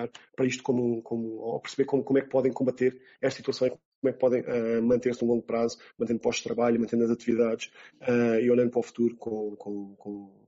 olhar 0.00 0.10
para 0.34 0.46
isto 0.46 0.62
como, 0.62 1.02
como 1.02 1.38
ou 1.38 1.60
perceber 1.60 1.84
como, 1.84 2.02
como 2.02 2.18
é 2.18 2.22
que 2.22 2.28
podem 2.28 2.52
combater 2.52 3.00
esta 3.20 3.38
situação 3.38 3.68
e 3.68 3.70
como 3.70 3.80
é 4.06 4.12
que 4.12 4.18
podem 4.18 4.40
uh, 4.42 4.82
manter-se 4.82 5.22
no 5.22 5.30
longo 5.32 5.42
prazo, 5.42 5.78
mantendo 5.98 6.20
postos 6.20 6.42
de 6.42 6.48
trabalho, 6.48 6.80
mantendo 6.80 7.04
as 7.04 7.10
atividades 7.10 7.70
uh, 8.02 8.40
e 8.40 8.50
olhando 8.50 8.70
para 8.70 8.80
o 8.80 8.82
futuro 8.82 9.16
com, 9.16 9.56
com, 9.56 9.94
com 9.96 10.40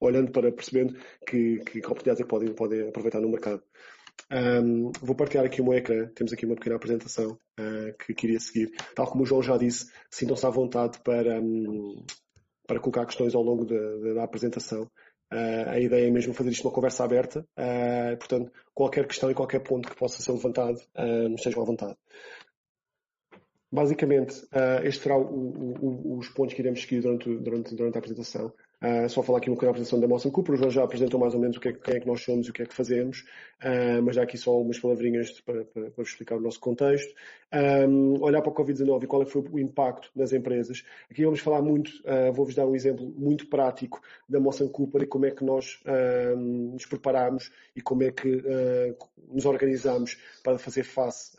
olhando 0.00 0.30
para 0.32 0.50
percebendo 0.50 0.96
que, 1.26 1.58
que, 1.58 1.80
que 1.80 1.86
oportunidades 1.86 2.20
é 2.20 2.24
que 2.24 2.28
podem, 2.28 2.54
podem 2.54 2.88
aproveitar 2.88 3.20
no 3.20 3.28
mercado. 3.28 3.62
Um, 4.32 4.92
vou 5.00 5.14
partilhar 5.16 5.44
aqui 5.44 5.60
o 5.60 5.64
meu 5.64 5.74
ecrã, 5.74 6.08
temos 6.14 6.32
aqui 6.32 6.46
uma 6.46 6.54
pequena 6.54 6.76
apresentação 6.76 7.38
uh, 7.58 7.96
que 7.98 8.14
queria 8.14 8.38
seguir. 8.38 8.70
Tal 8.94 9.06
como 9.06 9.24
o 9.24 9.26
João 9.26 9.42
já 9.42 9.56
disse, 9.56 9.90
sintam-se 10.10 10.46
à 10.46 10.50
vontade 10.50 11.00
para, 11.02 11.40
um, 11.40 12.04
para 12.66 12.80
colocar 12.80 13.06
questões 13.06 13.34
ao 13.34 13.42
longo 13.42 13.64
da, 13.64 14.14
da 14.14 14.24
apresentação. 14.24 14.88
Uh, 15.32 15.70
a 15.70 15.78
ideia 15.78 16.08
é 16.08 16.10
mesmo 16.10 16.34
fazer 16.34 16.50
isto 16.50 16.66
uma 16.66 16.74
conversa 16.74 17.04
aberta, 17.04 17.46
uh, 17.56 18.16
portanto, 18.16 18.52
qualquer 18.74 19.06
questão 19.06 19.30
e 19.30 19.34
qualquer 19.34 19.60
ponto 19.60 19.88
que 19.88 19.94
possa 19.94 20.20
ser 20.20 20.32
levantado, 20.32 20.78
uh, 20.96 21.34
estejam 21.34 21.62
à 21.62 21.64
vontade. 21.64 21.96
Basicamente, 23.72 24.34
estes 24.82 25.00
serão 25.00 25.30
os 26.18 26.28
pontos 26.30 26.54
que 26.54 26.60
iremos 26.60 26.80
seguir 26.80 27.02
durante, 27.02 27.32
durante, 27.38 27.76
durante 27.76 27.94
a 27.94 27.98
apresentação. 28.00 28.52
Uh, 28.82 29.06
só 29.10 29.22
falar 29.22 29.38
aqui 29.38 29.50
um 29.50 29.52
bocadinho 29.52 29.72
da 29.72 29.78
apresentação 29.78 30.00
da 30.00 30.08
Motion 30.08 30.30
Cooper, 30.30 30.56
João 30.56 30.70
já 30.70 30.82
apresentou 30.82 31.20
mais 31.20 31.34
ou 31.34 31.40
menos 31.40 31.58
o 31.58 31.60
que 31.60 31.68
é, 31.68 31.72
quem 31.74 31.96
é 31.96 32.00
que 32.00 32.06
nós 32.06 32.22
somos 32.22 32.46
e 32.46 32.50
o 32.50 32.52
que 32.52 32.62
é 32.62 32.66
que 32.66 32.74
fazemos, 32.74 33.26
uh, 33.62 34.02
mas 34.02 34.16
já 34.16 34.22
aqui 34.22 34.38
só 34.38 34.52
algumas 34.52 34.78
palavrinhas 34.78 35.38
para, 35.42 35.66
para, 35.66 35.90
para 35.90 36.02
explicar 36.02 36.36
o 36.36 36.40
nosso 36.40 36.58
contexto. 36.60 37.14
Um, 37.52 38.22
olhar 38.22 38.40
para 38.40 38.50
o 38.50 38.54
Covid-19 38.54 39.02
e 39.02 39.06
qual 39.06 39.22
é 39.22 39.26
foi 39.26 39.42
o 39.42 39.58
impacto 39.58 40.10
nas 40.16 40.32
empresas. 40.32 40.82
Aqui 41.10 41.24
vamos 41.24 41.40
falar 41.40 41.60
muito, 41.60 41.90
uh, 42.06 42.32
vou-vos 42.32 42.54
dar 42.54 42.66
um 42.66 42.74
exemplo 42.74 43.04
muito 43.18 43.48
prático 43.48 44.00
da 44.26 44.40
Motion 44.40 44.68
Cooper 44.68 45.02
e 45.02 45.06
como 45.06 45.26
é 45.26 45.30
que 45.30 45.44
nós 45.44 45.80
nos 46.36 46.86
preparamos 46.86 47.50
e 47.74 47.80
como 47.80 48.04
é 48.04 48.12
que 48.12 48.42
nos 49.28 49.44
organizamos 49.44 50.16
para 50.42 50.58
fazer 50.58 50.84
face 50.84 51.36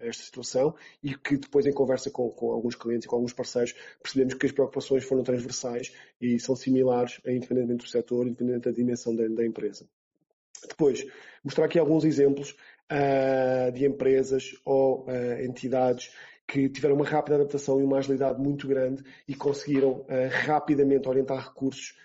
a 0.00 0.06
esta 0.06 0.22
situação 0.22 0.74
e 1.02 1.14
que 1.14 1.36
depois 1.36 1.66
em 1.66 1.72
conversa 1.72 2.10
com, 2.10 2.30
com 2.30 2.50
alguns 2.52 2.74
clientes 2.74 3.04
e 3.04 3.08
com 3.08 3.16
alguns 3.16 3.34
parceiros 3.34 3.74
percebemos 4.02 4.34
que 4.34 4.46
as 4.46 4.52
preocupações 4.52 5.04
foram 5.04 5.22
transversais 5.22 5.92
e 6.20 6.39
são 6.42 6.56
similares, 6.56 7.20
independentemente 7.26 7.84
do 7.84 7.90
setor, 7.90 8.26
independente 8.26 8.64
da 8.64 8.70
dimensão 8.70 9.14
da, 9.14 9.26
da 9.28 9.46
empresa. 9.46 9.86
Depois, 10.68 11.06
mostrar 11.42 11.64
aqui 11.64 11.78
alguns 11.78 12.04
exemplos 12.04 12.54
uh, 12.90 13.72
de 13.72 13.86
empresas 13.86 14.52
ou 14.64 15.06
uh, 15.06 15.42
entidades 15.42 16.12
que 16.46 16.68
tiveram 16.68 16.96
uma 16.96 17.04
rápida 17.04 17.36
adaptação 17.36 17.80
e 17.80 17.84
uma 17.84 17.98
agilidade 17.98 18.40
muito 18.40 18.66
grande 18.66 19.04
e 19.26 19.34
conseguiram 19.34 20.00
uh, 20.00 20.06
rapidamente 20.44 21.08
orientar 21.08 21.48
recursos 21.48 21.98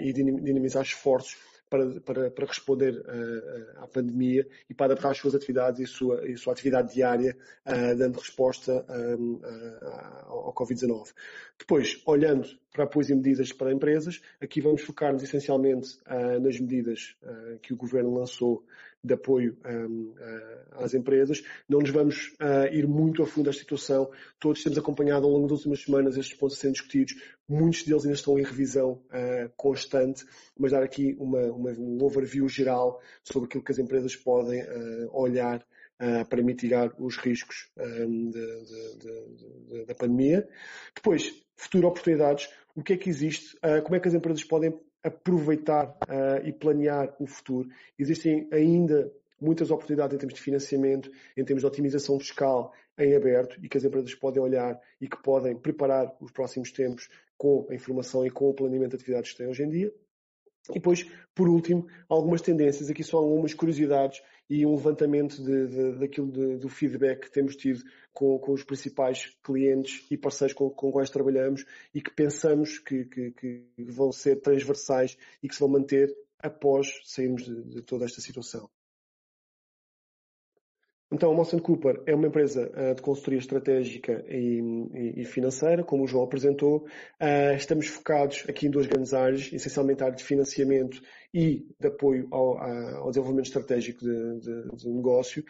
e 0.00 0.10
dinamizar 0.10 0.82
esforços 0.82 1.36
para, 1.72 2.00
para, 2.02 2.30
para 2.30 2.46
responder 2.46 2.98
uh, 2.98 3.82
à 3.82 3.86
pandemia 3.86 4.46
e 4.68 4.74
para 4.74 4.92
adaptar 4.92 5.12
as 5.12 5.16
suas 5.16 5.34
atividades 5.34 5.80
e 5.80 5.84
a 5.84 5.86
sua, 5.86 6.28
e 6.28 6.34
a 6.34 6.36
sua 6.36 6.52
atividade 6.52 6.92
diária, 6.92 7.34
uh, 7.64 7.96
dando 7.96 8.18
resposta 8.18 8.84
um, 8.90 9.36
uh, 9.36 10.26
ao 10.26 10.54
Covid-19. 10.54 11.14
Depois, 11.58 12.02
olhando 12.04 12.46
para 12.70 12.84
apoios 12.84 13.08
e 13.08 13.14
medidas 13.14 13.52
para 13.52 13.72
empresas, 13.72 14.20
aqui 14.38 14.60
vamos 14.60 14.82
focar-nos 14.82 15.22
essencialmente 15.22 15.98
nas 16.40 16.58
medidas 16.58 17.14
que 17.60 17.74
o 17.74 17.76
Governo 17.76 18.14
lançou 18.14 18.64
de 19.04 19.14
apoio 19.14 19.56
um, 19.66 20.14
às 20.72 20.94
empresas. 20.94 21.42
Não 21.68 21.80
nos 21.80 21.90
vamos 21.90 22.32
ir 22.72 22.86
muito 22.86 23.22
a 23.22 23.26
fundo 23.26 23.46
da 23.46 23.52
situação. 23.52 24.10
Todos 24.38 24.62
temos 24.62 24.78
acompanhado 24.78 25.26
ao 25.26 25.32
longo 25.32 25.48
das 25.48 25.58
últimas 25.58 25.82
semanas 25.82 26.16
estes 26.16 26.36
pontos 26.36 26.58
sendo 26.58 26.74
discutidos. 26.74 27.14
Muitos 27.48 27.82
deles 27.82 28.04
ainda 28.04 28.16
estão 28.16 28.38
em 28.38 28.44
revisão 28.44 29.02
constante, 29.56 30.24
mas 30.58 30.72
dar 30.72 30.82
aqui 30.82 31.16
uma, 31.18 31.42
uma, 31.52 31.70
um 31.72 32.02
overview 32.02 32.48
geral 32.48 33.00
sobre 33.24 33.46
aquilo 33.46 33.64
que 33.64 33.72
as 33.72 33.78
empresas 33.78 34.16
podem 34.16 34.62
uh, 34.62 35.10
olhar 35.12 35.58
uh, 36.00 36.28
para 36.28 36.42
mitigar 36.42 36.92
os 36.98 37.16
riscos 37.16 37.70
um, 37.76 38.30
de, 38.30 38.64
de, 38.64 39.76
de, 39.78 39.84
da 39.86 39.94
pandemia. 39.94 40.48
Depois, 40.94 41.34
futuras 41.56 41.90
oportunidades. 41.90 42.48
O 42.74 42.82
que 42.82 42.94
é 42.94 42.96
que 42.96 43.10
existe? 43.10 43.56
Uh, 43.56 43.82
como 43.82 43.96
é 43.96 44.00
que 44.00 44.08
as 44.08 44.14
empresas 44.14 44.44
podem 44.44 44.78
aproveitar 45.02 45.96
e 46.44 46.52
planear 46.52 47.14
o 47.18 47.26
futuro? 47.26 47.68
Existem 47.98 48.48
ainda 48.52 49.12
muitas 49.40 49.70
oportunidades 49.70 50.14
em 50.14 50.18
termos 50.18 50.34
de 50.34 50.40
financiamento, 50.40 51.10
em 51.36 51.44
termos 51.44 51.62
de 51.62 51.66
otimização 51.66 52.18
fiscal 52.18 52.72
em 52.96 53.16
aberto 53.16 53.58
e 53.62 53.68
que 53.68 53.76
as 53.76 53.84
empresas 53.84 54.14
podem 54.14 54.42
olhar 54.42 54.80
e 55.00 55.08
que 55.08 55.20
podem 55.22 55.56
preparar 55.56 56.14
os 56.20 56.30
próximos 56.30 56.70
tempos 56.70 57.08
com 57.36 57.66
a 57.68 57.74
informação 57.74 58.24
e 58.24 58.30
com 58.30 58.48
o 58.48 58.54
planeamento 58.54 58.90
de 58.90 58.96
atividades 58.96 59.32
que 59.32 59.38
têm 59.38 59.48
hoje 59.48 59.64
em 59.64 59.68
dia. 59.68 59.92
E 60.70 60.74
depois, 60.74 61.04
por 61.34 61.48
último, 61.48 61.88
algumas 62.08 62.40
tendências. 62.40 62.88
Aqui 62.88 63.02
são 63.02 63.18
algumas 63.18 63.52
curiosidades 63.52 64.22
e 64.52 64.66
um 64.66 64.74
levantamento 64.74 65.42
de, 65.42 65.66
de, 65.66 65.92
daquilo 65.98 66.30
de, 66.30 66.58
do 66.58 66.68
feedback 66.68 67.22
que 67.22 67.30
temos 67.30 67.56
tido 67.56 67.82
com, 68.12 68.38
com, 68.38 68.52
os 68.52 68.62
principais 68.62 69.34
clientes 69.42 70.04
e 70.10 70.16
parceiros 70.18 70.52
com, 70.52 70.68
com 70.68 70.92
quais 70.92 71.08
trabalhamos 71.08 71.64
e 71.94 72.02
que 72.02 72.10
pensamos 72.10 72.78
que, 72.78 73.06
que, 73.06 73.30
que, 73.30 73.64
vão 73.78 74.12
ser 74.12 74.42
transversais 74.42 75.16
e 75.42 75.48
que 75.48 75.54
se 75.54 75.60
vão 75.60 75.70
manter 75.70 76.14
após 76.38 77.00
sairmos 77.02 77.44
de 77.44 77.80
toda 77.80 78.04
esta 78.04 78.20
situação. 78.20 78.68
Então, 81.12 81.30
a 81.30 81.34
Molson 81.34 81.58
Cooper 81.58 82.02
é 82.06 82.14
uma 82.14 82.26
empresa 82.26 82.72
uh, 82.74 82.94
de 82.94 83.02
consultoria 83.02 83.38
estratégica 83.38 84.24
e, 84.26 84.62
e, 84.94 85.20
e, 85.20 85.24
financeira, 85.26 85.84
como 85.84 86.04
o 86.04 86.06
João 86.06 86.24
apresentou. 86.24 86.86
Uh, 87.20 87.54
estamos 87.54 87.86
focados 87.86 88.44
aqui 88.48 88.66
em 88.66 88.70
duas 88.70 88.86
grandes 88.86 89.12
áreas, 89.12 89.52
essencialmente 89.52 90.02
a 90.02 90.06
área 90.06 90.16
de 90.16 90.24
financiamento 90.24 91.02
e 91.34 91.66
de 91.78 91.86
apoio 91.86 92.28
ao, 92.30 92.56
ao 92.56 93.10
desenvolvimento 93.10 93.44
estratégico 93.44 94.00
de, 94.00 94.40
de, 94.40 94.76
de 94.76 94.88
negócio. 94.88 95.44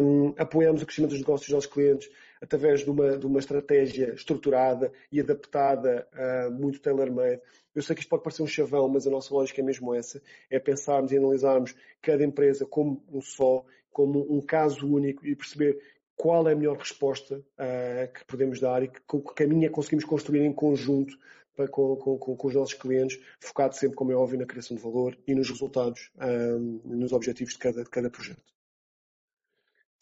Um, 0.00 0.32
apoiamos 0.38 0.80
o 0.82 0.86
crescimento 0.86 1.10
dos 1.10 1.20
negócios 1.20 1.48
dos 1.48 1.54
nossos 1.54 1.72
clientes 1.72 2.08
através 2.40 2.84
de 2.84 2.90
uma, 2.90 3.18
de 3.18 3.26
uma 3.26 3.40
estratégia 3.40 4.12
estruturada 4.14 4.92
e 5.10 5.18
adaptada, 5.18 6.06
muito 6.52 6.78
tailor-made. 6.80 7.40
Eu 7.74 7.82
sei 7.82 7.94
que 7.96 8.02
isto 8.02 8.10
pode 8.10 8.22
parecer 8.22 8.42
um 8.42 8.46
chavão, 8.46 8.86
mas 8.88 9.06
a 9.06 9.10
nossa 9.10 9.32
lógica 9.32 9.62
é 9.62 9.64
mesmo 9.64 9.94
essa, 9.94 10.20
é 10.50 10.58
pensarmos 10.58 11.10
e 11.10 11.16
analisarmos 11.16 11.74
cada 12.02 12.22
empresa 12.22 12.66
como 12.66 13.02
um 13.10 13.22
só 13.22 13.64
como 13.94 14.26
um 14.28 14.40
caso 14.42 14.86
único 14.86 15.24
e 15.24 15.34
perceber 15.34 15.80
qual 16.16 16.46
é 16.48 16.52
a 16.52 16.56
melhor 16.56 16.76
resposta 16.76 17.36
uh, 17.38 18.12
que 18.12 18.24
podemos 18.26 18.60
dar 18.60 18.82
e 18.82 18.88
que, 18.88 19.00
que 19.00 19.34
caminho 19.34 19.64
é 19.64 19.68
que 19.68 19.74
conseguimos 19.74 20.04
construir 20.04 20.44
em 20.44 20.52
conjunto 20.52 21.16
para, 21.56 21.68
com, 21.68 21.96
com, 21.96 22.18
com, 22.18 22.48
os 22.48 22.54
nossos 22.54 22.74
clientes, 22.74 23.18
focado 23.40 23.74
sempre, 23.76 23.96
como 23.96 24.10
é 24.10 24.14
óbvio, 24.16 24.38
na 24.38 24.46
criação 24.46 24.76
de 24.76 24.82
valor 24.82 25.16
e 25.26 25.34
nos 25.34 25.48
resultados, 25.48 26.10
um, 26.16 26.80
ah, 26.84 26.96
nos 26.96 27.12
objetivos 27.12 27.54
de 27.54 27.60
cada, 27.60 27.84
de 27.84 27.90
cada 27.90 28.10
projeto. 28.10 28.42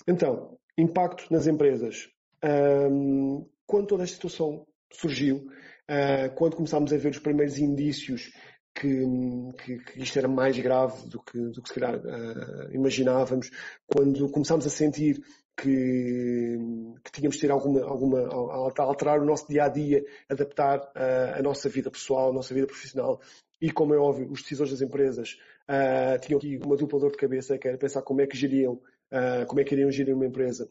Então, 0.09 0.59
impacto 0.77 1.27
nas 1.31 1.47
empresas. 1.47 2.09
Um, 2.91 3.47
quando 3.67 3.89
toda 3.89 4.03
esta 4.03 4.17
situação 4.17 4.67
surgiu, 4.91 5.37
uh, 5.37 6.35
quando 6.35 6.57
começámos 6.57 6.93
a 6.93 6.97
ver 6.97 7.11
os 7.11 7.19
primeiros 7.19 7.59
indícios 7.59 8.33
que, 8.75 9.05
que, 9.65 9.79
que, 9.79 10.03
isto 10.03 10.19
era 10.19 10.29
mais 10.29 10.59
grave 10.59 11.09
do 11.09 11.21
que, 11.23 11.39
do 11.39 11.63
que 11.63 11.69
se 11.69 11.75
calhar 11.75 11.97
uh, 11.97 12.75
imaginávamos, 12.75 13.51
quando 13.87 14.29
começámos 14.31 14.67
a 14.67 14.71
sentir 14.71 15.23
que, 15.57 16.59
que 17.05 17.13
tínhamos 17.13 17.37
de 17.37 17.43
ter 17.43 17.51
alguma, 17.51 17.83
alguma, 17.85 18.27
alterar 18.79 19.21
o 19.21 19.25
nosso 19.25 19.47
dia 19.49 19.65
a 19.65 19.69
dia, 19.69 20.05
adaptar 20.29 20.81
uh, 20.81 21.39
a 21.39 21.43
nossa 21.43 21.69
vida 21.69 21.91
pessoal, 21.91 22.31
a 22.31 22.33
nossa 22.33 22.55
vida 22.55 22.67
profissional. 22.67 23.21
E 23.61 23.71
como 23.71 23.95
é 23.95 23.99
óbvio, 23.99 24.31
os 24.31 24.43
decisores 24.43 24.73
das 24.73 24.83
empresas 24.83 25.39
uh, 25.69 26.19
tinham 26.21 26.39
aqui 26.39 26.59
uma 26.65 26.77
dupla 26.77 26.99
dor 26.99 27.13
de 27.13 27.19
cabeça, 27.19 27.59
que 27.59 27.69
era 27.69 27.79
pensar 27.79 28.03
como 28.03 28.21
é 28.21 28.27
que 28.27 28.37
geriam, 28.37 28.81
como 29.47 29.61
é 29.61 29.65
que 29.65 29.75
iriam 29.75 29.91
gerir 29.91 30.15
uma 30.15 30.27
empresa 30.27 30.71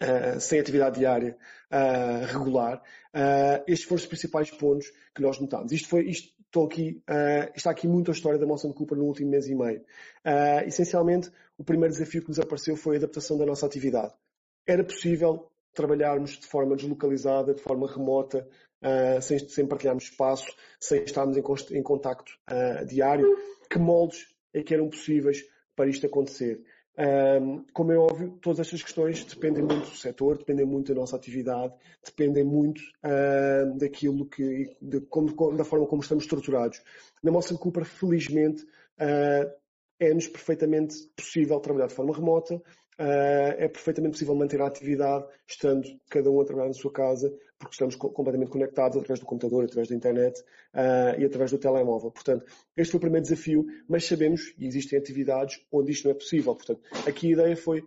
Uh, 0.00 0.38
sem 0.38 0.60
atividade 0.60 1.00
diária 1.00 1.36
uh, 1.72 2.24
regular. 2.26 2.80
Uh, 3.12 3.64
estes 3.66 3.82
foram 3.82 4.00
os 4.00 4.06
principais 4.06 4.48
pontos 4.48 4.92
que 5.12 5.20
nós 5.20 5.40
notámos. 5.40 5.72
Isto 5.72 5.88
foi, 5.88 6.04
isto 6.04 6.32
estou 6.48 6.66
aqui, 6.66 7.02
uh, 7.08 7.52
está 7.54 7.70
aqui 7.70 7.86
muito 7.86 8.10
a 8.10 8.14
história 8.14 8.38
da 8.38 8.46
Molson 8.46 8.72
Cooper 8.72 8.98
no 8.98 9.04
último 9.04 9.30
mês 9.30 9.46
e 9.46 9.54
meio. 9.54 9.80
Uh, 10.24 10.66
essencialmente, 10.66 11.30
o 11.56 11.64
primeiro 11.64 11.92
desafio 11.92 12.22
que 12.22 12.28
nos 12.28 12.38
apareceu 12.38 12.76
foi 12.76 12.96
a 12.96 12.98
adaptação 12.98 13.38
da 13.38 13.46
nossa 13.46 13.66
atividade. 13.66 14.12
Era 14.66 14.82
possível 14.82 15.50
trabalharmos 15.74 16.38
de 16.38 16.46
forma 16.46 16.74
deslocalizada, 16.74 17.54
de 17.54 17.62
forma 17.62 17.86
remota, 17.86 18.48
uh, 18.82 19.22
sem, 19.22 19.38
sem 19.38 19.66
partilharmos 19.66 20.04
espaço, 20.04 20.46
sem 20.80 21.04
estarmos 21.04 21.36
em, 21.36 21.78
em 21.78 21.82
contacto 21.82 22.32
diário. 22.86 23.26
Que 23.70 23.78
moldes 23.78 24.26
é 24.52 24.62
que 24.62 24.72
eram 24.72 24.88
possíveis 24.88 25.44
para 25.76 25.88
isto 25.88 26.06
acontecer? 26.06 26.64
Um, 26.98 27.64
como 27.72 27.92
é 27.92 27.96
óbvio, 27.96 28.36
todas 28.42 28.58
estas 28.58 28.82
questões 28.82 29.24
dependem 29.24 29.62
muito 29.62 29.88
do 29.88 29.96
setor, 29.96 30.36
dependem 30.36 30.66
muito 30.66 30.92
da 30.92 31.00
nossa 31.00 31.14
atividade, 31.14 31.72
dependem 32.04 32.42
muito 32.42 32.80
uh, 33.04 33.78
daquilo 33.78 34.26
que, 34.26 34.76
de 34.82 35.00
como, 35.02 35.56
da 35.56 35.62
forma 35.64 35.86
como 35.86 36.02
estamos 36.02 36.24
estruturados. 36.24 36.82
Na 37.22 37.30
Molson 37.30 37.56
Cooper, 37.56 37.84
felizmente, 37.84 38.64
uh, 38.64 39.48
é-nos 40.00 40.26
perfeitamente 40.26 40.96
possível 41.16 41.60
trabalhar 41.60 41.86
de 41.86 41.94
forma 41.94 42.14
remota. 42.14 42.60
Uh, 42.98 43.54
é 43.56 43.68
perfeitamente 43.68 44.12
possível 44.12 44.34
manter 44.34 44.60
a 44.60 44.66
atividade 44.66 45.24
estando 45.46 45.88
cada 46.08 46.30
um 46.30 46.40
a 46.40 46.44
trabalhar 46.44 46.68
na 46.68 46.74
sua 46.74 46.92
casa, 46.92 47.32
porque 47.58 47.74
estamos 47.74 47.96
co 47.96 48.10
completamente 48.10 48.50
conectados 48.50 48.96
através 48.96 49.20
do 49.20 49.26
computador, 49.26 49.64
através 49.64 49.88
da 49.88 49.94
internet 49.94 50.40
uh, 50.40 51.18
e 51.18 51.24
através 51.24 51.50
do 51.50 51.58
telemóvel. 51.58 52.10
Portanto, 52.10 52.44
este 52.76 52.92
foi 52.92 52.98
o 52.98 53.00
primeiro 53.00 53.22
desafio, 53.22 53.66
mas 53.88 54.04
sabemos, 54.04 54.54
e 54.58 54.66
existem 54.66 54.98
atividades 54.98 55.60
onde 55.70 55.92
isto 55.92 56.04
não 56.04 56.12
é 56.12 56.14
possível. 56.14 56.54
Portanto, 56.54 56.80
aqui 57.06 57.28
a 57.28 57.32
ideia 57.32 57.56
foi 57.56 57.84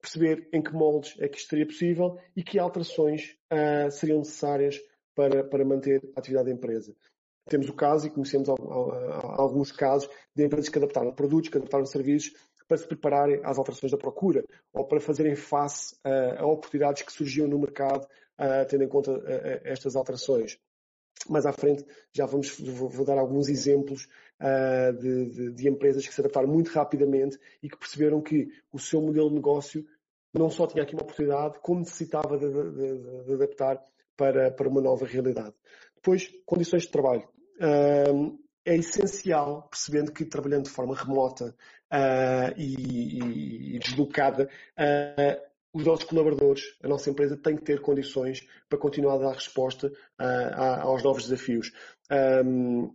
perceber 0.00 0.48
em 0.52 0.62
que 0.62 0.74
moldes 0.74 1.14
é 1.18 1.28
que 1.28 1.38
isto 1.38 1.48
seria 1.48 1.66
possível 1.66 2.18
e 2.36 2.42
que 2.42 2.58
alterações 2.58 3.36
uh, 3.50 3.90
seriam 3.90 4.18
necessárias 4.18 4.78
para, 5.14 5.44
para 5.44 5.64
manter 5.64 6.02
a 6.14 6.20
atividade 6.20 6.48
da 6.48 6.54
empresa. 6.54 6.94
Temos 7.48 7.68
o 7.68 7.74
caso, 7.74 8.06
e 8.06 8.10
conhecemos 8.10 8.48
alguns 8.48 9.70
casos, 9.70 10.08
de 10.34 10.44
empresas 10.44 10.70
que 10.70 10.78
adaptaram 10.78 11.12
produtos, 11.12 11.50
que 11.50 11.58
adaptaram 11.58 11.84
serviços 11.84 12.32
para 12.66 12.76
se 12.78 12.86
prepararem 12.86 13.40
às 13.44 13.58
alterações 13.58 13.92
da 13.92 13.98
procura 13.98 14.44
ou 14.72 14.84
para 14.86 15.00
fazerem 15.00 15.34
face 15.34 15.94
uh, 16.04 16.42
a 16.42 16.46
oportunidades 16.46 17.02
que 17.02 17.12
surgiam 17.12 17.46
no 17.46 17.58
mercado, 17.58 18.04
uh, 18.04 18.66
tendo 18.68 18.84
em 18.84 18.88
conta 18.88 19.12
uh, 19.12 19.22
estas 19.64 19.96
alterações. 19.96 20.58
Mais 21.28 21.46
à 21.46 21.52
frente 21.52 21.84
já 22.12 22.26
vamos, 22.26 22.58
vou, 22.58 22.88
vou 22.88 23.04
dar 23.04 23.18
alguns 23.18 23.48
exemplos 23.48 24.08
de, 25.00 25.26
de, 25.26 25.52
de, 25.52 25.68
empresas 25.68 26.06
que 26.06 26.12
se 26.12 26.20
adaptaram 26.20 26.48
muito 26.48 26.72
rapidamente 26.72 27.38
e 27.62 27.70
que 27.70 27.78
perceberam 27.78 28.20
que 28.20 28.48
o 28.72 28.78
seu 28.80 29.00
modelo 29.00 29.28
de 29.28 29.36
negócio 29.36 29.86
não 30.34 30.50
só 30.50 30.66
tinha 30.66 30.82
aqui 30.82 30.92
uma 30.92 31.04
oportunidade, 31.04 31.60
como 31.60 31.78
necessitava 31.78 32.36
de, 32.36 32.50
de, 33.24 33.32
adaptar 33.32 33.80
para, 34.16 34.50
para 34.50 34.68
uma 34.68 34.82
nova 34.82 35.06
realidade. 35.06 35.54
Depois, 35.94 36.28
condições 36.44 36.82
de 36.82 36.90
trabalho. 36.90 37.26
É 38.74 38.78
essencial, 38.78 39.68
percebendo 39.70 40.12
que 40.12 40.24
trabalhando 40.24 40.64
de 40.64 40.70
forma 40.70 40.94
remota 40.94 41.54
uh, 41.92 42.54
e, 42.56 43.76
e, 43.76 43.78
deslocada, 43.78 44.48
uh, 44.78 45.54
os 45.72 45.84
nossos 45.84 46.04
colaboradores, 46.04 46.62
a 46.82 46.88
nossa 46.88 47.10
empresa 47.10 47.36
tem 47.36 47.56
que 47.56 47.64
ter 47.64 47.80
condições 47.80 48.46
para 48.68 48.78
continuar 48.78 49.14
a 49.14 49.18
dar 49.18 49.32
resposta 49.32 49.88
uh, 50.20 50.82
aos 50.82 51.02
novos 51.02 51.24
desafios. 51.24 51.72
Um, 52.44 52.94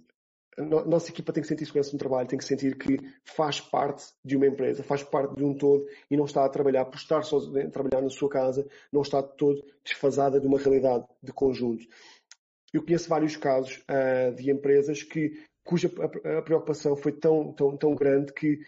nossa 0.85 1.09
equipa 1.09 1.31
tem 1.31 1.41
que 1.41 1.47
sentir 1.47 1.65
segurança 1.65 1.93
no 1.93 1.99
trabalho, 1.99 2.27
tem 2.27 2.37
que 2.37 2.43
sentir 2.43 2.77
que 2.77 2.97
faz 3.23 3.61
parte 3.61 4.07
de 4.25 4.35
uma 4.35 4.45
empresa, 4.45 4.83
faz 4.83 5.01
parte 5.01 5.35
de 5.35 5.43
um 5.43 5.57
todo 5.57 5.85
e 6.11 6.17
não 6.17 6.25
está 6.25 6.43
a 6.43 6.49
trabalhar 6.49 6.83
por 6.85 6.97
estar 6.97 7.21
só 7.23 7.37
a 7.37 7.69
trabalhar 7.69 8.01
na 8.01 8.09
sua 8.09 8.29
casa, 8.29 8.67
não 8.91 9.01
está 9.01 9.23
todo 9.23 9.63
desfasada 9.85 10.39
de 10.39 10.47
uma 10.47 10.59
realidade 10.59 11.05
de 11.23 11.31
conjunto. 11.31 11.85
Eu 12.73 12.83
conheço 12.83 13.09
vários 13.09 13.35
casos 13.37 13.81
uh, 13.89 14.35
de 14.35 14.51
empresas 14.51 15.01
que, 15.01 15.31
cuja 15.69 15.87
a 16.39 16.41
preocupação 16.41 16.95
foi 16.95 17.11
tão, 17.11 17.53
tão, 17.53 17.77
tão 17.77 17.93
grande 17.93 18.33
que 18.33 18.59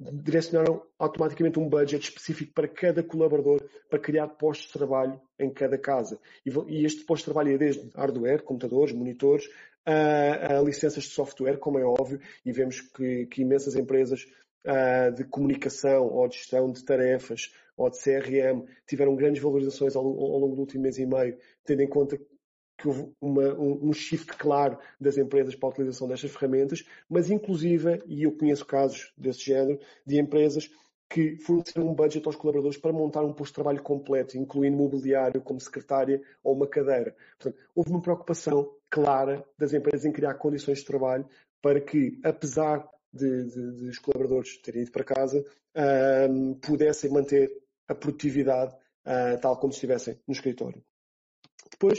direcionaram 0.00 0.82
automaticamente 0.98 1.60
um 1.60 1.68
budget 1.68 2.02
específico 2.02 2.52
para 2.52 2.66
cada 2.66 3.04
colaborador 3.04 3.62
para 3.88 4.00
criar 4.00 4.26
postos 4.26 4.66
de 4.66 4.72
trabalho 4.72 5.20
em 5.38 5.48
cada 5.48 5.78
casa. 5.78 6.18
E, 6.44 6.84
este 6.84 7.04
posto 7.04 7.22
de 7.22 7.26
trabalho 7.26 7.54
é 7.54 7.58
desde 7.58 7.88
hardware, 7.94 8.42
computadores, 8.42 8.92
monitores, 8.92 9.48
a, 9.86 10.58
a 10.58 10.62
licenças 10.62 11.04
de 11.04 11.10
software, 11.10 11.58
como 11.58 11.78
é 11.78 11.84
óbvio, 11.84 12.20
e 12.44 12.50
vemos 12.50 12.80
que, 12.80 13.26
que 13.26 13.42
imensas 13.42 13.76
empresas 13.76 14.26
uh, 14.66 15.14
de 15.14 15.22
comunicação 15.22 16.08
ou 16.08 16.26
de 16.26 16.36
gestão 16.36 16.72
de 16.72 16.84
tarefas 16.84 17.52
ou 17.76 17.88
de 17.88 17.96
CRM 17.96 18.66
tiveram 18.88 19.14
grandes 19.14 19.40
valorizações 19.40 19.94
ao, 19.94 20.04
ao 20.04 20.38
longo 20.40 20.56
do 20.56 20.62
último 20.62 20.82
mês 20.82 20.98
e 20.98 21.06
meio, 21.06 21.38
tendo 21.64 21.82
em 21.82 21.88
conta 21.88 22.18
que 22.80 22.88
houve 22.88 23.12
uma, 23.20 23.54
um, 23.54 23.88
um 23.88 23.92
shift 23.92 24.36
claro 24.36 24.78
das 24.98 25.18
empresas 25.18 25.54
para 25.54 25.68
a 25.68 25.72
utilização 25.72 26.08
destas 26.08 26.30
ferramentas, 26.30 26.84
mas 27.08 27.30
inclusive, 27.30 28.02
e 28.06 28.22
eu 28.22 28.32
conheço 28.32 28.64
casos 28.64 29.12
desse 29.16 29.40
género, 29.40 29.78
de 30.06 30.18
empresas 30.18 30.70
que 31.08 31.36
forneceram 31.36 31.88
um 31.88 31.94
budget 31.94 32.24
aos 32.24 32.36
colaboradores 32.36 32.78
para 32.78 32.92
montar 32.92 33.22
um 33.22 33.32
posto 33.32 33.50
de 33.50 33.56
trabalho 33.56 33.82
completo, 33.82 34.38
incluindo 34.38 34.76
mobiliário 34.76 35.42
como 35.42 35.60
secretária 35.60 36.22
ou 36.42 36.54
uma 36.54 36.68
cadeira. 36.68 37.14
Portanto, 37.36 37.60
houve 37.74 37.90
uma 37.90 38.00
preocupação 38.00 38.72
clara 38.88 39.44
das 39.58 39.72
empresas 39.72 40.04
em 40.04 40.12
criar 40.12 40.34
condições 40.34 40.78
de 40.78 40.84
trabalho 40.84 41.28
para 41.60 41.80
que, 41.80 42.18
apesar 42.22 42.88
de, 43.12 43.44
de, 43.44 43.72
de 43.72 43.88
os 43.88 43.98
colaboradores 43.98 44.56
terem 44.58 44.82
ido 44.82 44.92
para 44.92 45.04
casa, 45.04 45.44
um, 46.30 46.54
pudessem 46.54 47.10
manter 47.10 47.50
a 47.88 47.94
produtividade 47.94 48.72
uh, 49.04 49.40
tal 49.40 49.56
como 49.58 49.72
estivessem 49.72 50.16
no 50.28 50.32
escritório. 50.32 50.80
Depois, 51.70 51.98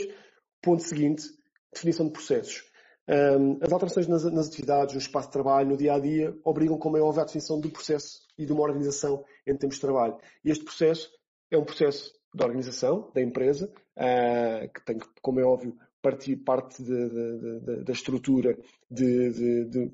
Ponto 0.62 0.82
seguinte, 0.82 1.24
definição 1.72 2.06
de 2.06 2.12
processos. 2.12 2.64
Um, 3.08 3.58
as 3.60 3.72
alterações 3.72 4.06
nas, 4.06 4.24
nas, 4.24 4.46
atividades, 4.46 4.94
no 4.94 5.00
espaço 5.00 5.28
de 5.28 5.32
trabalho, 5.32 5.68
no 5.68 5.76
dia 5.76 5.94
a 5.94 5.98
dia, 5.98 6.36
obrigam, 6.44 6.78
como 6.78 6.96
é 6.96 7.00
óbvio, 7.00 7.22
à 7.22 7.24
definição 7.24 7.60
do 7.60 7.68
processo 7.68 8.20
e 8.38 8.46
de 8.46 8.52
uma 8.52 8.62
organização 8.62 9.24
em 9.46 9.56
termos 9.56 9.74
de 9.74 9.80
trabalho. 9.80 10.16
E 10.44 10.50
este 10.50 10.64
processo 10.64 11.10
é 11.50 11.58
um 11.58 11.64
processo 11.64 12.12
de 12.34 12.42
organização 12.42 13.10
da 13.12 13.20
empresa, 13.20 13.72
uh, 13.96 14.72
que 14.72 14.84
tem, 14.84 14.98
como 15.20 15.40
é 15.40 15.44
óbvio, 15.44 15.76
partir 16.00 16.36
parte 16.36 16.82
de, 16.82 17.08
de, 17.08 17.60
de, 17.60 17.84
da 17.84 17.92
estrutura 17.92 18.56
de, 18.90 19.90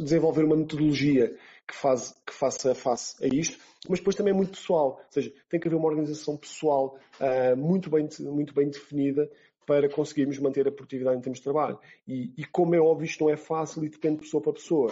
desenvolver 0.00 0.44
uma 0.44 0.56
metodologia 0.56 1.36
que, 1.66 1.74
faz, 1.74 2.14
que 2.26 2.32
faça 2.32 2.74
face 2.74 3.22
a 3.24 3.28
isto, 3.28 3.58
mas 3.88 3.98
depois 3.98 4.16
também 4.16 4.32
é 4.32 4.36
muito 4.36 4.52
pessoal, 4.52 5.00
ou 5.04 5.12
seja, 5.12 5.32
tem 5.48 5.60
que 5.60 5.68
haver 5.68 5.76
uma 5.76 5.88
organização 5.88 6.36
pessoal 6.36 6.98
uh, 7.20 7.56
muito, 7.56 7.90
bem, 7.90 8.08
muito 8.20 8.54
bem 8.54 8.68
definida 8.68 9.30
para 9.68 9.86
conseguirmos 9.86 10.38
manter 10.38 10.66
a 10.66 10.72
produtividade 10.72 11.18
em 11.18 11.20
termos 11.20 11.40
de 11.40 11.44
trabalho. 11.44 11.78
E, 12.06 12.32
e, 12.38 12.44
como 12.46 12.74
é 12.74 12.80
óbvio, 12.80 13.04
isto 13.04 13.22
não 13.22 13.30
é 13.30 13.36
fácil 13.36 13.84
e 13.84 13.90
depende 13.90 14.16
de 14.16 14.22
pessoa 14.22 14.42
para 14.42 14.54
pessoa. 14.54 14.90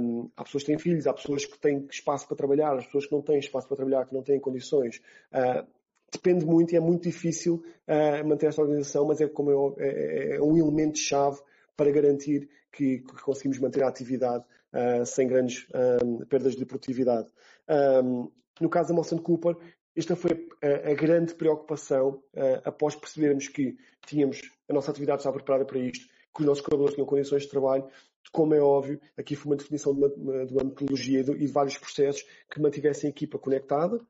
Um, 0.00 0.30
há 0.36 0.44
pessoas 0.44 0.62
que 0.62 0.68
têm 0.68 0.78
filhos, 0.78 1.08
há 1.08 1.12
pessoas 1.12 1.44
que 1.44 1.58
têm 1.58 1.84
espaço 1.90 2.28
para 2.28 2.36
trabalhar, 2.36 2.74
há 2.74 2.76
pessoas 2.76 3.06
que 3.06 3.12
não 3.12 3.20
têm 3.20 3.40
espaço 3.40 3.66
para 3.66 3.76
trabalhar, 3.76 4.06
que 4.06 4.14
não 4.14 4.22
têm 4.22 4.38
condições. 4.38 5.02
Uh, 5.32 5.66
depende 6.12 6.46
muito 6.46 6.72
e 6.72 6.76
é 6.76 6.80
muito 6.80 7.02
difícil 7.02 7.60
uh, 7.88 8.24
manter 8.24 8.46
esta 8.46 8.62
organização, 8.62 9.04
mas 9.04 9.20
é, 9.20 9.26
como 9.26 9.74
é, 9.76 9.84
é, 9.84 10.36
é 10.36 10.40
um 10.40 10.56
elemento-chave 10.56 11.40
para 11.76 11.90
garantir 11.90 12.48
que, 12.70 12.98
que, 13.00 13.22
conseguimos 13.24 13.58
manter 13.58 13.82
a 13.82 13.88
atividade 13.88 14.44
uh, 14.74 15.04
sem 15.04 15.26
grandes 15.26 15.66
um, 16.04 16.24
perdas 16.26 16.54
de 16.54 16.64
produtividade. 16.64 17.26
Um, 17.68 18.30
no 18.60 18.68
caso 18.68 18.88
da 18.88 18.94
Molson 18.94 19.18
Cooper, 19.18 19.56
esta 19.96 20.14
foi 20.14 20.48
a, 20.62 20.90
a 20.90 20.94
grande 20.94 21.34
preocupação 21.34 22.22
uh, 22.34 22.62
após 22.64 22.94
percebermos 22.94 23.48
que 23.48 23.76
tínhamos 24.06 24.40
a 24.68 24.72
nossa 24.72 24.90
atividade 24.90 25.20
estava 25.20 25.36
preparada 25.36 25.64
para 25.64 25.78
isto, 25.78 26.06
que 26.34 26.40
os 26.40 26.46
nossos 26.46 26.62
colaboradores 26.62 26.94
tinham 26.94 27.06
condições 27.06 27.42
de 27.42 27.48
trabalho. 27.48 27.88
Como 28.30 28.54
é 28.54 28.60
óbvio, 28.60 29.00
aqui 29.16 29.34
foi 29.34 29.52
uma 29.52 29.56
definição 29.56 29.94
de 29.94 30.00
uma, 30.00 30.46
de 30.46 30.52
uma 30.52 30.64
metodologia 30.64 31.20
e 31.20 31.24
de, 31.24 31.32
e 31.32 31.46
de 31.46 31.52
vários 31.52 31.78
processos 31.78 32.22
que 32.50 32.60
mantivessem 32.60 33.08
a 33.08 33.10
equipa 33.10 33.38
conectada, 33.38 34.00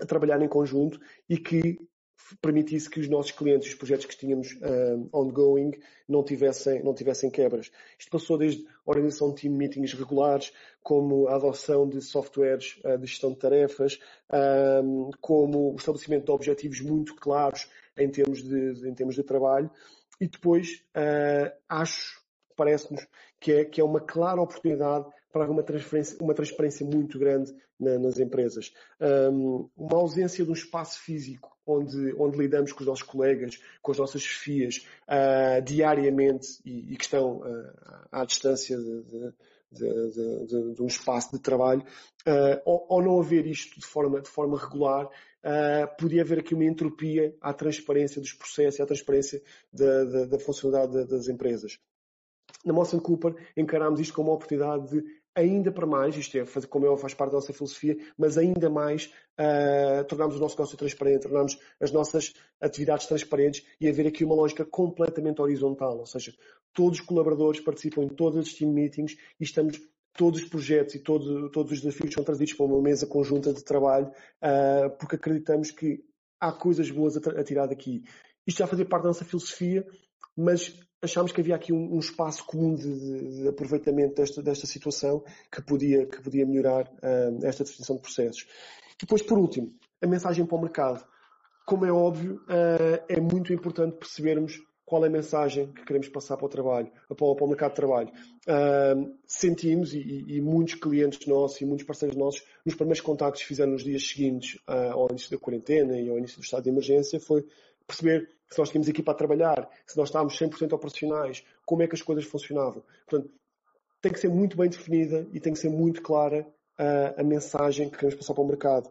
a 0.00 0.06
trabalhar 0.06 0.40
em 0.40 0.48
conjunto 0.48 0.98
e 1.28 1.36
que 1.36 1.78
permitisse 2.40 2.88
que 2.88 3.00
os 3.00 3.08
nossos 3.08 3.32
clientes, 3.32 3.68
os 3.68 3.74
projetos 3.74 4.06
que 4.06 4.16
tínhamos 4.16 4.52
uh, 4.52 5.08
ongoing, 5.12 5.72
não 6.08 6.22
tivessem, 6.22 6.82
não 6.82 6.94
tivessem 6.94 7.30
quebras. 7.30 7.70
Isto 7.98 8.10
passou 8.10 8.38
desde 8.38 8.64
a 8.64 8.90
organização 8.90 9.32
de 9.32 9.42
team 9.42 9.54
meetings 9.54 9.92
regulares, 9.92 10.52
como 10.82 11.28
a 11.28 11.36
adoção 11.36 11.88
de 11.88 12.00
softwares 12.00 12.78
uh, 12.84 12.98
de 12.98 13.06
gestão 13.06 13.32
de 13.32 13.38
tarefas, 13.38 13.98
uh, 14.30 15.10
como 15.20 15.72
o 15.72 15.76
estabelecimento 15.76 16.26
de 16.26 16.32
objetivos 16.32 16.80
muito 16.80 17.14
claros 17.16 17.68
em 17.96 18.08
termos 18.10 18.42
de, 18.42 18.88
em 18.88 18.94
termos 18.94 19.14
de 19.14 19.22
trabalho. 19.22 19.70
E 20.20 20.28
depois, 20.28 20.84
acho, 21.66 22.22
parece-nos, 22.54 23.06
que 23.40 23.52
é, 23.52 23.64
que 23.64 23.80
é 23.80 23.84
uma 23.84 24.00
clara 24.00 24.40
oportunidade 24.40 25.06
para 25.32 25.50
uma 25.50 25.62
transparência, 25.62 26.18
uma 26.20 26.34
transparência 26.34 26.86
muito 26.86 27.18
grande 27.18 27.54
na, 27.78 27.98
nas 27.98 28.18
empresas. 28.18 28.72
Um, 29.00 29.68
uma 29.76 29.96
ausência 29.96 30.44
de 30.44 30.50
um 30.50 30.54
espaço 30.54 31.00
físico 31.00 31.49
onde, 31.66 32.14
onde 32.18 32.38
lidamos 32.38 32.72
com 32.72 32.80
os 32.80 32.86
nossos 32.86 33.04
colegas, 33.04 33.60
com 33.82 33.92
as 33.92 33.98
nossas 33.98 34.22
chefias, 34.22 34.86
uh, 35.08 35.62
diariamente 35.62 36.60
e, 36.64 36.92
e, 36.92 36.96
que 36.96 37.04
estão 37.04 37.38
uh, 37.38 37.72
à 38.10 38.24
distância 38.24 38.76
de, 38.76 39.02
de, 39.72 40.10
de, 40.10 40.74
de, 40.74 40.82
um 40.82 40.86
espaço 40.86 41.32
de 41.32 41.40
trabalho, 41.40 41.82
uh, 42.26 42.60
ou, 42.64 43.02
não 43.02 43.20
haver 43.20 43.46
isto 43.46 43.78
de 43.78 43.86
forma, 43.86 44.20
de 44.20 44.28
forma 44.28 44.58
regular, 44.58 45.06
uh, 45.06 45.96
podia 45.98 46.22
haver 46.22 46.40
aqui 46.40 46.54
uma 46.54 46.64
entropia 46.64 47.34
à 47.40 47.52
transparência 47.52 48.20
dos 48.20 48.32
processos 48.32 48.78
e 48.78 48.82
à 48.82 48.86
transparência 48.86 49.42
da, 49.72 50.04
da, 50.04 50.24
da 50.26 50.38
funcionalidade 50.38 51.08
das 51.08 51.28
empresas. 51.28 51.78
Na 52.64 52.72
Motion 52.72 53.00
Cooper 53.00 53.34
encarámos 53.56 54.00
isto 54.00 54.12
como 54.12 54.28
uma 54.28 54.34
oportunidade 54.34 54.90
de 54.90 55.19
ainda 55.34 55.70
para 55.70 55.86
mais, 55.86 56.16
isto 56.16 56.36
é, 56.36 56.44
como 56.68 56.86
eu 56.86 56.96
faz 56.96 57.14
parte 57.14 57.30
da 57.30 57.36
nossa 57.36 57.52
filosofia, 57.52 57.96
mas 58.16 58.36
ainda 58.36 58.68
mais 58.68 59.12
uh, 59.38 60.04
tornarmos 60.04 60.36
o 60.36 60.40
nosso 60.40 60.56
negócio 60.56 60.76
transparente, 60.76 61.22
tornarmos 61.22 61.58
as 61.80 61.92
nossas 61.92 62.32
atividades 62.60 63.06
transparentes 63.06 63.64
e 63.80 63.88
haver 63.88 64.06
aqui 64.06 64.24
uma 64.24 64.34
lógica 64.34 64.64
completamente 64.64 65.40
horizontal, 65.40 65.98
ou 65.98 66.06
seja, 66.06 66.34
todos 66.72 67.00
os 67.00 67.04
colaboradores 67.04 67.60
participam 67.60 68.02
em 68.02 68.08
todos 68.08 68.46
os 68.46 68.54
team 68.54 68.72
meetings 68.72 69.16
e 69.38 69.44
estamos 69.44 69.80
todos 70.16 70.42
os 70.42 70.48
projetos 70.48 70.94
e 70.96 70.98
todo, 70.98 71.50
todos 71.50 71.72
os 71.72 71.80
desafios 71.80 72.12
são 72.12 72.24
trazidos 72.24 72.54
para 72.54 72.66
uma 72.66 72.82
mesa 72.82 73.06
conjunta 73.06 73.52
de 73.52 73.64
trabalho, 73.64 74.08
uh, 74.08 74.90
porque 74.98 75.16
acreditamos 75.16 75.70
que 75.70 76.04
há 76.40 76.52
coisas 76.52 76.90
boas 76.90 77.16
a, 77.16 77.40
a 77.40 77.44
tirar 77.44 77.66
daqui. 77.66 78.02
Isto 78.46 78.58
já 78.58 78.66
fazia 78.66 78.84
parte 78.84 79.04
da 79.04 79.08
nossa 79.10 79.24
filosofia, 79.24 79.86
mas 80.36 80.78
achámos 81.02 81.32
que 81.32 81.40
havia 81.40 81.54
aqui 81.54 81.72
um, 81.72 81.94
um 81.94 81.98
espaço 81.98 82.44
comum 82.44 82.74
de, 82.74 83.42
de, 83.42 83.48
aproveitamento 83.48 84.14
desta, 84.14 84.42
desta 84.42 84.66
situação 84.66 85.24
que 85.50 85.62
podia, 85.62 86.06
que 86.06 86.22
podia 86.22 86.46
melhorar 86.46 86.86
uh, 86.86 87.46
esta 87.46 87.64
definição 87.64 87.96
de 87.96 88.02
processos. 88.02 88.46
Depois, 89.00 89.22
por 89.22 89.38
último, 89.38 89.72
a 90.02 90.06
mensagem 90.06 90.44
para 90.44 90.56
o 90.56 90.60
mercado. 90.60 91.04
Como 91.66 91.86
é 91.86 91.92
óbvio, 91.92 92.40
é 93.08 93.20
muito 93.20 93.52
importante 93.52 93.96
percebermos 93.96 94.60
qual 94.90 95.04
é 95.04 95.06
a 95.06 95.10
mensagem 95.10 95.72
que 95.72 95.84
queremos 95.84 96.08
passar 96.08 96.36
para 96.36 96.46
o 96.46 96.48
trabalho, 96.48 96.90
para, 97.06 97.16
para 97.16 97.44
o 97.44 97.46
mercado 97.46 97.70
de 97.70 97.76
trabalho. 97.76 98.10
Uh, 98.48 99.16
sentimos, 99.24 99.94
e, 99.94 100.24
e, 100.26 100.40
muitos 100.40 100.74
clientes 100.74 101.28
nossos 101.28 101.60
e 101.60 101.64
muitos 101.64 101.86
parceiros 101.86 102.16
nossos, 102.16 102.42
nos 102.66 102.74
primeiros 102.74 103.00
contactos 103.00 103.42
que 103.42 103.46
fizeram 103.46 103.70
nos 103.70 103.84
dias 103.84 104.04
seguintes 104.04 104.56
uh, 104.68 104.90
ao 104.94 105.06
início 105.08 105.30
da 105.30 105.38
quarentena 105.38 105.96
e 105.96 106.10
ao 106.10 106.18
início 106.18 106.38
do 106.38 106.42
estado 106.42 106.64
de 106.64 106.70
emergência, 106.70 107.20
foi 107.20 107.46
perceber 107.86 108.28
se 108.50 108.58
nós 108.58 108.70
tínhamos 108.70 108.88
aqui 108.88 109.02
para 109.02 109.14
trabalhar, 109.14 109.68
se 109.86 109.96
nós 109.96 110.08
estávamos 110.08 110.38
100% 110.38 110.72
operacionais, 110.72 111.44
como 111.64 111.82
é 111.82 111.86
que 111.86 111.94
as 111.94 112.02
coisas 112.02 112.24
funcionavam. 112.24 112.82
Portanto, 113.06 113.32
tem 114.02 114.12
que 114.12 114.18
ser 114.18 114.28
muito 114.28 114.56
bem 114.56 114.68
definida 114.68 115.26
e 115.32 115.40
tem 115.40 115.52
que 115.52 115.58
ser 115.58 115.68
muito 115.68 116.02
clara 116.02 116.46
uh, 116.78 117.20
a 117.20 117.22
mensagem 117.22 117.88
que 117.88 117.96
queremos 117.96 118.16
passar 118.16 118.34
para 118.34 118.42
o 118.42 118.46
mercado. 118.46 118.90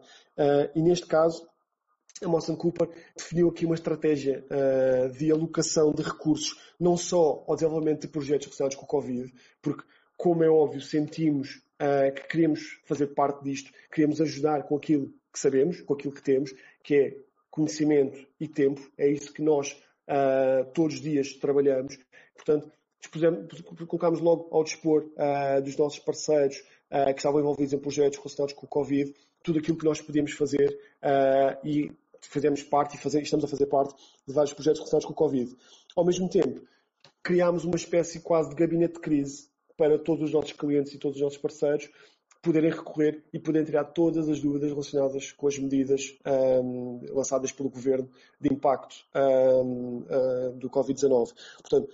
e 0.74 0.80
neste 0.80 1.06
caso, 1.06 1.46
a 2.22 2.28
Mawson 2.28 2.56
Cooper 2.56 2.88
definiu 3.16 3.48
aqui 3.48 3.64
uma 3.64 3.74
estratégia 3.74 4.44
uh, 4.50 5.10
de 5.10 5.30
alocação 5.30 5.92
de 5.92 6.02
recursos, 6.02 6.58
não 6.78 6.96
só 6.96 7.44
ao 7.46 7.54
desenvolvimento 7.54 8.02
de 8.02 8.08
projetos 8.08 8.46
relacionados 8.46 8.76
com 8.76 8.84
o 8.84 8.88
Covid, 8.88 9.32
porque, 9.62 9.82
como 10.16 10.44
é 10.44 10.50
óbvio, 10.50 10.80
sentimos 10.80 11.62
uh, 11.80 12.12
que 12.14 12.28
queremos 12.28 12.80
fazer 12.84 13.08
parte 13.08 13.42
disto, 13.42 13.72
queremos 13.90 14.20
ajudar 14.20 14.64
com 14.64 14.76
aquilo 14.76 15.08
que 15.32 15.38
sabemos, 15.38 15.80
com 15.80 15.94
aquilo 15.94 16.12
que 16.12 16.22
temos, 16.22 16.52
que 16.82 16.94
é 16.94 17.16
conhecimento 17.64 18.26
e 18.38 18.48
tempo, 18.48 18.80
é 18.96 19.08
isso 19.08 19.32
que 19.32 19.42
nós 19.42 19.72
uh, 20.08 20.70
todos 20.72 20.96
os 20.96 21.00
dias 21.00 21.34
trabalhamos. 21.34 21.98
Portanto, 22.34 22.70
colocámos 23.86 24.20
logo 24.20 24.48
ao 24.54 24.62
dispor 24.62 25.10
dos 25.64 25.76
nossos 25.76 25.98
parceiros 26.00 26.56
que 26.58 27.16
estavam 27.16 27.40
envolvidos 27.40 27.72
em 27.72 27.78
projetos 27.78 28.18
relacionados 28.18 28.54
com 28.54 28.66
o 28.66 28.68
Covid, 28.68 29.14
tudo 29.42 29.58
aquilo 29.58 29.78
que 29.78 29.84
nós 29.84 30.00
podíamos 30.00 30.32
fazer 30.32 30.78
uh, 31.02 31.66
e 31.66 31.90
fazemos 32.20 32.62
parte 32.62 32.96
e 32.96 32.98
fazer, 32.98 33.22
estamos 33.22 33.44
a 33.44 33.48
fazer 33.48 33.66
parte 33.66 33.94
de 34.26 34.32
vários 34.32 34.52
projetos 34.52 34.80
relacionados 34.80 35.06
com 35.06 35.12
o 35.12 35.16
Covid. 35.16 35.56
Ao 35.96 36.04
mesmo 36.04 36.28
tempo, 36.28 36.60
criámos 37.22 37.64
uma 37.64 37.76
espécie 37.76 38.20
quase 38.20 38.50
de 38.50 38.56
gabinete 38.56 38.94
de 38.94 39.00
crise 39.00 39.48
para 39.76 39.98
todos 39.98 40.24
os 40.24 40.32
nossos 40.32 40.52
clientes 40.52 40.92
e 40.92 40.98
todos 40.98 41.16
os 41.16 41.22
nossos 41.22 41.38
parceiros 41.38 41.88
poderem 42.42 42.70
recorrer 42.70 43.22
e 43.32 43.38
poderem 43.38 43.66
tirar 43.66 43.84
todas 43.84 44.28
as 44.28 44.40
dúvidas 44.40 44.70
relacionadas 44.70 45.32
com 45.32 45.46
as 45.46 45.58
medidas 45.58 46.16
um, 46.26 47.00
lançadas 47.10 47.52
pelo 47.52 47.68
Governo 47.68 48.08
de 48.40 48.52
impacto 48.52 48.96
um, 49.14 49.98
uh, 49.98 50.06
ah, 50.10 50.50
do 50.54 50.70
Covid-19. 50.70 51.34
Portanto, 51.60 51.88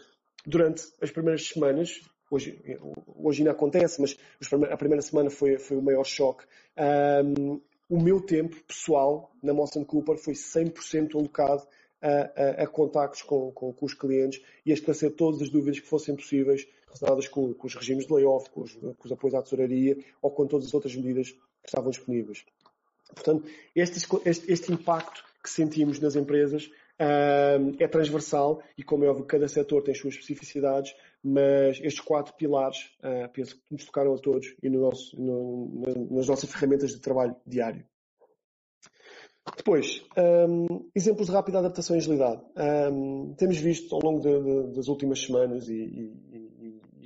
durante 0.47 0.85
as 1.01 1.11
primeiras 1.11 1.49
semanas, 1.49 2.01
hoje, 2.31 2.63
hoje 3.17 3.41
ainda 3.41 3.51
acontece, 3.51 4.01
mas 4.01 4.17
a 4.71 4.77
primeira 4.77 5.03
semana 5.03 5.31
foi, 5.31 5.59
foi 5.59 5.77
o 5.77 5.83
maior 5.83 6.05
choque, 6.05 6.45
um, 7.25 7.61
o 7.89 8.01
meu 8.01 8.21
tempo 8.21 8.57
pessoal 8.65 9.31
na 9.43 9.55
Mawson 9.55 9.85
Cooper 9.85 10.17
foi 10.17 10.35
100% 10.35 11.15
alocado 11.15 11.67
a, 12.03 12.09
a, 12.09 12.63
a 12.65 12.67
contactos 12.67 13.23
com, 13.23 13.51
com, 13.53 13.73
com, 13.73 13.87
os 13.87 13.95
clientes 13.95 14.43
e 14.65 14.71
a 14.71 14.75
esclarecer 14.75 15.13
todas 15.13 15.41
as 15.41 15.51
dúvidas 15.51 15.81
que 15.81 15.87
fossem 15.87 16.15
possíveis 16.15 16.67
relacionadas 16.87 17.29
com, 17.29 17.53
com 17.55 17.67
os 17.67 17.75
regimes 17.75 18.07
de 18.07 18.13
layoff, 18.13 18.51
com 18.51 18.63
os, 18.63 18.75
com 18.75 19.05
os, 19.05 19.13
apoios 19.13 19.35
à 19.35 19.43
tesouraria 19.43 19.97
ou 20.23 20.31
com 20.31 20.47
todas 20.47 20.67
as 20.67 20.75
outras 20.75 20.95
medidas 20.95 21.31
que 21.31 21.67
estavam 21.67 21.91
disponíveis. 21.91 22.45
Portanto, 23.15 23.49
este, 23.75 23.99
este, 24.25 24.53
este 24.53 24.73
impacto 24.73 25.25
que 25.43 25.51
sentimos 25.51 26.01
nas 26.01 26.17
empresas 26.17 26.71
é 26.99 27.87
transversal 27.89 28.63
e, 28.77 28.83
como 28.83 29.05
é 29.05 29.09
óbvio, 29.09 29.27
cada 29.27 29.47
setor 29.49 29.83
tem 29.83 29.93
as 29.93 29.99
suas 29.99 30.15
especificidades, 30.15 30.95
mas 31.23 31.79
estes 31.83 32.01
quatro 32.01 32.35
pilares 32.35 32.79
uh, 33.01 33.31
penso 33.33 33.57
que 33.57 33.63
nos 33.71 33.85
tocaram 33.85 34.15
a 34.15 34.19
todos 34.19 34.55
e 34.63 34.69
no 34.71 34.81
nosso, 34.81 35.21
no, 35.21 36.09
nas 36.11 36.27
nossas 36.27 36.51
ferramentas 36.51 36.93
de 36.93 37.01
trabalho 37.01 37.37
diário. 37.47 37.85
Depois, 39.57 40.03
um, 40.49 40.89
exemplos 40.95 41.29
de 41.29 41.33
rápida 41.33 41.59
adaptação 41.59 41.95
e 41.95 41.99
agilidade. 42.01 42.43
Um, 42.93 43.35
temos 43.35 43.59
visto 43.59 43.95
ao 43.95 44.01
longo 44.03 44.21
de, 44.21 44.43
de, 44.43 44.75
das 44.75 44.89
últimas 44.89 45.21
semanas 45.21 45.69
e, 45.69 45.75
e, 45.75 46.56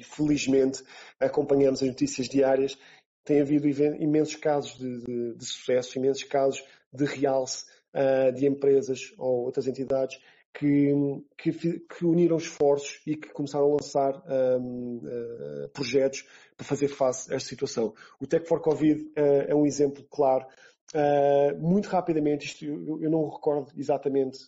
e, 0.01 0.05
felizmente 0.05 0.83
acompanhamos 1.19 1.83
as 1.83 1.89
notícias 1.89 2.29
diárias, 2.29 2.79
tem 3.25 3.41
havido 3.41 3.69
imensos 3.69 4.37
casos 4.37 4.77
de, 4.79 5.01
de, 5.05 5.35
de 5.35 5.45
sucesso, 5.45 5.99
imensos 5.99 6.25
casos 6.25 6.65
de 6.93 7.05
realce 7.05 7.65
uh, 7.95 8.33
de 8.33 8.47
empresas 8.47 9.13
ou 9.19 9.45
outras 9.45 9.67
entidades 9.67 10.19
que, 10.53 10.93
que, 11.39 11.53
que, 11.81 12.05
uniram 12.05 12.37
esforços 12.37 13.01
e 13.07 13.17
que 13.17 13.29
começaram 13.29 13.67
a 13.67 13.75
lançar 13.75 14.23
um, 14.61 14.97
uh, 14.97 15.69
projetos 15.73 16.27
para 16.57 16.67
fazer 16.67 16.89
face 16.89 17.33
a 17.33 17.37
esta 17.37 17.49
situação. 17.49 17.95
O 18.21 18.27
Tech 18.27 18.47
for 18.47 18.61
Covid 18.61 19.01
uh, 19.01 19.11
é 19.49 19.55
um 19.55 19.65
exemplo 19.65 20.05
claro. 20.11 20.47
Uh, 20.93 21.57
muito 21.59 21.87
rapidamente, 21.87 22.47
isto, 22.47 22.65
eu, 22.65 23.01
eu, 23.03 23.11
não 23.11 23.29
recordo 23.29 23.73
exatamente 23.77 24.39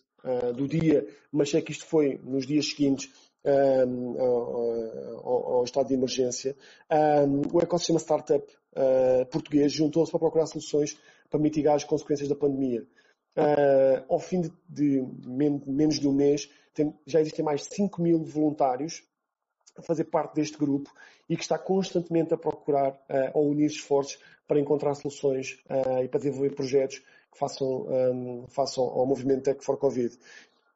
do 0.54 0.68
dia, 0.68 1.04
mas 1.32 1.50
sei 1.50 1.60
que 1.60 1.72
isto 1.72 1.84
foi 1.84 2.16
nos 2.22 2.46
dias 2.46 2.68
seguintes 2.68 3.10
um, 3.44 4.20
ao, 4.20 5.56
ao, 5.56 5.64
estado 5.64 5.88
de 5.88 5.94
emergência. 5.94 6.56
Um, 6.90 7.56
o 7.56 7.60
ecossistema 7.60 7.98
startup 7.98 8.44
português 9.30 9.70
juntou-se 9.70 10.10
para 10.10 10.18
procurar 10.20 10.46
soluções 10.46 10.96
para 11.28 11.40
mitigar 11.40 11.74
as 11.74 11.84
consequências 11.84 12.28
da 12.28 12.34
pandemia. 12.34 12.86
Uh, 13.34 14.04
ao 14.10 14.18
fim 14.18 14.42
de, 14.42 14.52
de, 14.68 15.06
menos 15.66 15.98
de 15.98 16.06
um 16.06 16.12
mês, 16.12 16.50
tem, 16.74 16.94
já 17.06 17.20
existem 17.20 17.44
mais 17.44 17.62
de 17.62 17.74
5 17.74 18.02
mil 18.02 18.22
voluntários 18.22 19.02
a 19.76 19.80
fazer 19.80 20.04
parte 20.04 20.34
deste 20.34 20.58
grupo 20.58 20.92
e 21.28 21.34
que 21.34 21.42
está 21.42 21.58
constantemente 21.58 22.34
a 22.34 22.36
procurar 22.36 22.92
uh, 22.92 23.30
ou 23.32 23.48
unir 23.48 23.66
esforços 23.66 24.18
para 24.46 24.60
encontrar 24.60 24.94
soluções 24.94 25.58
uh, 25.70 26.02
e 26.04 26.08
para 26.08 26.20
desenvolver 26.20 26.54
projetos 26.54 26.98
que 26.98 27.38
façam, 27.38 27.86
um, 27.88 28.46
façam 28.48 28.84
ao 28.84 29.06
movimento 29.06 29.44
Tech 29.44 29.64
for 29.64 29.78
Covid. 29.78 30.14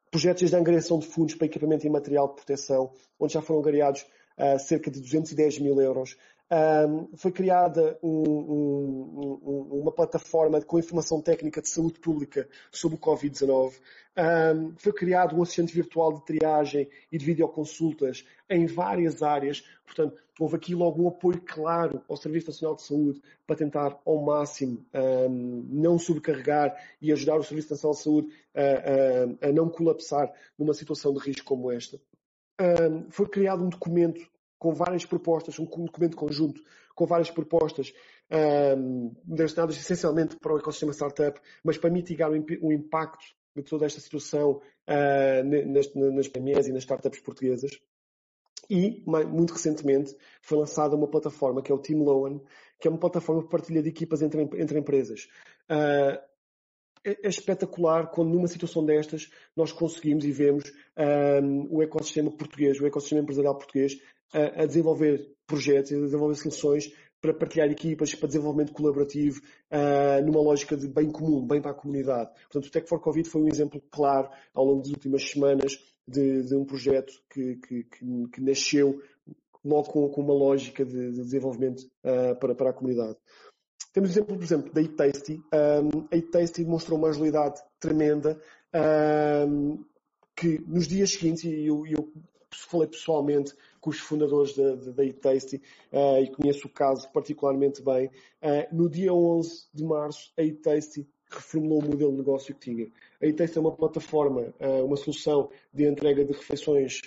Projetos 0.09 0.49
de 0.49 0.55
angariação 0.55 0.99
de 0.99 1.07
fundos 1.07 1.35
para 1.35 1.47
equipamento 1.47 1.85
e 1.85 1.89
material 1.89 2.29
de 2.29 2.35
proteção, 2.35 2.91
onde 3.19 3.33
já 3.33 3.41
foram 3.41 3.59
angariados 3.59 4.05
uh, 4.37 4.59
cerca 4.59 4.89
de 4.89 5.01
210 5.01 5.59
mil 5.59 5.81
euros, 5.81 6.15
um, 6.49 7.09
foi 7.17 7.31
criada 7.31 7.97
um, 8.01 8.09
um, 8.09 9.79
uma 9.81 9.91
plataforma 9.91 10.61
com 10.61 10.79
informação 10.79 11.21
técnica 11.21 11.61
de 11.61 11.67
saúde 11.67 11.99
pública 11.99 12.47
sobre 12.71 12.97
o 12.97 12.99
Covid-19. 12.99 13.73
foi 14.77 14.93
criado 14.93 15.35
um 15.35 15.41
assistente 15.41 15.73
virtual 15.73 16.13
de 16.13 16.25
triagem 16.25 16.89
e 17.11 17.17
de 17.17 17.25
videoconsultas 17.25 18.25
em 18.49 18.65
várias 18.65 19.21
áreas. 19.21 19.63
Portanto, 19.85 20.15
houve 20.39 20.55
aqui 20.55 20.73
logo 20.73 21.03
um 21.03 21.09
apoio 21.09 21.41
claro 21.45 22.01
ao 22.07 22.15
Serviço 22.15 22.47
Nacional 22.47 22.75
de 22.75 22.83
Saúde 22.83 23.21
para 23.45 23.57
tentar 23.57 23.99
ao 24.05 24.21
máximo 24.21 24.85
não 25.69 25.99
sobrecarregar 25.99 26.75
e 27.01 27.11
ajudar 27.11 27.35
o 27.35 27.43
Serviço 27.43 27.71
Nacional 27.71 27.95
de 27.95 28.03
Saúde 28.03 28.29
a, 28.55 29.45
a, 29.45 29.49
a 29.49 29.51
não 29.51 29.69
colapsar 29.69 30.31
numa 30.57 30.73
situação 30.73 31.13
de 31.13 31.19
risco 31.19 31.45
como 31.45 31.71
esta. 31.71 31.99
foi 33.09 33.27
criado 33.27 33.65
um 33.65 33.69
documento 33.69 34.29
com 34.57 34.73
várias 34.73 35.05
propostas, 35.05 35.59
um 35.59 35.65
documento 35.65 36.17
conjunto 36.17 36.61
com 36.95 37.05
várias 37.05 37.29
propostas 37.29 37.93
um, 38.77 39.15
essencialmente 39.69 40.35
para 40.37 40.53
o 40.53 40.57
ecossistema 40.57 40.93
startup, 40.93 41.39
mas 41.63 41.77
para 41.77 41.91
mitigar 41.91 42.31
o, 42.31 42.71
impacto 42.71 43.25
de 43.55 43.63
toda 43.63 43.85
esta 43.85 43.99
situação 43.99 44.61
uh, 44.87 45.71
nas, 45.71 45.93
nas 45.93 46.27
PMEs 46.27 46.67
e 46.67 46.73
nas 46.73 46.83
startups 46.83 47.19
portuguesas. 47.19 47.71
E, 48.69 49.01
muito 49.05 49.53
recentemente, 49.53 50.15
foi 50.41 50.57
lançada 50.57 50.95
uma 50.95 51.07
plataforma 51.07 51.61
que 51.61 51.71
é 51.71 51.75
o 51.75 51.79
Team 51.79 52.03
Loan, 52.03 52.41
que 52.79 52.87
é 52.87 52.91
uma 52.91 52.99
plataforma 52.99 53.43
de 53.43 53.49
partilha 53.49 53.81
de 53.81 53.89
equipas 53.89 54.21
entre, 54.21 54.41
entre 54.41 54.79
empresas. 54.79 55.29
Uh, 55.69 56.19
é, 57.07 57.11
é 57.23 57.29
espetacular 57.29 58.11
quando 58.11 58.31
numa 58.31 58.47
situação 58.47 58.83
destas 58.83 59.29
nós 59.55 59.71
conseguimos 59.71 60.25
e 60.25 60.31
vemos 60.31 60.71
um, 61.41 61.77
o 61.77 61.81
ecossistema 61.81 62.29
português, 62.29 62.81
o 62.81 62.85
ecossistema 62.85 63.21
empresarial 63.21 63.55
português 63.55 63.97
a, 64.33 64.63
a 64.63 64.65
desenvolver 64.65 65.35
projetos, 65.45 65.91
a 65.91 65.95
desenvolver 65.95 66.35
soluções 66.35 66.91
para 67.21 67.33
partilhar 67.33 67.69
equipas, 67.69 68.13
para 68.13 68.27
desenvolvimento 68.27 68.73
colaborativo, 68.73 69.41
uh, 69.71 70.23
numa 70.25 70.41
lógica 70.41 70.77
de 70.77 70.87
bem 70.87 71.09
comum, 71.11 71.45
bem 71.45 71.61
para 71.61 71.71
a 71.71 71.73
comunidade. 71.73 72.31
Portanto, 72.43 72.67
o 72.67 72.71
Tech 72.71 72.87
for 72.87 72.99
Covid 72.99 73.27
foi 73.27 73.41
um 73.41 73.47
exemplo 73.47 73.81
claro 73.91 74.29
ao 74.53 74.65
longo 74.65 74.83
das 74.83 74.91
últimas 74.91 75.23
semanas 75.23 75.77
de, 76.07 76.43
de 76.43 76.55
um 76.55 76.63
projeto 76.63 77.11
que, 77.29 77.55
que, 77.55 77.83
que, 77.83 78.27
que, 78.33 78.41
nasceu 78.41 79.01
logo 79.65 79.89
com, 79.89 80.09
com 80.09 80.21
uma 80.21 80.33
lógica 80.33 80.85
de, 80.85 81.11
de 81.11 81.21
desenvolvimento 81.23 81.81
uh, 82.05 82.39
para, 82.39 82.55
para 82.55 82.69
a 82.69 82.73
comunidade. 82.73 83.17
Temos 83.93 84.09
o 84.09 84.13
exemplo, 84.13 84.35
por 84.35 84.43
exemplo, 84.43 84.73
da 84.73 84.81
eTasty. 84.81 85.41
Um, 85.53 86.07
a 86.11 86.17
eTasty 86.17 86.63
demonstrou 86.63 86.99
uma 86.99 87.09
agilidade 87.09 87.59
tremenda 87.79 88.39
um, 89.47 89.83
que 90.35 90.59
nos 90.67 90.87
dias 90.87 91.11
seguintes, 91.11 91.43
e 91.45 91.65
eu, 91.65 91.83
eu 91.87 92.13
falei 92.55 92.87
pessoalmente 92.87 93.53
com 93.81 93.89
os 93.89 93.99
fundadores 93.99 94.55
da, 94.55 94.75
da 94.75 95.05
eTasty 95.05 95.61
uh, 95.91 96.21
e 96.21 96.29
conheço 96.31 96.67
o 96.67 96.69
caso 96.69 97.09
particularmente 97.11 97.81
bem. 97.81 98.07
Uh, 98.41 98.75
no 98.75 98.89
dia 98.89 99.13
11 99.13 99.67
de 99.73 99.83
março, 99.83 100.31
a 100.37 100.43
eTasty 100.43 101.07
reformulou 101.29 101.79
o 101.79 101.85
modelo 101.85 102.11
de 102.11 102.17
negócio 102.17 102.55
que 102.55 102.61
tinha. 102.61 102.87
A 103.21 103.25
eTasty 103.25 103.57
é 103.57 103.61
uma 103.61 103.75
plataforma, 103.75 104.53
uh, 104.59 104.85
uma 104.85 104.95
solução 104.95 105.49
de 105.73 105.85
entrega 105.85 106.23
de 106.23 106.33
refeições 106.33 107.01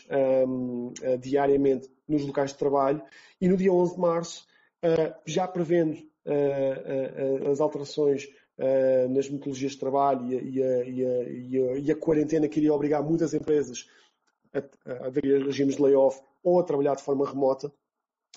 um, 0.47 0.93
diariamente 1.19 1.89
nos 2.07 2.27
locais 2.27 2.53
de 2.53 2.59
trabalho 2.59 3.03
e 3.41 3.49
no 3.49 3.57
dia 3.57 3.73
11 3.73 3.95
de 3.95 4.01
março, 4.01 4.47
já 5.27 5.47
prevendo 5.47 5.99
as 7.51 7.61
alterações 7.61 8.29
uh, 8.61 9.09
nas 9.09 9.29
metodologias 9.29 9.73
de 9.73 9.79
trabalho 9.79 10.31
e 10.31 10.37
a, 10.37 10.41
e, 10.43 10.63
a, 10.63 10.85
e, 10.85 11.59
a, 11.59 11.79
e 11.79 11.91
a, 11.91 11.97
quarentena 11.97 12.49
que 12.49 12.61
iria 12.61 12.73
obrigar 12.73 13.03
muitas 13.03 13.33
empresas 13.35 13.89
a, 14.55 14.93
a 14.93 15.07
aderir 15.07 15.41
a 15.41 15.45
regimes 15.45 15.77
de 15.77 15.83
layoff 15.83 16.21
ou 16.43 16.59
a 16.59 16.65
trabalhar 16.65 16.97
de 16.97 17.03
forma 17.03 17.29
remota. 17.29 17.73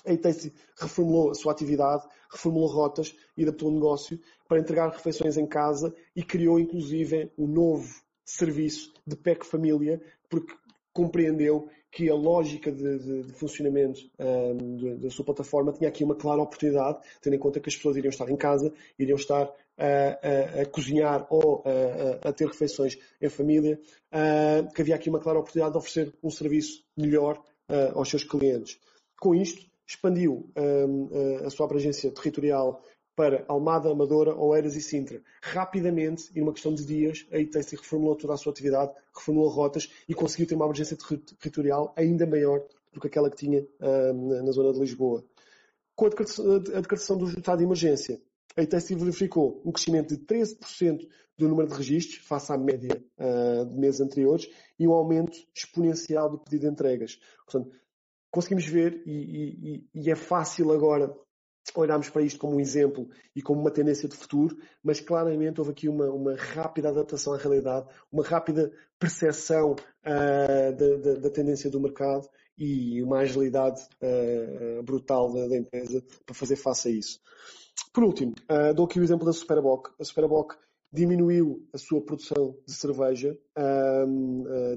A 0.06 0.12
Itacy 0.12 0.52
reformulou 0.78 1.30
a 1.30 1.34
sua 1.34 1.52
atividade, 1.52 2.06
reformulou 2.30 2.68
rotas 2.68 3.16
e 3.36 3.42
adaptou 3.42 3.70
o 3.70 3.74
negócio 3.74 4.20
para 4.46 4.58
entregar 4.58 4.90
refeições 4.90 5.36
em 5.36 5.46
casa 5.46 5.94
e 6.14 6.22
criou 6.22 6.58
inclusive 6.58 7.32
um 7.38 7.46
novo 7.46 8.02
serviço 8.24 8.92
de 9.06 9.16
PEC 9.16 9.44
Família, 9.44 10.02
porque 10.28 10.54
compreendeu 10.94 11.68
que 11.90 12.08
a 12.08 12.14
lógica 12.14 12.72
de, 12.72 12.98
de, 12.98 13.22
de 13.24 13.32
funcionamento 13.34 14.00
um, 14.18 14.96
da 14.98 15.10
sua 15.10 15.24
plataforma 15.24 15.72
tinha 15.72 15.88
aqui 15.88 16.02
uma 16.02 16.14
clara 16.14 16.40
oportunidade, 16.40 16.98
tendo 17.20 17.34
em 17.34 17.38
conta 17.38 17.60
que 17.60 17.68
as 17.68 17.76
pessoas 17.76 17.96
iriam 17.96 18.10
estar 18.10 18.28
em 18.30 18.36
casa, 18.36 18.72
iriam 18.98 19.16
estar 19.16 19.52
a, 19.76 20.58
a, 20.58 20.62
a 20.62 20.66
cozinhar 20.66 21.26
ou 21.30 21.62
a, 21.64 22.28
a, 22.28 22.32
ter 22.32 22.46
refeições 22.46 22.96
em 23.20 23.28
família, 23.28 23.78
uh, 24.12 24.72
que 24.72 24.82
havia 24.82 24.94
aqui 24.94 25.10
uma 25.10 25.20
clara 25.20 25.38
oportunidade 25.38 25.72
de 25.72 25.78
oferecer 25.78 26.14
um 26.22 26.30
serviço 26.30 26.82
melhor 26.96 27.38
uh, 27.68 27.98
aos 27.98 28.08
seus 28.08 28.24
clientes. 28.24 28.78
Com 29.20 29.34
isto, 29.34 29.64
expandiu 29.86 30.50
um, 30.56 31.46
a 31.46 31.50
sua 31.50 31.66
abrangência 31.66 32.10
territorial 32.10 32.82
para 33.16 33.44
Almada, 33.48 33.90
Amadora, 33.90 34.34
Oeiras 34.34 34.74
e 34.74 34.80
Sintra. 34.80 35.22
Rapidamente, 35.42 36.30
em 36.34 36.42
uma 36.42 36.52
questão 36.52 36.74
de 36.74 36.84
dias, 36.84 37.26
a 37.32 37.38
ITESI 37.38 37.76
reformulou 37.76 38.16
toda 38.16 38.34
a 38.34 38.36
sua 38.36 38.52
atividade, 38.52 38.92
reformulou 39.14 39.50
rotas 39.50 39.88
e 40.08 40.14
conseguiu 40.14 40.46
ter 40.46 40.54
uma 40.54 40.64
abrangência 40.64 40.96
territorial 41.38 41.92
ainda 41.96 42.26
maior 42.26 42.64
do 42.92 43.00
que 43.00 43.06
aquela 43.06 43.30
que 43.30 43.36
tinha 43.36 43.62
uh, 43.62 44.42
na 44.44 44.52
zona 44.52 44.72
de 44.72 44.80
Lisboa. 44.80 45.24
Com 45.94 46.06
a 46.06 46.08
decretação 46.08 47.16
do 47.16 47.28
estado 47.28 47.58
de 47.58 47.64
emergência, 47.64 48.20
a 48.56 48.62
ITESI 48.62 48.94
verificou 48.96 49.62
um 49.64 49.72
crescimento 49.72 50.16
de 50.16 50.24
13% 50.24 51.08
do 51.36 51.48
número 51.48 51.68
de 51.68 51.74
registros, 51.74 52.18
face 52.26 52.52
à 52.52 52.56
média 52.56 53.02
uh, 53.18 53.66
de 53.66 53.78
meses 53.78 54.00
anteriores, 54.00 54.48
e 54.78 54.86
um 54.86 54.92
aumento 54.92 55.36
exponencial 55.54 56.30
do 56.30 56.38
pedido 56.38 56.62
de 56.62 56.68
entregas. 56.68 57.18
Portanto, 57.44 57.76
conseguimos 58.30 58.66
ver, 58.66 59.02
e, 59.06 59.84
e, 59.94 60.02
e 60.02 60.10
é 60.10 60.16
fácil 60.16 60.72
agora 60.72 61.14
olharmos 61.74 62.10
para 62.10 62.22
isto 62.22 62.38
como 62.38 62.56
um 62.56 62.60
exemplo 62.60 63.08
e 63.34 63.40
como 63.40 63.60
uma 63.60 63.70
tendência 63.70 64.08
de 64.08 64.16
futuro, 64.16 64.56
mas 64.82 65.00
claramente 65.00 65.60
houve 65.60 65.72
aqui 65.72 65.88
uma, 65.88 66.06
uma 66.10 66.34
rápida 66.36 66.90
adaptação 66.90 67.32
à 67.32 67.38
realidade, 67.38 67.86
uma 68.12 68.22
rápida 68.22 68.70
percepção 68.98 69.72
uh, 69.72 70.76
da, 70.76 70.96
da, 70.96 71.20
da, 71.20 71.30
tendência 71.30 71.70
do 71.70 71.80
mercado 71.80 72.28
e 72.56 73.02
uma 73.02 73.18
agilidade 73.18 73.82
uh, 74.02 74.82
brutal 74.82 75.32
da, 75.32 75.48
da, 75.48 75.56
empresa 75.56 76.02
para 76.24 76.34
fazer 76.34 76.56
face 76.56 76.88
a 76.88 76.90
isso. 76.90 77.20
Por 77.92 78.04
último, 78.04 78.34
uh, 78.50 78.74
dou 78.74 78.86
aqui 78.86 79.00
o 79.00 79.02
exemplo 79.02 79.24
da 79.24 79.32
Superboc. 79.32 79.90
A 79.98 80.04
Superboc 80.04 80.54
diminuiu 80.92 81.66
a 81.72 81.78
sua 81.78 82.00
produção 82.00 82.56
de 82.64 82.72
cerveja 82.72 83.36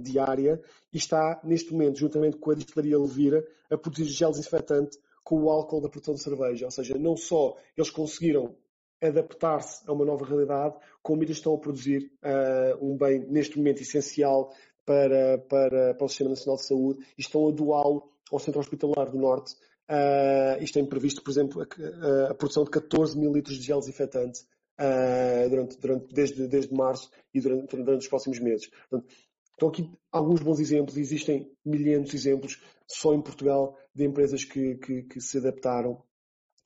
diária 0.02 0.60
e 0.92 0.98
está, 0.98 1.40
neste 1.44 1.72
momento, 1.72 2.00
juntamente 2.00 2.38
com 2.38 2.50
a 2.50 2.56
distelaria 2.56 2.98
Levira, 2.98 3.46
a 3.70 3.78
produzir 3.78 4.06
gel 4.06 4.32
desinfetante 4.32 4.98
com 5.28 5.44
o 5.44 5.50
álcool 5.50 5.82
da 5.82 5.90
produção 5.90 6.14
de 6.14 6.24
cerveja. 6.24 6.64
Ou 6.64 6.72
seja, 6.72 6.98
não 6.98 7.18
só 7.18 7.58
eles 7.76 7.90
conseguiram 7.90 8.56
adaptar-se 9.02 9.84
a 9.86 9.92
uma 9.92 10.06
nova 10.06 10.26
realidade, 10.26 10.76
como 11.04 11.22
eles 11.22 11.36
estão 11.36 11.54
a 11.54 11.58
produzir 11.58 12.10
uh, 12.24 12.78
um 12.82 12.96
bem, 12.96 13.20
neste 13.28 13.58
momento, 13.58 13.82
essencial 13.82 14.54
para, 14.86 15.38
para, 15.50 15.94
para 15.96 16.06
o 16.06 16.08
Sistema 16.08 16.30
Nacional 16.30 16.56
de 16.56 16.66
Saúde 16.66 17.06
e 17.18 17.22
estão 17.22 17.46
a 17.46 17.52
doá-lo 17.52 18.10
ao 18.32 18.40
Centro 18.40 18.62
Hospitalar 18.62 19.12
do 19.12 19.18
Norte. 19.18 19.54
Uh, 19.90 20.64
isto 20.64 20.76
tem 20.76 20.86
previsto, 20.86 21.22
por 21.22 21.30
exemplo, 21.30 21.62
a, 21.62 22.32
a, 22.32 22.34
produção 22.34 22.64
de 22.64 22.70
14 22.70 23.20
mil 23.20 23.34
litros 23.34 23.58
de 23.58 23.66
gel 23.66 23.82
desinfetante 23.82 24.46
uh, 24.80 25.50
durante, 25.50 25.78
durante, 25.78 26.14
desde, 26.14 26.48
desde 26.48 26.74
março 26.74 27.12
e 27.34 27.42
durante, 27.42 27.76
durante 27.76 28.04
os 28.04 28.08
próximos 28.08 28.40
meses. 28.40 28.70
Portanto, 28.90 29.14
Estão 29.58 29.70
aqui 29.70 29.92
alguns 30.12 30.40
bons 30.40 30.60
exemplos, 30.60 30.98
existem 30.98 31.52
milhares 31.66 32.12
de 32.12 32.16
exemplos 32.16 32.62
só 32.86 33.12
em 33.16 33.22
Portugal 33.22 33.76
de 33.98 34.06
empresas 34.06 34.44
que, 34.44 34.76
que, 34.76 35.04
que 35.04 35.20
se 35.20 35.40
adaptaram 35.40 36.04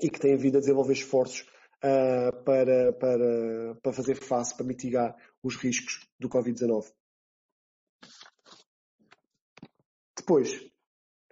e 0.01 0.09
que 0.09 0.19
têm 0.19 0.35
vindo 0.35 0.57
a 0.57 0.59
desenvolver 0.59 0.93
esforços 0.93 1.47
uh, 1.77 2.43
para, 2.43 2.91
para, 2.93 3.75
para 3.81 3.93
fazer 3.93 4.15
face, 4.15 4.55
para 4.55 4.65
mitigar 4.65 5.15
os 5.41 5.55
riscos 5.55 6.05
do 6.19 6.27
Covid-19. 6.27 6.91
Depois, 10.17 10.61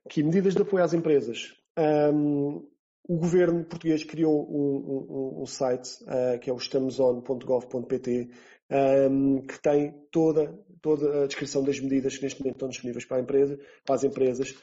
aqui, 0.05 0.23
medidas 0.23 0.55
de 0.55 0.62
apoio 0.62 0.83
às 0.83 0.93
empresas. 0.93 1.53
Um, 1.77 2.65
o 3.07 3.17
governo 3.17 3.65
português 3.65 4.03
criou 4.03 4.47
um, 4.49 5.39
um, 5.39 5.41
um 5.41 5.45
site 5.45 5.89
uh, 6.03 6.39
que 6.39 6.49
é 6.49 6.53
o 6.53 6.57
estamoson.gov.pt 6.57 8.29
um, 8.71 9.41
que 9.41 9.59
tem 9.62 9.91
toda, 10.12 10.53
toda 10.81 11.23
a 11.23 11.27
descrição 11.27 11.63
das 11.63 11.79
medidas 11.79 12.17
que 12.17 12.23
neste 12.23 12.39
momento 12.39 12.55
estão 12.55 12.69
disponíveis 12.69 13.05
para, 13.05 13.19
empresa, 13.19 13.59
para 13.83 13.95
as 13.95 14.03
empresas 14.03 14.55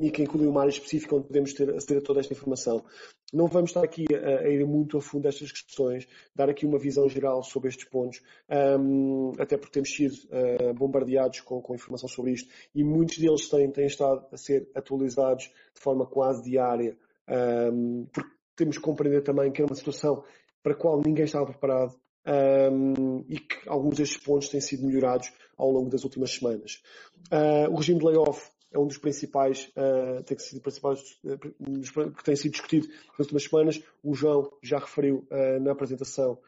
e 0.00 0.10
que 0.10 0.22
inclui 0.22 0.46
uma 0.46 0.60
área 0.62 0.70
específica 0.70 1.14
onde 1.14 1.26
podemos 1.26 1.52
ter, 1.52 1.70
aceder 1.74 2.02
a 2.02 2.04
toda 2.04 2.20
esta 2.20 2.32
informação. 2.32 2.84
Não 3.32 3.46
vamos 3.46 3.70
estar 3.70 3.84
aqui 3.84 4.06
a, 4.14 4.40
a 4.40 4.48
ir 4.48 4.64
muito 4.66 4.96
a 4.96 5.00
fundo 5.00 5.22
destas 5.22 5.52
questões, 5.52 6.08
dar 6.34 6.48
aqui 6.48 6.66
uma 6.66 6.78
visão 6.78 7.08
geral 7.08 7.42
sobre 7.42 7.68
estes 7.68 7.88
pontos, 7.88 8.20
até 9.38 9.56
porque 9.56 9.72
temos 9.72 9.90
sido 9.94 10.14
uh, 10.14 10.74
bombardeados 10.74 11.40
com, 11.40 11.60
com, 11.60 11.74
informação 11.74 12.08
sobre 12.08 12.32
isto 12.32 12.50
e 12.74 12.82
muitos 12.82 13.18
deles 13.18 13.48
têm, 13.48 13.70
têm 13.70 13.86
estado 13.86 14.26
a 14.32 14.36
ser 14.36 14.68
atualizados 14.74 15.44
de 15.44 15.80
forma 15.80 16.06
quase 16.06 16.42
diária 16.42 16.96
um, 17.72 18.06
porque 18.12 18.30
temos 18.56 18.76
que 18.76 18.82
compreender 18.82 19.22
também 19.22 19.52
que 19.52 19.62
era 19.62 19.70
uma 19.70 19.76
situação 19.76 20.24
para 20.62 20.72
a 20.72 20.76
qual 20.76 21.00
ninguém 21.04 21.24
estava 21.24 21.46
preparado 21.46 21.94
um, 22.26 23.24
e 23.28 23.38
que 23.38 23.68
alguns 23.68 23.96
destes 23.96 24.18
pontos 24.18 24.48
têm 24.48 24.60
sido 24.60 24.86
melhorados 24.86 25.32
ao 25.56 25.70
longo 25.70 25.88
das 25.88 26.04
últimas 26.04 26.32
semanas. 26.32 26.82
Uh, 27.32 27.70
o 27.70 27.76
regime 27.76 27.98
de 27.98 28.06
layoff 28.06 28.50
é 28.72 28.78
um 28.78 28.86
dos 28.86 28.98
principais, 28.98 29.70
uh, 29.76 30.22
tem 30.22 30.36
principais, 30.60 31.00
uh, 31.24 32.12
que 32.12 32.24
tem 32.24 32.36
sido 32.36 32.52
discutido 32.52 32.88
nas 32.88 33.20
últimas 33.20 33.44
semanas. 33.44 33.82
O 34.02 34.14
João 34.14 34.52
já 34.62 34.78
referiu 34.78 35.26
uh, 35.30 35.60
na 35.60 35.72
apresentação 35.72 36.38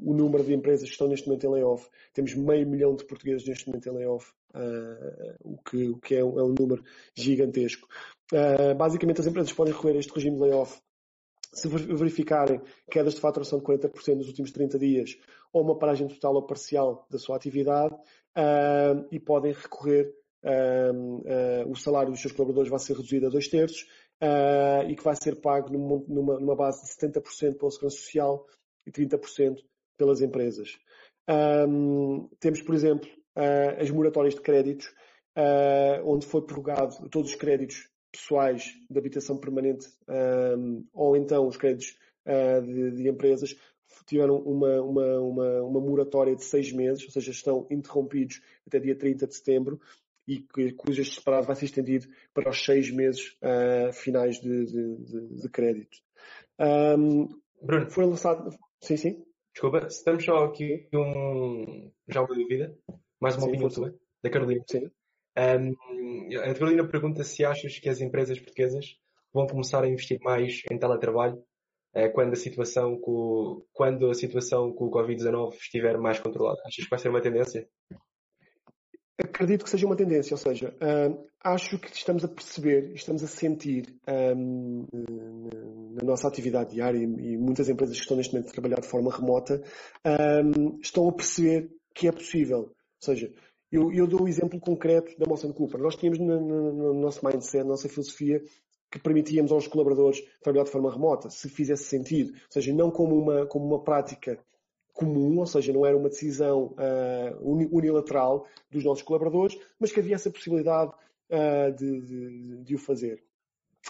o 0.00 0.14
número 0.14 0.42
de 0.42 0.52
empresas 0.52 0.84
que 0.84 0.92
estão 0.92 1.06
neste 1.06 1.28
momento 1.28 1.46
em 1.46 1.50
layoff. 1.50 1.88
Temos 2.12 2.34
meio 2.34 2.68
milhão 2.68 2.96
de 2.96 3.04
portugueses 3.04 3.46
neste 3.46 3.68
momento 3.68 3.88
em 3.88 3.92
layoff, 3.92 4.32
uh, 4.54 5.36
o, 5.44 5.58
que, 5.58 5.88
o 5.90 5.98
que 5.98 6.16
é 6.16 6.24
um, 6.24 6.40
é 6.40 6.42
um 6.42 6.54
número 6.58 6.82
gigantesco. 7.14 7.86
Uh, 8.32 8.74
basicamente, 8.74 9.20
as 9.20 9.26
empresas 9.26 9.52
podem 9.52 9.72
recorrer 9.72 9.96
a 9.96 10.00
este 10.00 10.12
regime 10.12 10.36
de 10.36 10.42
layoff 10.42 10.80
se 11.52 11.68
verificarem 11.68 12.62
quedas 12.90 13.14
de 13.14 13.20
faturação 13.20 13.58
de 13.58 13.64
40% 13.64 14.14
nos 14.16 14.28
últimos 14.28 14.50
30 14.52 14.78
dias 14.78 15.18
ou 15.52 15.62
uma 15.62 15.78
paragem 15.78 16.08
total 16.08 16.34
ou 16.34 16.46
parcial 16.46 17.06
da 17.10 17.18
sua 17.18 17.36
atividade 17.36 17.94
uh, 17.94 19.06
e 19.10 19.20
podem 19.20 19.52
recorrer, 19.52 20.14
uh, 20.44 21.66
uh, 21.66 21.70
o 21.70 21.76
salário 21.76 22.10
dos 22.10 22.20
seus 22.20 22.32
colaboradores 22.32 22.70
vai 22.70 22.78
ser 22.78 22.94
reduzido 22.94 23.26
a 23.26 23.30
dois 23.30 23.48
terços 23.48 23.86
e 24.88 24.94
que 24.94 25.02
vai 25.02 25.16
ser 25.16 25.40
pago 25.40 25.68
numa, 25.72 26.38
numa 26.38 26.54
base 26.54 26.82
de 26.82 26.92
70% 26.92 27.58
pela 27.58 27.70
Segurança 27.72 27.96
Social 27.96 28.46
e 28.86 28.92
30% 28.92 29.56
pelas 29.96 30.20
empresas. 30.20 30.78
Um, 31.28 32.28
temos, 32.40 32.62
por 32.62 32.74
exemplo, 32.74 33.08
uh, 33.36 33.80
as 33.80 33.90
moratórias 33.90 34.34
de 34.34 34.40
créditos, 34.40 34.86
uh, 35.36 36.04
onde 36.04 36.26
foi 36.26 36.42
prorrogado 36.42 37.08
todos 37.08 37.30
os 37.30 37.36
créditos 37.36 37.88
pessoais 38.10 38.74
de 38.90 38.98
habitação 38.98 39.38
permanente 39.38 39.88
um, 40.58 40.84
ou 40.92 41.16
então 41.16 41.46
os 41.46 41.56
créditos 41.56 41.96
uh, 42.26 42.60
de, 42.60 42.90
de, 42.90 43.08
empresas 43.08 43.56
tiveram 44.06 44.36
uma, 44.36 44.82
uma, 44.82 45.20
uma, 45.20 45.62
uma, 45.62 45.80
moratória 45.80 46.34
de 46.36 46.44
seis 46.44 46.72
meses, 46.72 47.04
ou 47.04 47.10
seja, 47.10 47.30
estão 47.30 47.66
interrompidos 47.70 48.42
até 48.66 48.78
dia 48.78 48.96
30 48.96 49.26
de 49.26 49.34
setembro 49.34 49.80
e 50.26 50.40
que, 50.40 50.72
cujo 50.72 51.02
este 51.02 51.16
separado 51.16 51.46
vai 51.46 51.56
ser 51.56 51.66
estendido 51.66 52.06
para 52.32 52.50
os 52.50 52.64
seis 52.64 52.90
meses 52.90 53.36
finais 53.92 54.40
de, 54.40 54.66
de, 54.66 55.40
de 55.40 55.48
crédito. 55.48 55.98
Um, 56.58 57.28
Bruno, 57.60 57.90
foi 57.90 58.06
lançado, 58.06 58.50
Sim, 58.82 58.96
sim. 58.96 59.24
Desculpa, 59.54 59.86
estamos 59.86 60.24
só 60.24 60.44
aqui 60.44 60.88
um. 60.92 61.90
Já 62.08 62.20
uma 62.22 62.34
dúvida. 62.34 62.76
Mais 63.20 63.36
uma 63.36 63.44
sim, 63.44 63.48
opinião 63.50 63.68
tua, 63.70 63.94
da 64.22 64.30
Carolina. 64.30 64.64
Sim. 64.68 64.90
Um, 65.38 66.38
a 66.38 66.54
Carolina 66.54 66.88
pergunta 66.88 67.22
se 67.22 67.44
achas 67.44 67.78
que 67.78 67.88
as 67.88 68.00
empresas 68.00 68.38
portuguesas 68.40 68.96
vão 69.32 69.46
começar 69.46 69.84
a 69.84 69.88
investir 69.88 70.18
mais 70.20 70.62
em 70.70 70.76
teletrabalho 70.76 71.36
uh, 71.94 72.12
quando 72.12 72.32
a 72.32 72.36
situação 72.36 72.98
com, 72.98 73.64
quando 73.72 74.10
a 74.10 74.14
situação 74.14 74.72
com 74.72 74.86
o 74.86 74.90
Covid-19 74.90 75.54
estiver 75.54 75.96
mais 75.96 76.18
controlada. 76.18 76.60
Achas 76.66 76.84
que 76.84 76.90
vai 76.90 76.98
ser 76.98 77.10
uma 77.10 77.22
tendência? 77.22 77.68
Acredito 79.18 79.64
que 79.64 79.70
seja 79.70 79.86
uma 79.86 79.96
tendência, 79.96 80.34
ou 80.34 80.38
seja, 80.38 80.74
uh, 80.80 81.26
acho 81.44 81.78
que 81.78 81.94
estamos 81.94 82.24
a 82.24 82.28
perceber, 82.28 82.92
estamos 82.94 83.22
a 83.22 83.26
sentir 83.26 83.94
um, 84.36 84.86
na 85.94 86.02
nossa 86.02 86.26
atividade 86.26 86.74
diária 86.74 86.98
e, 86.98 87.36
muitas 87.36 87.68
empresas 87.68 87.96
que 87.96 88.02
estão 88.02 88.16
neste 88.16 88.32
momento 88.32 88.48
a 88.48 88.52
trabalhar 88.52 88.80
de 88.80 88.86
forma 88.86 89.14
remota 89.14 89.62
um, 90.46 90.78
estão 90.80 91.08
a 91.08 91.12
perceber 91.12 91.70
que 91.94 92.08
é 92.08 92.12
possível. 92.12 92.60
Ou 92.60 92.74
seja, 93.00 93.30
eu, 93.70 93.92
eu 93.92 94.06
dou 94.06 94.20
o 94.20 94.24
um 94.24 94.28
exemplo 94.28 94.58
concreto 94.58 95.18
da 95.18 95.26
Moção 95.26 95.52
Cooper. 95.52 95.80
Nós 95.80 95.96
tínhamos 95.96 96.18
no, 96.18 96.40
no, 96.40 96.72
no, 96.72 96.94
nosso 96.94 97.24
mindset, 97.24 97.64
na 97.64 97.70
nossa 97.70 97.88
filosofia, 97.88 98.42
que 98.90 98.98
permitíamos 98.98 99.52
aos 99.52 99.66
colaboradores 99.66 100.22
trabalhar 100.42 100.64
de 100.64 100.70
forma 100.70 100.92
remota, 100.92 101.30
se 101.30 101.48
fizesse 101.48 101.84
sentido. 101.84 102.32
Ou 102.32 102.50
seja, 102.50 102.72
não 102.72 102.90
como 102.90 103.14
uma, 103.16 103.46
como 103.46 103.66
uma 103.66 103.82
prática 103.82 104.38
comum, 104.92 105.38
ou 105.38 105.46
seja, 105.46 105.72
não 105.72 105.86
era 105.86 105.96
uma 105.96 106.08
decisão 106.08 106.74
uh, 106.74 107.68
unilateral 107.70 108.46
dos 108.70 108.84
nossos 108.84 109.02
colaboradores, 109.02 109.58
mas 109.78 109.90
que 109.90 110.00
havia 110.00 110.14
essa 110.14 110.30
possibilidade 110.30 110.92
uh, 111.30 111.74
de, 111.74 112.00
de, 112.00 112.56
de, 112.64 112.74
o 112.74 112.78
fazer. 112.78 113.22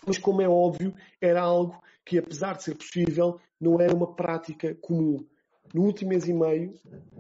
Mas, 0.07 0.19
como 0.19 0.41
é 0.41 0.49
óbvio, 0.49 0.95
era 1.21 1.43
algo 1.43 1.81
que, 2.05 2.19
apesar 2.19 2.57
de 2.57 2.63
ser 2.63 2.77
possível, 2.77 3.39
não 3.61 3.81
era 3.81 3.95
uma 3.95 4.15
prática 4.15 4.75
comum. 4.81 5.27
No 5.75 5.83
último 5.85 6.11
mês 6.11 6.29
e 6.29 6.33
meio, 6.33 6.75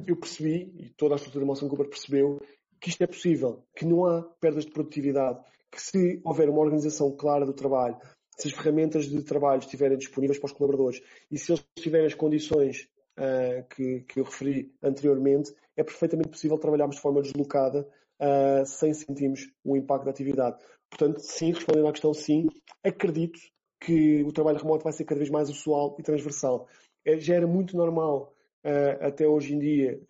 eu 0.07 0.17
percebi, 0.17 0.73
e 0.77 0.89
toda 0.91 1.15
a 1.15 1.17
estrutura 1.17 1.45
da 1.45 1.47
Moção 1.47 1.69
Cooper 1.69 1.89
percebeu, 1.89 2.41
que 2.81 2.89
isto 2.89 3.03
é 3.03 3.07
possível, 3.07 3.65
que 3.77 3.85
não 3.85 4.07
há 4.07 4.23
perdas 4.41 4.65
de 4.65 4.73
produtividade, 4.73 5.41
que 5.71 5.81
se 5.81 6.21
houver 6.25 6.51
uma 6.51 6.61
organização 6.61 7.11
clara 7.17 7.47
do 7.47 7.53
trabalho, 7.53 7.97
se 8.37 8.49
as 8.49 8.55
ferramentas 8.55 9.07
de 9.07 9.23
trabalho 9.23 9.61
estiverem 9.61 9.97
disponíveis 9.97 10.39
para 10.39 10.47
os 10.47 10.53
colaboradores 10.53 11.03
e 11.31 11.39
se 11.39 11.53
eles 11.53 11.65
tiverem 11.79 12.07
as 12.07 12.15
condições 12.15 12.89
uh, 13.19 13.67
que, 13.69 14.01
que, 14.03 14.21
eu 14.21 14.25
referi 14.25 14.73
anteriormente, 14.83 15.55
é 15.77 15.83
perfeitamente 15.83 16.31
possível 16.31 16.59
trabalharmos 16.59 16.97
de 16.97 17.03
forma 17.03 17.23
deslocada 17.23 17.89
uh, 18.21 18.67
sem 18.67 18.93
sentirmos 18.93 19.51
o 19.65 19.77
impacto 19.77 20.05
da 20.05 20.11
atividade. 20.11 20.59
Portanto, 20.91 21.21
sim, 21.21 21.53
respondendo 21.53 21.89
à 21.89 21.93
questão, 21.93 22.13
sim, 22.13 22.47
acredito 22.85 23.41
que 23.81 24.23
o 24.23 24.33
trabalho 24.33 24.59
remoto 24.59 24.85
vai 24.85 24.93
ser 24.93 25.05
cada 25.05 25.19
vez 25.19 25.31
mais 25.31 25.49
usual 25.49 25.97
e 25.99 26.03
transversal. 26.03 26.69
É, 27.05 27.19
já 27.19 27.35
era 27.35 27.47
muito 27.47 27.77
normal 27.77 28.35
uh, 28.65 29.07
até 29.07 29.27
hoje 29.27 29.55
em 29.55 29.59
dia 29.59 30.01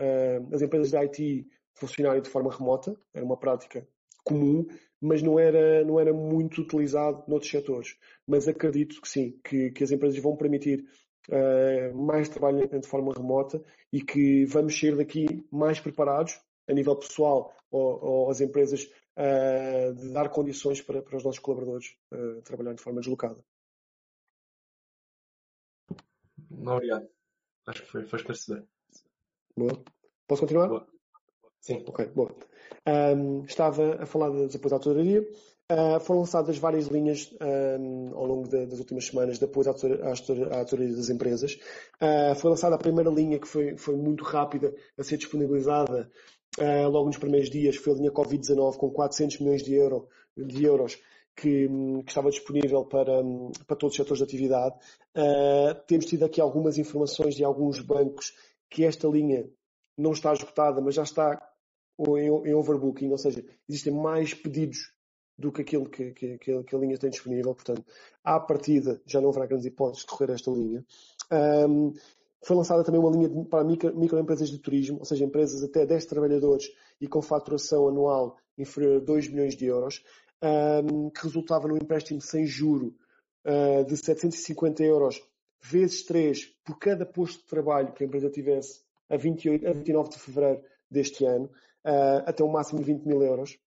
as 0.52 0.60
empresas 0.60 0.90
de 0.90 0.96
IT 0.96 1.46
funcionarem 1.74 2.20
de 2.20 2.28
forma 2.28 2.52
remota, 2.52 2.94
era 3.14 3.24
uma 3.24 3.36
prática 3.36 3.86
comum, 4.24 4.66
mas 5.00 5.20
não 5.20 5.38
era, 5.38 5.84
não 5.84 5.98
era 5.98 6.12
muito 6.12 6.62
utilizado 6.62 7.24
noutros 7.26 7.50
setores. 7.50 7.96
Mas 8.26 8.46
acredito 8.46 9.00
que 9.00 9.08
sim, 9.08 9.38
que, 9.44 9.70
que 9.72 9.82
as 9.82 9.90
empresas 9.90 10.18
vão 10.20 10.36
permitir 10.36 10.84
uh, 11.28 11.94
mais 11.94 12.28
trabalho 12.28 12.66
de 12.68 12.86
forma 12.86 13.12
remota 13.12 13.62
e 13.92 14.02
que 14.02 14.44
vamos 14.46 14.78
sair 14.78 14.96
daqui 14.96 15.46
mais 15.50 15.80
preparados 15.80 16.40
a 16.68 16.72
nível 16.72 16.96
pessoal 16.96 17.54
ou, 17.70 18.04
ou 18.04 18.30
as 18.30 18.40
empresas 18.40 18.90
uh, 19.16 19.94
de 19.94 20.12
dar 20.12 20.28
condições 20.28 20.80
para, 20.80 21.02
para 21.02 21.16
os 21.16 21.24
nossos 21.24 21.40
colaboradores 21.40 21.96
uh, 22.12 22.42
trabalhar 22.42 22.74
de 22.74 22.82
forma 22.82 23.00
deslocada. 23.00 23.42
Obrigado. 26.50 27.08
Acho 27.66 27.82
que 27.82 27.88
foi, 27.88 28.04
foi 28.04 28.18
esclarecedor. 28.18 28.64
Boa. 29.56 29.82
Posso 30.26 30.42
continuar? 30.42 30.68
Boa. 30.68 30.86
Sim. 31.60 31.84
Ok, 31.86 32.06
boa. 32.08 32.34
Um, 32.86 33.44
estava 33.44 34.02
a 34.02 34.06
falar 34.06 34.30
dos 34.30 34.54
apoios 34.54 34.72
à. 34.72 35.24
Uh, 35.72 35.98
foram 36.00 36.20
lançadas 36.20 36.58
várias 36.58 36.86
linhas 36.88 37.32
um, 37.40 38.14
ao 38.14 38.26
longo 38.26 38.46
de, 38.46 38.66
das 38.66 38.78
últimas 38.78 39.06
semanas 39.06 39.38
de 39.38 39.44
apoio 39.46 39.70
à, 39.70 40.64
das 40.64 41.08
empresas. 41.08 41.54
Uh, 42.00 42.34
foi 42.34 42.50
lançada 42.50 42.74
a 42.74 42.78
primeira 42.78 43.08
linha, 43.08 43.38
que 43.38 43.48
foi, 43.48 43.78
foi 43.78 43.96
muito 43.96 44.22
rápida 44.22 44.74
a 44.98 45.02
ser 45.02 45.16
disponibilizada 45.16 46.10
uh, 46.58 46.88
logo 46.90 47.06
nos 47.06 47.16
primeiros 47.16 47.48
dias, 47.48 47.76
foi 47.76 47.94
a 47.94 47.96
linha 47.96 48.10
Covid-19 48.10 48.76
com 48.76 48.90
400 48.90 49.40
milhões 49.40 49.62
de, 49.62 49.74
euro, 49.74 50.08
de 50.36 50.62
euros 50.62 50.98
que, 51.34 51.66
que, 51.68 52.08
estava 52.08 52.28
disponível 52.28 52.84
para, 52.84 53.22
para 53.66 53.76
todos 53.76 53.94
os 53.94 53.96
setores 53.96 54.18
de 54.18 54.24
atividade. 54.24 54.74
temos 55.86 56.04
tido 56.04 56.26
aqui 56.26 56.38
algumas 56.38 56.76
informações 56.76 57.34
de 57.34 57.44
alguns 57.44 57.80
bancos 57.80 58.34
que 58.68 58.84
esta 58.84 59.08
linha 59.08 59.48
não 59.96 60.12
está 60.12 60.34
esgotada, 60.34 60.82
mas 60.82 60.94
já 60.94 61.02
está 61.02 61.40
em, 61.98 62.50
em 62.50 62.54
overbooking, 62.54 63.10
ou 63.10 63.16
seja, 63.18 63.42
existem 63.66 63.94
mais 63.94 64.34
pedidos 64.34 64.92
do 65.42 65.50
que 65.50 65.62
aquilo 65.62 65.88
que, 65.88 66.12
que, 66.12 66.38
que, 66.38 66.52
a 66.52 66.78
linha 66.78 66.96
tem 66.96 67.10
disponível. 67.10 67.52
Portanto, 67.52 67.84
à 68.22 68.38
partida 68.38 69.02
já 69.04 69.20
não 69.20 69.30
haverá 69.30 69.46
grandes 69.46 69.66
hipóteses 69.66 70.04
de 70.04 70.06
correr 70.06 70.32
esta 70.32 70.50
linha. 70.50 70.84
Um, 71.68 71.92
foi 72.44 72.56
lançada 72.56 72.84
também 72.84 73.00
uma 73.00 73.10
linha 73.10 73.28
para 73.46 73.64
micro, 73.64 73.96
microempresas 73.96 74.48
de 74.48 74.58
turismo, 74.58 75.00
ou 75.00 75.04
seja, 75.04 75.24
empresas 75.24 75.62
até 75.62 75.84
10 75.84 76.06
trabalhadores 76.06 76.70
e 77.00 77.08
com 77.08 77.20
faturação 77.20 77.88
anual 77.88 78.36
inferior 78.56 79.02
a 79.02 79.04
2 79.04 79.28
milhões 79.28 79.56
de 79.56 79.66
euros, 79.66 80.02
um, 80.42 81.10
que 81.10 81.22
resultava 81.24 81.66
num 81.66 81.76
empréstimo 81.76 82.20
sem 82.20 82.46
juro 82.46 82.94
uh, 83.44 83.84
de 83.84 83.96
750 83.96 84.82
euros 84.84 85.20
vezes 85.60 86.04
3 86.04 86.46
por 86.64 86.78
cada 86.78 87.04
posto 87.04 87.40
de 87.40 87.46
trabalho 87.46 87.92
que 87.92 88.04
a 88.04 88.06
empresa 88.06 88.30
tivesse 88.30 88.80
a, 89.08 89.16
28, 89.16 89.66
a 89.66 89.72
29 89.72 90.10
de 90.10 90.18
fevereiro 90.18 90.62
deste 90.90 91.24
ano, 91.24 91.46
uh, 91.84 92.22
até 92.26 92.44
um 92.44 92.50
máximo 92.50 92.80
de 92.80 92.86
20 92.86 93.06
mil 93.06 93.22
euros. 93.22 93.58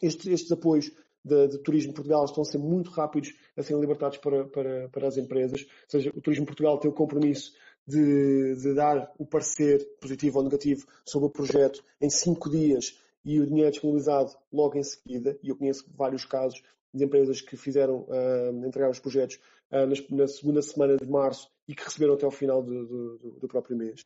Estes, 0.00 0.26
estes 0.26 0.52
apoios 0.52 0.90
de, 1.24 1.48
de, 1.48 1.58
Turismo 1.58 1.90
de 1.90 1.96
Portugal 1.96 2.24
estão 2.24 2.42
a 2.42 2.46
ser 2.46 2.58
muito 2.58 2.90
rápidos 2.90 3.34
a 3.56 3.62
serem 3.62 3.80
libertados 3.80 4.18
para, 4.18 4.44
para, 4.46 4.88
para 4.88 5.08
as 5.08 5.16
empresas. 5.16 5.62
Ou 5.62 5.88
seja, 5.88 6.12
o 6.14 6.20
Turismo 6.20 6.46
Portugal 6.46 6.78
tem 6.78 6.90
o 6.90 6.94
compromisso 6.94 7.52
de, 7.86 8.56
de, 8.56 8.74
dar 8.74 9.12
o 9.18 9.26
parecer 9.26 9.84
positivo 10.00 10.38
ou 10.38 10.44
negativo 10.44 10.86
sobre 11.04 11.28
o 11.28 11.30
projeto 11.30 11.84
em 12.00 12.10
cinco 12.10 12.50
dias 12.50 12.98
e 13.24 13.40
o 13.40 13.46
dinheiro 13.46 13.68
é 13.68 13.70
disponibilizado 13.70 14.32
logo 14.52 14.76
em 14.76 14.82
seguida. 14.82 15.38
E 15.42 15.48
eu 15.48 15.56
conheço 15.56 15.86
vários 15.94 16.24
casos 16.24 16.60
de 16.92 17.04
empresas 17.04 17.40
que 17.40 17.56
fizeram, 17.56 18.00
uh, 18.08 18.66
entregar 18.66 18.90
os 18.90 18.98
projetos 18.98 19.38
uh, 19.70 20.14
na, 20.14 20.26
segunda 20.26 20.62
semana 20.62 20.96
de 20.96 21.06
março 21.06 21.48
e 21.66 21.74
que 21.74 21.84
receberam 21.84 22.14
até 22.14 22.24
ao 22.24 22.30
final 22.30 22.62
do, 22.62 22.86
do, 22.86 23.18
do 23.40 23.48
próprio 23.48 23.76
mês. 23.76 24.04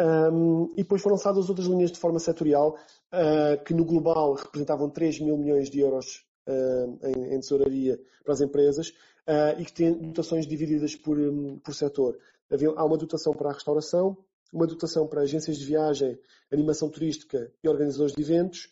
Um, 0.00 0.72
e 0.72 0.82
depois 0.82 1.00
foram 1.00 1.14
lançadas 1.14 1.48
outras 1.48 1.68
linhas 1.68 1.92
de 1.92 1.98
forma 1.98 2.18
setorial, 2.18 2.76
uh, 3.12 3.62
que 3.64 3.72
no 3.72 3.84
global 3.84 4.34
representavam 4.34 4.90
3 4.90 5.20
mil 5.20 5.36
milhões 5.38 5.70
de 5.70 5.80
euros 5.80 6.26
uh, 6.48 6.98
em, 7.06 7.34
em, 7.34 7.40
tesouraria 7.40 8.00
para 8.24 8.34
as 8.34 8.40
empresas 8.40 8.88
uh, 8.88 9.58
e 9.58 9.64
que 9.64 9.72
têm 9.72 9.92
dotações 9.92 10.46
divididas 10.46 10.96
por, 10.96 11.18
um, 11.18 11.58
por 11.58 11.74
setor. 11.74 12.18
Havia, 12.50 12.70
há 12.70 12.84
uma 12.84 12.98
dotação 12.98 13.32
para 13.32 13.50
a 13.50 13.52
restauração, 13.52 14.16
uma 14.52 14.66
dotação 14.66 15.06
para 15.06 15.22
agências 15.22 15.58
de 15.58 15.64
viagem, 15.64 16.18
animação 16.52 16.88
turística 16.88 17.52
e 17.62 17.68
organizadores 17.68 18.14
de 18.14 18.22
eventos, 18.22 18.70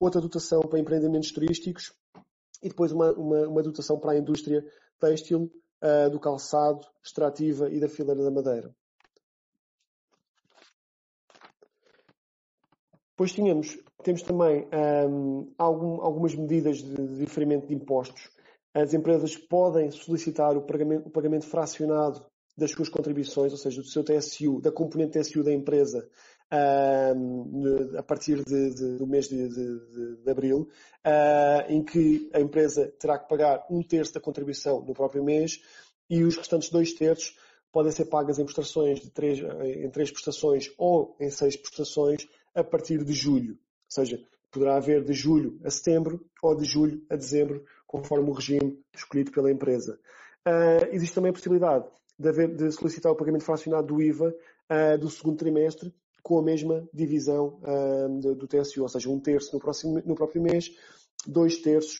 outra 0.00 0.20
dotação 0.20 0.62
para 0.62 0.78
empreendimentos 0.78 1.30
turísticos 1.30 1.92
e 2.62 2.68
depois 2.68 2.90
uma, 2.90 3.12
uma, 3.12 3.46
uma 3.46 3.62
dotação 3.62 4.00
para 4.00 4.12
a 4.12 4.18
indústria 4.18 4.64
têxtil, 4.98 5.52
do 6.10 6.18
calçado, 6.18 6.86
extrativa 7.04 7.70
e 7.70 7.78
da 7.78 7.88
fileira 7.88 8.24
da 8.24 8.30
madeira. 8.30 8.74
Depois 13.22 13.34
tínhamos, 13.34 13.78
temos 14.02 14.22
também 14.22 14.66
um, 15.08 15.52
algum, 15.56 16.02
algumas 16.02 16.34
medidas 16.34 16.78
de, 16.78 17.18
diferimento 17.18 17.68
de 17.68 17.74
impostos. 17.74 18.28
As 18.74 18.92
empresas 18.94 19.36
podem 19.36 19.92
solicitar 19.92 20.56
o 20.56 20.62
pagamento, 20.62 21.06
o 21.06 21.10
pagamento 21.10 21.46
fracionado 21.46 22.26
das 22.58 22.72
suas 22.72 22.88
contribuições, 22.88 23.52
ou 23.52 23.58
seja, 23.58 23.80
do 23.80 23.86
seu 23.86 24.02
TSU, 24.02 24.60
da 24.60 24.72
componente 24.72 25.20
TSU 25.20 25.44
da 25.44 25.52
empresa, 25.52 26.04
um, 27.16 27.96
a 27.96 28.02
partir 28.02 28.42
de, 28.44 28.74
de, 28.74 28.96
do 28.96 29.06
mês 29.06 29.28
de, 29.28 29.48
de 30.16 30.28
abril, 30.28 30.68
uh, 31.06 31.72
em 31.72 31.84
que 31.84 32.28
a 32.34 32.40
empresa 32.40 32.92
terá 32.98 33.20
que 33.20 33.28
pagar 33.28 33.64
um 33.70 33.84
terço 33.84 34.12
da 34.12 34.20
contribuição 34.20 34.84
no 34.84 34.94
próprio 34.94 35.22
mês 35.22 35.60
e 36.10 36.24
os 36.24 36.36
restantes 36.36 36.70
dois 36.70 36.92
terços 36.92 37.36
podem 37.70 37.92
ser 37.92 38.06
pagas 38.06 38.40
em 38.40 38.44
prestações 38.44 39.00
de 39.00 39.10
três, 39.10 39.38
em 39.38 39.88
três 39.90 40.10
prestações 40.10 40.72
ou 40.76 41.16
em 41.20 41.30
seis 41.30 41.54
prestações 41.56 42.26
a 42.54 42.64
partir 42.64 43.04
de 43.04 43.12
julho. 43.12 43.52
Ou 43.52 43.58
seja, 43.88 44.20
poderá 44.50 44.76
haver 44.76 45.02
de 45.02 45.12
julho 45.12 45.58
a 45.64 45.70
setembro 45.70 46.24
ou 46.42 46.54
de 46.54 46.64
julho 46.64 47.02
a 47.10 47.16
dezembro, 47.16 47.64
conforme 47.86 48.28
o 48.28 48.32
regime 48.32 48.78
escolhido 48.94 49.32
pela 49.32 49.50
empresa. 49.50 49.98
Uh, 50.46 50.88
existe 50.92 51.14
também 51.14 51.30
a 51.30 51.32
possibilidade 51.32 51.86
de, 52.18 52.28
haver, 52.28 52.54
de, 52.54 52.70
solicitar 52.72 53.10
o 53.12 53.16
pagamento 53.16 53.44
fracionado 53.44 53.86
do 53.86 54.02
IVA 54.02 54.34
uh, 54.70 54.98
do 54.98 55.08
segundo 55.08 55.36
trimestre 55.36 55.94
com 56.22 56.38
a 56.38 56.42
mesma 56.42 56.88
divisão 56.92 57.60
uh, 57.62 58.20
do, 58.20 58.34
do, 58.34 58.46
TSU, 58.46 58.82
ou 58.82 58.88
seja, 58.88 59.08
um 59.08 59.18
terço 59.18 59.52
no, 59.52 59.60
próximo, 59.60 60.02
no 60.04 60.14
próprio 60.14 60.42
mês, 60.42 60.70
dois 61.26 61.58
terços 61.58 61.98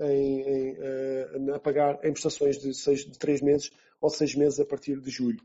em, 0.00 0.76
em, 0.78 1.50
a 1.50 1.58
pagar 1.58 1.98
em 2.04 2.12
prestações 2.12 2.58
de, 2.58 2.72
seis, 2.74 3.04
de 3.04 3.18
três 3.18 3.40
meses 3.40 3.70
ou 4.00 4.08
seis 4.08 4.34
meses 4.36 4.60
a 4.60 4.64
partir 4.64 5.00
de 5.00 5.10
julho. 5.10 5.40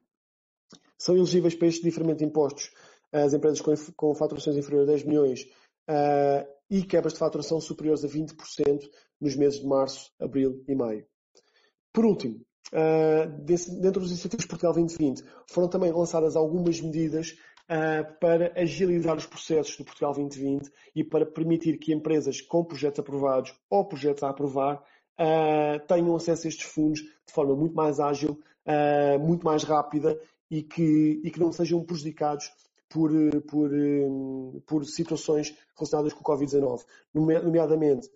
São 0.98 1.16
elegíveis 1.16 1.56
para 1.56 1.68
este 1.68 1.84
diferimento 1.84 2.20
de 2.20 2.26
impostos 2.26 2.72
as 3.14 3.34
empresas 3.34 3.62
com, 3.62 3.74
com 3.96 4.16
faturações 4.16 4.58
inferiores 4.58 4.90
a 4.90 4.94
10 4.94 5.04
milhões 5.06 5.44
uh, 5.90 6.48
e 6.70 6.84
quebras 6.84 7.14
de 7.14 7.20
faturação 7.20 7.62
superiores 7.62 8.04
a 8.04 8.08
20% 8.08 8.90
nos 9.22 9.36
meses 9.36 9.60
de 9.60 9.68
março, 9.68 10.12
abril 10.20 10.64
e 10.68 10.76
maio. 10.76 11.06
Por 11.94 12.06
último, 12.06 12.42
uh, 12.74 13.44
desse, 13.44 13.80
dentro 13.80 14.02
dos 14.02 14.12
incentivos 14.12 14.46
Portugal 14.46 14.74
2020, 14.74 15.24
foram 15.48 15.70
também 15.70 15.92
lançadas 15.92 16.36
algumas 16.36 16.82
medidas 16.82 17.32
uh, 17.70 18.20
para 18.20 18.52
agilizar 18.60 19.16
os 19.16 19.28
processos 19.28 19.78
do 19.78 19.86
Portugal 19.86 20.14
2020 20.14 20.72
e 20.96 21.04
para 21.04 21.26
permitir 21.26 21.78
que 21.78 21.94
empresas 21.94 22.42
com 22.42 22.66
projetos 22.66 23.00
aprovados 23.00 23.54
ou 23.70 23.88
projetos 23.88 24.24
a 24.24 24.30
aprovar 24.30 24.84
tenham 25.88 26.16
acesso 26.16 26.48
a 26.48 26.50
estes 26.50 26.66
fundos 26.66 27.00
de 27.02 27.32
forma 27.32 27.56
muito 27.56 27.76
mais 27.76 28.00
ágil, 28.00 28.40
muito 29.22 29.46
mais 29.46 29.62
rápida 29.62 30.20
e 30.50 30.64
que, 30.64 31.22
e 31.24 31.30
que 31.30 31.40
não 31.40 31.52
sejam 31.52 31.86
prejudicados 31.86 32.52
por, 32.94 33.12
por, 33.50 33.72
por 34.68 34.86
situações 34.86 35.58
relacionadas 35.76 36.14
com 36.14 36.22
o 36.22 36.24
Covid-19, 36.24 36.86
nomeadamente 37.14 38.08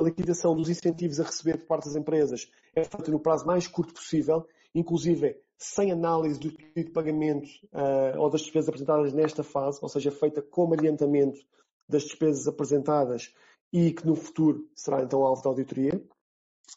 a 0.00 0.04
liquidação 0.04 0.56
dos 0.56 0.70
incentivos 0.70 1.20
a 1.20 1.24
receber 1.24 1.58
por 1.58 1.66
parte 1.66 1.84
das 1.84 1.96
empresas 1.96 2.50
é 2.74 2.82
feita 2.82 3.10
no 3.10 3.20
prazo 3.20 3.46
mais 3.46 3.66
curto 3.66 3.92
possível, 3.92 4.46
inclusive 4.74 5.36
sem 5.58 5.92
análise 5.92 6.40
do 6.40 6.50
pedido 6.50 6.86
de 6.86 6.92
pagamento 6.92 7.46
uh, 7.72 8.18
ou 8.18 8.30
das 8.30 8.40
despesas 8.40 8.70
apresentadas 8.70 9.12
nesta 9.12 9.44
fase, 9.44 9.78
ou 9.82 9.88
seja, 9.88 10.10
feita 10.10 10.40
como 10.40 10.72
adiantamento 10.72 11.38
das 11.86 12.04
despesas 12.04 12.48
apresentadas 12.48 13.34
e 13.70 13.92
que 13.92 14.06
no 14.06 14.16
futuro 14.16 14.66
será 14.74 15.02
então 15.02 15.22
alvo 15.22 15.42
da 15.42 15.50
auditoria. 15.50 16.02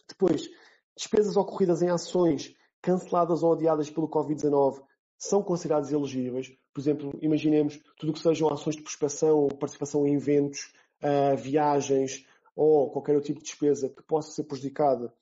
Depois, 0.09 0.49
despesas 0.95 1.37
ocorridas 1.37 1.81
em 1.81 1.89
ações 1.89 2.53
canceladas 2.81 3.43
ou 3.43 3.53
adiadas 3.53 3.89
pelo 3.89 4.09
Covid-19 4.09 4.83
são 5.17 5.41
consideradas 5.41 5.91
elegíveis. 5.91 6.51
Por 6.73 6.81
exemplo, 6.81 7.17
imaginemos 7.21 7.79
tudo 7.97 8.09
o 8.09 8.13
que 8.13 8.19
sejam 8.19 8.49
ações 8.49 8.75
de 8.75 8.81
prospeção, 8.81 9.47
participação 9.47 10.05
em 10.05 10.15
eventos, 10.15 10.73
uh, 11.01 11.37
viagens 11.37 12.25
ou 12.55 12.89
qualquer 12.91 13.15
outro 13.15 13.27
tipo 13.27 13.39
de 13.39 13.45
despesa 13.45 13.89
que 13.89 14.03
possa 14.03 14.31
ser 14.31 14.43
prejudicada 14.43 15.13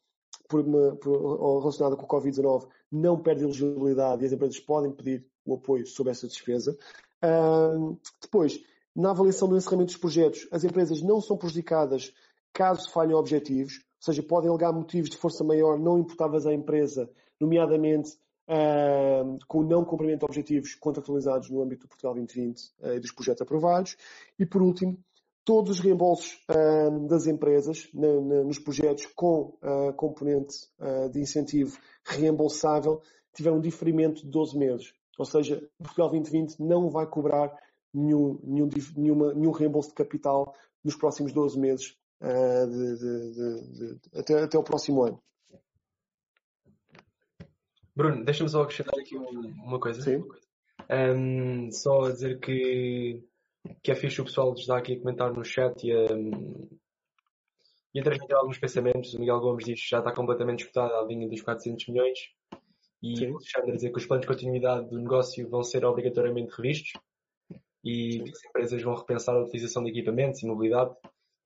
por 0.47 0.61
uma, 0.61 0.95
por, 0.95 1.11
ou 1.11 1.59
relacionada 1.59 1.95
com 1.95 2.05
o 2.05 2.07
Covid-19 2.07 2.67
não 2.91 3.21
perde 3.21 3.43
elegibilidade 3.43 4.23
e 4.23 4.27
as 4.27 4.33
empresas 4.33 4.59
podem 4.59 4.91
pedir 4.91 5.25
o 5.45 5.55
apoio 5.55 5.85
sobre 5.85 6.11
essa 6.11 6.27
despesa. 6.27 6.77
Uh, 7.23 7.97
depois, 8.21 8.59
na 8.95 9.11
avaliação 9.11 9.47
do 9.47 9.57
encerramento 9.57 9.91
dos 9.91 9.97
projetos, 9.97 10.47
as 10.51 10.63
empresas 10.63 11.01
não 11.01 11.19
são 11.19 11.37
prejudicadas 11.37 12.13
caso 12.53 12.91
falhem 12.91 13.15
objetivos, 13.15 13.77
ou 13.77 14.05
seja, 14.05 14.21
podem 14.21 14.49
alegar 14.49 14.71
motivos 14.71 15.09
de 15.09 15.17
força 15.17 15.43
maior 15.43 15.79
não 15.79 15.97
imputáveis 15.97 16.45
à 16.45 16.53
empresa, 16.53 17.09
nomeadamente 17.39 18.11
com 19.47 19.59
o 19.59 19.63
não 19.63 19.85
cumprimento 19.85 20.19
de 20.19 20.25
objetivos 20.25 20.75
contratualizados 20.75 21.49
no 21.49 21.61
âmbito 21.61 21.85
do 21.85 21.89
Portugal 21.89 22.13
2020 22.13 22.59
uh, 22.59 22.93
e 22.93 22.99
dos 22.99 23.11
projetos 23.11 23.41
aprovados. 23.41 23.95
E, 24.37 24.45
por 24.45 24.61
último, 24.61 24.97
todos 25.45 25.71
os 25.71 25.79
reembolsos 25.79 26.39
das 27.09 27.27
empresas 27.27 27.89
nos 27.93 28.59
projetos 28.59 29.05
com 29.07 29.57
uh, 29.61 29.93
componente 29.95 30.55
uh, 30.79 31.09
de 31.09 31.19
incentivo 31.19 31.77
reembolsável 32.05 33.01
tiveram 33.33 33.57
um 33.57 33.61
diferimento 33.61 34.21
de 34.21 34.29
12 34.29 34.57
meses. 34.57 34.93
Ou 35.17 35.25
seja, 35.25 35.61
Portugal 35.77 36.09
2020 36.09 36.59
não 36.59 36.89
vai 36.89 37.05
cobrar 37.07 37.53
nenhum, 37.93 38.39
nenhum, 38.43 38.69
nenhuma, 38.95 39.33
nenhum 39.33 39.51
reembolso 39.51 39.89
de 39.89 39.95
capital 39.95 40.53
nos 40.83 40.95
próximos 40.95 41.33
12 41.33 41.59
meses 41.59 41.95
de, 42.21 42.97
de, 42.97 43.97
de, 43.97 44.19
até, 44.19 44.43
até 44.43 44.57
o 44.57 44.63
próximo 44.63 45.03
ano. 45.03 45.21
Bruno, 47.95 48.23
deixa-me 48.23 48.49
só 48.49 48.63
acrescentar 48.63 48.99
aqui 48.99 49.15
uma 49.15 49.79
coisa. 49.79 50.01
Sim. 50.01 50.23
Um, 50.89 51.71
só 51.71 52.05
a 52.05 52.11
dizer 52.11 52.39
que 52.39 53.23
que 53.81 53.91
é 53.91 53.95
fixe 53.95 54.19
o 54.19 54.25
pessoal 54.25 54.53
está 54.53 54.77
aqui 54.77 54.93
a 54.93 54.99
comentar 54.99 55.31
no 55.31 55.43
chat 55.43 55.87
e 55.87 55.91
a, 55.91 56.05
e 57.93 57.99
a 57.99 58.03
transmitir 58.03 58.35
alguns 58.35 58.57
pensamentos. 58.57 59.13
O 59.13 59.19
Miguel 59.19 59.39
Gomes 59.39 59.65
diz 59.65 59.81
que 59.81 59.89
já 59.89 59.99
está 59.99 60.11
completamente 60.11 60.61
escutada 60.61 60.93
a 60.95 61.05
linha 61.05 61.29
dos 61.29 61.41
400 61.41 61.87
milhões. 61.87 62.19
E 63.01 63.17
Sim. 63.17 63.31
o 63.31 63.37
Alexandre 63.37 63.75
dizer 63.75 63.91
que 63.91 63.97
os 63.97 64.05
planos 64.05 64.25
de 64.25 64.33
continuidade 64.33 64.89
do 64.89 64.99
negócio 64.99 65.49
vão 65.49 65.63
ser 65.63 65.85
obrigatoriamente 65.85 66.53
revistos 66.55 66.91
e 67.83 68.13
Sim. 68.13 68.23
que 68.23 68.31
as 68.31 68.45
empresas 68.45 68.81
vão 68.81 68.95
repensar 68.95 69.35
a 69.35 69.43
utilização 69.43 69.83
de 69.83 69.91
equipamentos 69.91 70.41
e 70.41 70.47
mobilidade 70.47 70.95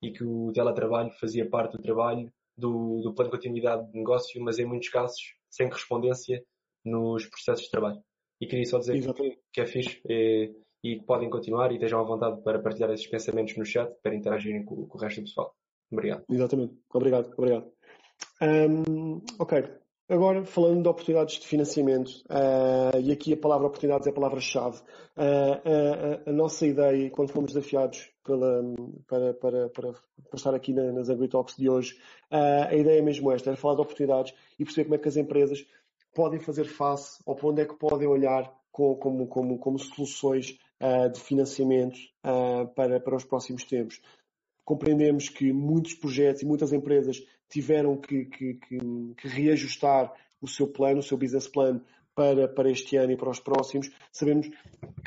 e 0.02 0.12
que 0.12 0.24
o 0.24 0.52
teletrabalho 0.52 1.10
fazia 1.12 1.48
parte 1.48 1.76
do 1.76 1.82
trabalho 1.82 2.32
do, 2.56 3.00
do 3.02 3.12
plano 3.12 3.30
de 3.30 3.36
continuidade 3.36 3.90
de 3.90 3.98
negócio, 3.98 4.40
mas 4.42 4.58
em 4.58 4.64
muitos 4.64 4.88
casos 4.88 5.34
sem 5.50 5.68
correspondência 5.68 6.44
nos 6.84 7.26
processos 7.26 7.64
de 7.64 7.70
trabalho. 7.70 8.02
E 8.40 8.46
queria 8.46 8.64
só 8.64 8.78
dizer 8.78 8.96
Exatamente. 8.96 9.38
que 9.52 9.60
é 9.60 9.66
fixe. 9.66 10.00
É, 10.08 10.50
e 10.82 11.00
podem 11.00 11.28
continuar 11.28 11.72
e 11.72 11.74
estejam 11.74 12.00
à 12.00 12.04
vontade 12.04 12.40
para 12.42 12.60
partilhar 12.60 12.90
esses 12.90 13.06
pensamentos 13.06 13.56
no 13.56 13.64
chat 13.64 13.92
para 14.02 14.14
interagirem 14.14 14.64
com, 14.64 14.86
com 14.86 14.98
o 14.98 15.00
resto 15.00 15.20
do 15.20 15.24
pessoal. 15.24 15.54
Obrigado. 15.90 16.24
Exatamente. 16.30 16.74
Obrigado. 16.92 17.32
Obrigado. 17.36 17.72
Um, 18.40 19.20
ok. 19.38 19.64
Agora, 20.10 20.42
falando 20.42 20.82
de 20.82 20.88
oportunidades 20.88 21.38
de 21.38 21.46
financiamento, 21.46 22.08
uh, 22.30 22.98
e 22.98 23.12
aqui 23.12 23.34
a 23.34 23.36
palavra 23.36 23.66
oportunidades 23.66 24.06
é 24.06 24.10
a 24.10 24.14
palavra-chave, 24.14 24.78
uh, 24.78 25.20
uh, 25.20 26.30
a 26.30 26.32
nossa 26.32 26.66
ideia, 26.66 27.10
quando 27.10 27.30
fomos 27.30 27.52
desafiados 27.52 28.10
pela, 28.24 28.62
para, 29.06 29.34
para, 29.34 29.68
para, 29.68 29.92
para, 29.92 30.02
estar 30.34 30.54
aqui 30.54 30.72
na, 30.72 30.92
nas 30.92 31.10
AgriTalks 31.10 31.56
de 31.58 31.68
hoje, 31.68 31.98
a 32.30 32.74
ideia 32.74 33.00
é 33.00 33.02
mesmo 33.02 33.30
esta, 33.30 33.50
era 33.50 33.56
falar 33.58 33.74
de 33.74 33.82
oportunidades 33.82 34.32
e 34.58 34.64
perceber 34.64 34.84
como 34.84 34.94
é 34.96 34.98
que 34.98 35.08
as 35.08 35.16
empresas 35.16 35.66
podem 36.14 36.40
fazer 36.40 36.64
face 36.64 37.20
ou 37.24 37.34
para 37.34 37.48
onde 37.48 37.62
é 37.62 37.64
que 37.64 37.74
podem 37.74 38.08
olhar 38.08 38.52
como, 38.72 38.96
como, 38.96 39.26
como, 39.26 39.58
como 39.58 39.78
soluções 39.78 40.58
uh, 40.80 41.10
de 41.10 41.20
financiamento 41.20 41.98
uh, 42.24 42.66
para, 42.74 43.00
para 43.00 43.16
os 43.16 43.24
próximos 43.24 43.64
tempos. 43.64 44.00
Compreendemos 44.64 45.28
que 45.28 45.52
muitos 45.52 45.94
projetos 45.94 46.42
e 46.42 46.46
muitas 46.46 46.72
empresas 46.72 47.22
tiveram 47.48 47.96
que, 47.96 48.26
que, 48.26 48.54
que, 48.54 48.78
que 49.16 49.28
reajustar 49.28 50.12
o 50.40 50.46
seu 50.46 50.68
plano, 50.68 51.00
o 51.00 51.02
seu 51.02 51.16
business 51.16 51.48
plan 51.48 51.80
para, 52.14 52.46
para 52.48 52.70
este 52.70 52.96
ano 52.96 53.12
e 53.12 53.16
para 53.16 53.30
os 53.30 53.40
próximos. 53.40 53.90
Sabemos 54.12 54.50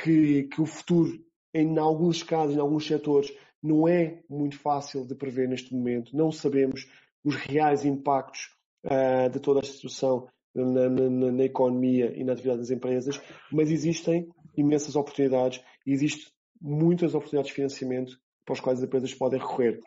que, 0.02 0.44
que 0.44 0.62
o 0.62 0.66
futuro, 0.66 1.24
em 1.54 1.78
alguns 1.78 2.24
casos, 2.24 2.56
em 2.56 2.60
alguns 2.60 2.88
setores, 2.88 3.34
não 3.62 3.88
é 3.88 4.24
muito 4.30 4.58
fácil 4.58 5.06
de 5.06 5.14
prever 5.14 5.48
neste 5.48 5.74
momento. 5.74 6.16
Não 6.16 6.32
sabemos 6.32 6.88
os 7.24 7.36
reais 7.36 7.86
impactos 7.86 8.50
uh, 8.86 9.30
de 9.30 9.40
toda 9.40 9.60
esta 9.60 9.74
situação 9.74 10.28
na, 10.54 10.90
na, 10.90 11.32
na, 11.32 11.44
economia 11.44 12.14
e 12.16 12.24
na 12.24 12.34
atividade 12.34 12.60
das 12.60 12.72
empresas, 12.72 13.22
mas 13.52 13.72
existem 13.72 14.28
imensas 14.58 14.96
oportunidades 14.96 15.62
e 15.86 15.92
existem 15.92 16.32
muitas 16.62 17.16
oportunidades 17.16 17.50
de 17.50 17.56
financiamento 17.56 18.20
para 18.46 18.54
as 18.54 18.60
quais 18.60 18.80
as 18.80 18.86
empresas 18.86 19.14
podem 19.14 19.40
recorrer. 19.40 19.80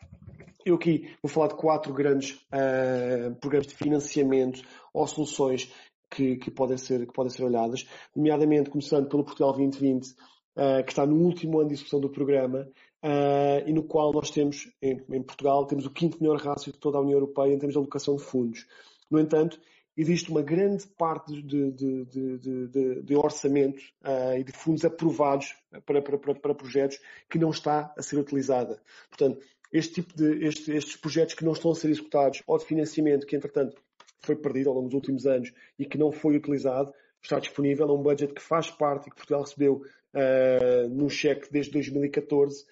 Eu 0.65 0.77
aqui 0.77 1.15
vou 1.23 1.31
falar 1.31 1.49
de 1.49 1.57
quatro 1.57 1.93
grandes 1.93 2.33
uh, 2.33 3.35
programas 3.41 3.67
de 3.67 3.75
financiamento 3.75 4.63
ou 4.95 5.07
soluções 5.07 5.71
que, 6.11 6.37
que, 6.37 6.51
podem 6.51 6.79
ser, 6.79 7.07
que 7.07 7.13
podem 7.13 7.31
ser 7.31 7.45
olhadas, 7.45 7.87
nomeadamente 8.17 8.71
começando 8.71 9.09
pelo 9.09 9.25
Portugal 9.25 9.53
2020, 9.53 10.07
uh, 10.07 10.85
que 10.85 10.93
está 10.93 11.05
no 11.05 11.17
último 11.17 11.59
ano 11.59 11.69
de 11.69 11.75
execução 11.75 12.01
do 12.01 12.09
programa, 12.09 12.67
uh, 13.05 13.69
e 13.69 13.73
no 13.73 13.83
qual 13.83 14.13
nós 14.13 14.31
temos, 14.31 14.69
em, 14.81 15.01
em, 15.11 15.23
Portugal, 15.23 15.67
temos 15.67 15.85
o 15.85 15.91
quinto 15.91 16.17
melhor 16.21 16.41
rácio 16.41 16.73
de 16.73 16.79
toda 16.79 16.97
a 16.97 17.01
União 17.01 17.19
Europeia 17.19 17.53
em 17.53 17.59
termos 17.59 17.75
de 17.75 17.79
alocação 17.79 18.17
de 18.17 18.23
fundos. 18.23 18.67
No 19.11 19.21
entanto, 19.21 19.61
existe 19.97 20.31
uma 20.31 20.43
grande 20.43 20.87
parte 20.97 21.41
de, 21.43 21.71
de, 21.71 22.05
de, 22.07 23.03
de 23.03 23.15
orçamento 23.15 23.81
uh, 24.03 24.39
e 24.39 24.43
de 24.43 24.53
fundos 24.53 24.85
aprovados 24.85 25.55
para, 25.85 26.01
para, 26.01 26.19
para, 26.19 26.55
projetos 26.55 26.99
que 27.29 27.39
não 27.39 27.51
está 27.51 27.93
a 27.97 28.03
ser 28.03 28.19
utilizada. 28.19 28.81
Portanto, 29.11 29.39
este 29.71 29.95
tipo 29.95 30.17
de 30.17 30.47
este, 30.47 30.73
estes 30.73 30.97
projetos 30.97 31.35
que 31.35 31.45
não 31.45 31.53
estão 31.53 31.73
a 31.73 31.75
ser 31.75 31.91
executados 31.91 32.43
ou 32.47 32.59
de 32.59 32.65
financiamento 32.65 33.27
que, 33.27 33.37
entretanto, 33.37 33.77
foi 34.21 34.37
perdido 34.37 34.71
ao 34.71 34.77
longo 34.77 34.89
dos 34.89 34.95
últimos 34.95 35.27
anos 35.27 35.53
e 35.79 35.85
que 35.85 35.99
não 35.99 36.11
foi 36.11 36.37
utilizado, 36.37 36.93
está 37.21 37.39
disponível. 37.39 37.89
É 37.89 37.93
um 37.93 38.03
budget 38.03 38.33
que 38.33 38.41
faz 38.41 38.71
parte 38.71 39.09
e 39.09 39.11
que 39.11 39.17
Portugal 39.17 39.43
recebeu 39.43 39.83
uh, 40.15 40.89
num 40.89 41.09
cheque 41.09 41.53
desde 41.53 41.73
2014, 41.73 42.65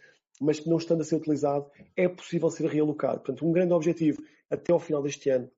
mas 0.43 0.59
que 0.59 0.69
não 0.69 0.77
estando 0.77 1.01
a 1.01 1.05
ser 1.05 1.17
utilizado, 1.17 1.71
é 1.97 2.09
possível 2.09 2.51
ser 2.51 2.67
realocado. 2.67 3.21
Portanto, 3.21 3.47
um 3.47 3.53
grande 3.53 3.73
objetivo 3.73 4.23
até 4.51 4.73
ao 4.73 4.81
final 4.81 5.03
deste 5.03 5.31
ano 5.31 5.51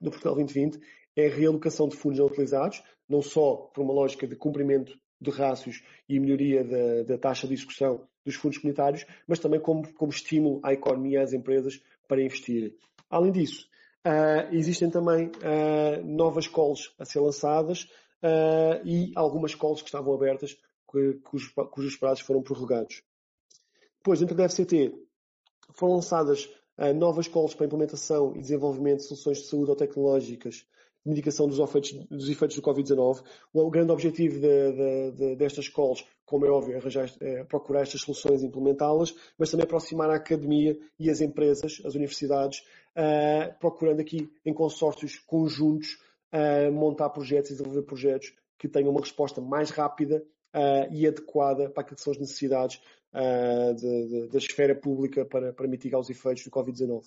do 0.00 0.10
Portugal 0.10 0.34
2020 0.34 0.80
é 1.16 1.26
a 1.26 1.34
realocação 1.34 1.88
de 1.88 1.96
fundos 1.96 2.18
não 2.18 2.26
utilizados, 2.26 2.82
não 3.08 3.22
só 3.22 3.56
por 3.74 3.82
uma 3.82 3.92
lógica 3.92 4.26
de 4.26 4.36
cumprimento 4.36 4.98
de 5.20 5.30
rácios 5.30 5.82
e 6.08 6.18
melhoria 6.18 6.64
da, 6.64 7.02
da 7.02 7.18
taxa 7.18 7.46
de 7.46 7.54
execução 7.54 8.06
dos 8.24 8.34
fundos 8.34 8.58
comunitários, 8.58 9.06
mas 9.26 9.38
também 9.38 9.60
como, 9.60 9.92
como 9.94 10.12
estímulo 10.12 10.60
à 10.62 10.72
economia 10.72 11.18
e 11.18 11.22
às 11.22 11.32
empresas 11.32 11.82
para 12.06 12.22
investir. 12.22 12.74
Além 13.08 13.32
disso, 13.32 13.68
uh, 14.06 14.54
existem 14.54 14.90
também 14.90 15.26
uh, 15.28 16.04
novas 16.04 16.46
calls 16.46 16.94
a 16.98 17.04
ser 17.04 17.20
lançadas 17.20 17.84
uh, 18.22 18.80
e 18.84 19.12
algumas 19.14 19.54
calls 19.54 19.82
que 19.82 19.88
estavam 19.88 20.14
abertas 20.14 20.56
cujos 21.70 21.96
prazos 21.96 22.24
foram 22.24 22.42
prorrogados. 22.42 23.02
Depois, 24.00 24.18
dentro 24.18 24.34
da 24.34 24.48
FCT, 24.48 24.92
foram 25.74 25.94
lançadas 25.94 26.48
novas 26.96 27.28
calls 27.28 27.54
para 27.54 27.66
implementação 27.66 28.34
e 28.34 28.40
desenvolvimento 28.40 29.00
de 29.00 29.04
soluções 29.04 29.38
de 29.38 29.48
saúde 29.48 29.70
ou 29.70 29.76
tecnológicas 29.76 30.64
de 31.04 31.10
mitigação 31.10 31.48
dos 31.48 31.58
efeitos, 31.58 31.92
dos 32.08 32.28
efeitos 32.28 32.56
do 32.56 32.62
Covid-19. 32.62 33.22
O 33.52 33.70
grande 33.70 33.92
objetivo 33.92 34.38
de, 34.38 34.72
de, 34.72 35.10
de, 35.12 35.36
destas 35.36 35.68
calls, 35.68 36.04
como 36.24 36.44
é 36.44 36.50
óbvio, 36.50 36.74
é, 36.74 36.78
arranjar, 36.78 37.10
é 37.20 37.44
procurar 37.44 37.82
estas 37.82 38.02
soluções 38.02 38.42
e 38.42 38.46
implementá-las, 38.46 39.14
mas 39.38 39.50
também 39.50 39.64
aproximar 39.64 40.10
a 40.10 40.16
academia 40.16 40.78
e 40.98 41.10
as 41.10 41.20
empresas, 41.20 41.80
as 41.84 41.94
universidades, 41.94 42.60
uh, 42.96 43.58
procurando 43.58 44.00
aqui 44.00 44.30
em 44.44 44.52
consórcios 44.52 45.18
conjuntos 45.18 45.98
uh, 46.32 46.70
montar 46.72 47.10
projetos 47.10 47.50
e 47.50 47.54
desenvolver 47.54 47.82
projetos 47.82 48.32
que 48.58 48.68
tenham 48.68 48.90
uma 48.90 49.00
resposta 49.00 49.40
mais 49.40 49.70
rápida 49.70 50.22
uh, 50.54 50.92
e 50.92 51.06
adequada 51.06 51.70
para 51.70 51.82
aquilo 51.82 51.96
que 51.96 52.02
são 52.02 52.12
as 52.12 52.18
necessidades 52.18 52.80
da 53.12 54.38
esfera 54.38 54.74
pública 54.74 55.24
para, 55.24 55.52
para 55.52 55.68
mitigar 55.68 56.00
os 56.00 56.10
efeitos 56.10 56.44
do 56.44 56.50
Covid-19. 56.50 57.04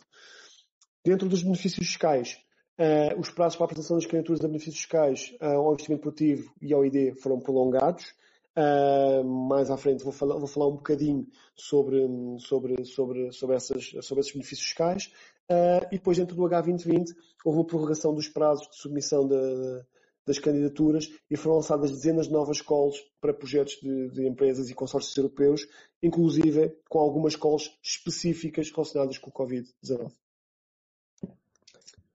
Dentro 1.06 1.28
dos 1.30 1.44
benefícios 1.44 1.88
fiscais, 1.88 2.38
Uh, 2.74 3.20
os 3.20 3.30
prazos 3.30 3.56
para 3.56 3.66
a 3.66 3.68
apresentação 3.68 3.98
das 3.98 4.06
candidaturas 4.08 4.44
a 4.44 4.48
benefícios 4.48 4.80
fiscais 4.80 5.36
uh, 5.40 5.46
ao 5.46 5.74
investimento 5.74 6.02
produtivo 6.02 6.52
e 6.60 6.74
ao 6.74 6.84
ID 6.84 7.16
foram 7.22 7.40
prolongados. 7.40 8.16
Uh, 8.58 9.24
mais 9.24 9.70
à 9.70 9.78
frente 9.78 10.04
vou 10.04 10.12
falar, 10.12 10.40
vou 10.40 10.48
falar 10.48 10.68
um 10.68 10.78
bocadinho 10.78 11.28
sobre, 11.56 12.00
sobre, 12.40 12.84
sobre, 12.84 13.32
sobre, 13.32 13.56
essas, 13.56 13.92
sobre 14.02 14.22
esses 14.22 14.34
benefícios 14.34 14.68
fiscais. 14.68 15.12
E 15.92 15.98
depois, 15.98 16.18
dentro 16.18 16.36
do 16.36 16.42
H2020, 16.44 17.14
houve 17.46 17.60
uma 17.60 17.68
prorrogação 17.68 18.14
dos 18.16 18.28
prazos 18.28 18.68
de 18.70 18.76
submissão 18.78 19.28
de, 19.28 19.36
das 20.26 20.40
candidaturas 20.40 21.10
e 21.30 21.36
foram 21.36 21.58
lançadas 21.58 21.92
dezenas 21.92 22.28
de 22.28 22.34
novas 22.34 22.62
calls 22.62 22.98
para 23.20 23.34
projetos 23.34 23.76
de, 23.82 24.10
de, 24.10 24.28
empresas 24.28 24.70
e 24.70 24.74
consórcios 24.74 25.16
europeus, 25.18 25.68
inclusive 26.02 26.76
com 26.90 27.00
algumas 27.00 27.36
calls 27.36 27.78
específicas 27.84 28.72
relacionadas 28.72 29.18
com 29.18 29.30
o 29.30 29.34
Covid-19. 29.34 30.12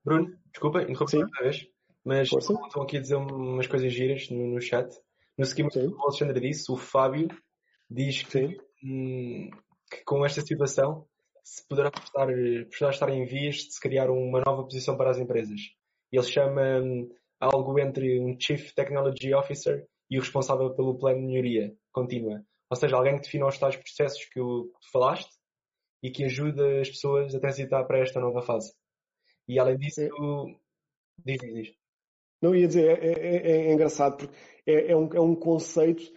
Bruno, 0.04 0.38
desculpa, 0.50 0.82
interrompi 0.82 1.16
outra 1.18 1.44
vez, 1.44 1.66
mas 2.04 2.28
Força. 2.28 2.52
estão 2.52 2.82
aqui 2.82 2.96
a 2.96 3.00
dizer 3.00 3.16
umas 3.16 3.66
coisas 3.66 3.92
giras 3.92 4.30
no, 4.30 4.46
no 4.46 4.60
chat. 4.60 4.88
No 5.36 5.44
seguimento 5.44 5.78
do 5.78 5.92
que 5.92 5.96
o 5.96 6.02
Alexandre 6.02 6.40
disse, 6.40 6.72
o 6.72 6.76
Fábio 6.76 7.28
diz 7.90 8.22
que, 8.22 8.58
hum, 8.82 9.50
que 9.90 10.02
com 10.04 10.24
esta 10.24 10.40
situação 10.40 11.06
se 11.44 11.66
poderá 11.66 11.88
estar, 11.88 12.26
poderá 12.26 12.90
estar 12.90 13.08
em 13.10 13.24
vias 13.24 13.56
de 13.56 13.74
se 13.74 13.80
criar 13.80 14.10
uma 14.10 14.42
nova 14.44 14.64
posição 14.64 14.96
para 14.96 15.10
as 15.10 15.18
empresas. 15.18 15.60
Ele 16.10 16.22
chama 16.22 16.80
hum, 16.80 17.08
algo 17.40 17.79
entre 17.79 18.20
um 18.20 18.38
Chief 18.38 18.72
Technology 18.74 19.33
Officer 19.35 19.87
e 20.11 20.18
o 20.18 20.20
responsável 20.20 20.74
pelo 20.74 20.98
plano 20.98 21.20
de 21.20 21.27
melhoria 21.27 21.77
contínua. 21.92 22.42
Ou 22.70 22.77
seja, 22.77 22.96
alguém 22.96 23.16
que 23.16 23.22
defina 23.22 23.46
os 23.46 23.59
tais 23.59 23.77
processos 23.77 24.24
que, 24.24 24.40
tu 24.40 24.72
falaste 24.92 25.31
e 26.03 26.11
que 26.11 26.24
ajuda 26.24 26.81
as 26.81 26.88
pessoas 26.88 27.35
a 27.35 27.40
transitar 27.40 27.87
para 27.87 28.01
esta 28.01 28.20
nova 28.20 28.42
fase. 28.42 28.72
E 29.46 29.59
além 29.59 29.79
disso, 29.79 30.03
é. 30.03 30.09
diz, 31.24 31.38
diz, 31.40 31.55
diz. 31.55 31.74
Não 32.40 32.55
ia 32.55 32.68
dizer, 32.68 32.98
é, 33.03 33.12
é, 33.12 33.37
é, 33.37 33.68
é 33.68 33.72
engraçado, 33.72 34.18
porque 34.18 34.37
é, 34.66 34.92
é, 34.92 34.96
um, 34.96 35.09
é 35.12 35.20
um 35.20 35.35
conceito 35.35 36.12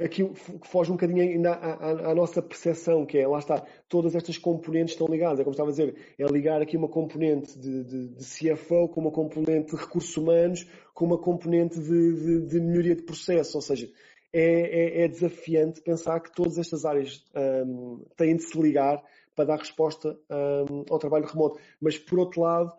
aqui 0.00 0.24
que 0.24 0.68
foge 0.68 0.90
um 0.90 0.94
bocadinho 0.94 1.22
ainda 1.22 1.52
à, 1.52 1.72
à, 1.72 2.10
à, 2.10 2.14
nossa 2.14 2.40
percepção, 2.40 3.04
que 3.04 3.18
é, 3.18 3.26
lá 3.26 3.38
está, 3.38 3.64
todas 3.88 4.14
estas 4.14 4.38
componentes 4.38 4.94
estão 4.94 5.06
ligadas. 5.06 5.40
É 5.40 5.44
como 5.44 5.52
estava 5.52 5.68
a 5.68 5.72
dizer, 5.72 5.96
é 6.18 6.24
ligar 6.24 6.62
aqui 6.62 6.76
uma 6.76 6.88
componente 6.88 7.58
de, 7.58 7.84
de, 7.84 8.08
de 8.08 8.24
CFO 8.24 8.88
com 8.88 9.00
uma 9.00 9.10
componente 9.10 9.74
de 9.74 9.80
recursos 9.80 10.16
humanos, 10.16 10.66
com 10.94 11.04
uma 11.04 11.18
componente 11.18 11.78
de, 11.78 12.40
de 12.46 12.60
melhoria 12.60 12.96
de 12.96 13.02
processo. 13.02 13.56
Ou 13.58 13.62
seja, 13.62 13.90
é, 14.32 15.02
é, 15.02 15.04
é 15.04 15.08
desafiante 15.08 15.82
pensar 15.82 16.20
que 16.20 16.32
todas 16.34 16.58
estas 16.58 16.84
áreas 16.84 17.24
um, 17.66 18.04
têm 18.16 18.36
de 18.36 18.42
se 18.42 18.58
ligar 18.60 19.02
para 19.34 19.44
dar 19.46 19.58
resposta 19.58 20.18
um, 20.30 20.84
ao 20.90 20.98
trabalho 20.98 21.26
remoto. 21.26 21.58
Mas, 21.80 21.98
por 21.98 22.18
outro 22.18 22.40
lado, 22.40 22.72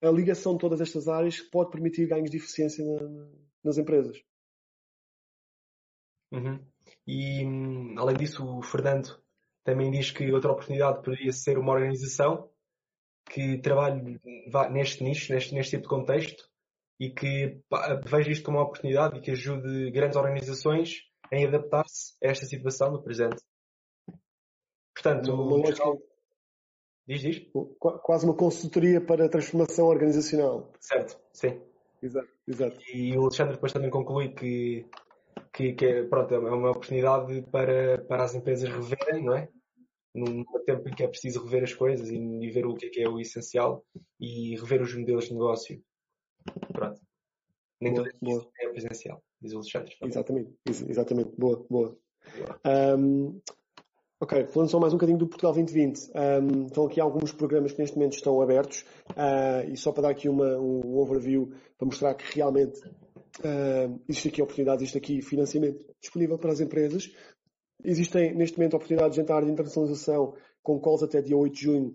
a 0.00 0.10
ligação 0.10 0.54
de 0.54 0.60
todas 0.60 0.80
estas 0.80 1.08
áreas 1.08 1.40
pode 1.40 1.70
permitir 1.70 2.06
ganhos 2.06 2.30
de 2.30 2.36
eficiência 2.36 2.84
na, 2.84 3.26
nas 3.64 3.78
empresas. 3.78 4.22
Uhum. 6.32 6.58
E, 7.06 7.44
além 7.98 8.16
disso, 8.16 8.44
o 8.44 8.62
Fernando 8.62 9.20
também 9.64 9.90
diz 9.90 10.10
que 10.10 10.32
outra 10.32 10.52
oportunidade 10.52 11.02
poderia 11.02 11.32
ser 11.32 11.58
uma 11.58 11.72
organização 11.72 12.50
que 13.30 13.58
trabalhe 13.58 14.20
neste 14.70 15.04
nicho, 15.04 15.32
neste, 15.32 15.54
neste 15.54 15.70
tipo 15.70 15.84
de 15.84 15.88
contexto 15.88 16.48
e 16.98 17.10
que 17.10 17.60
veja 18.04 18.30
isto 18.30 18.44
como 18.44 18.58
uma 18.58 18.64
oportunidade 18.64 19.18
e 19.18 19.20
que 19.20 19.30
ajude 19.30 19.90
grandes 19.90 20.16
organizações 20.16 21.02
em 21.30 21.46
adaptar-se 21.46 22.14
a 22.22 22.28
esta 22.28 22.46
situação 22.46 22.92
no 22.92 23.02
presente. 23.02 23.42
Portanto, 24.94 25.32
uma 25.32 25.56
lógica... 25.56 25.84
diz, 27.06 27.20
diz. 27.20 27.42
Quase 27.78 28.24
uma 28.24 28.36
consultoria 28.36 29.00
para 29.00 29.26
a 29.26 29.28
transformação 29.28 29.86
organizacional. 29.86 30.72
Certo, 30.80 31.18
sim. 31.32 31.60
Exato, 32.02 32.28
exato. 32.46 32.80
E 32.92 33.16
o 33.16 33.22
Alexandre 33.22 33.54
depois 33.54 33.72
também 33.72 33.88
conclui 33.88 34.34
que 34.34 34.84
que, 35.52 35.72
que 35.74 35.84
é, 35.84 36.02
pronto, 36.04 36.34
é 36.34 36.38
uma 36.38 36.70
oportunidade 36.70 37.42
para, 37.50 37.98
para 37.98 38.24
as 38.24 38.34
empresas 38.34 38.68
reverem, 38.68 39.24
não 39.24 39.36
é? 39.36 39.48
Num 40.14 40.44
tempo 40.66 40.88
em 40.88 40.94
que 40.94 41.02
é 41.02 41.08
preciso 41.08 41.42
rever 41.44 41.64
as 41.64 41.74
coisas 41.74 42.10
e, 42.10 42.16
e 42.16 42.50
ver 42.50 42.66
o 42.66 42.74
que 42.74 42.86
é, 42.86 42.88
que 42.90 43.02
é 43.02 43.08
o 43.08 43.18
essencial 43.18 43.84
e 44.20 44.56
rever 44.56 44.82
os 44.82 44.94
modelos 44.94 45.26
de 45.26 45.32
negócio. 45.32 45.82
Pronto. 46.72 47.00
Nem 47.80 47.94
boa, 47.94 48.08
tudo 48.20 48.50
é 48.60 48.68
presencial, 48.68 49.22
diz 49.40 49.52
o 49.52 49.56
Alexandre. 49.56 49.96
Exatamente, 50.02 50.54
exatamente. 50.88 51.30
Boa, 51.36 51.66
boa. 51.68 51.98
boa. 52.38 52.96
Um, 52.96 53.40
ok, 54.20 54.46
falando 54.46 54.70
só 54.70 54.78
mais 54.78 54.92
um 54.92 54.96
bocadinho 54.96 55.18
do 55.18 55.26
Portugal 55.26 55.52
2020. 55.52 56.10
Um, 56.14 56.66
estão 56.66 56.86
aqui 56.86 57.00
alguns 57.00 57.32
programas 57.32 57.72
que 57.72 57.80
neste 57.80 57.96
momento 57.96 58.14
estão 58.14 58.40
abertos 58.40 58.84
uh, 59.10 59.68
e 59.68 59.76
só 59.76 59.90
para 59.90 60.04
dar 60.04 60.10
aqui 60.10 60.28
uma, 60.28 60.56
um 60.58 60.96
overview 60.96 61.52
para 61.76 61.86
mostrar 61.86 62.14
que 62.14 62.36
realmente 62.36 62.80
Uh, 63.40 64.00
existe 64.08 64.28
aqui 64.28 64.42
oportunidade, 64.42 64.82
existe 64.82 64.98
aqui 64.98 65.22
financiamento 65.22 65.84
disponível 66.00 66.38
para 66.38 66.52
as 66.52 66.60
empresas. 66.60 67.10
Existem, 67.84 68.34
neste 68.34 68.58
momento, 68.58 68.74
oportunidades 68.74 69.14
de 69.14 69.22
entrar 69.22 69.42
de 69.42 69.50
internacionalização 69.50 70.34
com 70.62 70.80
calls 70.80 71.02
até 71.02 71.20
dia 71.20 71.36
8 71.36 71.54
de 71.54 71.62
junho, 71.62 71.94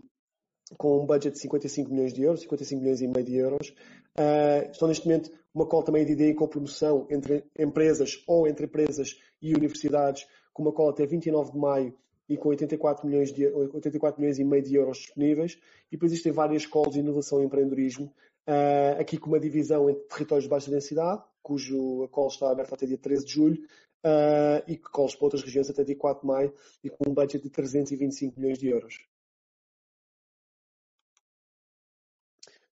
com 0.78 1.02
um 1.02 1.06
budget 1.06 1.34
de 1.34 1.39
55 1.39 1.91
milhões 1.91 2.13
de 2.13 2.23
euros, 2.23 2.41
55 2.41 2.82
milhões 2.82 3.02
e 3.02 3.08
meio 3.08 3.26
de 3.26 3.36
euros. 3.36 3.69
Uh, 4.17 4.69
estão, 4.71 4.88
neste 4.88 5.06
momento, 5.06 5.32
uma 5.54 5.65
call 5.65 5.84
também 5.84 6.06
de 6.06 6.12
ideia 6.12 6.36
com 6.36 6.47
promoção 6.47 7.08
entre 7.10 7.45
empresas 7.58 8.23
ou 8.28 8.47
entre 8.47 8.65
empresas 8.65 9.15
e 9.41 9.54
universidades, 9.54 10.26
com 10.52 10.63
uma 10.63 10.73
call 10.73 10.89
até 10.89 11.06
29 11.06 11.52
de 11.52 11.58
maio 11.58 11.97
e 12.28 12.36
com 12.36 12.50
84 12.50 13.08
milhões, 13.08 13.32
de, 13.32 13.47
84 13.47 14.19
milhões 14.19 14.38
e 14.38 14.43
meio 14.43 14.63
de 14.63 14.76
euros 14.76 14.97
disponíveis. 14.97 15.58
E 15.88 15.91
depois 15.91 16.12
existem 16.12 16.32
várias 16.32 16.65
calls 16.65 16.93
de 16.93 17.00
inovação 17.00 17.41
e 17.41 17.45
empreendedorismo, 17.45 18.13
Uh, 18.47 19.01
aqui 19.01 19.17
com 19.17 19.27
uma 19.27 19.41
divisão 19.41 19.89
entre 19.89 20.03
territórios 20.07 20.45
de 20.45 20.49
baixa 20.49 20.71
densidade, 20.71 21.21
cujo 21.43 22.03
a 22.03 22.07
call 22.07 22.29
está 22.29 22.49
aberta 22.49 22.75
até 22.75 22.86
dia 22.86 22.97
13 22.97 23.25
de 23.25 23.31
julho, 23.33 23.62
uh, 24.05 24.63
e 24.65 24.77
calls 24.77 25.15
para 25.15 25.25
outras 25.25 25.43
regiões 25.43 25.69
até 25.69 25.83
dia 25.83 25.97
4 25.97 26.21
de 26.21 26.27
maio, 26.27 26.53
e 26.81 26.89
com 26.89 27.10
um 27.10 27.13
budget 27.13 27.43
de 27.43 27.49
325 27.49 28.39
milhões 28.39 28.57
de 28.57 28.69
euros. 28.69 29.05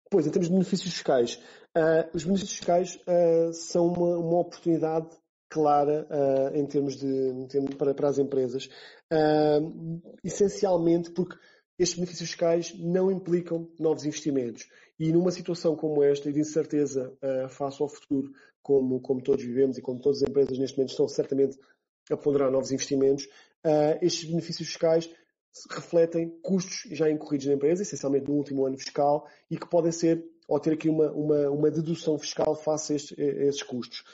Depois, 0.04 0.28
em 0.28 0.30
termos 0.30 0.46
de 0.46 0.52
benefícios 0.52 0.92
fiscais, 0.92 1.42
uh, 1.76 2.08
os 2.14 2.22
benefícios 2.22 2.56
fiscais 2.58 3.00
são 3.54 3.88
uma, 3.88 4.16
uma, 4.16 4.38
oportunidade 4.38 5.08
clara 5.48 6.06
em 6.54 6.64
termos 6.66 6.96
de, 6.96 7.06
em 7.06 7.46
termos, 7.48 7.74
para, 7.74 7.92
para, 7.94 8.08
as 8.08 8.18
empresas, 8.18 8.68
essencialmente 10.22 11.10
porque 11.10 11.36
estes 11.78 11.98
benefícios 11.98 12.30
fiscais 12.30 12.74
não 12.78 13.10
implicam 13.10 13.68
novos 13.78 14.04
investimentos. 14.04 14.68
E 14.98 15.12
numa 15.12 15.30
situação 15.30 15.74
como 15.74 16.02
esta, 16.02 16.30
e 16.30 16.32
de 16.32 16.40
incerteza 16.40 17.12
uh, 17.22 17.48
face 17.48 17.82
ao 17.82 17.88
futuro, 17.88 18.32
como, 18.62 19.00
como 19.00 19.22
todos 19.22 19.44
vivemos 19.44 19.76
e 19.76 19.82
como 19.82 20.00
todas 20.00 20.22
as 20.22 20.28
empresas 20.28 20.58
neste 20.58 20.76
momento 20.76 20.90
estão 20.90 21.08
certamente 21.08 21.58
a 22.10 22.16
ponderar 22.16 22.50
novos 22.50 22.70
investimentos, 22.70 23.24
uh, 23.64 23.98
estes 24.00 24.24
benefícios 24.28 24.68
fiscais 24.68 25.10
refletem 25.70 26.30
custos 26.42 26.90
já 26.90 27.10
incorridos 27.10 27.46
na 27.46 27.54
empresa, 27.54 27.82
essencialmente 27.82 28.26
no 28.26 28.34
último 28.34 28.66
ano 28.66 28.78
fiscal, 28.78 29.28
e 29.50 29.56
que 29.56 29.68
podem 29.68 29.92
ser, 29.92 30.24
ou 30.48 30.58
ter 30.58 30.72
aqui 30.72 30.88
uma, 30.88 31.10
uma, 31.12 31.50
uma 31.50 31.70
dedução 31.70 32.18
fiscal 32.18 32.54
face 32.56 32.92
a, 32.92 32.96
estes, 32.96 33.18
a 33.18 33.22
esses 33.22 33.62
custos. 33.62 34.04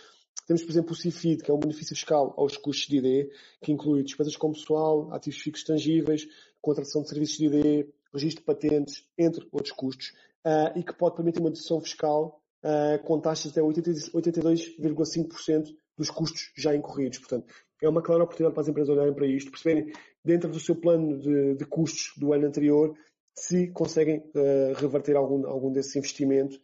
Temos, 0.47 0.63
por 0.63 0.71
exemplo, 0.71 0.93
o 0.93 0.97
CIFID, 0.97 1.45
que 1.45 1.51
é 1.51 1.55
um 1.55 1.61
benefício 1.61 1.95
fiscal 1.95 2.35
aos 2.37 2.57
custos 2.57 2.89
de 2.89 2.99
ID, 2.99 3.31
que 3.63 3.73
inclui 3.73 4.03
despesas 4.03 4.37
com 4.37 4.53
pessoal, 4.53 5.13
ativos 5.13 5.41
fixos 5.41 5.65
tangíveis, 5.65 6.27
contratação 6.61 7.03
de 7.03 7.09
serviços 7.09 7.39
de 7.39 7.47
ID, 7.47 7.89
registro 8.13 8.43
de 8.43 8.47
patentes, 8.47 9.05
entre 9.17 9.47
outros 9.53 9.73
custos, 9.73 10.13
uh, 10.45 10.77
e 10.79 10.83
que 10.83 10.93
pode 10.93 11.15
permitir 11.17 11.41
uma 11.41 11.51
dedução 11.51 11.81
fiscal 11.81 12.43
uh, 12.65 12.99
com 13.05 13.21
taxas 13.21 13.53
até 13.53 13.61
82,5% 13.61 15.69
dos 15.97 16.11
custos 16.11 16.53
já 16.57 16.75
incorridos. 16.75 17.19
Portanto, 17.19 17.47
é 17.83 17.89
uma 17.89 18.03
clara 18.03 18.25
oportunidade 18.25 18.55
para 18.55 18.63
as 18.63 18.69
empresas 18.69 18.91
olharem 18.91 19.15
para 19.15 19.27
isto, 19.27 19.51
perceberem 19.51 19.93
dentro 20.25 20.51
do 20.51 20.61
seu 20.61 20.77
plano 20.77 21.19
de, 21.19 21.55
de 21.55 21.65
custos 21.65 22.13
do 22.17 22.33
ano 22.33 22.47
anterior 22.47 22.97
se 23.35 23.69
conseguem 23.69 24.19
uh, 24.19 24.75
reverter 24.77 25.17
algum, 25.17 25.47
algum 25.47 25.73
desse 25.73 25.99
investimento 25.99 26.61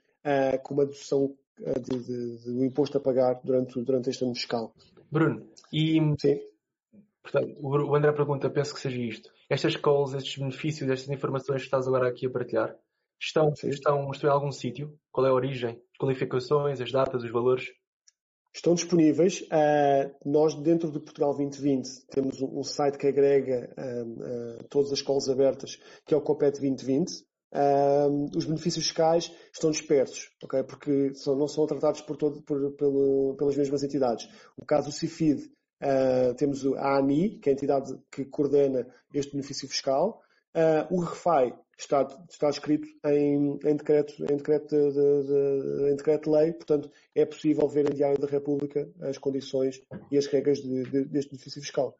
com 0.64 0.74
uma 0.74 0.84
dedução 0.84 1.36
de, 1.56 2.00
de, 2.00 2.38
do 2.52 2.64
imposto 2.64 2.98
a 2.98 3.00
pagar 3.00 3.40
durante, 3.44 3.80
durante 3.80 4.10
este 4.10 4.24
ano 4.24 4.34
fiscal. 4.34 4.74
Bruno, 5.08 5.46
e 5.72 6.00
Sim? 6.18 6.40
Portanto, 7.22 7.56
o 7.60 7.94
André 7.94 8.12
pergunta, 8.12 8.48
penso 8.48 8.74
que 8.74 8.80
seja 8.80 9.00
isto. 9.00 9.30
Estas 9.48 9.76
calls, 9.76 10.12
estes 10.14 10.38
benefícios, 10.38 10.90
estas 10.90 11.08
informações 11.08 11.60
que 11.60 11.66
estás 11.66 11.86
agora 11.86 12.08
aqui 12.08 12.26
a 12.26 12.30
partilhar, 12.30 12.76
estão, 13.20 13.52
estão, 13.62 14.10
estão 14.10 14.28
em 14.28 14.32
algum 14.32 14.50
sítio? 14.50 14.98
Qual 15.12 15.26
é 15.26 15.30
a 15.30 15.34
origem? 15.34 15.70
As 15.92 15.98
qualificações, 15.98 16.80
as 16.80 16.90
datas, 16.90 17.22
os 17.22 17.30
valores? 17.30 17.66
Estão 18.52 18.74
disponíveis. 18.74 19.42
Uh, 19.42 20.14
nós, 20.24 20.54
dentro 20.54 20.90
do 20.90 21.00
Portugal 21.00 21.34
2020, 21.36 22.06
temos 22.06 22.40
um, 22.40 22.58
um 22.58 22.64
site 22.64 22.98
que 22.98 23.06
agrega 23.06 23.70
uh, 23.76 24.62
uh, 24.62 24.64
todas 24.68 24.92
as 24.92 25.02
calls 25.02 25.28
abertas, 25.28 25.78
que 26.04 26.14
é 26.14 26.16
o 26.16 26.22
Copet 26.22 26.58
2020. 26.58 27.24
os 28.34 28.44
benefícios 28.46 28.86
fiscais 28.86 29.30
estão 29.52 29.70
dispersos, 29.70 30.30
okay? 30.42 30.64
porque 30.64 31.14
são, 31.14 31.36
não 31.36 31.46
são 31.46 31.66
tratados 31.66 32.00
por 32.00 32.16
todo, 32.16 32.42
por, 32.42 32.72
pelo, 32.72 33.36
pelas 33.38 33.56
mesmas 33.56 33.84
entidades. 33.84 34.26
O 34.56 34.64
caso 34.64 34.88
do 34.88 34.92
CIFID 34.92 35.50
Uh, 35.82 36.34
temos 36.34 36.64
a 36.76 36.96
ANI, 36.96 37.38
que 37.38 37.48
é 37.48 37.52
a 37.52 37.54
entidade 37.54 37.98
que 38.10 38.24
coordena 38.24 38.86
este 39.12 39.32
benefício 39.32 39.68
fiscal, 39.68 40.22
Uh, 40.56 40.88
o 40.90 41.00
REFI 41.00 41.54
está, 41.78 42.08
está 42.30 42.48
escrito 42.48 42.88
em, 43.04 43.58
em 43.62 43.76
decreto, 43.76 44.14
em 44.22 44.38
decreto 44.38 44.74
de, 44.74 44.90
de, 44.90 45.26
de, 45.26 45.92
em 45.92 45.96
decreto 45.96 46.30
de 46.30 46.34
lei, 46.34 46.52
portanto 46.54 46.90
é 47.14 47.26
possível 47.26 47.68
ver 47.68 47.90
em 47.90 47.94
Diário 47.94 48.18
da 48.18 48.26
República 48.26 48.90
as 49.02 49.18
condições 49.18 49.82
e 50.10 50.16
as 50.16 50.24
regras 50.26 50.58
deste 50.62 51.32
benefício 51.32 51.60
fiscal. 51.60 51.94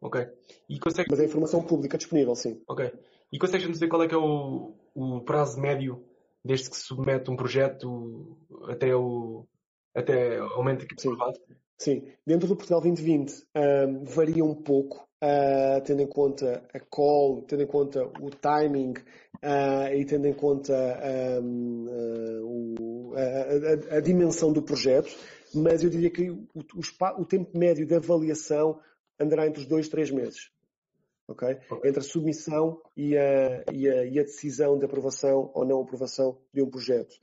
Ok. 0.00 0.26
E 0.68 0.80
consegue... 0.80 1.08
Mas 1.08 1.20
é 1.20 1.24
informação 1.24 1.62
pública 1.62 1.96
disponível, 1.96 2.34
sim. 2.34 2.60
Ok. 2.66 2.92
E 3.32 3.38
consegues-me 3.38 3.72
dizer 3.72 3.86
qual 3.86 4.02
é 4.02 4.08
que 4.08 4.14
é 4.14 4.18
o, 4.18 4.74
o 4.92 5.20
prazo 5.20 5.60
médio 5.60 6.04
desde 6.44 6.68
que 6.68 6.76
se 6.76 6.82
submete 6.82 7.30
um 7.30 7.36
projeto 7.36 8.36
até 8.68 8.92
o 8.92 9.46
até 9.94 10.42
o 10.42 10.56
momento 10.56 10.84
que 10.84 10.94
é 10.94 11.12
aprovado? 11.12 11.38
Sim. 11.80 12.06
Dentro 12.26 12.46
do 12.46 12.56
Portugal 12.56 12.82
2020 12.82 13.32
um, 13.56 14.04
varia 14.04 14.44
um 14.44 14.54
pouco, 14.54 15.08
uh, 15.24 15.82
tendo 15.82 16.02
em 16.02 16.06
conta 16.06 16.62
a 16.74 16.78
call, 16.78 17.40
tendo 17.46 17.62
em 17.62 17.66
conta 17.66 18.04
o 18.20 18.28
timing 18.28 18.92
uh, 19.42 19.94
e 19.94 20.04
tendo 20.04 20.26
em 20.26 20.34
conta 20.34 20.74
um, 21.42 21.86
uh, 21.88 22.44
o, 22.44 23.14
a, 23.16 23.94
a, 23.94 23.96
a, 23.96 24.00
dimensão 24.02 24.52
do 24.52 24.62
projeto, 24.62 25.08
mas 25.54 25.82
eu 25.82 25.88
diria 25.88 26.10
que 26.10 26.30
o, 26.30 26.46
o, 26.54 27.22
o 27.22 27.24
tempo 27.24 27.58
médio 27.58 27.86
de 27.86 27.94
avaliação 27.94 28.78
andará 29.18 29.46
entre 29.46 29.62
os 29.62 29.66
dois 29.66 29.86
e 29.86 29.90
três 29.90 30.10
meses. 30.10 30.50
Okay? 31.26 31.56
okay? 31.70 31.88
Entre 31.88 32.00
a 32.00 32.04
submissão 32.04 32.78
e 32.94 33.16
a, 33.16 33.64
e, 33.72 33.88
a, 33.88 34.04
e 34.04 34.18
a, 34.18 34.22
decisão 34.22 34.78
de 34.78 34.84
aprovação 34.84 35.50
ou 35.54 35.64
não 35.64 35.80
aprovação 35.80 36.36
de 36.52 36.60
um 36.60 36.68
projeto. 36.68 37.14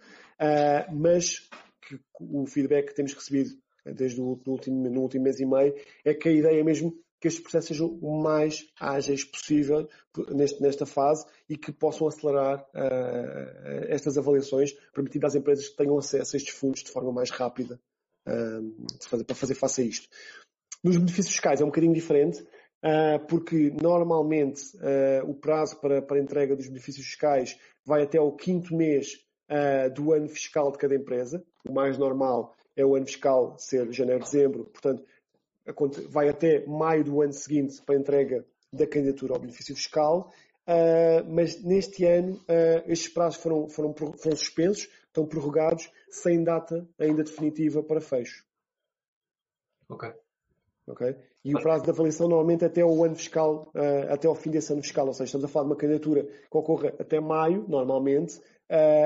Mas 0.92 1.48
que, 1.88 2.00
o 2.20 2.48
feedback 2.48 2.88
que 2.88 2.96
temos 2.96 3.14
recebido 3.14 3.52
desde 3.96 4.22
o 4.22 4.40
último, 4.46 4.90
no 4.90 5.02
último 5.02 5.24
mês 5.24 5.40
e 5.40 5.46
meio 5.46 5.74
é 6.04 6.14
que 6.14 6.30
a 6.30 6.32
ideia 6.32 6.60
é 6.60 6.64
mesmo 6.64 6.94
que 7.20 7.28
estes 7.28 7.42
processos 7.42 7.70
sejam 7.70 7.88
o 8.02 8.22
mais 8.22 8.68
ágeis 8.80 9.24
possível 9.24 9.88
neste, 10.30 10.62
nesta 10.62 10.86
fase 10.86 11.26
e 11.50 11.58
que 11.58 11.72
possam 11.72 12.08
acelerar 12.08 12.60
uh, 12.60 13.86
estas 13.88 14.18
avaliações, 14.18 14.72
permitindo 14.94 15.26
às 15.26 15.36
empresas 15.36 15.68
que 15.68 15.76
tenham 15.76 15.98
acesso 15.98 16.36
a 16.36 16.38
estes 16.38 16.54
fundos 16.54 16.84
de 16.84 16.92
forma 16.92 17.12
mais 17.12 17.32
rápida 17.32 17.80
uh, 18.28 18.88
fazer, 19.08 19.24
para 19.24 19.36
fazer 19.36 19.56
face 19.56 19.82
a 19.82 19.86
isto. 19.86 20.08
Nos 20.84 20.98
benefícios 20.98 21.34
fiscais 21.34 21.60
é 21.60 21.64
um 21.64 21.70
bocadinho 21.70 21.94
diferente, 21.94 22.42
uh, 22.42 23.26
porque 23.28 23.74
normalmente 23.82 24.62
o 25.26 25.34
prazo 25.34 25.80
para, 25.80 26.02
para 26.02 26.20
entrega 26.20 26.56
dos 26.56 26.68
benefícios 26.68 27.06
fiscais 27.06 27.58
vai 27.84 28.04
até 28.04 28.22
o 28.22 28.32
quinto 28.32 28.76
mês 28.76 29.26
do 29.96 30.12
ano 30.12 30.28
fiscal 30.28 30.70
de 30.74 30.78
cada 30.78 30.94
empresa. 30.94 31.42
O 31.68 31.72
mais 31.72 31.98
normal 31.98 32.54
é 32.78 32.86
o 32.86 32.96
ano 32.96 33.08
fiscal 33.08 33.58
ser 33.58 33.92
janeiro-dezembro, 33.92 34.66
portanto, 34.66 35.04
vai 36.10 36.30
até 36.30 36.66
maio 36.66 37.04
do 37.04 37.22
ano 37.22 37.34
seguinte 37.34 37.82
para 37.82 37.96
a 37.96 38.00
entrega 38.00 38.46
da 38.72 38.86
candidatura 38.86 39.34
ao 39.34 39.40
benefício 39.40 39.76
fiscal, 39.76 40.32
uh, 40.68 41.30
mas 41.30 41.62
neste 41.64 42.06
ano 42.06 42.36
uh, 42.36 42.84
estes 42.92 43.12
prazos 43.12 43.42
foram, 43.42 43.68
foram, 43.68 43.94
foram 43.94 44.38
suspensos, 44.38 44.90
estão 45.08 45.26
prorrogados, 45.26 45.92
sem 46.10 46.44
data 46.44 46.88
ainda 47.00 47.24
definitiva 47.24 47.82
para 47.84 48.00
fecho. 48.00 48.46
Ok. 49.90 50.14
Ok? 50.86 51.16
E 51.44 51.56
o 51.56 51.62
prazo 51.62 51.84
de 51.84 51.90
avaliação 51.90 52.28
normalmente 52.28 52.64
até 52.64 52.84
o 52.86 53.04
ano 53.04 53.16
fiscal, 53.16 53.72
uh, 53.76 54.14
até 54.14 54.28
ao 54.28 54.36
fim 54.36 54.52
desse 54.52 54.72
ano 54.72 54.84
fiscal, 54.84 55.08
ou 55.08 55.14
seja, 55.14 55.26
estamos 55.26 55.46
a 55.46 55.48
falar 55.48 55.66
de 55.66 55.72
uma 55.72 55.78
candidatura 55.78 56.24
que 56.24 56.58
ocorra 56.58 56.94
até 57.00 57.20
maio, 57.20 57.66
normalmente, 57.68 58.40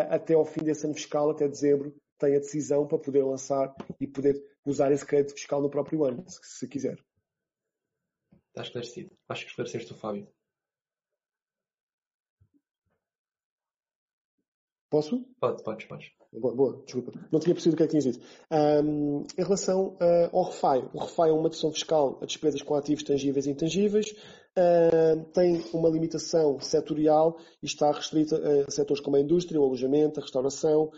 até 0.09 0.33
ao 0.33 0.43
fim 0.43 0.63
desse 0.63 0.85
ano 0.85 0.95
fiscal, 0.95 1.29
até 1.29 1.47
dezembro, 1.47 1.93
tem 2.21 2.35
a 2.35 2.39
decisão 2.39 2.87
para 2.87 2.99
poder 2.99 3.23
lançar 3.23 3.75
e 3.99 4.07
poder 4.07 4.41
usar 4.65 4.91
esse 4.91 5.05
crédito 5.05 5.33
fiscal 5.33 5.61
no 5.61 5.69
próprio 5.69 6.05
ano, 6.05 6.23
se, 6.27 6.39
se 6.43 6.67
quiser. 6.67 6.97
Está 8.49 8.61
esclarecido. 8.61 9.11
Acho 9.27 9.43
que 9.43 9.49
esclareceste 9.49 9.93
o 9.93 9.97
Fábio. 9.97 10.27
Posso? 14.89 15.25
Pode, 15.39 15.63
podes, 15.63 15.87
podes. 15.87 16.11
Boa, 16.33 16.53
boa, 16.53 16.83
desculpa. 16.83 17.13
Não 17.31 17.39
tinha 17.39 17.55
percebido 17.55 17.75
o 17.75 17.77
que 17.77 17.83
é 17.83 17.87
que 17.87 17.91
tinhas 17.91 18.03
dito. 18.03 18.25
Um, 18.51 19.25
em 19.37 19.43
relação 19.43 19.97
uh, 20.01 20.35
ao 20.35 20.43
REFI, 20.43 20.89
o 20.93 20.99
REFI 20.99 21.29
é 21.29 21.31
uma 21.31 21.43
dedução 21.43 21.71
fiscal 21.71 22.19
a 22.21 22.25
despesas 22.25 22.61
com 22.61 22.75
ativos 22.75 23.03
tangíveis 23.03 23.47
e 23.47 23.51
intangíveis, 23.51 24.11
uh, 24.11 25.23
tem 25.33 25.63
uma 25.73 25.89
limitação 25.89 26.59
setorial 26.59 27.37
e 27.63 27.65
está 27.65 27.91
restrita 27.91 28.37
a 28.67 28.71
setores 28.71 29.01
como 29.01 29.15
a 29.15 29.21
indústria, 29.21 29.59
o 29.59 29.63
alojamento, 29.63 30.19
a 30.19 30.23
restauração, 30.23 30.91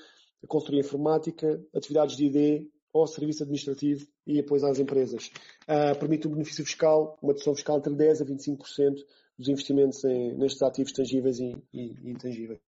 consultoria 0.48 0.82
informática, 0.82 1.62
atividades 1.74 2.16
de 2.16 2.26
ID 2.26 2.68
ou 2.92 3.08
serviço 3.08 3.44
administrativo 3.44 4.06
e 4.26 4.40
apoio 4.40 4.66
às 4.66 4.80
empresas. 4.80 5.32
Uh, 5.64 5.98
permite 5.98 6.28
um 6.28 6.32
benefício 6.32 6.64
fiscal, 6.64 7.18
uma 7.22 7.34
dedução 7.34 7.56
fiscal 7.56 7.78
entre 7.78 7.94
10% 7.94 8.22
a 8.22 8.26
25% 8.26 8.96
dos 9.38 9.48
investimentos 9.48 10.04
em, 10.04 10.38
nestes 10.38 10.62
ativos 10.62 10.92
tangíveis 10.92 11.40
e, 11.40 11.58
e, 11.74 11.96
e 12.04 12.12
intangíveis. 12.12 12.60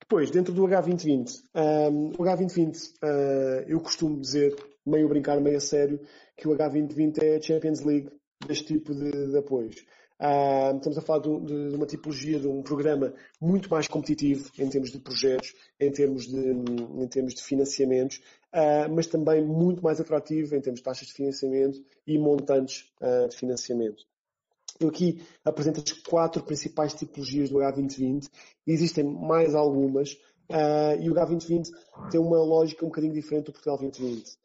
Depois, 0.00 0.30
dentro 0.30 0.52
do 0.52 0.62
H2020, 0.62 1.42
um, 1.54 2.08
o 2.18 2.24
H2020, 2.24 2.94
uh, 3.02 3.68
eu 3.68 3.80
costumo 3.80 4.18
dizer, 4.18 4.56
meio 4.84 5.08
brincar, 5.08 5.40
meio 5.40 5.58
a 5.58 5.60
sério, 5.60 6.00
que 6.36 6.48
o 6.48 6.52
H2020 6.52 7.22
é 7.22 7.36
a 7.36 7.40
Champions 7.40 7.80
League 7.80 8.10
deste 8.46 8.74
tipo 8.74 8.94
de, 8.94 9.28
de 9.28 9.38
apoios. 9.38 9.84
Uh, 10.20 10.76
estamos 10.76 10.98
a 10.98 11.00
falar 11.00 11.20
de, 11.20 11.40
de, 11.40 11.74
uma 11.74 11.86
tipologia, 11.86 12.38
de 12.38 12.46
um 12.46 12.62
programa 12.62 13.14
muito 13.40 13.70
mais 13.70 13.88
competitivo 13.88 14.50
em 14.58 14.68
termos 14.68 14.90
de 14.90 14.98
projetos, 14.98 15.54
em 15.80 15.90
termos 15.90 16.26
de, 16.26 16.36
em 16.36 17.08
termos 17.08 17.32
de 17.32 17.42
financiamentos, 17.42 18.18
uh, 18.54 18.94
mas 18.94 19.06
também 19.06 19.42
muito 19.42 19.82
mais 19.82 19.98
atrativo 19.98 20.54
em 20.54 20.60
termos 20.60 20.80
de 20.80 20.84
taxas 20.84 21.08
de 21.08 21.14
financiamento 21.14 21.82
e 22.06 22.18
montantes 22.18 22.92
uh, 23.00 23.30
de 23.30 23.36
financiamento. 23.36 24.04
Eu 24.78 24.88
aqui 24.88 25.22
apresento 25.42 25.80
as 25.80 25.90
quatro 26.02 26.42
principais 26.42 26.92
tipologias 26.92 27.48
do 27.48 27.56
H2020. 27.56 28.28
Existem 28.66 29.04
mais 29.04 29.54
algumas, 29.54 30.18
e 31.00 31.10
o 31.10 31.14
H2020 31.14 31.70
tem 32.10 32.20
uma 32.20 32.42
lógica 32.42 32.84
um 32.84 32.88
bocadinho 32.88 33.12
diferente 33.12 33.46
do 33.46 33.52
Portugal 33.52 33.76
2020. 33.78 34.38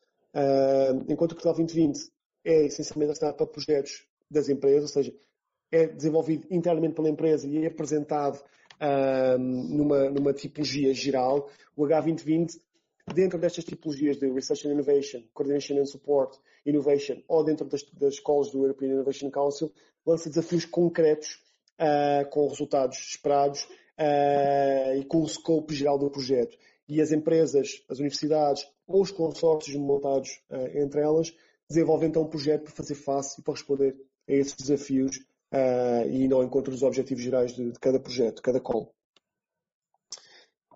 enquanto 1.07 1.31
o 1.31 1.35
Portugal 1.35 1.55
2020 1.55 2.11
é 2.43 2.65
essencialmente 2.65 3.13
assinado 3.13 3.37
para 3.37 3.47
projetos 3.47 4.05
das 4.29 4.49
empresas, 4.49 4.83
ou 4.83 4.87
seja, 4.89 5.13
é 5.75 5.87
desenvolvido 5.87 6.47
internamente 6.49 6.95
pela 6.95 7.09
empresa 7.09 7.47
e 7.47 7.63
é 7.63 7.67
apresentado 7.67 8.41
numa, 9.39 10.09
numa 10.09 10.33
tipologia 10.33 10.93
geral, 10.93 11.49
o 11.77 11.83
H2020, 11.83 12.59
dentro 13.13 13.37
destas 13.37 13.63
tipologias 13.63 14.17
de 14.17 14.29
Research 14.29 14.67
and 14.67 14.73
Innovation, 14.73 15.23
Coordination 15.33 15.79
and 15.79 15.85
Support, 15.85 16.37
Innovation, 16.65 17.21
ou 17.27 17.43
dentro 17.43 17.65
das, 17.67 17.83
das 17.93 18.15
escolas 18.15 18.51
do 18.51 18.63
European 18.63 18.89
Innovation 18.89 19.29
Council, 19.29 19.71
lança 20.05 20.29
desafios 20.29 20.65
concretos 20.65 21.41
uh, 21.79 22.29
com 22.29 22.47
resultados 22.47 22.97
esperados 22.97 23.63
uh, 23.63 24.97
e 24.97 25.05
com 25.05 25.21
o 25.21 25.27
scope 25.27 25.73
geral 25.73 25.97
do 25.97 26.09
projeto. 26.09 26.57
E 26.87 27.01
as 27.01 27.11
empresas, 27.11 27.83
as 27.89 27.99
universidades 27.99 28.67
ou 28.87 29.01
os 29.01 29.11
consórcios 29.11 29.75
montados 29.75 30.41
uh, 30.49 30.77
entre 30.77 31.01
elas 31.01 31.35
desenvolvem 31.69 32.09
então 32.09 32.23
um 32.23 32.27
projeto 32.27 32.63
para 32.63 32.73
fazer 32.73 32.95
face 32.95 33.39
e 33.39 33.43
para 33.43 33.53
responder 33.53 33.95
a 34.27 34.33
esses 34.33 34.55
desafios 34.55 35.19
uh, 35.55 36.09
e 36.09 36.27
não 36.27 36.43
encontro 36.43 36.73
os 36.73 36.83
objetivos 36.83 37.23
gerais 37.23 37.53
de, 37.53 37.71
de 37.71 37.79
cada 37.79 37.99
projeto, 37.99 38.41
cada 38.41 38.59
call. 38.59 38.93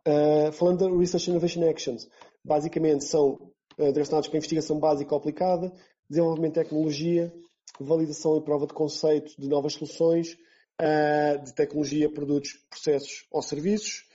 Uh, 0.08 0.52
falando 0.54 0.90
da 0.90 0.98
Research 0.98 1.30
Innovation 1.30 1.70
Actions, 1.70 2.08
basicamente 2.44 3.04
são 3.04 3.52
uh, 3.78 3.92
direcionados 3.92 4.30
para 4.30 4.38
investigação 4.38 4.80
básica 4.80 5.14
ou 5.14 5.20
aplicada, 5.20 5.74
desenvolvimento 6.10 6.54
de 6.54 6.64
tecnologia, 6.64 7.34
validação 7.80 8.38
e 8.38 8.42
prova 8.42 8.66
de 8.66 8.74
conceito 8.74 9.40
de 9.40 9.48
novas 9.48 9.74
soluções, 9.74 10.38
uh, 10.82 11.44
de 11.44 11.54
tecnologia, 11.54 12.12
produtos, 12.12 12.54
processos 12.70 13.28
ou 13.30 13.42
serviços. 13.42 14.08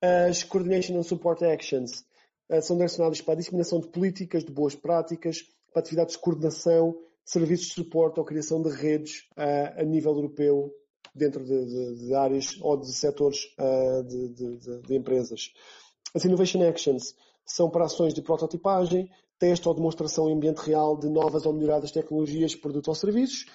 As 0.00 0.42
Coordination 0.42 0.98
and 0.98 1.04
Support 1.04 1.44
Actions 1.44 2.04
são 2.62 2.76
direcionadas 2.76 3.20
para 3.20 3.34
a 3.34 3.36
disseminação 3.36 3.78
de 3.78 3.86
políticas, 3.86 4.44
de 4.44 4.50
boas 4.50 4.74
práticas, 4.74 5.44
para 5.72 5.80
atividades 5.80 6.16
de 6.16 6.20
coordenação 6.20 6.98
serviços 7.24 7.68
de 7.68 7.74
suporte 7.74 8.18
ou 8.18 8.26
criação 8.26 8.62
de 8.62 8.70
redes 8.70 9.28
uh, 9.36 9.80
a 9.80 9.84
nível 9.84 10.12
europeu 10.12 10.72
dentro 11.14 11.44
de, 11.44 11.66
de, 11.66 12.06
de, 12.06 12.14
áreas 12.14 12.58
ou 12.60 12.76
de 12.76 12.92
setores 12.92 13.44
uh, 13.58 14.02
de, 14.04 14.80
de, 14.80 14.96
empresas. 14.96 15.52
As 16.14 16.24
Innovation 16.24 16.66
Actions 16.66 17.14
são 17.44 17.70
para 17.70 17.84
ações 17.84 18.14
de 18.14 18.22
prototipagem, 18.22 19.10
teste 19.38 19.68
ou 19.68 19.74
demonstração 19.74 20.28
em 20.28 20.34
ambiente 20.34 20.58
real 20.58 20.96
de 20.96 21.08
novas 21.08 21.44
ou 21.44 21.52
melhoradas 21.52 21.90
tecnologias, 21.90 22.54
produtos 22.54 22.88
ou 22.88 22.94
serviços. 22.94 23.46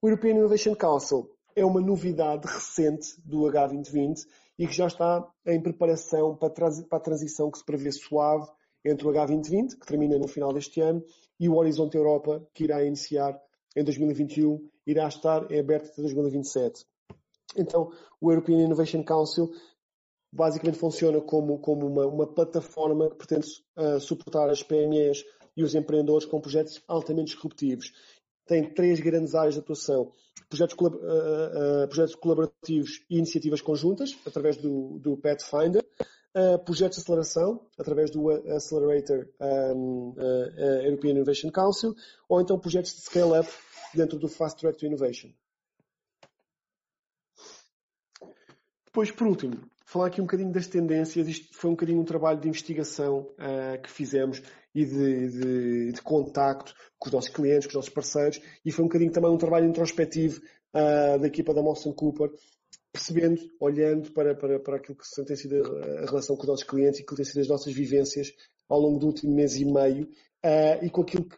O 0.00 0.08
European 0.08 0.32
Innovation 0.32 0.74
Council 0.74 1.30
é 1.56 1.64
uma 1.64 1.80
novidade 1.80 2.46
recente 2.46 3.08
do 3.24 3.42
H2020 3.42 4.26
e 4.58 4.66
que 4.66 4.72
já 4.72 4.86
está 4.86 5.26
em 5.46 5.60
preparação 5.60 6.36
para, 6.36 6.50
para 6.50 6.98
a 6.98 7.00
transição 7.00 7.50
que 7.50 7.58
se 7.58 7.64
prevê 7.64 7.90
suave 7.90 8.48
entre 8.84 9.06
o 9.06 9.12
H2020, 9.12 9.78
que 9.78 9.86
termina 9.86 10.18
no 10.18 10.28
final 10.28 10.52
deste 10.52 10.80
ano, 10.80 11.02
e 11.38 11.48
o 11.48 11.56
Horizonte 11.56 11.96
Europa, 11.96 12.46
que 12.52 12.64
irá 12.64 12.84
iniciar 12.84 13.40
em 13.74 13.82
2021, 13.82 14.68
irá 14.86 15.08
estar 15.08 15.50
em 15.50 15.58
aberto 15.58 15.90
até 15.90 16.02
2027. 16.02 16.84
Então, 17.56 17.90
o 18.20 18.30
European 18.30 18.64
Innovation 18.64 19.02
Council 19.02 19.50
basicamente 20.32 20.78
funciona 20.78 21.20
como, 21.20 21.58
como 21.58 21.86
uma, 21.86 22.06
uma 22.06 22.26
plataforma 22.26 23.08
que 23.10 23.16
pretende 23.16 23.46
uh, 23.76 24.00
suportar 24.00 24.50
as 24.50 24.62
PMEs 24.62 25.24
e 25.56 25.62
os 25.62 25.74
empreendedores 25.74 26.26
com 26.26 26.40
projetos 26.40 26.82
altamente 26.88 27.32
disruptivos. 27.32 27.92
Tem 28.46 28.74
três 28.74 29.00
grandes 29.00 29.34
áreas 29.34 29.54
de 29.54 29.60
atuação. 29.60 30.10
projetos, 30.48 30.74
uh, 30.74 31.86
projetos 31.86 32.14
colaborativos 32.16 33.04
e 33.08 33.18
iniciativas 33.18 33.60
conjuntas, 33.60 34.16
através 34.26 34.56
do, 34.56 34.98
do 34.98 35.16
Pathfinder, 35.16 35.84
projetos 36.64 36.96
de 36.96 37.02
aceleração, 37.02 37.66
através 37.78 38.10
do 38.10 38.28
Accelerator 38.30 39.28
um, 39.74 40.14
European 40.84 41.12
Innovation 41.12 41.50
Council, 41.50 41.94
ou 42.28 42.40
então 42.40 42.58
projetos 42.58 42.94
de 42.94 43.02
scale-up 43.02 43.48
dentro 43.94 44.18
do 44.18 44.28
Fast 44.28 44.60
Track 44.60 44.78
to 44.78 44.86
Innovation. 44.86 45.30
Depois, 48.86 49.10
por 49.10 49.26
último, 49.26 49.60
falar 49.84 50.06
aqui 50.06 50.20
um 50.20 50.24
bocadinho 50.24 50.52
das 50.52 50.66
tendências. 50.66 51.28
Isto 51.28 51.56
foi 51.56 51.70
um 51.70 51.74
bocadinho 51.74 52.00
um 52.00 52.04
trabalho 52.04 52.40
de 52.40 52.48
investigação 52.48 53.28
uh, 53.38 53.80
que 53.82 53.90
fizemos 53.90 54.42
e 54.74 54.84
de, 54.84 55.28
de, 55.30 55.92
de, 55.92 56.02
contacto 56.02 56.74
com 56.98 57.08
os 57.08 57.12
nossos 57.12 57.30
clientes, 57.30 57.66
com 57.66 57.70
os 57.70 57.74
nossos 57.74 57.90
parceiros, 57.90 58.40
e 58.64 58.72
foi 58.72 58.84
um 58.84 58.88
bocadinho 58.88 59.12
também 59.12 59.30
um 59.30 59.38
trabalho 59.38 59.66
introspectivo 59.68 60.40
uh, 60.74 61.18
da 61.18 61.26
equipa 61.28 61.54
da 61.54 61.62
Molson 61.62 61.92
Cooper, 61.92 62.28
percebendo, 62.94 63.40
olhando 63.58 64.12
para, 64.12 64.36
para, 64.36 64.60
para 64.60 64.76
aquilo 64.76 64.96
que 64.96 65.24
tem 65.24 65.34
sido 65.34 65.56
a 65.66 66.06
relação 66.06 66.36
com 66.36 66.42
os 66.42 66.48
nossos 66.48 66.64
clientes 66.64 67.00
e 67.00 67.04
que 67.04 67.16
tem 67.16 67.24
sido 67.24 67.40
as 67.40 67.48
nossas 67.48 67.74
vivências 67.74 68.32
ao 68.68 68.78
longo 68.78 69.00
do 69.00 69.06
último 69.06 69.34
mês 69.34 69.56
e 69.56 69.64
meio, 69.64 70.04
uh, 70.04 70.84
e 70.84 70.88
com 70.88 71.02
aquilo 71.02 71.28
que 71.28 71.36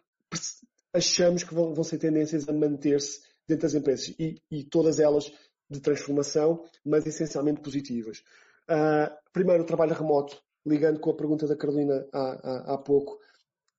achamos 0.93 1.43
que 1.43 1.55
vão, 1.55 1.73
vão 1.73 1.83
ser 1.83 1.97
tendências 1.97 2.47
a 2.47 2.53
manter-se 2.53 3.21
dentro 3.47 3.63
das 3.63 3.73
empresas, 3.73 4.09
e, 4.19 4.39
e 4.51 4.65
todas 4.65 4.99
elas 4.99 5.33
de 5.67 5.81
transformação, 5.81 6.63
mas 6.85 7.07
essencialmente 7.07 7.59
positivas. 7.59 8.19
Uh, 8.69 9.09
primeiro, 9.33 9.63
o 9.63 9.65
trabalho 9.65 9.95
remoto, 9.95 10.39
ligando 10.63 10.99
com 10.99 11.09
a 11.09 11.15
pergunta 11.15 11.47
da 11.47 11.57
Carolina 11.57 12.07
há, 12.13 12.19
há, 12.19 12.73
há 12.75 12.77
pouco. 12.77 13.17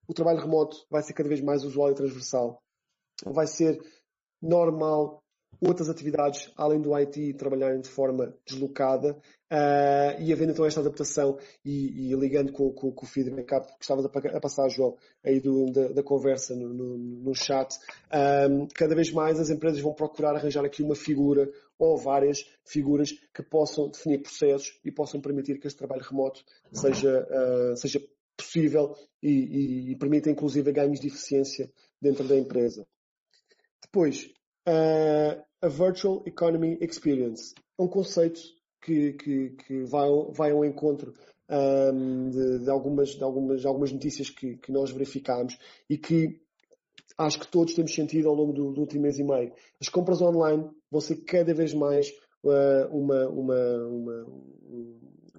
O 0.09 0.13
trabalho 0.13 0.41
remoto 0.41 0.85
vai 0.91 1.03
ser 1.05 1.13
cada 1.13 1.29
vez 1.29 1.41
mais 1.41 1.63
usual 1.63 1.93
e 1.93 1.95
transversal. 1.95 2.61
Vai 3.25 3.47
ser 3.47 3.79
normal 4.43 5.23
outras 5.61 5.89
atividades, 5.89 6.51
além 6.57 6.81
do 6.81 6.95
IT, 6.95 7.35
trabalharem 7.35 7.81
de 7.81 7.89
forma 7.89 8.35
deslocada 8.47 9.13
uh, 9.51 10.21
e 10.21 10.33
havendo 10.33 10.53
então 10.53 10.65
esta 10.65 10.81
adaptação 10.81 11.39
e, 11.65 12.11
e 12.11 12.15
ligando 12.15 12.53
com, 12.53 12.73
com, 12.73 12.93
com, 12.93 13.05
o 13.05 13.09
feedback 13.09 13.47
que 13.47 13.83
estava 13.83 14.07
a 14.07 14.41
passar, 14.41 14.69
João, 14.69 14.97
aí 15.25 15.41
do, 15.41 15.71
da, 15.73 15.89
da, 15.89 16.03
conversa 16.03 16.55
no, 16.55 16.73
no, 16.73 16.99
no 16.99 17.35
chat, 17.35 17.75
um, 17.75 18.65
ah, 18.65 18.69
cada 18.75 18.95
vez 18.95 19.11
mais 19.13 19.41
as 19.41 19.51
empresas 19.51 19.81
vão 19.81 19.93
procurar 19.93 20.37
arranjar 20.37 20.65
aqui 20.65 20.83
uma 20.83 20.95
figura 20.95 21.51
ou 21.79 21.97
várias 21.97 22.39
figuras 22.65 23.13
que 23.35 23.43
possam 23.43 23.89
definir 23.89 24.19
processos 24.19 24.79
e 24.85 24.91
possam 24.91 25.21
permitir 25.21 25.59
que 25.59 25.67
este 25.67 25.79
trabalho 25.79 26.03
remoto 26.03 26.45
seja, 26.73 27.27
uh, 27.31 27.77
seja 27.77 28.01
possível 28.37 28.95
e, 29.23 29.31
e, 29.31 29.93
e 29.93 29.97
permita 29.97 30.31
inclusive 30.31 30.71
ganhos 30.73 31.01
de 31.01 31.09
eficiência 31.09 31.71
dentro 32.01 32.27
da 32.27 32.37
empresa. 32.37 32.87
Depois, 33.83 34.27
uh, 34.69 35.48
a 35.61 35.69
Virtual 35.69 36.23
Economy 36.27 36.79
Experience. 36.81 37.55
É 37.79 37.83
um 37.83 37.89
conceito 37.89 38.41
que, 38.81 39.13
que, 39.15 39.51
que 39.51 39.83
vai, 39.85 40.09
vai 40.33 40.51
ao 40.53 40.65
encontro 40.65 41.13
um, 41.49 42.31
de, 42.31 42.59
de, 42.61 42.71
algumas, 42.71 43.11
de, 43.11 43.23
algumas, 43.23 43.61
de 43.61 43.67
algumas 43.67 43.93
notícias 43.93 44.31
que, 44.31 44.57
que 44.57 44.71
nós 44.71 44.91
verificámos 44.91 45.59
e 45.89 45.97
que 45.97 46.41
acho 47.17 47.41
que 47.41 47.49
todos 47.49 47.75
temos 47.75 47.95
sentido 47.95 48.29
ao 48.29 48.35
longo 48.35 48.53
do, 48.53 48.73
do, 48.73 48.81
último 48.81 49.03
mês 49.03 49.19
e 49.19 49.25
meio. 49.25 49.53
As 49.81 49.89
compras 49.89 50.21
online 50.23 50.71
vão 50.91 51.01
ser 51.01 51.17
cada 51.25 51.53
vez 51.53 51.75
mais 51.75 52.09
uh, 52.45 52.97
uma, 52.97 53.29
uma, 53.29 53.87
uma, 53.87 54.27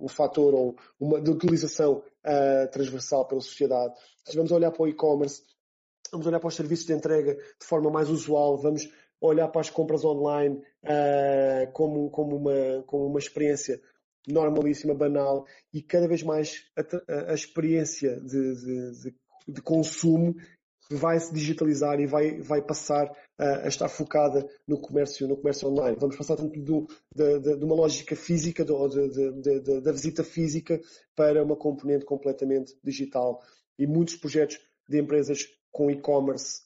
um 0.02 0.08
fator 0.08 0.54
ou 0.54 0.76
uma 1.00 1.22
de 1.22 1.32
utilização 1.32 2.04
uh, 2.26 2.72
transversal 2.72 3.26
pela 3.26 3.40
sociedade. 3.40 3.94
Se 4.26 4.36
vamos 4.36 4.52
olhar 4.52 4.72
para 4.72 4.84
o 4.84 4.88
e-commerce, 4.88 5.44
vamos 6.12 6.28
olhar 6.28 6.40
para 6.40 6.50
os 6.50 6.56
serviços 6.56 6.86
de 6.86 6.94
entrega 6.94 7.36
de 7.36 7.66
forma 7.66 7.90
mais 7.90 8.10
usual, 8.10 8.58
vamos 8.58 8.90
olhar 9.22 9.48
para 9.50 9.62
as 9.62 9.70
compras 9.70 10.04
online 10.06 10.62
uh, 10.84 11.72
como, 11.74 12.10
como, 12.10 12.36
uma, 12.38 12.84
como 12.86 13.06
uma 13.06 13.20
experiência 13.20 13.82
normalíssima, 14.28 14.94
banal, 14.94 15.46
e 15.74 15.82
cada 15.82 16.08
vez 16.08 16.24
mais 16.24 16.66
a, 16.78 17.32
a 17.32 17.34
experiência 17.34 18.20
de, 18.20 18.56
de, 18.56 19.16
de, 19.48 19.62
consumo 19.62 20.36
vai 20.92 21.20
se 21.20 21.34
digitalizar 21.34 22.00
e 22.00 22.08
vai, 22.08 22.40
vai 22.42 22.62
passar 22.62 23.12
a, 23.38 23.66
a 23.66 23.68
estar 23.68 23.90
focada 23.90 24.48
no 24.68 24.80
comércio, 24.80 25.28
no 25.28 25.38
comércio 25.38 25.68
online. 25.68 25.98
Vamos 26.00 26.16
passar 26.16 26.36
tanto 26.36 26.60
do, 26.60 26.88
de, 27.16 27.40
de, 27.40 27.58
de, 27.58 27.66
uma 27.66 27.76
lógica 27.76 28.16
física, 28.16 28.66
do, 28.66 28.88
de, 28.88 29.82
da 29.82 29.92
visita 29.92 30.24
física, 30.24 30.80
para 31.16 31.44
uma 31.44 31.56
componente 31.56 32.06
completamente 32.06 32.76
digital. 32.84 33.42
E 33.78 33.88
muitos 33.88 34.16
projetos 34.16 34.60
de 34.88 35.00
empresas 35.00 35.48
com 35.72 35.90
e-commerce 35.90 36.62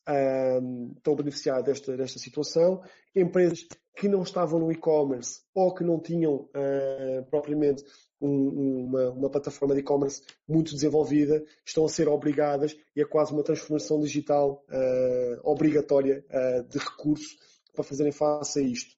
um, 0.61 0.93
estão 0.95 1.13
a 1.13 1.17
beneficiar 1.17 1.61
desta, 1.61 1.95
desta 1.95 2.19
situação. 2.19 2.81
Empresas 3.15 3.67
que 3.95 4.07
não 4.07 4.23
estavam 4.23 4.59
no 4.59 4.71
e-commerce 4.71 5.41
ou 5.53 5.73
que 5.73 5.83
não 5.83 5.99
tinham 5.99 6.35
uh, 6.35 7.25
propriamente 7.29 7.83
um, 8.19 8.87
uma, 8.87 9.09
uma, 9.11 9.29
plataforma 9.29 9.75
de 9.75 9.81
e-commerce 9.81 10.23
muito 10.47 10.73
desenvolvida 10.73 11.43
estão 11.65 11.85
a 11.85 11.89
ser 11.89 12.07
obrigadas 12.07 12.75
e 12.95 13.01
é 13.01 13.05
quase 13.05 13.33
uma 13.33 13.43
transformação 13.43 13.99
digital 13.99 14.63
uh, 14.69 15.39
obrigatória 15.43 16.25
uh, 16.29 16.63
de 16.67 16.79
recursos 16.79 17.37
para 17.73 17.83
fazerem 17.83 18.11
face 18.11 18.59
a 18.59 18.63
isto. 18.63 18.95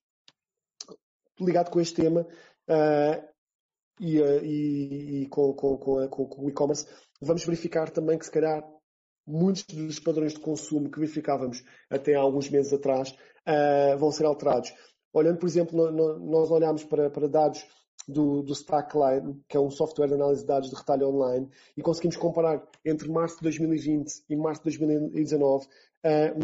Ligado 1.39 1.69
com 1.69 1.81
este 1.81 1.95
tema 1.95 2.25
e, 3.99 4.19
e, 4.19 5.21
e 5.23 5.27
com, 5.27 5.53
com, 5.53 5.77
com, 5.77 6.07
com 6.07 6.45
o 6.45 6.49
e-commerce, 6.49 6.87
vamos 7.21 7.43
verificar 7.43 7.89
também 7.89 8.17
que 8.17 8.25
se 8.25 8.31
calhar 8.31 8.63
muitos 9.26 9.63
dos 9.63 9.99
padrões 9.99 10.34
de 10.34 10.39
consumo 10.39 10.89
que 10.89 10.99
verificávamos 10.99 11.63
até 11.89 12.15
há 12.15 12.19
alguns 12.19 12.49
meses 12.49 12.71
atrás 12.73 13.11
uh, 13.11 13.97
vão 13.97 14.11
ser 14.11 14.26
alterados. 14.26 14.73
Olhando, 15.13 15.39
por 15.39 15.47
exemplo, 15.47 15.78
no, 15.78 15.91
no, 15.91 16.19
nós 16.19 16.51
olhamos 16.51 16.84
para, 16.84 17.09
para 17.09 17.28
dados 17.28 17.65
do, 18.07 18.43
do, 18.43 18.53
Stackline, 18.53 19.41
que 19.47 19.57
é 19.57 19.59
um 19.59 19.69
software 19.69 20.07
de 20.07 20.13
análise 20.13 20.41
de 20.41 20.47
dados 20.47 20.69
de 20.69 20.76
retalho 20.76 21.07
online, 21.07 21.49
e 21.76 21.82
conseguimos 21.82 22.17
comparar 22.17 22.61
entre 22.84 23.09
março 23.09 23.38
de 23.38 23.43
2020 23.43 24.26
e 24.30 24.36
março 24.36 24.61
de 24.63 24.78
2019 24.78 25.65
uh, 25.65 25.69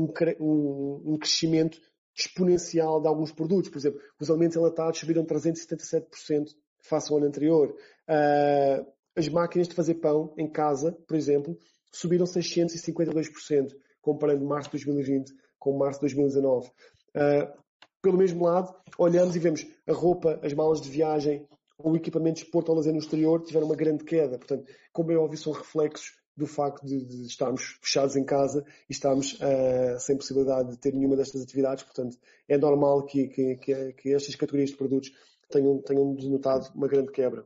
um, 0.02 0.46
um, 0.46 1.14
um, 1.14 1.18
crescimento 1.18 1.80
exponencial 2.16 3.02
de 3.02 3.08
alguns 3.08 3.32
produtos. 3.32 3.70
Por 3.70 3.78
exemplo, 3.78 4.00
os 4.20 4.30
alimentos 4.30 4.58
enlatados 4.58 5.00
subiram 5.00 5.26
377% 5.26 6.56
face 6.80 7.12
ao 7.12 7.18
ano 7.18 7.28
anterior. 7.28 7.76
Uh, 8.10 8.86
as 9.16 9.28
máquinas 9.28 9.68
de 9.68 9.76
fazer 9.76 9.96
pão 9.96 10.34
em 10.38 10.50
casa, 10.50 10.98
por 11.08 11.16
exemplo, 11.16 11.58
subiram 11.92 12.26
652%, 12.26 13.76
comparando 14.02 14.46
março 14.46 14.70
de 14.70 14.86
2020 14.86 15.34
com 15.60 15.78
março 15.78 16.00
de 16.00 16.16
2019. 16.16 16.68
Uh, 16.68 16.72
ah, 17.16 17.54
pelo 18.02 18.18
mesmo 18.18 18.46
lado, 18.46 18.74
olhamos 18.98 19.36
e 19.36 19.39
vemos 19.39 19.66
a 19.88 19.94
roupa, 19.94 20.39
as 20.42 20.54
malas 20.54 20.82
de 20.82 20.89
viagem, 20.89 21.48
o 21.78 21.96
equipamento 21.96 22.39
de 22.39 22.46
esporte 22.46 22.70
ou 22.70 22.78
lazer 22.78 22.94
no 22.94 23.00
exterior 23.00 23.44
tiveram 23.44 23.68
uma 23.68 23.76
grande 23.76 24.04
queda. 24.04 24.38
Portanto, 24.38 24.66
como 24.92 25.12
é 25.12 25.16
óbvio, 25.16 25.38
são 25.38 25.54
reflexos 25.54 26.20
do 26.36 26.48
facto 26.48 26.86
de, 26.86 27.06
de 27.06 27.28
estarmos 27.28 27.78
fechados 27.82 28.16
em 28.16 28.24
casa 28.24 28.66
e 28.89 28.94
estarmos 28.94 29.34
uh, 29.34 30.00
sem 30.00 30.16
possibilidade 30.16 30.72
de 30.72 30.78
ter 30.78 30.94
nenhuma 30.94 31.16
destas 31.16 31.44
atividades. 31.44 31.84
Portanto, 31.84 32.18
é 32.48 32.58
normal 32.58 33.06
que, 33.06 33.28
que, 33.28 33.56
que, 33.58 33.94
que 33.94 34.14
estas 34.14 34.36
categorias 34.36 34.72
de 34.72 34.78
produtos 34.78 35.12
tenham, 35.50 35.80
tenham 35.82 36.16
denotado 36.16 36.70
uma 36.74 36.88
grande 36.88 37.12
quebra. 37.12 37.46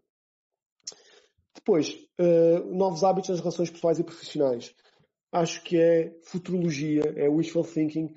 Depois, 1.56 1.96
uh, 2.20 2.76
novos 2.76 3.04
hábitos 3.04 3.30
nas 3.30 3.40
relações 3.40 3.70
pessoais 3.70 3.98
e 3.98 4.04
profissionais. 4.04 4.76
Acho 5.32 5.64
que 5.64 5.78
é 5.80 6.14
futurologia, 6.24 7.02
é 7.16 7.28
wishful 7.30 7.64
thinking, 7.64 8.14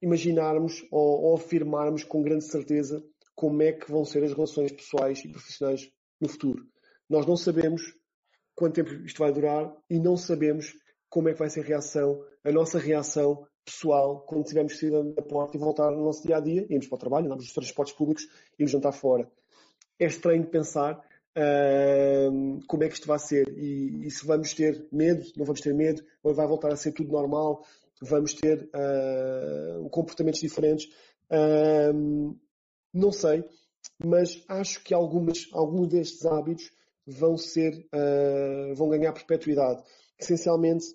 imaginarmos 0.00 0.86
ou, 0.90 1.22
ou 1.24 1.34
afirmarmos 1.34 2.04
com 2.04 2.22
grande 2.22 2.44
certeza 2.44 3.04
como 3.34 3.62
é 3.62 3.72
que 3.72 3.90
vão 3.90 4.04
ser 4.04 4.24
as 4.24 4.32
relações 4.32 4.72
pessoais 4.72 5.24
e 5.24 5.28
profissionais 5.28 5.90
no 6.20 6.28
futuro. 6.28 6.64
Nós 7.08 7.26
não 7.26 7.36
sabemos 7.36 7.82
quanto 8.54 8.74
tempo 8.74 8.92
isto 9.04 9.18
vai 9.18 9.32
durar 9.32 9.72
e 9.88 9.98
não 9.98 10.16
sabemos 10.16 10.74
como 11.08 11.28
é 11.28 11.32
que 11.32 11.38
vai 11.38 11.48
ser 11.48 11.60
a 11.60 11.64
reação, 11.64 12.24
a 12.44 12.52
nossa 12.52 12.78
reação 12.78 13.46
pessoal 13.64 14.22
quando 14.22 14.44
tivermos 14.44 14.72
que 14.72 14.80
sair 14.80 15.14
da 15.14 15.22
porta 15.22 15.56
e 15.56 15.60
voltar 15.60 15.90
no 15.90 16.04
nosso 16.04 16.26
dia 16.26 16.36
a 16.36 16.40
dia, 16.40 16.66
irmos 16.68 16.88
para 16.88 16.96
o 16.96 16.98
trabalho, 16.98 17.26
andamos 17.26 17.44
nos 17.44 17.54
transportes 17.54 17.94
públicos 17.94 18.24
e 18.58 18.62
nos 18.62 18.72
jantar 18.72 18.92
fora. 18.92 19.30
É 19.98 20.06
estranho 20.06 20.46
pensar 20.46 21.00
como 22.66 22.84
é 22.84 22.88
que 22.88 22.94
isto 22.94 23.06
vai 23.06 23.18
ser 23.18 23.48
e, 23.56 24.06
e, 24.06 24.10
se 24.10 24.26
vamos 24.26 24.54
ter 24.54 24.86
medo, 24.92 25.24
não 25.36 25.44
vamos 25.44 25.60
ter 25.60 25.74
medo, 25.74 26.02
ou 26.22 26.34
vai 26.34 26.46
voltar 26.46 26.72
a 26.72 26.76
ser 26.76 26.92
tudo 26.92 27.12
normal, 27.12 27.64
vamos 28.02 28.34
ter 28.34 28.68
uh, 28.74 29.88
comportamentos 29.90 30.40
diferentes. 30.40 30.86
Uh, 31.30 32.36
não 32.92 33.12
sei, 33.12 33.44
mas 34.02 34.42
acho 34.48 34.82
que 34.82 34.94
algumas, 34.94 35.48
alguns 35.52 35.88
destes 35.88 36.24
hábitos 36.24 36.70
vão 37.06 37.36
ser, 37.36 37.86
uh, 37.94 38.74
vão 38.74 38.88
ganhar 38.88 39.12
perpetuidade. 39.12 39.82
Essencialmente, 40.18 40.86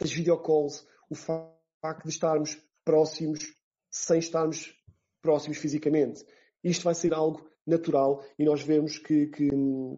as 0.00 0.12
videocalls, 0.12 0.86
o 1.10 1.14
facto 1.14 2.04
de 2.04 2.10
estarmos 2.10 2.58
próximos 2.84 3.54
sem 3.90 4.18
estarmos 4.18 4.74
próximos 5.22 5.58
fisicamente. 5.58 6.24
Isto 6.62 6.84
vai 6.84 6.94
ser 6.94 7.14
algo 7.14 7.48
natural 7.66 8.22
e 8.38 8.44
nós 8.44 8.62
vemos 8.62 8.98
que, 8.98 9.26
que, 9.28 9.48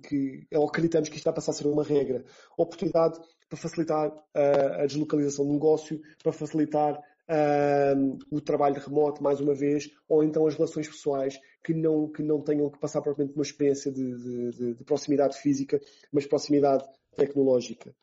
que 0.09 0.47
ou 0.55 0.69
acreditamos 0.69 1.09
que 1.09 1.17
isto 1.17 1.23
está 1.23 1.31
a 1.31 1.35
passar 1.35 1.53
a 1.53 1.55
ser 1.55 1.67
uma 1.67 1.83
regra. 1.83 2.25
Oportunidade 2.57 3.19
para 3.49 3.59
facilitar 3.59 4.13
a, 4.35 4.83
a 4.83 4.87
deslocalização 4.87 5.47
do 5.47 5.53
negócio, 5.53 6.01
para 6.23 6.33
facilitar 6.33 6.99
uh, 6.99 8.19
o 8.31 8.41
trabalho 8.41 8.81
remoto, 8.81 9.23
mais 9.23 9.41
uma 9.41 9.55
vez, 9.55 9.91
ou 10.09 10.23
então 10.23 10.47
as 10.47 10.55
relações 10.55 10.89
pessoais 10.89 11.39
que 11.65 11.75
não, 11.75 12.11
que 12.11 12.23
não 12.23 12.43
tenham 12.43 12.71
que 12.71 12.79
passar 12.79 13.03
propriamente 13.03 13.37
uma 13.37 13.43
experiência 13.43 13.93
de, 13.93 14.51
de, 14.51 14.75
de 14.75 14.85
proximidade 14.85 15.39
física, 15.39 15.81
mas 16.13 16.27
proximidade 16.27 16.85
tecnológica. 17.15 17.95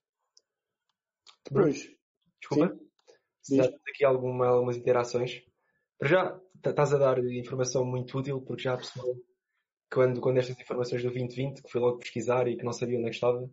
Depois. 1.45 1.89
Desculpa. 2.39 2.77
Sim? 3.41 3.57
Já 3.57 3.65
aqui 3.65 4.05
alguma, 4.05 4.47
algumas 4.47 4.77
interações. 4.77 5.43
Para 5.97 6.07
já, 6.07 6.41
estás 6.55 6.93
a 6.93 6.97
dar 6.97 7.19
informação 7.19 7.85
muito 7.85 8.17
útil, 8.17 8.41
porque 8.41 8.63
já 8.63 8.73
a 8.73 8.77
pessoa, 8.77 9.15
quando, 9.93 10.19
quando 10.19 10.37
estas 10.37 10.59
informações 10.59 11.01
do 11.01 11.09
2020, 11.09 11.61
que 11.61 11.71
foi 11.71 11.79
logo 11.79 11.99
pesquisar 11.99 12.47
e 12.47 12.57
que 12.57 12.63
não 12.63 12.73
sabia 12.73 12.97
onde 12.97 13.07
é 13.07 13.09
que 13.09 13.15
estava, 13.15 13.49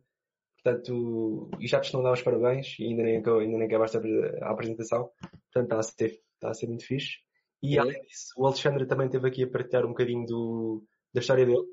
portanto, 0.62 1.50
e 1.60 1.66
já 1.66 1.80
te 1.80 1.84
estão 1.84 2.00
a 2.00 2.04
dar 2.04 2.12
os 2.12 2.22
parabéns, 2.22 2.78
e 2.78 2.84
ainda 2.84 3.02
nem, 3.02 3.16
ainda 3.16 3.58
nem 3.58 3.66
acabaste 3.66 3.98
a 4.40 4.50
apresentação, 4.50 5.10
portanto, 5.20 5.64
está 5.64 5.78
a 5.78 5.82
ser, 5.82 6.20
está 6.34 6.50
a 6.50 6.54
ser 6.54 6.66
muito 6.66 6.86
fixe. 6.86 7.18
E 7.62 7.78
além 7.78 8.00
disso, 8.02 8.32
o 8.38 8.46
Alexandre 8.46 8.86
também 8.86 9.06
esteve 9.06 9.28
aqui 9.28 9.44
a 9.44 9.50
partilhar 9.50 9.84
um 9.84 9.90
bocadinho 9.90 10.24
do, 10.26 10.84
da 11.12 11.20
história 11.20 11.44
dele, 11.44 11.66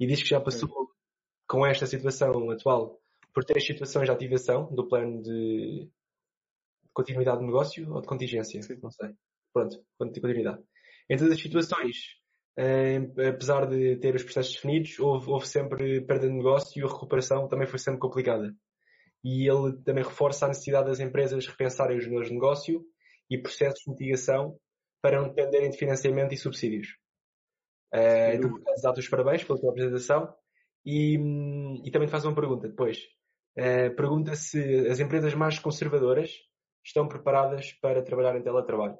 e 0.00 0.06
diz 0.06 0.22
que 0.22 0.28
já 0.28 0.40
passou 0.40 0.90
com 1.46 1.66
esta 1.66 1.86
situação 1.86 2.50
atual 2.50 3.00
por 3.34 3.44
três 3.44 3.66
situações 3.66 4.06
de 4.06 4.10
ativação 4.10 4.72
do 4.74 4.88
plano 4.88 5.22
de 5.22 5.90
continuidade 6.92 7.40
de 7.40 7.46
negócio 7.46 7.92
ou 7.92 8.00
de 8.00 8.06
contingência, 8.06 8.62
Sim. 8.62 8.78
não 8.82 8.90
sei. 8.90 9.10
Pronto, 9.52 9.84
continuidade. 9.98 10.62
Em 11.10 11.16
todas 11.16 11.32
as 11.32 11.40
situações, 11.40 12.17
apesar 13.28 13.66
de 13.66 13.96
ter 13.96 14.14
os 14.14 14.24
processos 14.24 14.54
definidos, 14.54 14.98
houve, 14.98 15.30
houve, 15.30 15.46
sempre 15.46 16.00
perda 16.00 16.28
de 16.28 16.34
negócio 16.34 16.80
e 16.80 16.84
a 16.84 16.88
recuperação 16.88 17.46
também 17.46 17.68
foi 17.68 17.78
sempre 17.78 18.00
complicada. 18.00 18.52
E 19.22 19.48
ele 19.48 19.76
também 19.84 20.02
reforça 20.02 20.44
a 20.44 20.48
necessidade 20.48 20.88
das 20.88 20.98
empresas 20.98 21.46
repensarem 21.46 21.96
os 21.96 22.04
modelos 22.06 22.28
de 22.28 22.34
negócio 22.34 22.84
e 23.30 23.38
processos 23.38 23.80
de 23.84 23.90
mitigação 23.90 24.58
para 25.00 25.20
não 25.20 25.28
dependerem 25.28 25.70
de 25.70 25.76
financiamento 25.76 26.32
e 26.32 26.36
subsídios. 26.36 26.88
Uh, 27.94 28.34
então, 28.34 28.60
dá-te 28.82 29.00
os 29.00 29.08
parabéns 29.08 29.44
pela 29.44 29.58
tua 29.58 29.70
apresentação 29.70 30.34
e, 30.84 31.14
e 31.84 31.90
também 31.90 32.08
te 32.08 32.10
faço 32.10 32.28
uma 32.28 32.34
pergunta 32.34 32.68
depois. 32.68 32.98
Uh, 33.56 33.94
pergunta 33.94 34.34
se 34.34 34.88
as 34.88 34.98
empresas 34.98 35.34
mais 35.34 35.58
conservadoras 35.58 36.32
estão 36.84 37.06
preparadas 37.06 37.72
para 37.80 38.02
trabalhar 38.02 38.36
em 38.36 38.42
teletrabalho 38.42 38.98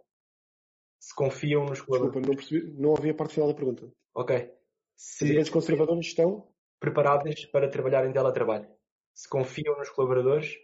se 1.01 1.15
confiam 1.15 1.65
nos 1.65 1.81
colaboradores. 1.81 2.25
Desculpa, 2.25 2.29
não 2.29 2.37
percebi, 2.37 2.81
não 2.81 2.91
ouvi 2.91 3.11
a 3.11 3.15
parte 3.15 3.35
final 3.35 3.49
da 3.49 3.55
pergunta. 3.55 3.89
Ok. 4.15 4.53
Se 4.97 5.39
as 5.39 5.49
conservadores 5.49 6.07
estão 6.07 6.49
preparadas 6.81 7.45
para 7.47 7.71
trabalhar 7.71 8.07
em 8.07 8.13
teletrabalho. 8.13 8.69
Se 9.15 9.29
confiam 9.29 9.77
nos 9.79 9.91
colaboradores. 9.91 10.57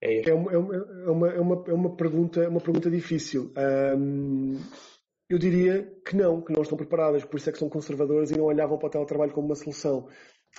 É, 0.00 0.28
é, 0.28 0.34
uma, 0.34 0.52
é, 0.52 0.58
uma, 0.58 0.76
é, 0.76 1.10
uma, 1.10 1.28
é, 1.30 1.40
uma, 1.40 1.64
é 1.68 1.72
uma, 1.72 1.96
pergunta, 1.96 2.42
é 2.42 2.48
uma 2.48 2.60
pergunta 2.60 2.90
difícil. 2.90 3.52
Um, 3.96 4.60
eu 5.28 5.38
diria 5.38 5.84
que 6.04 6.14
não, 6.14 6.42
que 6.42 6.52
não 6.52 6.62
estão 6.62 6.76
preparadas, 6.76 7.24
por 7.24 7.36
isso 7.38 7.48
é 7.48 7.52
que 7.52 7.58
são 7.58 7.68
conservadoras 7.68 8.30
e 8.30 8.36
não 8.36 8.44
olhavam 8.44 8.78
para 8.78 8.86
o 8.86 8.90
teletrabalho 8.90 9.32
como 9.32 9.46
uma 9.46 9.56
solução. 9.56 10.08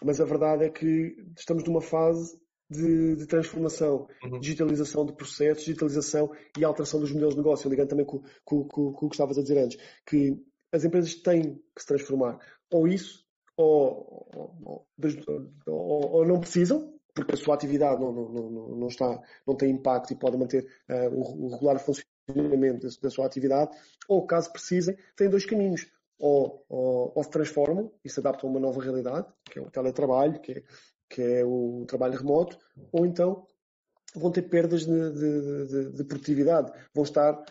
Mas 0.03 0.19
a 0.19 0.25
verdade 0.25 0.65
é 0.65 0.69
que 0.69 1.15
estamos 1.37 1.63
numa 1.63 1.81
fase 1.81 2.37
de, 2.69 3.15
de 3.15 3.25
transformação, 3.25 4.07
uhum. 4.23 4.39
digitalização 4.39 5.05
de 5.05 5.13
processos, 5.13 5.63
digitalização 5.63 6.31
e 6.57 6.65
alteração 6.65 6.99
dos 6.99 7.11
modelos 7.11 7.33
de 7.33 7.41
negócio, 7.41 7.69
ligando 7.69 7.89
também 7.89 8.05
com, 8.05 8.21
com, 8.43 8.63
com, 8.65 8.91
com 8.91 9.05
o 9.05 9.09
que 9.09 9.15
estavas 9.15 9.37
a 9.37 9.41
dizer 9.41 9.57
antes, 9.57 9.79
que 10.05 10.37
as 10.71 10.83
empresas 10.83 11.15
têm 11.15 11.55
que 11.75 11.81
se 11.81 11.87
transformar. 11.87 12.39
Ou 12.71 12.87
isso, 12.87 13.25
ou, 13.55 14.27
ou, 14.65 14.87
ou, 15.65 16.11
ou 16.11 16.25
não 16.25 16.39
precisam, 16.39 16.93
porque 17.13 17.33
a 17.33 17.37
sua 17.37 17.55
atividade 17.55 17.99
não, 17.99 18.11
não, 18.11 18.29
não, 18.29 18.75
não, 18.75 18.87
está, 18.87 19.19
não 19.45 19.55
tem 19.55 19.71
impacto 19.71 20.11
e 20.11 20.15
pode 20.15 20.37
manter 20.37 20.67
uh, 20.89 21.15
o, 21.15 21.49
regular 21.49 21.79
funcionamento 21.79 22.87
da, 22.87 22.93
da, 23.01 23.09
sua 23.09 23.25
atividade, 23.25 23.75
ou 24.07 24.25
caso 24.27 24.51
precisem, 24.51 24.95
têm 25.15 25.29
dois 25.29 25.45
caminhos. 25.45 25.89
Ou, 26.19 26.65
ou, 26.67 27.11
ou, 27.15 27.23
se 27.23 27.29
transformam 27.29 27.91
e 28.03 28.09
se 28.09 28.19
adaptam 28.19 28.49
a 28.49 28.51
uma 28.51 28.59
nova 28.59 28.81
realidade, 28.81 29.27
que 29.45 29.59
é 29.59 29.61
o 29.61 29.69
teletrabalho, 29.69 30.39
que 30.39 30.51
é 30.51 30.63
que 31.09 31.21
é 31.21 31.45
o 31.45 31.85
trabalho 31.87 32.17
remoto, 32.17 32.57
ou 32.91 33.05
então 33.05 33.45
vão 34.15 34.31
ter 34.31 34.43
perdas 34.43 34.85
de, 34.85 35.11
de, 35.11 35.67
de, 35.67 35.91
de, 35.91 36.03
produtividade. 36.03 36.71
Vão 36.93 37.03
estar 37.03 37.43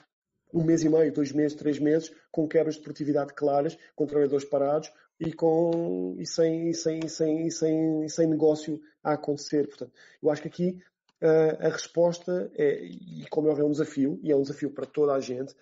um 0.53 0.65
mês 0.65 0.83
e 0.83 0.89
meio, 0.89 1.13
dois 1.13 1.33
meses, 1.33 1.57
três 1.57 1.79
meses, 1.79 2.13
com 2.31 2.49
quebras 2.49 2.77
de 2.77 2.83
produtividade 2.83 3.35
claras, 3.35 3.77
com 3.95 4.07
trabalhadores 4.07 4.45
parados 4.45 4.93
e, 5.21 5.33
com, 5.33 6.17
e, 6.19 6.27
sem, 6.27 6.73
sem, 6.73 7.09
sem, 7.09 7.51
sem, 7.51 8.09
sem 8.09 8.27
negócio 8.27 8.81
a 9.03 9.13
acontecer. 9.13 9.67
Portanto, 9.69 9.93
eu 10.23 10.31
acho 10.31 10.43
que 10.43 10.49
aqui 10.49 10.83
uh, 11.23 11.67
a 11.67 11.69
resposta 11.69 12.51
é, 12.55 12.85
e 12.85 13.27
como 13.31 13.49
é 13.49 13.65
um 13.65 13.71
desafio, 13.71 14.19
e 14.23 14.33
é 14.33 14.37
um 14.37 14.43
desafio 14.43 14.71
para 14.71 14.87
toda 14.87 15.13
a 15.13 15.21
gente, 15.21 15.55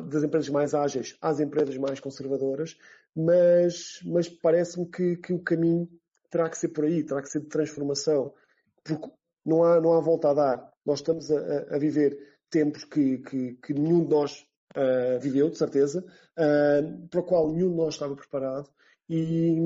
das 0.00 0.22
empresas 0.22 0.48
mais 0.48 0.74
ágeis 0.74 1.16
às 1.20 1.38
empresas 1.38 1.76
mais 1.76 2.00
conservadoras, 2.00 2.78
mas, 3.14 4.00
mas 4.04 4.28
parece-me 4.28 4.86
que, 4.86 5.16
que 5.16 5.34
o 5.34 5.38
caminho 5.38 5.86
terá 6.32 6.48
que 6.48 6.56
ser 6.56 6.68
por 6.68 6.84
aí, 6.84 7.04
terá 7.04 7.20
que 7.20 7.28
ser 7.28 7.40
de 7.40 7.48
transformação, 7.48 8.34
porque 8.82 9.12
não 9.44 9.62
há, 9.62 9.80
não 9.80 9.92
há 9.92 10.00
volta 10.00 10.30
a 10.30 10.34
dar. 10.34 10.72
Nós 10.84 11.00
estamos 11.00 11.30
a, 11.30 11.76
a 11.76 11.78
viver 11.78 12.18
tempos 12.50 12.84
que, 12.84 13.18
que, 13.18 13.54
que, 13.62 13.74
nenhum 13.74 14.02
de 14.02 14.10
nós 14.10 14.46
uh, 14.74 15.20
viveu, 15.20 15.50
de 15.50 15.58
certeza, 15.58 16.00
uh, 16.00 17.08
para 17.08 17.20
o 17.20 17.22
qual 17.22 17.52
nenhum 17.52 17.70
de 17.70 17.76
nós 17.76 17.94
estava 17.94 18.16
preparado 18.16 18.68
e, 19.08 19.56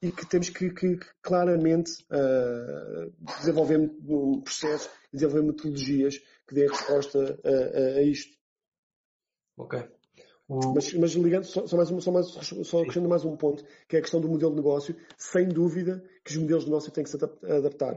e 0.00 0.12
que 0.12 0.26
temos 0.28 0.48
que, 0.48 0.70
que 0.70 0.96
claramente 1.20 1.92
uh, 2.04 3.12
desenvolver 3.40 3.78
um 3.78 4.40
processo, 4.40 4.88
desenvolver 5.12 5.42
metodologias 5.42 6.18
que 6.46 6.54
dêem 6.54 6.68
resposta 6.68 7.18
a, 7.44 7.48
a, 7.48 7.98
a 7.98 8.02
isto. 8.02 8.38
Ok. 9.56 9.99
Mas, 10.74 10.92
mas, 10.94 11.12
ligando, 11.12 11.44
só, 11.44 11.64
só, 11.64 11.76
mais, 11.76 11.88
só, 11.88 12.10
mais, 12.10 12.26
só 12.26 12.80
acrescentando 12.80 13.08
mais 13.08 13.24
um 13.24 13.36
ponto, 13.36 13.64
que 13.88 13.94
é 13.94 14.00
a 14.00 14.02
questão 14.02 14.20
do 14.20 14.28
modelo 14.28 14.50
de 14.50 14.56
negócio, 14.56 14.96
sem 15.16 15.46
dúvida 15.46 16.02
que 16.24 16.32
os 16.32 16.38
modelos 16.38 16.64
de 16.64 16.70
negócio 16.70 16.90
têm 16.90 17.04
que 17.04 17.10
se 17.10 17.16
adaptar. 17.16 17.96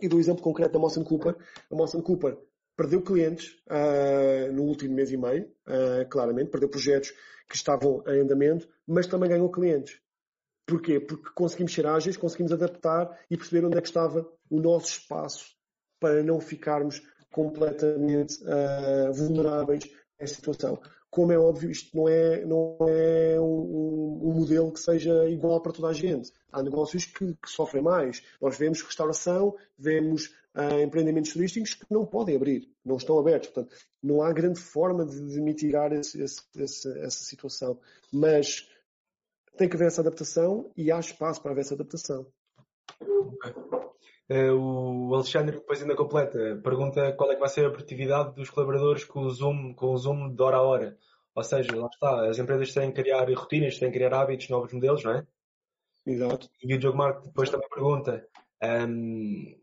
E 0.00 0.08
do 0.08 0.18
exemplo 0.18 0.42
concreto 0.42 0.72
da 0.72 0.80
Mawson 0.80 1.04
Cooper, 1.04 1.36
a 1.70 1.76
Mawson 1.76 2.02
Cooper 2.02 2.36
perdeu 2.76 3.00
clientes 3.00 3.56
uh, 3.68 4.52
no 4.52 4.64
último 4.64 4.96
mês 4.96 5.12
e 5.12 5.16
meio, 5.16 5.44
uh, 5.44 6.08
claramente, 6.10 6.50
perdeu 6.50 6.68
projetos 6.68 7.14
que 7.48 7.54
estavam 7.54 8.02
em 8.08 8.20
andamento, 8.20 8.68
mas 8.84 9.06
também 9.06 9.30
ganhou 9.30 9.48
clientes. 9.48 10.00
Porquê? 10.66 10.98
Porque 10.98 11.30
conseguimos 11.36 11.72
ser 11.72 11.86
ágeis, 11.86 12.16
conseguimos 12.16 12.52
adaptar 12.52 13.16
e 13.30 13.36
perceber 13.36 13.64
onde 13.64 13.78
é 13.78 13.80
que 13.80 13.86
estava 13.86 14.28
o 14.50 14.60
nosso 14.60 14.88
espaço 14.88 15.54
para 16.00 16.20
não 16.24 16.40
ficarmos 16.40 17.00
completamente 17.30 18.42
uh, 18.42 19.12
vulneráveis 19.12 19.84
a 20.18 20.24
essa 20.24 20.34
situação 20.34 20.80
como 21.16 21.32
é 21.32 21.38
óbvio, 21.38 21.70
isto 21.70 21.96
não 21.96 22.06
é, 22.06 22.44
não 22.44 22.76
é 22.86 23.40
um, 23.40 24.20
um, 24.22 24.34
modelo 24.34 24.70
que 24.70 24.78
seja 24.78 25.26
igual 25.30 25.62
para 25.62 25.72
toda 25.72 25.88
a 25.88 25.92
gente. 25.94 26.30
Há 26.52 26.62
negócios 26.62 27.06
que, 27.06 27.32
que 27.32 27.50
sofrem 27.50 27.82
mais. 27.82 28.22
Nós 28.38 28.58
vemos 28.58 28.82
restauração, 28.82 29.56
vemos 29.78 30.26
uh, 30.54 30.78
empreendimentos 30.82 31.32
turísticos 31.32 31.72
que 31.72 31.86
não 31.88 32.04
podem 32.04 32.36
abrir, 32.36 32.68
não 32.84 32.98
estão 32.98 33.18
abertos. 33.18 33.48
Portanto, 33.48 33.74
não 34.02 34.20
há 34.20 34.30
grande 34.30 34.60
forma 34.60 35.06
de, 35.06 35.18
de 35.26 35.40
mitigar 35.40 35.90
esse, 35.94 36.22
esse, 36.22 36.42
esse, 36.54 36.98
essa 36.98 37.24
situação. 37.24 37.80
Mas 38.12 38.68
tem 39.56 39.70
que 39.70 39.76
haver 39.76 39.86
essa 39.86 40.02
adaptação 40.02 40.70
e 40.76 40.92
há 40.92 41.00
espaço 41.00 41.40
para 41.40 41.52
haver 41.52 41.62
essa 41.62 41.72
adaptação. 41.72 42.26
Uh, 44.28 44.52
o 44.52 45.14
Alexandre 45.14 45.56
depois 45.56 45.80
ainda 45.80 45.96
completa, 45.96 46.60
pergunta 46.62 47.12
qual 47.12 47.30
é 47.30 47.34
que 47.34 47.40
vai 47.40 47.48
ser 47.48 47.64
a 47.64 47.70
produtividade 47.70 48.34
dos 48.34 48.50
colaboradores 48.50 49.02
com 49.04 49.20
o 49.20 49.30
Zoom, 49.30 49.72
com 49.72 49.94
o 49.94 49.96
Zoom 49.96 50.34
de 50.34 50.42
hora 50.42 50.58
a 50.58 50.62
hora. 50.62 50.98
Ou 51.36 51.44
seja, 51.44 51.76
lá 51.76 51.86
está, 51.92 52.30
as 52.30 52.38
empresas 52.38 52.72
têm 52.72 52.90
que 52.90 53.02
criar 53.02 53.28
rotinas, 53.34 53.78
têm 53.78 53.90
que 53.90 53.98
criar 53.98 54.14
hábitos, 54.14 54.48
novos 54.48 54.72
modelos, 54.72 55.04
não 55.04 55.12
é? 55.12 55.26
Exato. 56.06 56.48
E 56.62 56.74
o 56.74 56.78
Diogo 56.78 56.96
Marco 56.96 57.26
depois 57.26 57.50
também 57.50 57.68
pergunta 57.68 58.26
um, 58.88 59.54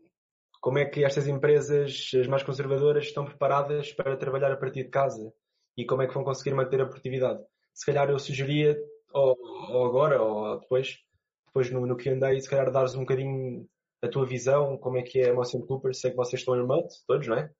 como 0.60 0.78
é 0.78 0.84
que 0.84 1.04
estas 1.04 1.26
empresas, 1.26 2.10
as 2.18 2.28
mais 2.28 2.44
conservadoras, 2.44 3.06
estão 3.06 3.24
preparadas 3.24 3.92
para 3.92 4.16
trabalhar 4.16 4.52
a 4.52 4.56
partir 4.56 4.84
de 4.84 4.90
casa 4.90 5.32
e 5.76 5.84
como 5.84 6.02
é 6.02 6.06
que 6.06 6.14
vão 6.14 6.22
conseguir 6.22 6.54
manter 6.54 6.80
a 6.80 6.86
produtividade. 6.86 7.42
Se 7.74 7.84
calhar 7.84 8.08
eu 8.08 8.20
sugeria, 8.20 8.78
ou, 9.12 9.36
ou 9.70 9.84
agora, 9.84 10.22
ou 10.22 10.60
depois, 10.60 10.98
depois 11.46 11.70
no, 11.72 11.84
no 11.84 11.96
Q&A, 11.96 12.40
se 12.40 12.48
calhar 12.48 12.70
dares 12.70 12.94
um 12.94 13.00
bocadinho 13.00 13.68
a 14.00 14.08
tua 14.08 14.24
visão, 14.24 14.78
como 14.78 14.96
é 14.96 15.02
que 15.02 15.18
é 15.18 15.30
a 15.30 15.34
Motion 15.34 15.62
Cooper, 15.62 15.92
sei 15.92 16.12
que 16.12 16.16
vocês 16.16 16.40
estão 16.40 16.54
em 16.54 16.60
remote, 16.60 16.94
todos, 17.06 17.26
não 17.26 17.36
é? 17.36 17.50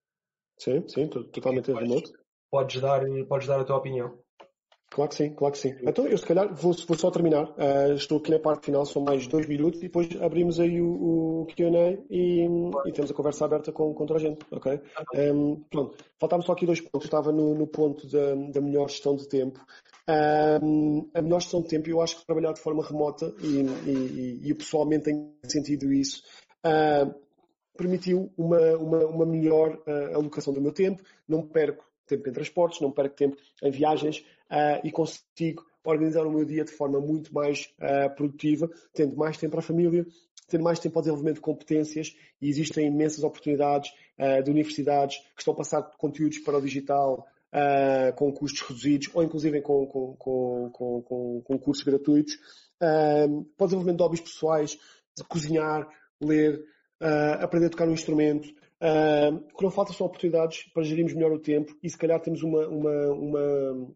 Sim, 0.58 0.86
sim, 0.86 1.08
totalmente 1.08 1.72
em 1.72 1.74
remote. 1.74 2.12
Podes 2.54 2.80
dar, 2.80 3.00
podes 3.26 3.48
dar 3.48 3.58
a 3.58 3.64
tua 3.64 3.78
opinião. 3.78 4.16
Claro 4.88 5.08
que 5.08 5.16
sim, 5.16 5.34
claro 5.34 5.52
que 5.54 5.58
sim. 5.58 5.74
Então 5.82 6.06
eu 6.06 6.16
se 6.16 6.24
calhar 6.24 6.54
vou, 6.54 6.72
vou 6.86 6.96
só 6.96 7.10
terminar. 7.10 7.50
Uh, 7.50 7.94
estou 7.96 8.18
aqui 8.18 8.30
na 8.30 8.38
parte 8.38 8.66
final, 8.66 8.86
são 8.86 9.02
mais 9.02 9.26
dois 9.26 9.48
minutos 9.48 9.80
e 9.80 9.86
depois 9.86 10.08
abrimos 10.22 10.60
aí 10.60 10.80
o, 10.80 11.42
o 11.42 11.46
Q&A 11.46 11.98
e, 12.08 12.46
e, 12.86 12.92
temos 12.92 13.10
a 13.10 13.14
conversa 13.14 13.44
aberta 13.44 13.72
com, 13.72 13.92
com 13.92 14.06
toda 14.06 14.20
a 14.20 14.22
gente, 14.22 14.46
ok? 14.52 14.80
Um, 15.16 15.64
pronto, 15.68 15.96
faltavam 16.16 16.46
só 16.46 16.52
aqui 16.52 16.64
dois 16.64 16.80
pontos. 16.80 17.06
Estava 17.06 17.32
no, 17.32 17.56
no 17.56 17.66
ponto 17.66 18.06
da, 18.06 18.36
da, 18.52 18.60
melhor 18.60 18.88
gestão 18.88 19.16
de 19.16 19.28
tempo. 19.28 19.58
Um, 20.62 21.10
a 21.12 21.20
melhor 21.20 21.40
gestão 21.40 21.60
de 21.60 21.66
tempo, 21.66 21.90
eu 21.90 22.00
acho 22.00 22.20
que 22.20 22.24
trabalhar 22.24 22.52
de 22.52 22.60
forma 22.60 22.86
remota 22.86 23.34
e, 23.42 23.62
e, 23.90 24.40
e 24.44 24.50
eu 24.50 24.54
pessoalmente 24.54 25.06
tenho 25.06 25.34
sentido 25.42 25.92
isso. 25.92 26.22
Uh, 26.64 27.12
permitiu 27.76 28.32
uma, 28.38 28.60
uma, 28.76 29.06
uma 29.06 29.26
melhor 29.26 29.74
uh, 29.88 30.14
alocação 30.14 30.54
do 30.54 30.60
meu 30.60 30.70
tempo, 30.70 31.02
não 31.26 31.42
perco 31.44 31.84
tempo 32.06 32.28
em 32.28 32.32
transportes, 32.32 32.80
não 32.80 32.92
perco 32.92 33.16
tempo 33.16 33.36
em 33.62 33.70
viagens 33.70 34.18
uh, 34.50 34.80
e 34.84 34.90
consigo 34.90 35.64
organizar 35.84 36.26
o 36.26 36.30
meu 36.30 36.44
dia 36.44 36.64
de 36.64 36.72
forma 36.72 37.00
muito 37.00 37.32
mais 37.34 37.70
uh, 37.78 38.14
produtiva, 38.14 38.70
tendo 38.92 39.16
mais 39.16 39.36
tempo 39.36 39.52
para 39.52 39.60
a 39.60 39.62
família, 39.62 40.06
tendo 40.48 40.64
mais 40.64 40.78
tempo 40.78 40.98
ao 40.98 41.02
desenvolvimento 41.02 41.36
de 41.36 41.42
competências 41.42 42.14
e 42.40 42.48
existem 42.48 42.86
imensas 42.86 43.24
oportunidades 43.24 43.90
uh, 44.18 44.42
de 44.42 44.50
universidades 44.50 45.18
que 45.18 45.40
estão 45.40 45.54
a 45.54 45.56
passar 45.56 45.82
conteúdos 45.96 46.38
para 46.38 46.58
o 46.58 46.62
digital 46.62 47.26
uh, 47.52 48.14
com 48.16 48.32
custos 48.32 48.60
reduzidos 48.62 49.10
ou 49.14 49.22
inclusive 49.22 49.60
com, 49.62 49.86
com, 49.86 50.70
com, 50.72 51.42
com 51.44 51.58
cursos 51.58 51.84
gratuitos, 51.84 52.34
uh, 52.34 53.44
para 53.56 53.64
o 53.64 53.66
desenvolvimento 53.66 53.96
de 53.96 54.02
hobbies 54.02 54.20
pessoais, 54.20 54.78
de 55.16 55.24
cozinhar, 55.24 55.88
ler, 56.20 56.64
aprender 57.40 57.66
a 57.66 57.70
tocar 57.70 57.88
um 57.88 57.92
instrumento. 57.92 58.48
O 58.80 59.56
que 59.56 59.64
não 59.64 59.70
falta 59.70 59.92
são 59.92 60.06
oportunidades 60.06 60.64
para 60.72 60.82
gerirmos 60.82 61.14
melhor 61.14 61.32
o 61.32 61.38
tempo 61.38 61.74
e 61.82 61.88
se 61.88 61.96
calhar 61.96 62.20
temos 62.20 62.42
uma, 62.42 62.66
uma, 62.68 63.12
uma, 63.12 63.94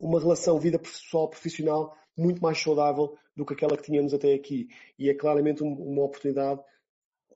uma 0.00 0.20
relação 0.20 0.58
vida 0.58 0.78
pessoal 0.78 1.28
profissional 1.28 1.96
muito 2.16 2.40
mais 2.40 2.60
saudável 2.60 3.16
do 3.36 3.44
que 3.44 3.52
aquela 3.52 3.76
que 3.76 3.82
tínhamos 3.82 4.14
até 4.14 4.32
aqui. 4.32 4.68
E 4.98 5.10
é 5.10 5.14
claramente 5.14 5.62
uma 5.62 6.04
oportunidade 6.04 6.60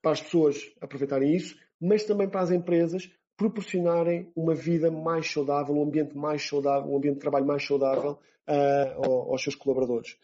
para 0.00 0.12
as 0.12 0.22
pessoas 0.22 0.72
aproveitarem 0.80 1.34
isso, 1.34 1.56
mas 1.80 2.04
também 2.04 2.28
para 2.28 2.40
as 2.40 2.50
empresas 2.50 3.10
proporcionarem 3.36 4.30
uma 4.34 4.54
vida 4.54 4.90
mais 4.90 5.30
saudável, 5.30 5.74
um 5.74 5.82
ambiente 5.82 6.16
mais 6.16 6.46
saudável, 6.46 6.90
um 6.90 6.96
ambiente 6.96 7.14
de 7.14 7.20
trabalho 7.20 7.46
mais 7.46 7.64
saudável 7.64 8.18
uh, 8.48 9.30
aos 9.30 9.42
seus 9.42 9.54
colaboradores. 9.54 10.16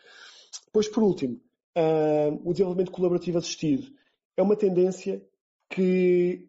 Depois, 0.64 0.88
por 0.88 1.02
último, 1.02 1.40
uh, 1.76 2.40
o 2.44 2.52
desenvolvimento 2.52 2.90
colaborativo 2.90 3.38
assistido 3.38 3.92
é 4.36 4.42
uma 4.42 4.56
tendência 4.56 5.22
que 5.74 6.48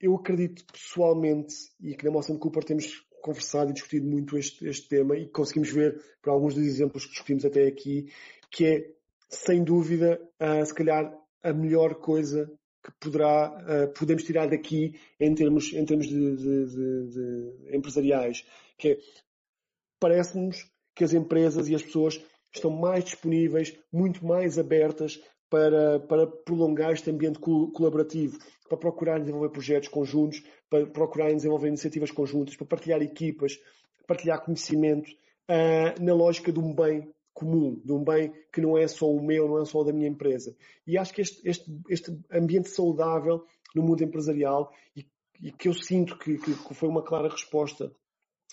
eu 0.00 0.16
acredito 0.16 0.64
pessoalmente 0.72 1.54
e 1.80 1.94
que 1.94 2.04
na 2.04 2.10
Moção 2.10 2.36
Cooper 2.36 2.64
temos 2.64 3.06
conversado 3.22 3.70
e 3.70 3.72
discutido 3.72 4.06
muito 4.06 4.36
este, 4.36 4.66
este 4.66 4.88
tema 4.88 5.16
e 5.16 5.28
conseguimos 5.28 5.70
ver 5.70 6.02
por 6.20 6.30
alguns 6.30 6.54
dos 6.54 6.64
exemplos 6.64 7.04
que 7.04 7.12
discutimos 7.12 7.44
até 7.44 7.68
aqui 7.68 8.12
que 8.50 8.66
é, 8.66 8.90
sem 9.28 9.62
dúvida, 9.62 10.20
uh, 10.40 10.66
se 10.66 10.74
calhar 10.74 11.12
a 11.42 11.52
melhor 11.52 11.94
coisa 11.94 12.50
que 12.84 12.92
poderá, 13.00 13.48
uh, 13.48 13.92
podemos 13.98 14.24
tirar 14.24 14.48
daqui 14.48 14.98
em 15.20 15.34
termos, 15.34 15.72
em 15.72 15.84
termos 15.84 16.08
de, 16.08 16.36
de, 16.36 16.66
de, 16.66 17.08
de 17.10 17.76
empresariais, 17.76 18.44
que 18.76 18.88
é, 18.88 18.98
parece-nos 20.00 20.68
que 20.94 21.04
as 21.04 21.12
empresas 21.12 21.68
e 21.68 21.74
as 21.74 21.82
pessoas 21.82 22.20
estão 22.52 22.70
mais 22.70 23.04
disponíveis, 23.04 23.76
muito 23.92 24.24
mais 24.24 24.58
abertas 24.58 25.20
para, 25.54 26.00
para 26.00 26.26
prolongar 26.26 26.92
este 26.92 27.08
ambiente 27.08 27.38
colaborativo, 27.38 28.36
para 28.68 28.76
procurar 28.76 29.20
desenvolver 29.20 29.50
projetos 29.50 29.88
conjuntos, 29.88 30.42
para 30.68 30.84
procurar 30.84 31.32
desenvolver 31.32 31.68
iniciativas 31.68 32.10
conjuntas, 32.10 32.56
para 32.56 32.66
partilhar 32.66 33.00
equipas, 33.00 33.60
partilhar 34.04 34.44
conhecimento, 34.44 35.08
uh, 35.48 36.02
na 36.02 36.12
lógica 36.12 36.50
de 36.50 36.58
um 36.58 36.74
bem 36.74 37.08
comum, 37.32 37.80
de 37.84 37.92
um 37.92 38.02
bem 38.02 38.32
que 38.52 38.60
não 38.60 38.76
é 38.76 38.88
só 38.88 39.08
o 39.08 39.24
meu, 39.24 39.46
não 39.46 39.62
é 39.62 39.64
só 39.64 39.78
o 39.78 39.84
da 39.84 39.92
minha 39.92 40.08
empresa. 40.08 40.56
E 40.84 40.98
acho 40.98 41.14
que 41.14 41.20
este, 41.20 41.48
este, 41.48 41.70
este 41.88 42.18
ambiente 42.32 42.68
saudável 42.68 43.44
no 43.76 43.82
mundo 43.84 44.02
empresarial 44.02 44.72
e, 44.96 45.06
e 45.40 45.52
que 45.52 45.68
eu 45.68 45.72
sinto 45.72 46.18
que, 46.18 46.36
que, 46.36 46.74
foi 46.74 46.88
uma 46.88 47.04
clara 47.04 47.28
resposta 47.28 47.92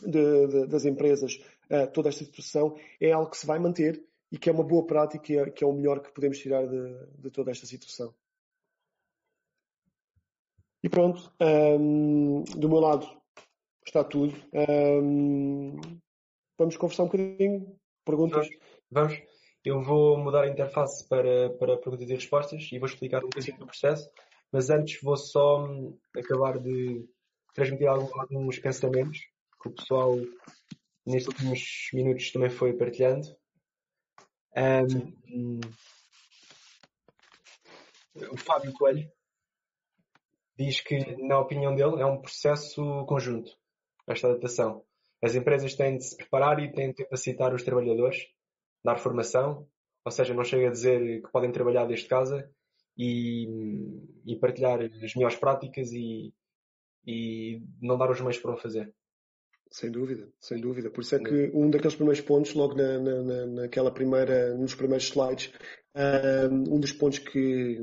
de, 0.04 0.48
de, 0.48 0.68
das 0.68 0.86
empresas 0.86 1.40
a 1.68 1.88
toda 1.88 2.10
esta 2.10 2.24
situação 2.26 2.76
é 3.00 3.12
algo 3.12 3.32
que 3.32 3.38
se 3.38 3.48
vai 3.48 3.58
manter 3.58 4.04
e 4.32 4.38
que 4.38 4.50
é 4.50 4.54
uma 4.54 4.64
boa 4.64 4.86
prática 4.86 5.32
e 5.32 5.38
é, 5.38 5.50
que 5.50 5.64
é 5.64 5.68
o 5.68 5.74
melhor 5.74 6.00
que 6.02 6.14
podemos 6.14 6.40
tirar 6.40 6.66
de, 6.66 7.06
de 7.20 7.30
toda 7.30 7.52
esta 7.52 7.66
situação. 7.66 8.14
E 10.84 10.90
pronto, 10.90 11.32
um, 11.40 12.44
do 12.44 12.70
meu 12.70 12.80
lado 12.80 13.08
está 13.86 14.04
tudo. 14.04 14.34
Um, 14.54 15.80
vamos 16.58 16.78
conversar 16.78 17.04
um 17.04 17.08
bocadinho. 17.08 17.76
Perguntas? 18.06 18.48
Vamos. 18.90 19.22
Eu 19.64 19.80
vou 19.84 20.18
mudar 20.18 20.44
a 20.44 20.50
interface 20.50 21.08
para, 21.08 21.52
para 21.52 21.78
perguntas 21.78 22.10
e 22.10 22.16
respostas 22.16 22.68
e 22.72 22.80
vou 22.80 22.88
explicar 22.88 23.20
um 23.20 23.30
bocadinho 23.30 23.60
do 23.60 23.68
processo. 23.68 24.10
Mas 24.52 24.72
antes 24.72 25.00
vou 25.04 25.16
só 25.16 25.64
hum, 25.66 25.96
acabar 26.18 26.58
de 26.58 27.08
transmitir 27.54 27.88
alguns 27.88 28.58
pensamentos 28.58 29.20
que 29.62 29.70
o 29.70 29.72
pessoal 29.72 30.18
nestes 31.06 31.28
últimos 31.28 31.90
minutos 31.94 32.32
também 32.32 32.50
foi 32.50 32.74
partilhando. 32.74 33.28
Um, 34.56 35.60
o 38.32 38.38
Fábio 38.38 38.74
Coelho 38.74 39.10
diz 40.58 40.82
que, 40.82 41.16
na 41.26 41.40
opinião 41.40 41.76
dele, 41.76 42.02
é 42.02 42.06
um 42.06 42.22
processo 42.22 43.06
conjunto, 43.06 43.52
esta 44.08 44.28
adaptação. 44.28 44.84
As 45.24 45.36
empresas 45.36 45.76
têm 45.76 45.98
de 45.98 46.04
se 46.04 46.18
preparar 46.18 46.60
e 46.60 46.72
têm 46.72 46.90
de 46.90 47.04
capacitar 47.04 47.54
os 47.54 47.64
trabalhadores, 47.64 48.28
dar 48.84 48.98
formação, 48.98 49.68
ou 50.04 50.12
seja, 50.12 50.34
não 50.34 50.44
chega 50.44 50.68
a 50.68 50.72
dizer 50.72 51.22
que 51.22 51.32
podem 51.32 51.52
trabalhar 51.52 51.86
desde 51.86 52.08
casa 52.08 52.50
e, 52.98 53.48
e 54.26 54.36
partilhar 54.36 54.82
as 54.82 55.16
melhores 55.16 55.38
práticas 55.38 55.92
e, 55.92 56.34
e 57.06 57.62
não 57.80 57.98
dar 57.98 58.10
os 58.10 58.20
meios 58.20 58.40
para 58.40 58.54
o 58.54 58.58
fazer. 58.58 58.94
Sem 59.72 59.90
dúvida, 59.90 60.28
sem 60.38 60.60
dúvida. 60.60 60.90
Por 60.90 61.02
isso 61.02 61.16
é 61.16 61.20
que 61.20 61.50
um 61.54 61.70
daqueles 61.70 61.96
primeiros 61.96 62.20
pontos, 62.20 62.54
logo 62.54 62.76
na, 62.76 63.00
na, 63.00 63.46
naquela 63.46 63.90
primeira, 63.90 64.54
nos 64.58 64.76
primeiros 64.76 65.06
slides, 65.06 65.50
um 66.52 66.78
dos 66.78 66.92
pontos 66.92 67.20
que, 67.20 67.78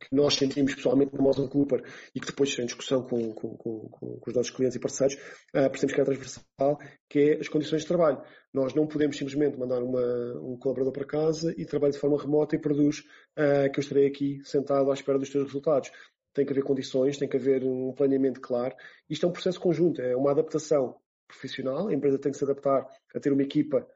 que 0.00 0.08
nós 0.10 0.34
sentimos 0.34 0.74
pessoalmente 0.74 1.14
no 1.14 1.22
Motion 1.22 1.46
Cooper 1.46 1.82
e 2.14 2.20
que 2.20 2.28
depois 2.28 2.58
em 2.58 2.64
discussão 2.64 3.02
com, 3.02 3.34
com, 3.34 3.56
com, 3.58 3.88
com, 3.90 4.20
os 4.26 4.34
nossos 4.34 4.50
clientes 4.50 4.76
e 4.76 4.80
parceiros, 4.80 5.16
uh, 5.54 5.68
percebemos 5.68 5.94
que 5.94 6.00
é 6.00 6.04
transversal, 6.04 6.78
que 7.10 7.18
é 7.18 7.40
as 7.40 7.48
condições 7.48 7.82
de 7.82 7.88
trabalho. 7.88 8.22
Nós 8.52 8.72
não 8.72 8.86
podemos 8.86 9.18
simplesmente 9.18 9.58
mandar 9.58 9.82
uma, 9.82 10.00
um 10.40 10.56
colaborador 10.58 10.94
para 10.94 11.04
casa 11.04 11.54
e 11.58 11.66
trabalha 11.66 11.92
de 11.92 11.98
forma 11.98 12.18
remota 12.18 12.56
e 12.56 12.58
produz 12.58 13.00
uh, 13.38 13.70
que 13.70 13.80
eu 13.80 13.82
estarei 13.82 14.06
aqui 14.06 14.40
sentado 14.44 14.90
à 14.90 14.94
espera 14.94 15.18
dos 15.18 15.28
teus 15.28 15.44
resultados 15.44 15.90
tem 16.34 16.46
que 16.46 16.52
haver 16.52 16.62
condições, 16.62 17.16
tem 17.16 17.28
que 17.28 17.36
haver 17.36 17.64
um 17.64 17.92
planeamento 17.92 18.40
claro. 18.40 18.72
Isto 19.10 19.26
é 19.26 19.28
um 19.28 19.32
processo 19.32 19.58
conjunto, 19.58 20.00
é 20.00 20.14
uma 20.14 20.30
adaptação 20.30 20.94
profissional, 21.28 21.88
a 21.88 21.94
empresa 21.94 22.18
tem 22.18 22.32
que 22.32 22.38
se 22.38 22.44
adaptar 22.44 22.88
a 23.14 23.20
ter 23.20 23.32
uma 23.32 23.42
equipa 23.42 23.86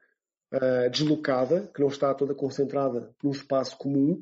uh, 0.53 0.89
deslocada, 0.89 1.69
que 1.73 1.81
não 1.81 1.89
está 1.89 2.13
toda 2.13 2.33
concentrada 2.33 3.13
num 3.21 3.31
espaço 3.31 3.77
comum, 3.77 4.21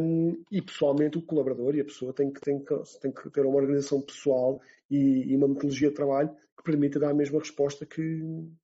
um, 0.00 0.44
e 0.50 0.62
pessoalmente 0.62 1.18
o 1.18 1.22
colaborador 1.22 1.74
e 1.74 1.80
a 1.80 1.84
pessoa 1.84 2.12
tem 2.12 2.32
que, 2.32 2.40
tem 2.40 2.64
que, 2.64 2.74
tem 3.00 3.12
que 3.12 3.28
ter 3.30 3.44
uma 3.44 3.56
organização 3.56 4.00
pessoal 4.00 4.60
e, 4.88 5.32
e, 5.32 5.36
uma 5.36 5.48
metodologia 5.48 5.88
de 5.88 5.94
trabalho 5.94 6.30
que 6.56 6.62
permita 6.62 7.00
dar 7.00 7.10
a 7.10 7.14
mesma 7.14 7.40
resposta 7.40 7.84
que, 7.84 8.22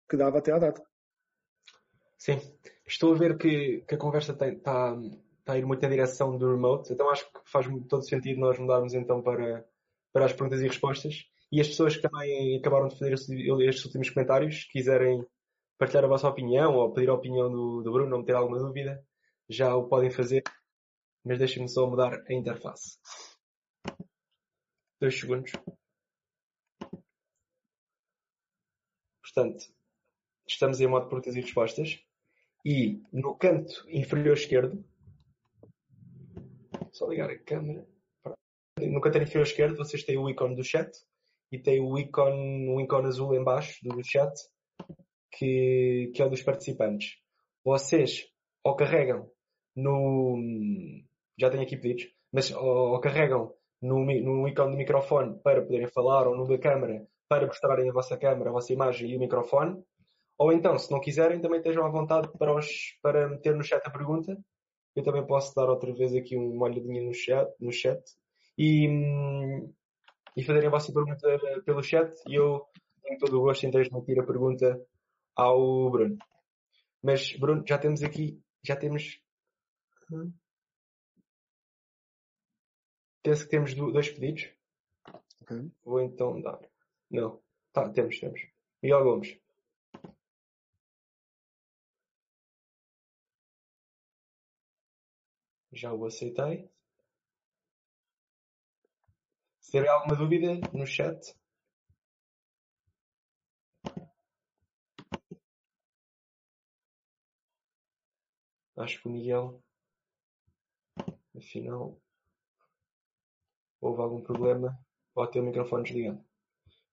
que 0.09 0.17
dava 0.17 0.39
até 0.39 0.53
à 0.53 0.59
data. 0.59 0.83
Sim, 2.17 2.41
estou 2.87 3.15
a 3.15 3.19
ver 3.19 3.37
que, 3.37 3.85
que 3.87 3.95
a 3.95 3.99
conversa 3.99 4.33
está, 4.33 4.49
está 4.49 4.97
a 5.47 5.59
ir 5.59 5.67
muito 5.67 5.83
na 5.83 5.89
direção 5.89 6.39
do 6.39 6.51
remote, 6.51 6.93
então 6.93 7.11
acho 7.11 7.25
que 7.25 7.41
faz 7.45 7.67
todo 7.89 8.09
sentido 8.09 8.41
nós 8.41 8.59
mudarmos 8.59 8.95
então 8.95 9.21
para, 9.23 9.65
para 10.13 10.25
as 10.25 10.33
perguntas 10.33 10.61
e 10.61 10.67
respostas. 10.67 11.27
E 11.53 11.61
as 11.61 11.69
pessoas 11.69 11.97
que 11.97 12.03
também 12.03 12.59
acabaram 12.59 12.89
de 12.89 12.99
fazer 12.99 13.13
estes 13.15 13.85
últimos 13.85 14.11
comentários, 14.11 14.65
quiserem 14.65 15.25
partilhar 15.79 16.05
a 16.05 16.09
vossa 16.09 16.29
opinião 16.29 16.75
ou 16.75 16.93
pedir 16.93 17.09
a 17.09 17.15
opinião 17.15 17.51
do, 17.51 17.83
do 17.83 17.93
Bruno 17.93 18.17
ou 18.17 18.25
ter 18.25 18.35
alguma 18.35 18.59
dúvida, 18.59 19.05
já 19.49 19.75
o 19.77 19.89
podem 19.89 20.11
fazer. 20.11 20.43
Mas 21.25 21.39
deixem-me 21.39 21.69
só 21.69 21.89
mudar 21.89 22.25
a 22.29 22.33
interface. 22.33 22.99
Dois 25.01 25.19
segundos. 25.19 25.53
Portanto, 29.21 29.65
estamos 30.49 30.81
em 30.81 30.87
modo 30.87 31.09
perguntas 31.09 31.37
e 31.37 31.41
respostas. 31.41 32.01
E 32.65 33.03
no 33.13 33.37
canto 33.37 33.85
inferior 33.89 34.37
esquerdo, 34.37 34.85
só 36.91 37.09
ligar 37.09 37.31
a 37.31 37.39
câmera. 37.39 37.87
No 38.81 39.01
canto 39.01 39.19
inferior 39.19 39.47
esquerdo 39.47 39.77
vocês 39.77 40.03
têm 40.03 40.17
o 40.17 40.29
ícone 40.29 40.57
do 40.57 40.65
chat 40.65 40.91
e 41.51 41.59
tem 41.59 41.81
o 41.81 41.99
ícone, 41.99 42.69
um 42.69 42.81
ícone 42.81 43.07
azul 43.07 43.35
em 43.35 43.45
baixo 43.45 43.79
do 43.83 44.03
chat 44.05 44.33
que, 45.33 46.13
que 46.15 46.23
é 46.23 46.27
o 46.27 46.31
dos 46.31 46.43
participantes. 46.43 47.17
Vocês 47.65 48.27
ou 48.65 48.75
carregam 48.77 49.31
no. 49.75 50.37
Já 51.39 51.51
tenho 51.51 51.63
aqui 51.63 51.77
pedidos, 51.77 52.07
mas 52.33 52.51
ou, 52.51 52.93
ou 52.93 53.01
carregam 53.01 53.53
no, 53.81 54.05
no 54.05 54.49
ícone 54.49 54.73
do 54.73 54.77
microfone 54.77 55.39
para 55.43 55.63
poderem 55.63 55.89
falar 55.89 56.27
ou 56.27 56.37
no 56.37 56.47
da 56.47 56.59
câmera 56.59 57.07
para 57.29 57.47
mostrarem 57.47 57.89
a 57.91 57.93
vossa 57.93 58.17
câmera, 58.17 58.51
a 58.51 58.53
vossa 58.53 58.73
imagem 58.73 59.11
e 59.11 59.17
o 59.17 59.21
microfone. 59.21 59.83
Ou 60.39 60.53
então, 60.53 60.79
se 60.79 60.91
não 60.91 61.01
quiserem, 61.01 61.41
também 61.41 61.59
estejam 61.59 61.85
à 61.85 61.89
vontade 61.89 62.29
para, 62.39 62.55
os, 62.55 62.69
para 63.03 63.29
meter 63.29 63.55
no 63.55 63.65
chat 63.65 63.83
a 63.85 63.91
pergunta. 63.91 64.37
Eu 64.95 65.03
também 65.03 65.27
posso 65.27 65.55
dar 65.55 65.69
outra 65.69 65.93
vez 65.95 66.15
aqui 66.15 66.37
uma 66.37 66.67
olhadinha 66.67 67.03
no 67.03 67.13
chat. 67.13 67.51
No 67.61 67.73
chat. 67.73 68.01
E, 68.57 68.89
hum, 68.89 69.73
e 70.37 70.45
fazerem 70.45 70.69
a 70.69 70.71
vossa 70.71 70.93
pergunta 70.93 71.63
pelo 71.65 71.83
chat 71.83 72.15
e 72.29 72.35
eu 72.35 72.67
tenho 73.03 73.19
todo 73.19 73.39
o 73.39 73.43
gosto 73.43 73.65
em 73.65 73.71
transmitir 73.71 74.21
a 74.21 74.27
pergunta 74.27 74.81
ao 75.35 75.91
Bruno. 75.91 76.19
Mas, 77.03 77.33
Bruno, 77.37 77.65
já 77.67 77.79
temos 77.79 78.03
aqui, 78.03 78.43
já 78.63 78.77
temos. 78.77 79.21
penso 83.23 83.45
que 83.45 83.51
temos 83.51 83.75
dois 83.75 84.09
pedidos. 84.11 84.53
Ok. 85.43 85.71
Vou 85.85 86.01
então 86.01 86.41
dar. 86.41 86.61
Não. 87.11 87.43
Tá, 87.73 87.89
temos, 87.91 88.19
temos. 88.21 88.41
Miguel 88.83 89.05
Gomes. 89.05 89.39
Já 95.73 95.93
o 95.93 96.07
aceitei. 96.07 96.71
Tiver 99.77 99.91
alguma 99.91 100.17
dúvida 100.17 100.59
no 100.73 100.87
chat. 100.87 101.37
Acho 108.75 109.03
que 109.03 109.07
o 109.07 109.13
Miguel, 109.13 109.63
afinal, 111.37 112.01
houve 113.79 114.01
algum 114.01 114.23
problema 114.23 114.83
ou 115.15 115.27
ter 115.27 115.41
o 115.41 115.45
microfone 115.45 115.83
desligado. 115.83 116.25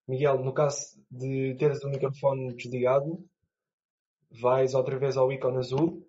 Miguel, 0.06 0.44
no 0.44 0.54
caso 0.54 1.02
de 1.10 1.56
teres 1.56 1.86
o 1.86 1.90
microfone 1.90 2.54
desligado, 2.54 3.26
vais 4.30 4.74
outra 4.74 5.00
vez 5.00 5.16
ao 5.16 5.32
ícone 5.32 5.60
azul 5.60 6.06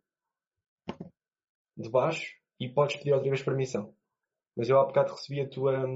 de 1.76 1.88
baixo 1.88 2.34
e 2.58 2.68
podes 2.68 2.96
pedir 2.96 3.12
outra 3.12 3.30
vez 3.30 3.44
permissão. 3.44 3.94
Mas 4.56 4.68
eu 4.68 4.80
há 4.80 4.84
bocado 4.84 5.12
recebi 5.12 5.40
a 5.40 5.48
tua, 5.48 5.86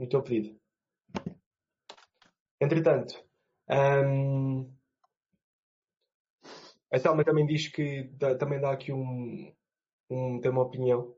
hum, 0.00 0.04
o 0.04 0.08
teu 0.08 0.22
pedido. 0.22 0.58
Entretanto, 2.60 3.22
hum, 3.68 4.70
a 6.92 6.98
Thelma 6.98 7.24
também 7.24 7.46
diz 7.46 7.68
que 7.68 8.04
dá, 8.14 8.36
também 8.36 8.60
dá 8.60 8.72
aqui 8.72 8.92
um, 8.92 9.52
um, 10.10 10.40
tem 10.40 10.50
uma 10.50 10.62
opinião 10.62 11.14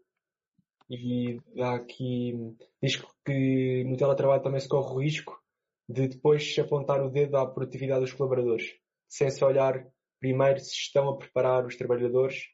e 0.91 1.41
dá 1.57 1.75
aqui, 1.75 2.57
diz 2.83 2.97
que 3.25 3.85
no 3.85 3.97
teletrabalho 3.97 4.43
também 4.43 4.61
se 4.61 4.69
corre 4.69 4.95
o 4.95 4.99
risco 4.99 5.41
de 5.89 6.09
depois 6.09 6.57
apontar 6.59 7.03
o 7.03 7.11
dedo 7.11 7.37
à 7.37 7.47
produtividade 7.51 8.03
dos 8.03 8.13
colaboradores, 8.13 8.79
sem 9.09 9.31
se 9.31 9.45
olhar 9.45 9.87
primeiro 10.21 10.61
se 10.61 10.73
estão 10.73 11.09
a 11.09 11.19
preparar 11.19 11.67
os 11.67 11.77
trabalhadores 11.77 12.47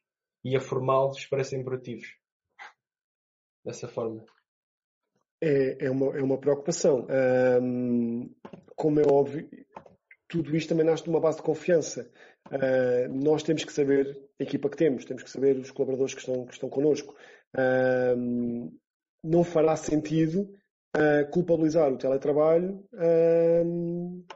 e 0.44 0.56
a 0.56 0.60
formá-los 0.60 1.26
para 1.26 1.44
serem 1.44 1.64
produtivos. 1.64 2.16
Dessa 3.64 3.88
forma. 3.88 4.24
É, 5.40 5.86
é, 5.86 5.90
uma, 5.90 6.18
é 6.18 6.22
uma 6.22 6.38
preocupação. 6.38 7.06
como 8.74 9.00
é 9.00 9.04
óbvio, 9.06 9.48
tudo 10.28 10.54
isto 10.56 10.68
também 10.68 10.84
nasce 10.84 11.04
de 11.04 11.10
uma 11.10 11.20
base 11.20 11.38
de 11.38 11.42
confiança. 11.42 12.10
Uh, 12.46 13.12
nós 13.12 13.42
temos 13.42 13.64
que 13.64 13.72
saber 13.72 14.18
a 14.40 14.42
equipa 14.42 14.68
que 14.68 14.76
temos, 14.76 15.04
temos 15.04 15.22
que 15.22 15.30
saber 15.30 15.56
os 15.58 15.70
colaboradores 15.70 16.14
que 16.14 16.20
estão, 16.20 16.46
que 16.46 16.52
estão 16.52 16.68
connosco. 16.68 17.14
Não 19.24 19.42
fará 19.42 19.74
sentido 19.76 20.50
uh, 20.96 21.30
culpabilizar 21.30 21.92
o 21.92 21.98
teletrabalho 21.98 22.84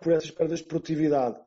por 0.00 0.12
essas 0.12 0.30
perdas 0.30 0.60
de 0.60 0.66
produtividade. 0.66 1.38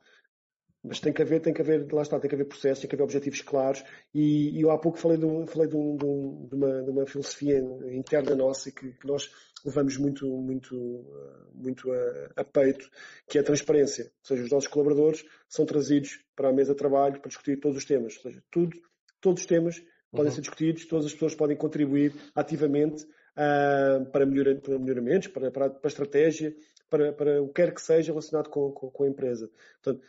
Mas 0.87 0.99
tem 0.99 1.11
que 1.11 1.21
haver, 1.21 1.41
tem 1.41 1.53
que 1.53 1.61
haver, 1.61 1.91
lá 1.91 2.03
está, 2.03 2.19
tem 2.19 2.29
que 2.29 2.35
haver 2.35 2.45
processos, 2.45 2.79
tem 2.79 2.89
que 2.89 2.95
haver 2.95 3.03
objetivos 3.03 3.41
claros. 3.41 3.83
E, 4.13 4.57
e 4.57 4.61
eu 4.61 4.69
há 4.69 4.77
pouco 4.77 4.99
falei, 4.99 5.17
de, 5.17 5.25
um, 5.25 5.47
falei 5.47 5.67
de, 5.67 5.75
um, 5.75 5.97
de, 5.97 6.05
um, 6.05 6.49
uma, 6.51 6.83
de, 6.83 6.89
uma, 6.91 7.05
filosofia 7.07 7.57
interna 7.91 8.35
nossa 8.35 8.71
que, 8.71 8.91
que 8.91 9.07
nós 9.07 9.31
levamos 9.65 9.97
muito, 9.97 10.27
muito, 10.27 11.05
muito 11.53 11.91
a, 11.91 12.41
a, 12.41 12.43
peito, 12.43 12.87
que 13.27 13.37
é 13.37 13.41
a 13.41 13.43
transparência. 13.43 14.05
Ou 14.05 14.27
seja, 14.27 14.43
os 14.43 14.51
nossos 14.51 14.69
colaboradores 14.69 15.25
são 15.49 15.65
trazidos 15.65 16.19
para 16.35 16.49
a 16.49 16.53
mesa 16.53 16.73
de 16.73 16.77
trabalho 16.77 17.19
para 17.19 17.29
discutir 17.29 17.59
todos 17.59 17.77
os 17.77 17.85
temas. 17.85 18.15
Ou 18.17 18.21
seja, 18.21 18.43
tudo, 18.51 18.77
todos 19.19 19.41
os 19.41 19.47
temas 19.47 19.79
uhum. 19.79 19.85
podem 20.11 20.31
ser 20.31 20.41
discutidos, 20.41 20.85
todas 20.85 21.07
as 21.07 21.13
pessoas 21.13 21.33
podem 21.33 21.57
contribuir 21.57 22.13
ativamente 22.35 23.03
uh, 23.03 24.05
para, 24.11 24.25
melhora, 24.25 24.55
para 24.55 24.77
melhoramentos, 24.77 25.29
para, 25.29 25.49
para, 25.49 25.69
para 25.71 25.79
a 25.83 25.87
estratégia, 25.87 26.55
para, 26.89 27.11
para 27.11 27.41
o 27.41 27.47
que 27.47 27.53
quer 27.55 27.73
que 27.73 27.81
seja 27.81 28.11
relacionado 28.11 28.49
com, 28.49 28.71
com, 28.71 28.91
com 28.91 29.03
a 29.03 29.07
empresa. 29.07 29.49
Portanto, 29.81 30.05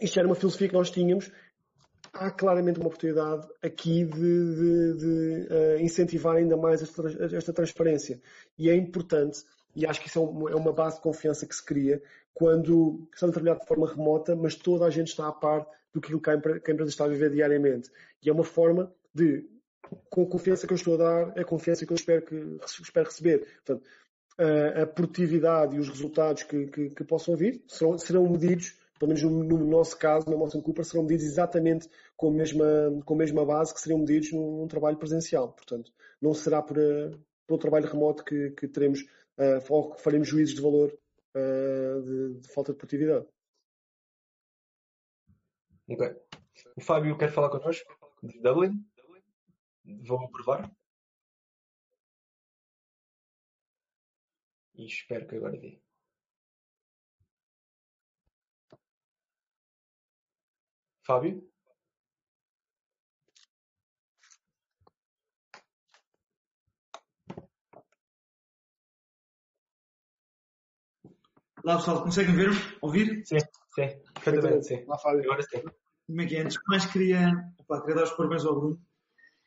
isto 0.00 0.18
era 0.18 0.28
uma 0.28 0.34
filosofia 0.34 0.68
que 0.68 0.74
nós 0.74 0.90
tínhamos. 0.90 1.30
Há 2.12 2.30
claramente 2.30 2.78
uma 2.78 2.88
oportunidade 2.88 3.46
aqui 3.62 4.04
de, 4.04 4.54
de, 4.54 4.94
de 4.96 5.48
uh, 5.52 5.80
incentivar 5.80 6.36
ainda 6.36 6.56
mais 6.56 6.82
esta, 6.82 7.02
esta, 7.36 7.52
transparência. 7.52 8.20
E 8.58 8.70
é 8.70 8.74
importante, 8.74 9.44
e 9.74 9.86
acho 9.86 10.00
que 10.00 10.08
isso 10.08 10.18
é, 10.18 10.52
é 10.52 10.56
uma 10.56 10.72
base 10.72 10.96
de 10.96 11.02
confiança 11.02 11.46
que 11.46 11.54
se 11.54 11.64
cria, 11.64 12.02
quando 12.32 13.08
estamos 13.12 13.36
a 13.36 13.40
trabalhar 13.40 13.60
de 13.60 13.66
forma 13.66 13.88
remota, 13.88 14.34
mas 14.34 14.54
toda 14.54 14.86
a 14.86 14.90
gente 14.90 15.08
está 15.08 15.28
a 15.28 15.32
par 15.32 15.66
do 15.92 16.00
que 16.00 16.12
a 16.30 16.34
empresa 16.34 16.90
está 16.90 17.04
a 17.04 17.08
viver 17.08 17.30
diariamente. 17.30 17.90
E 18.22 18.30
é 18.30 18.32
uma 18.32 18.44
forma 18.44 18.92
de, 19.12 19.44
com 20.08 20.22
a 20.22 20.26
confiança 20.26 20.66
que 20.66 20.72
eu 20.72 20.76
estou 20.76 20.94
a 20.94 20.98
dar, 20.98 21.32
é 21.36 21.40
a 21.40 21.44
confiança 21.44 21.84
que 21.84 21.92
eu 21.92 21.96
espero, 21.96 22.22
que, 22.22 22.58
espero 22.80 23.06
receber. 23.06 23.46
Portanto, 23.64 23.82
a, 24.38 24.82
a 24.82 24.86
produtividade 24.86 25.76
e 25.76 25.80
os 25.80 25.88
resultados 25.88 26.44
que, 26.44 26.66
que, 26.68 26.90
que 26.90 27.04
possam 27.04 27.36
vir 27.36 27.62
serão, 27.66 27.98
serão 27.98 28.28
medidos 28.28 28.76
pelo 28.98 29.08
menos 29.08 29.22
no, 29.22 29.44
no, 29.44 29.64
nosso 29.64 29.96
caso, 29.96 30.28
na 30.28 30.36
Motion 30.36 30.60
Cooper, 30.60 30.84
serão 30.84 31.04
medidos 31.04 31.24
exatamente 31.24 31.88
com 32.16 32.28
a 32.28 32.32
mesma, 32.32 32.66
com 33.04 33.14
a 33.14 33.16
mesma 33.16 33.44
base 33.44 33.72
que 33.72 33.80
seriam 33.80 34.00
medidos 34.00 34.32
num, 34.32 34.58
num 34.58 34.68
trabalho 34.68 34.96
presencial. 34.96 35.52
Portanto, 35.52 35.92
não 36.20 36.34
será 36.34 36.60
por, 36.60 36.76
uh, 36.76 37.18
por 37.46 37.58
trabalho 37.58 37.86
remoto 37.88 38.24
que, 38.24 38.50
que 38.50 38.66
teremos 38.68 39.02
uh, 39.38 39.64
ou 39.68 39.94
que 39.94 40.02
faremos 40.02 40.28
juízes 40.28 40.54
de 40.54 40.60
valor 40.60 40.92
uh, 41.34 42.02
de, 42.02 42.40
de, 42.40 42.48
falta 42.48 42.72
de 42.72 42.78
produtividade. 42.78 43.26
Ok. 45.88 46.16
O 46.76 46.80
Fábio 46.80 47.16
quer 47.16 47.30
falar 47.30 47.50
connosco 47.50 47.96
de 48.22 48.40
Dublin. 48.40 48.84
Vou 50.06 50.28
provar. 50.30 50.70
E 54.74 54.86
espero 54.86 55.26
que 55.26 55.36
agora 55.36 55.58
dê. 55.58 55.80
Fábio? 61.08 61.42
Olá 71.64 71.76
pessoal, 71.76 72.02
conseguem 72.02 72.36
ver-me? 72.36 72.56
Ouvir? 72.82 73.24
Sim, 73.24 73.38
sim, 73.38 73.88
perfeitamente, 74.22 74.66
sim. 74.66 74.84
Olá 74.84 74.98
Fábio. 74.98 75.24
Agora 75.24 75.42
sim. 75.44 75.62
Como 76.06 76.20
é 76.20 76.26
que 76.26 76.36
é? 76.36 76.42
Antes 76.42 76.58
de 76.58 76.62
mais 76.68 76.84
queria, 76.84 77.32
opa, 77.58 77.80
queria 77.80 77.96
dar 77.96 78.02
os 78.04 78.12
parabéns 78.12 78.44
ao 78.44 78.60
Bruno. 78.60 78.78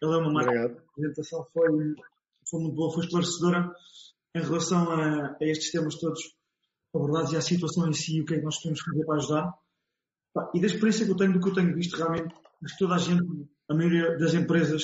Ele 0.02 0.14
é 0.14 0.18
uma 0.18 0.34
máquina. 0.34 0.62
A 0.62 0.66
apresentação 0.66 1.46
foi, 1.54 1.96
foi 2.50 2.60
muito 2.60 2.76
boa, 2.76 2.92
foi 2.92 3.04
esclarecedora 3.06 3.72
em 4.34 4.42
relação 4.42 4.90
a, 4.90 5.38
a 5.40 5.46
estes 5.46 5.72
temas 5.72 5.94
todos 6.00 6.36
abordados 6.92 7.34
e 7.34 7.38
à 7.38 7.42
situação 7.42 7.88
em 7.88 7.94
si 7.94 8.18
e 8.18 8.22
o 8.22 8.26
que 8.26 8.34
é 8.34 8.38
que 8.40 8.46
nós 8.46 8.58
podemos 8.58 8.82
fazer 8.82 9.06
para 9.06 9.16
ajudar. 9.18 9.54
E 10.54 10.62
da 10.62 10.68
experiência 10.68 11.06
que 11.06 11.12
eu 11.12 11.18
tenho, 11.18 11.34
do 11.34 11.40
que 11.40 11.50
eu 11.50 11.54
tenho 11.54 11.76
visto 11.76 11.98
realmente, 11.98 12.34
acho 12.64 12.74
que 12.74 12.80
toda 12.80 12.96
a 12.96 12.98
gente, 12.98 13.50
a 13.70 13.74
maioria 13.74 14.18
das 14.18 14.34
empresas, 14.34 14.84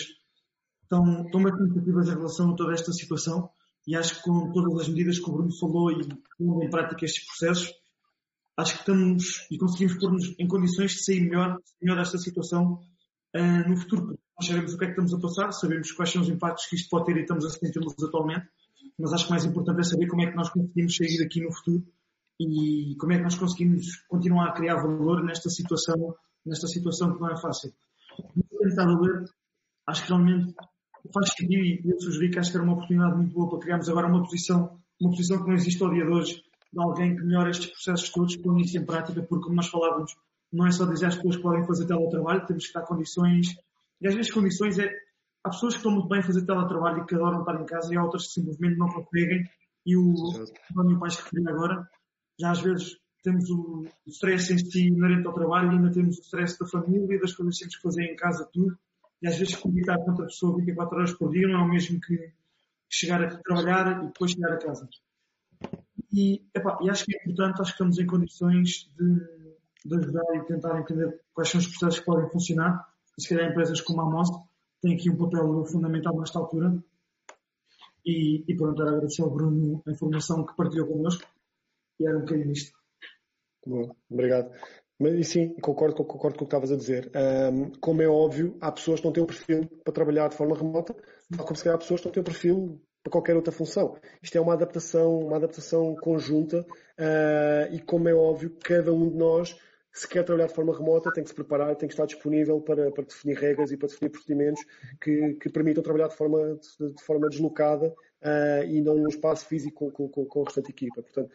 estão, 0.83 1.25
estão 1.25 1.43
bem 1.43 1.53
em 1.53 2.05
relação 2.05 2.51
a 2.51 2.55
toda 2.55 2.73
esta 2.73 2.91
situação 2.91 3.49
e 3.85 3.95
acho 3.95 4.15
que 4.15 4.23
com 4.23 4.51
todas 4.51 4.81
as 4.81 4.89
medidas 4.89 5.19
que 5.19 5.29
o 5.29 5.33
Bruno 5.33 5.57
falou 5.57 5.91
e 5.91 6.07
pondo 6.37 6.63
em 6.63 6.69
prática 6.69 7.05
estes 7.05 7.25
processos, 7.25 7.71
acho 8.57 8.73
que 8.73 8.79
estamos 8.79 9.47
e 9.49 9.57
conseguimos 9.57 9.97
pôr-nos 9.97 10.35
em 10.37 10.47
condições 10.47 10.91
de 10.91 11.03
sair 11.03 11.21
melhor, 11.21 11.57
melhor 11.81 11.97
desta 11.97 12.17
situação 12.17 12.81
uh, 13.35 13.69
no 13.69 13.77
futuro. 13.77 14.19
Nós 14.37 14.47
sabemos 14.47 14.73
o 14.73 14.77
que 14.77 14.83
é 14.83 14.87
que 14.87 14.93
estamos 14.93 15.13
a 15.13 15.19
passar, 15.19 15.51
sabemos 15.53 15.91
quais 15.93 16.11
são 16.11 16.21
os 16.21 16.29
impactos 16.29 16.65
que 16.65 16.75
isto 16.75 16.89
pode 16.89 17.05
ter 17.05 17.17
e 17.17 17.21
estamos 17.21 17.45
a 17.45 17.49
sentir-los 17.49 17.95
atualmente, 18.03 18.47
mas 18.99 19.13
acho 19.13 19.25
que 19.25 19.31
mais 19.31 19.45
importante 19.45 19.79
é 19.79 19.83
saber 19.83 20.07
como 20.07 20.21
é 20.21 20.29
que 20.29 20.35
nós 20.35 20.49
conseguimos 20.49 20.95
sair 20.95 21.17
daqui 21.19 21.41
no 21.41 21.53
futuro 21.53 21.85
e 22.39 22.95
como 22.99 23.13
é 23.13 23.17
que 23.17 23.23
nós 23.23 23.35
conseguimos 23.35 24.03
continuar 24.07 24.49
a 24.49 24.53
criar 24.53 24.75
valor 24.75 25.23
nesta 25.23 25.49
situação, 25.49 26.15
nesta 26.45 26.67
situação 26.67 27.13
que 27.13 27.21
não 27.21 27.31
é 27.31 27.37
fácil. 27.37 27.73
Tentar 28.59 28.85
ler, 28.85 29.25
acho 29.87 30.03
que 30.03 30.09
realmente 30.09 30.53
faz 31.13 31.29
sentido 31.33 31.63
e 31.63 31.81
eu 31.85 31.99
sugeri 31.99 32.29
que 32.29 32.39
acho 32.39 32.51
que 32.51 32.57
era 32.57 32.65
uma 32.65 32.73
oportunidade 32.73 33.15
muito 33.15 33.33
boa 33.33 33.49
para 33.49 33.59
criarmos 33.59 33.89
agora 33.89 34.07
uma 34.07 34.23
posição, 34.23 34.79
uma 34.99 35.11
posição 35.11 35.41
que 35.41 35.47
não 35.47 35.55
existe 35.55 35.83
ao 35.83 35.91
dia 35.91 36.05
de 36.05 36.11
hoje, 36.11 36.43
de 36.73 36.81
alguém 36.81 37.15
que 37.15 37.23
melhore 37.23 37.51
estes 37.51 37.67
processos 37.67 38.09
todos, 38.09 38.35
põe 38.37 38.61
isso 38.61 38.77
em 38.77 38.85
prática, 38.85 39.21
porque 39.23 39.43
como 39.43 39.55
nós 39.55 39.67
falávamos, 39.67 40.15
não 40.51 40.67
é 40.67 40.71
só 40.71 40.85
dizer 40.85 41.07
às 41.07 41.15
pessoas 41.15 41.37
que 41.37 41.41
podem 41.41 41.65
fazer 41.65 41.85
teletrabalho, 41.85 42.45
temos 42.45 42.67
que 42.67 42.73
dar 42.73 42.81
condições, 42.81 43.47
e 44.01 44.07
às 44.07 44.15
vezes 44.15 44.31
condições 44.31 44.77
é, 44.79 44.89
há 45.43 45.49
pessoas 45.49 45.73
que 45.73 45.79
estão 45.79 45.91
muito 45.91 46.07
bem 46.07 46.19
a 46.19 46.23
fazer 46.23 46.45
teletrabalho 46.45 47.03
e 47.03 47.05
que 47.05 47.15
adoram 47.15 47.39
estar 47.39 47.61
em 47.61 47.65
casa 47.65 47.93
e 47.93 47.97
há 47.97 48.03
outras 48.03 48.27
que 48.27 48.33
simplesmente 48.33 48.77
não 48.77 48.87
conseguem, 48.87 49.43
e 49.85 49.95
o 49.95 50.13
António 50.71 50.99
que 50.99 51.05
referiu 51.05 51.49
agora, 51.49 51.89
já 52.39 52.51
às 52.51 52.61
vezes 52.61 52.97
temos 53.23 53.49
o, 53.49 53.85
stress 54.07 54.53
em 54.53 54.57
si 54.57 54.87
inerente 54.87 55.27
ao 55.27 55.33
trabalho 55.33 55.71
e 55.71 55.75
ainda 55.75 55.91
temos 55.91 56.17
o 56.17 56.21
stress 56.21 56.57
da 56.57 56.65
família, 56.65 57.19
das 57.19 57.33
coisas 57.33 57.55
que 57.55 57.61
temos 57.61 57.75
que 57.75 57.81
fazer 57.81 58.03
em 58.03 58.15
casa, 58.15 58.49
tudo. 58.53 58.77
E 59.21 59.27
às 59.27 59.37
vezes 59.37 59.55
comunicar 59.55 59.97
com 59.97 60.11
outra 60.11 60.25
pessoa 60.25 60.57
24 60.57 60.95
horas 60.95 61.13
por 61.13 61.31
dia 61.31 61.47
não 61.47 61.59
é 61.59 61.63
o 61.63 61.67
mesmo 61.67 61.99
que 61.99 62.31
chegar 62.89 63.21
a 63.23 63.37
trabalhar 63.39 64.03
e 64.03 64.07
depois 64.07 64.31
chegar 64.31 64.53
a 64.53 64.57
casa. 64.57 64.87
E, 66.13 66.41
epá, 66.55 66.77
e 66.81 66.89
acho 66.89 67.03
que 67.03 67.15
é 67.15 67.19
importante, 67.19 67.61
acho 67.61 67.71
que 67.71 67.75
estamos 67.75 67.99
em 67.99 68.05
condições 68.05 68.89
de, 68.97 69.19
de 69.85 69.95
ajudar 69.97 70.35
e 70.35 70.45
tentar 70.45 70.79
entender 70.79 71.19
quais 71.33 71.49
são 71.49 71.59
os 71.59 71.67
processos 71.67 71.99
que 71.99 72.05
podem 72.05 72.29
funcionar. 72.29 72.87
E 73.17 73.21
se 73.21 73.29
calhar 73.29 73.51
empresas 73.51 73.81
como 73.81 74.01
a 74.01 74.05
Most 74.05 74.37
tem 74.81 74.95
aqui 74.95 75.09
um 75.09 75.17
papel 75.17 75.65
fundamental 75.65 76.17
nesta 76.17 76.39
altura. 76.39 76.77
E, 78.05 78.45
e 78.47 78.55
pronto, 78.55 78.81
agradecer 78.81 79.23
ao 79.23 79.31
Bruno 79.31 79.81
a 79.85 79.91
informação 79.91 80.45
que 80.45 80.55
partilhou 80.55 80.87
connosco 80.87 81.27
e 81.99 82.07
era 82.07 82.17
um 82.17 82.21
bocadinho 82.21 82.51
isto. 82.51 82.77
Bom, 83.65 83.89
obrigado. 84.09 84.51
Mas 84.99 85.27
sim, 85.27 85.53
concordo, 85.61 85.95
concordo 85.95 86.37
com 86.37 86.45
o 86.45 86.47
que 86.47 86.55
estavas 86.55 86.71
a 86.71 86.75
dizer. 86.75 87.11
Um, 87.15 87.71
como 87.79 88.01
é 88.01 88.07
óbvio, 88.07 88.57
há 88.59 88.71
pessoas 88.71 88.99
que 88.99 89.05
não 89.05 89.13
têm 89.13 89.23
um 89.23 89.27
perfil 89.27 89.69
para 89.83 89.93
trabalhar 89.93 90.27
de 90.27 90.35
forma 90.35 90.57
remota, 90.57 90.95
tal 91.35 91.45
como 91.45 91.55
se 91.55 91.63
calhar 91.63 91.75
há 91.75 91.79
pessoas 91.79 92.01
que 92.01 92.07
não 92.07 92.13
têm 92.13 92.21
um 92.21 92.23
perfil 92.23 92.81
para 93.03 93.11
qualquer 93.11 93.35
outra 93.35 93.51
função. 93.51 93.95
Isto 94.23 94.37
é 94.37 94.41
uma 94.41 94.53
adaptação, 94.53 95.19
uma 95.19 95.37
adaptação 95.37 95.95
conjunta 95.95 96.61
uh, 96.61 97.73
e 97.73 97.79
como 97.81 98.09
é 98.09 98.13
óbvio, 98.13 98.57
cada 98.63 98.91
um 98.91 99.07
de 99.09 99.15
nós, 99.15 99.55
se 99.93 100.07
quer 100.07 100.23
trabalhar 100.23 100.47
de 100.47 100.55
forma 100.55 100.75
remota, 100.75 101.11
tem 101.13 101.23
que 101.23 101.29
se 101.29 101.35
preparar, 101.35 101.75
tem 101.75 101.87
que 101.87 101.93
estar 101.93 102.05
disponível 102.05 102.59
para, 102.59 102.91
para 102.91 103.03
definir 103.03 103.37
regras 103.37 103.71
e 103.71 103.77
para 103.77 103.87
definir 103.87 104.09
procedimentos 104.09 104.63
que, 104.99 105.35
que 105.35 105.49
permitam 105.49 105.83
trabalhar 105.83 106.07
de 106.07 106.15
forma, 106.15 106.59
de, 106.79 106.93
de 106.93 107.03
forma 107.03 107.29
deslocada 107.29 107.87
uh, 107.87 108.63
e 108.67 108.81
não 108.81 108.95
num 108.95 109.07
espaço 109.07 109.45
físico 109.45 109.91
com, 109.91 110.09
com, 110.09 110.25
com 110.25 110.41
a 110.41 110.45
restante 110.45 110.71
equipa. 110.71 111.01
Portanto, 111.01 111.31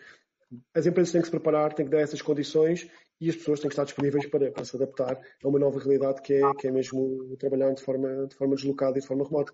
as 0.74 0.86
empresas 0.86 1.12
têm 1.12 1.20
que 1.20 1.26
se 1.26 1.30
preparar, 1.30 1.72
têm 1.72 1.86
que 1.86 1.92
dar 1.92 2.00
essas 2.00 2.20
condições 2.20 2.88
e 3.20 3.28
as 3.28 3.36
pessoas 3.36 3.60
têm 3.60 3.68
que 3.68 3.74
estar 3.74 3.84
disponíveis 3.84 4.26
para, 4.26 4.50
para 4.50 4.64
se 4.64 4.76
adaptar 4.76 5.20
a 5.42 5.48
uma 5.48 5.58
nova 5.58 5.78
realidade 5.78 6.20
que 6.22 6.34
é, 6.34 6.54
que 6.58 6.66
é 6.66 6.70
mesmo 6.70 7.36
trabalhar 7.38 7.72
de 7.72 7.82
forma, 7.82 8.26
de 8.26 8.34
forma 8.34 8.54
deslocada 8.54 8.98
e 8.98 9.00
de 9.00 9.06
forma 9.06 9.24
remota. 9.24 9.52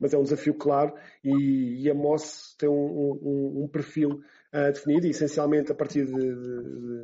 Mas 0.00 0.12
é 0.12 0.18
um 0.18 0.24
desafio 0.24 0.54
claro 0.54 0.92
e, 1.22 1.82
e 1.82 1.90
a 1.90 1.94
MOS 1.94 2.56
tem 2.58 2.68
um, 2.68 2.72
um, 3.22 3.62
um 3.64 3.68
perfil 3.68 4.20
uh, 4.52 4.72
definido 4.72 5.06
e 5.06 5.10
essencialmente 5.10 5.70
a 5.70 5.74
partir 5.74 6.04
de, 6.04 6.12
de, 6.12 7.02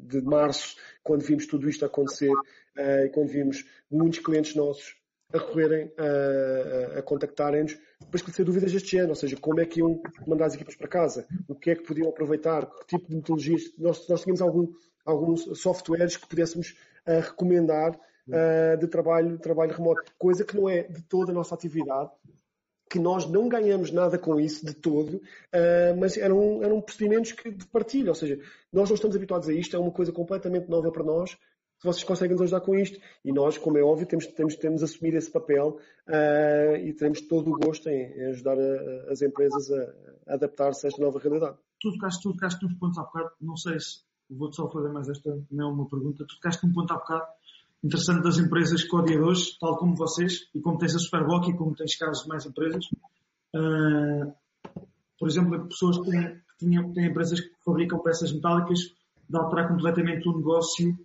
de, 0.00 0.22
março, 0.22 0.76
quando 1.02 1.22
vimos 1.22 1.46
tudo 1.46 1.68
isto 1.68 1.84
acontecer 1.84 2.32
uh, 2.32 3.04
e 3.04 3.10
quando 3.10 3.28
vimos 3.28 3.64
muitos 3.90 4.20
clientes 4.20 4.54
nossos 4.54 4.96
a 5.34 5.38
recorrerem, 5.38 5.92
a, 5.98 6.96
a, 6.96 6.98
a 7.00 7.02
contactarem-nos 7.02 7.74
para 7.74 8.16
esclarecer 8.16 8.44
dúvidas 8.46 8.72
deste 8.72 8.92
género, 8.92 9.10
ou 9.10 9.16
seja, 9.16 9.36
como 9.36 9.60
é 9.60 9.66
que 9.66 9.80
iam 9.80 10.00
mandar 10.26 10.46
as 10.46 10.54
equipas 10.54 10.76
para 10.76 10.86
casa, 10.86 11.26
o 11.48 11.54
que 11.54 11.70
é 11.70 11.74
que 11.74 11.82
podiam 11.82 12.08
aproveitar, 12.08 12.66
que 12.66 12.96
tipo 12.96 13.08
de 13.08 13.16
metodologias. 13.16 13.62
Nós, 13.76 14.08
nós 14.08 14.22
tínhamos 14.22 14.40
algum, 14.40 14.72
alguns 15.04 15.42
softwares 15.58 16.16
que 16.16 16.28
pudéssemos 16.28 16.76
uh, 17.06 17.20
recomendar 17.20 17.98
uh, 18.28 18.78
de 18.78 18.86
trabalho, 18.86 19.38
trabalho 19.38 19.74
remoto, 19.74 20.12
coisa 20.16 20.44
que 20.44 20.56
não 20.56 20.68
é 20.68 20.84
de 20.84 21.02
toda 21.02 21.32
a 21.32 21.34
nossa 21.34 21.54
atividade, 21.54 22.10
que 22.88 22.98
nós 23.00 23.28
não 23.28 23.48
ganhamos 23.48 23.90
nada 23.90 24.16
com 24.16 24.38
isso 24.38 24.64
de 24.64 24.74
todo, 24.74 25.16
uh, 25.16 25.96
mas 25.98 26.16
eram, 26.16 26.62
eram 26.62 26.80
procedimentos 26.80 27.32
que, 27.32 27.50
de 27.50 27.66
partilha, 27.66 28.10
ou 28.10 28.14
seja, 28.14 28.38
nós 28.72 28.88
não 28.88 28.94
estamos 28.94 29.16
habituados 29.16 29.48
a 29.48 29.52
isto, 29.52 29.74
é 29.74 29.78
uma 29.80 29.90
coisa 29.90 30.12
completamente 30.12 30.68
nova 30.68 30.92
para 30.92 31.02
nós, 31.02 31.36
vocês 31.84 32.02
conseguem 32.02 32.32
nos 32.32 32.42
ajudar 32.42 32.60
com 32.60 32.74
isto. 32.74 32.98
E 33.24 33.32
nós, 33.32 33.58
como 33.58 33.78
é 33.78 33.82
óbvio, 33.82 34.06
temos, 34.06 34.26
temos, 34.26 34.56
temos 34.56 34.82
assumir 34.82 35.14
esse 35.14 35.30
papel 35.30 35.78
uh, 36.08 36.76
e 36.76 36.92
teremos 36.94 37.20
todo 37.22 37.50
o 37.50 37.58
gosto 37.58 37.88
em, 37.88 38.12
em 38.12 38.30
ajudar 38.30 38.58
a, 38.58 39.12
as 39.12 39.22
empresas 39.22 39.70
a, 39.70 40.32
a 40.32 40.34
adaptar-se 40.34 40.86
a 40.86 40.88
esta 40.88 41.02
nova 41.02 41.18
realidade. 41.18 41.56
Tu 41.80 41.92
tocaste, 41.92 42.22
tu 42.22 42.32
tocaste 42.32 42.64
uns 42.64 42.74
pontos 42.74 42.98
há 42.98 43.02
bocado, 43.02 43.30
não 43.40 43.56
sei 43.56 43.78
se 43.78 43.98
vou-te 44.30 44.56
só 44.56 44.68
fazer 44.70 44.88
mais 44.88 45.08
esta, 45.08 45.38
não 45.50 45.68
é 45.68 45.72
uma 45.72 45.88
pergunta, 45.88 46.24
tu 46.26 46.34
tocaste 46.36 46.66
um 46.66 46.72
ponto 46.72 46.92
há 46.92 46.96
bocado 46.96 47.26
interessante 47.84 48.22
das 48.22 48.38
empresas 48.38 48.82
codiadores, 48.84 49.58
tal 49.58 49.76
como 49.76 49.94
vocês, 49.94 50.48
e 50.54 50.60
como 50.60 50.78
tens 50.78 50.94
a 50.96 50.98
Superboc 50.98 51.46
e 51.48 51.54
como 51.54 51.74
tens 51.76 51.94
casos 51.96 52.22
de 52.22 52.28
mais 52.30 52.46
empresas. 52.46 52.82
Uh, 53.54 54.32
por 55.18 55.28
exemplo, 55.28 55.68
pessoas 55.68 55.98
que 55.98 56.10
têm, 56.10 56.40
que 56.58 56.94
têm 56.94 57.06
empresas 57.06 57.40
que 57.40 57.50
fabricam 57.62 57.98
peças 57.98 58.32
metálicas, 58.32 58.78
de 59.28 59.36
alterar 59.36 59.68
completamente 59.68 60.26
o 60.26 60.36
negócio 60.36 60.98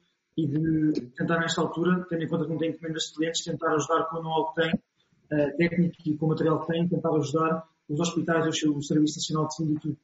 e 0.43 0.47
de 0.47 1.01
tentar, 1.17 1.39
nesta 1.39 1.61
altura, 1.61 2.05
tendo 2.09 2.23
em 2.23 2.27
conta 2.27 2.45
que 2.45 2.51
não 2.51 2.57
tem 2.57 2.71
encomendas 2.71 3.03
de 3.03 3.15
clientes, 3.15 3.43
tentar 3.43 3.73
ajudar 3.73 4.05
com 4.05 4.17
o 4.17 4.23
know-how 4.23 4.53
que 4.53 4.61
tem, 4.61 4.73
uh, 4.73 5.57
técnico 5.57 5.95
e 6.05 6.17
com 6.17 6.25
o 6.25 6.29
material 6.29 6.61
que 6.61 6.67
tem, 6.67 6.87
tentar 6.87 7.15
ajudar 7.15 7.67
os 7.89 7.99
hospitais, 7.99 8.45
o 8.63 8.81
Serviço 8.81 9.17
Nacional 9.17 9.47
de 9.47 9.55
Saúde 9.55 9.73
e 9.73 9.79
tudo. 9.79 9.97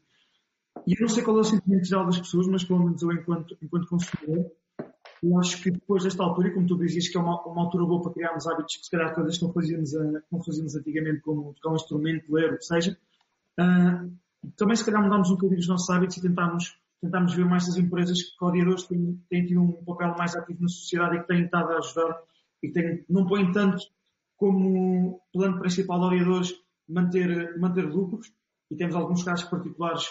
E 0.88 0.94
eu 0.94 1.02
não 1.02 1.08
sei 1.08 1.24
qual 1.24 1.38
é 1.38 1.40
o 1.40 1.44
sentimento 1.44 1.86
geral 1.86 2.06
das 2.06 2.20
pessoas, 2.20 2.48
mas 2.48 2.64
pelo 2.64 2.84
menos 2.84 3.02
eu, 3.02 3.12
enquanto, 3.12 3.58
enquanto 3.62 3.88
consumidor, 3.88 4.52
eu 5.24 5.40
acho 5.40 5.62
que 5.62 5.72
depois 5.72 6.04
desta 6.04 6.24
altura, 6.24 6.50
e 6.50 6.54
como 6.54 6.68
tu 6.68 6.78
dizias, 6.78 7.08
que 7.08 7.18
é 7.18 7.22
uma, 7.22 7.42
uma 7.46 7.64
altura 7.64 7.86
boa 7.86 8.02
para 8.02 8.14
criarmos 8.14 8.46
hábitos 8.48 8.76
que 8.78 8.86
se 8.86 8.92
calhar 8.92 9.14
coisas 9.14 9.38
que 9.38 9.46
não 9.46 9.54
fazíamos, 9.54 9.96
a, 9.96 10.04
não 10.32 10.44
fazíamos 10.44 10.76
antigamente, 10.76 11.22
como 11.22 11.54
tocar 11.54 11.72
um 11.72 11.76
instrumento, 11.76 12.34
ler, 12.34 12.54
o 12.54 12.58
que 12.58 12.66
seja, 12.66 12.98
uh, 13.60 14.12
também 14.58 14.76
se 14.76 14.86
calhar 14.86 15.02
mudámos 15.02 15.30
um 15.30 15.36
bocadinho 15.36 15.60
os 15.60 15.68
nossos 15.68 15.90
hábitos 15.90 16.18
e 16.18 16.22
tentámos 16.22 16.78
tentámos 17.02 17.36
ver 17.36 17.46
mais 17.46 17.68
as 17.68 17.78
empresas 17.78 18.22
que 18.22 18.38
codiadores 18.38 18.84
têm, 18.84 19.22
têm 19.30 19.46
tido 19.46 19.62
um 19.62 19.84
papel 19.84 20.16
mais 20.18 20.36
ativo 20.36 20.62
na 20.62 20.68
sociedade 20.68 21.18
e 21.18 21.20
que 21.22 21.28
têm 21.28 21.46
estado 21.46 21.72
a 21.72 21.78
ajudar 21.78 22.22
e 22.64 22.68
que 22.68 22.74
têm, 22.74 23.06
não 23.10 23.28
põem 23.28 23.52
tanto 23.52 23.84
como 24.38 25.22
plano 25.32 25.60
principal 25.60 26.00
de 26.00 26.06
oriadores 26.06 26.54
manter, 26.88 27.58
manter 27.58 27.86
lucros. 27.86 28.32
E 28.70 28.76
temos 28.76 28.96
alguns 28.96 29.24
casos 29.24 29.48
particulares 29.48 30.08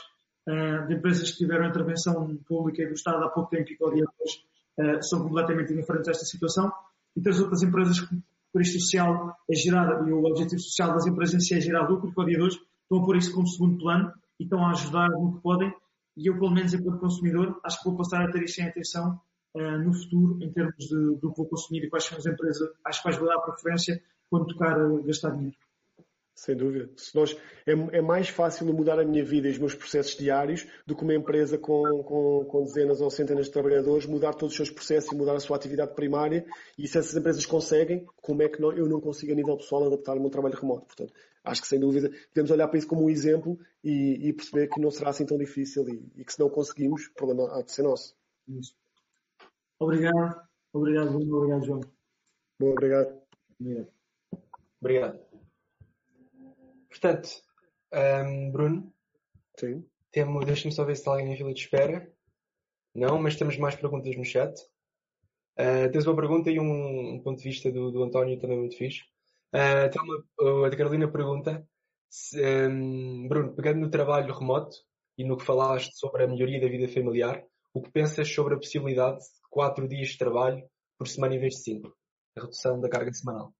uh, 0.49 0.87
de 0.87 0.95
empresas 0.95 1.33
que 1.33 1.39
tiveram 1.39 1.69
intervenção 1.69 2.37
pública 2.47 2.83
e 2.83 2.87
do 2.87 2.95
Estado 2.95 3.25
há 3.25 3.29
pouco 3.29 3.51
tempo 3.51 3.71
e 3.71 3.77
que 3.77 3.85
oriadores 3.85 4.45
uh, 4.79 5.03
são 5.03 5.23
completamente 5.23 5.73
indiferentes 5.73 6.09
a 6.09 6.13
esta 6.13 6.25
situação. 6.25 6.73
E 7.17 7.21
temos 7.21 7.41
outras 7.41 7.63
empresas 7.63 8.01
que 8.01 8.23
por 8.53 8.63
isto 8.63 8.79
social 8.79 9.37
é 9.51 9.55
gerar, 9.57 10.07
e 10.07 10.13
o 10.13 10.25
objetivo 10.25 10.61
social 10.61 10.93
das 10.95 11.07
empresas 11.07 11.35
em 11.35 11.41
si 11.41 11.55
é 11.55 11.61
gerar 11.61 11.89
lucro, 11.89 12.09
e 12.09 12.15
codiadores 12.15 12.55
estão 12.55 12.99
a 12.99 13.05
pôr 13.05 13.17
isso 13.17 13.35
como 13.35 13.49
segundo 13.49 13.79
plano 13.79 14.13
e 14.39 14.45
estão 14.45 14.65
a 14.65 14.71
ajudar 14.71 15.09
no 15.11 15.35
que 15.35 15.43
podem 15.43 15.75
e 16.17 16.29
eu, 16.29 16.35
pelo 16.35 16.51
menos 16.51 16.73
enquanto 16.73 17.01
consumidor, 17.01 17.61
acho 17.65 17.79
que 17.79 17.89
vou 17.89 17.97
passar 17.97 18.23
a 18.23 18.31
ter 18.31 18.43
isto 18.43 18.61
em 18.61 18.69
atenção 18.69 19.21
uh, 19.55 19.79
no 19.79 19.93
futuro, 19.93 20.43
em 20.43 20.53
termos 20.53 20.77
de, 20.77 21.17
do 21.17 21.31
que 21.31 21.37
vou 21.37 21.49
consumir 21.49 21.85
e 21.85 21.91
quais 21.91 22.05
são 22.05 22.19
as 22.19 22.27
empresas 22.27 22.69
às 22.85 23.01
quais 23.01 23.17
vou 23.17 23.29
dar 23.29 23.41
preferência 23.41 24.03
quando 24.31 24.47
tocar 24.47 24.79
a 24.79 25.03
gastar 25.03 25.31
dinheiro. 25.31 25.57
Sem 26.37 26.57
dúvida. 26.57 26.91
Se 26.97 27.15
nós, 27.15 27.37
é, 27.65 27.73
é, 27.73 28.03
mais 28.03 28.29
fácil 28.29 28.67
mudar 28.67 28.99
a 28.99 29.05
minha 29.05 29.25
vida 29.25 29.47
e 29.47 29.53
os 29.53 29.59
meus 29.59 29.75
processos 29.75 30.17
diários 30.17 30.67
do 30.85 30.97
que 30.97 31.05
uma 31.05 31.15
empresa 31.15 31.57
com, 31.57 32.03
com, 32.03 32.45
com, 32.45 32.65
dezenas 32.65 33.01
ou 33.01 33.09
centenas 33.09 33.47
de 33.47 33.53
trabalhadores 33.53 34.05
mudar 34.05 34.35
todos 34.35 34.53
os 34.53 34.57
seus 34.57 34.71
processos 34.71 35.13
e 35.13 35.15
mudar 35.15 35.37
a 35.37 35.41
sua 35.41 35.57
atividade 35.57 35.95
primária. 35.95 36.45
E 36.77 36.89
se 36.89 36.99
essas 36.99 37.17
empresas 37.17 37.47
conseguem, 37.47 38.05
como 38.21 38.43
é 38.43 38.49
que 38.49 38.61
não, 38.61 38.73
eu 38.73 38.89
não 38.89 39.01
consigo 39.01 39.31
a 39.31 39.37
nível 39.37 39.57
pessoal 39.57 39.87
adaptar 39.87 40.17
o 40.17 40.21
meu 40.21 40.31
trabalho 40.31 40.57
remoto? 40.57 40.87
Portanto, 40.87 41.13
acho 41.45 41.63
que 41.63 41.69
sem 41.69 41.79
dúvida 41.79 42.11
podemos 42.29 42.51
olhar 42.51 42.67
para 42.67 42.79
isso 42.79 42.89
como 42.89 43.05
um 43.05 43.11
exemplo 43.11 43.59
e, 43.83 44.29
e 44.29 44.33
perceber 44.33 44.69
que 44.69 44.81
não 44.81 44.91
será 44.91 45.11
assim 45.11 45.27
tão 45.27 45.39
difícil 45.39 45.89
e, 45.89 46.11
e, 46.17 46.25
que 46.25 46.33
se 46.33 46.41
não 46.41 46.51
conseguimos, 46.51 47.07
o 47.07 47.15
problema 47.15 47.57
há 47.57 47.63
de 47.63 47.71
ser 47.71 47.83
nosso. 47.83 48.17
Isso. 48.49 48.75
Obrigado. 49.79 50.41
Obrigado, 50.73 51.11
Bruno. 51.11 51.37
Obrigado, 51.37 51.65
João. 51.65 51.81
Bom, 52.59 52.71
obrigado. 52.71 53.21
Obrigado. 53.61 53.89
Obrigado. 54.81 55.21
Portanto, 56.89 57.29
um, 57.93 58.51
Bruno, 58.51 58.95
Sim. 59.59 59.85
Temos, 60.11 60.45
deixa-me 60.45 60.73
só 60.73 60.85
ver 60.85 60.95
se 60.95 61.01
está 61.01 61.13
alguém 61.13 61.33
em 61.33 61.37
fila 61.37 61.53
de 61.53 61.61
espera. 61.61 62.13
Não, 62.95 63.21
mas 63.21 63.37
temos 63.37 63.57
mais 63.57 63.75
perguntas 63.75 64.17
no 64.17 64.25
chat. 64.25 64.55
Uh, 65.59 65.91
tens 65.93 66.07
uma 66.07 66.17
pergunta 66.17 66.51
e 66.51 66.59
um, 66.59 67.15
um, 67.15 67.21
ponto 67.21 67.39
de 67.39 67.45
vista 67.45 67.71
do, 67.71 67.91
do 67.91 68.03
António 68.03 68.39
também 68.39 68.59
muito 68.59 68.77
fixe. 68.77 69.03
Uh, 69.55 69.87
então 69.87 70.03
uma, 70.41 70.67
a 70.67 70.77
Carolina 70.77 71.11
pergunta, 71.11 71.65
se, 72.11 72.41
um, 72.69 73.29
Bruno, 73.29 73.55
pegando 73.55 73.81
no 73.81 73.91
trabalho 73.91 74.35
remoto 74.35 74.77
e 75.17 75.25
no 75.25 75.37
que 75.37 75.45
falaste 75.45 75.97
sobre 75.97 76.25
a 76.25 76.27
melhoria 76.27 76.61
da 76.61 76.69
vida 76.69 76.89
familiar, 76.89 77.45
o 77.73 77.81
que 77.81 77.91
pensas 77.93 78.29
sobre 78.33 78.55
a 78.55 78.59
possibilidade 78.59 79.19
de 79.19 79.49
quatro 79.49 79.87
dias 79.87 80.09
de 80.09 80.19
trabalho 80.19 80.63
por 80.99 81.07
semana 81.07 81.37
em 81.37 81.39
vez 81.39 81.55
de 81.55 81.63
cinco? 81.63 81.97
A 82.37 82.41
redução 82.41 82.81
da 82.81 82.89
carga 82.89 83.13
semanal 83.13 83.53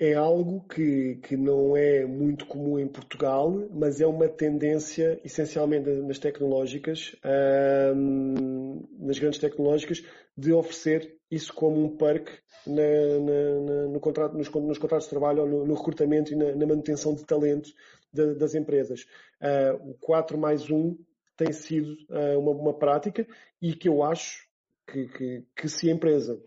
é 0.00 0.14
algo 0.14 0.66
que, 0.66 1.16
que 1.16 1.36
não 1.36 1.76
é 1.76 2.06
muito 2.06 2.46
comum 2.46 2.78
em 2.78 2.88
Portugal, 2.88 3.52
mas 3.70 4.00
é 4.00 4.06
uma 4.06 4.26
tendência, 4.26 5.20
essencialmente 5.22 5.90
nas 5.90 6.18
tecnológicas, 6.18 7.14
nas 8.98 9.18
grandes 9.18 9.38
tecnológicas, 9.38 10.02
de 10.34 10.54
oferecer 10.54 11.19
isso 11.30 11.52
como 11.54 11.84
um 11.84 11.96
perk 11.96 12.30
na, 12.66 12.82
na, 13.20 13.60
na, 13.60 13.88
no 13.88 14.00
contrato, 14.00 14.36
nos, 14.36 14.50
nos, 14.50 14.78
contratos 14.78 15.06
de 15.06 15.10
trabalho, 15.10 15.46
no, 15.46 15.66
no 15.66 15.74
recrutamento 15.74 16.32
e 16.32 16.36
na, 16.36 16.66
manutenção 16.66 17.14
de 17.14 17.24
talento 17.24 17.70
de, 18.12 18.34
das 18.34 18.54
empresas. 18.54 19.06
Uh, 19.40 19.90
o 19.90 19.94
4 19.94 20.36
mais 20.36 20.70
1 20.70 20.98
tem 21.36 21.52
sido 21.52 21.96
uh, 22.10 22.38
uma, 22.38 22.52
uma 22.52 22.74
prática 22.74 23.26
e 23.62 23.74
que 23.74 23.88
eu 23.88 24.02
acho 24.02 24.46
que, 24.86 25.06
que, 25.08 25.46
que 25.56 25.68
se 25.68 25.88
a 25.88 25.92
empresa 25.92 26.42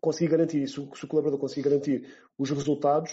conseguir 0.00 0.30
garantir, 0.30 0.66
se 0.68 0.74
se 0.74 1.04
o 1.04 1.08
colaborador 1.08 1.40
conseguir 1.40 1.68
garantir 1.68 2.06
os 2.36 2.50
resultados, 2.50 3.12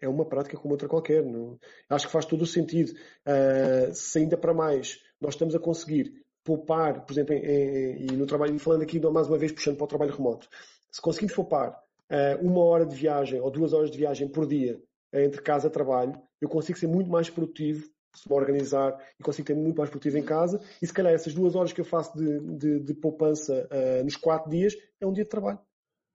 é 0.00 0.08
uma 0.08 0.24
prática 0.24 0.56
como 0.56 0.72
outra 0.72 0.88
qualquer. 0.88 1.24
Não? 1.24 1.58
Acho 1.88 2.06
que 2.06 2.12
faz 2.12 2.24
todo 2.24 2.42
o 2.42 2.46
sentido. 2.46 2.92
Uh, 3.26 3.94
se 3.94 4.18
ainda 4.18 4.36
para 4.36 4.54
mais 4.54 5.02
nós 5.20 5.34
estamos 5.34 5.54
a 5.54 5.58
conseguir 5.58 6.24
poupar, 6.44 7.04
por 7.04 7.12
exemplo, 7.12 7.34
em, 7.34 7.38
em, 7.38 8.06
e 8.12 8.16
no 8.16 8.26
trabalho, 8.26 8.58
falando 8.58 8.82
aqui 8.82 8.98
mais 9.00 9.28
uma 9.28 9.38
vez 9.38 9.52
puxando 9.52 9.76
para 9.76 9.84
o 9.84 9.88
trabalho 9.88 10.12
remoto, 10.12 10.48
se 10.90 11.00
conseguimos 11.00 11.34
poupar 11.34 11.70
uh, 11.70 12.46
uma 12.46 12.64
hora 12.64 12.86
de 12.86 12.94
viagem 12.94 13.40
ou 13.40 13.50
duas 13.50 13.72
horas 13.72 13.90
de 13.90 13.98
viagem 13.98 14.28
por 14.28 14.46
dia 14.46 14.80
uh, 15.12 15.18
entre 15.18 15.40
casa 15.42 15.68
e 15.68 15.70
trabalho, 15.70 16.20
eu 16.40 16.48
consigo 16.48 16.78
ser 16.78 16.86
muito 16.86 17.10
mais 17.10 17.30
produtivo 17.30 17.88
se 18.14 18.28
me 18.28 18.34
organizar 18.34 18.98
e 19.18 19.22
consigo 19.22 19.46
ter 19.46 19.54
muito 19.54 19.78
mais 19.78 19.88
produtivo 19.88 20.18
em 20.18 20.24
casa 20.24 20.60
e 20.82 20.86
se 20.86 20.92
calhar 20.92 21.12
essas 21.12 21.32
duas 21.32 21.54
horas 21.54 21.72
que 21.72 21.80
eu 21.80 21.84
faço 21.84 22.16
de, 22.18 22.40
de, 22.56 22.80
de 22.80 22.94
poupança 22.94 23.68
nos 24.02 24.16
quatro 24.16 24.50
dias 24.50 24.74
é 25.00 25.06
um 25.06 25.12
dia 25.12 25.22
de 25.22 25.30
trabalho. 25.30 25.60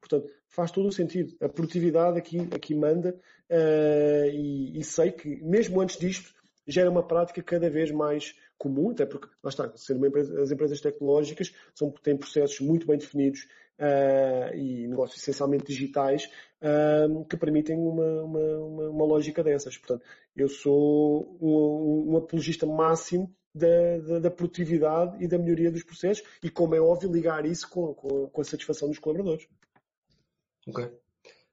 Portanto, 0.01 0.29
faz 0.47 0.71
todo 0.71 0.87
o 0.87 0.91
sentido. 0.91 1.35
A 1.41 1.49
produtividade 1.49 2.17
aqui, 2.17 2.39
aqui 2.53 2.75
manda 2.75 3.19
uh, 3.49 4.29
e, 4.31 4.79
e, 4.79 4.83
sei 4.83 5.11
que, 5.11 5.43
mesmo 5.43 5.81
antes 5.81 5.97
disto, 5.97 6.31
já 6.67 6.81
era 6.81 6.91
uma 6.91 7.05
prática 7.05 7.41
cada 7.41 7.69
vez 7.69 7.91
mais 7.91 8.35
comum, 8.57 8.91
até 8.91 9.05
porque, 9.05 9.27
lá 9.43 9.49
está, 9.49 9.71
sendo 9.75 10.05
empresa, 10.05 10.41
as 10.41 10.51
empresas 10.51 10.81
tecnológicas 10.81 11.53
são, 11.73 11.91
têm 11.91 12.17
processos 12.17 12.59
muito 12.59 12.87
bem 12.87 12.97
definidos 12.97 13.47
uh, 13.79 14.55
e 14.55 14.87
negócios 14.87 15.21
essencialmente 15.21 15.65
digitais 15.65 16.29
uh, 16.61 17.25
que 17.25 17.37
permitem 17.37 17.77
uma, 17.77 18.23
uma, 18.23 18.89
uma, 18.89 19.05
lógica 19.05 19.43
dessas. 19.43 19.77
Portanto, 19.77 20.05
eu 20.35 20.47
sou 20.47 21.37
um, 21.41 22.13
um 22.13 22.17
apologista 22.17 22.65
máximo 22.65 23.33
da, 23.53 23.97
da, 23.99 24.19
da, 24.19 24.31
produtividade 24.31 25.23
e 25.23 25.27
da 25.27 25.37
melhoria 25.37 25.71
dos 25.71 25.83
processos 25.83 26.25
e, 26.43 26.49
como 26.49 26.75
é 26.75 26.81
óbvio, 26.81 27.11
ligar 27.11 27.45
isso 27.45 27.69
com, 27.69 27.93
com, 27.93 28.27
com 28.27 28.41
a 28.41 28.43
satisfação 28.43 28.89
dos 28.89 28.99
colaboradores. 28.99 29.47
Ok. 30.67 30.91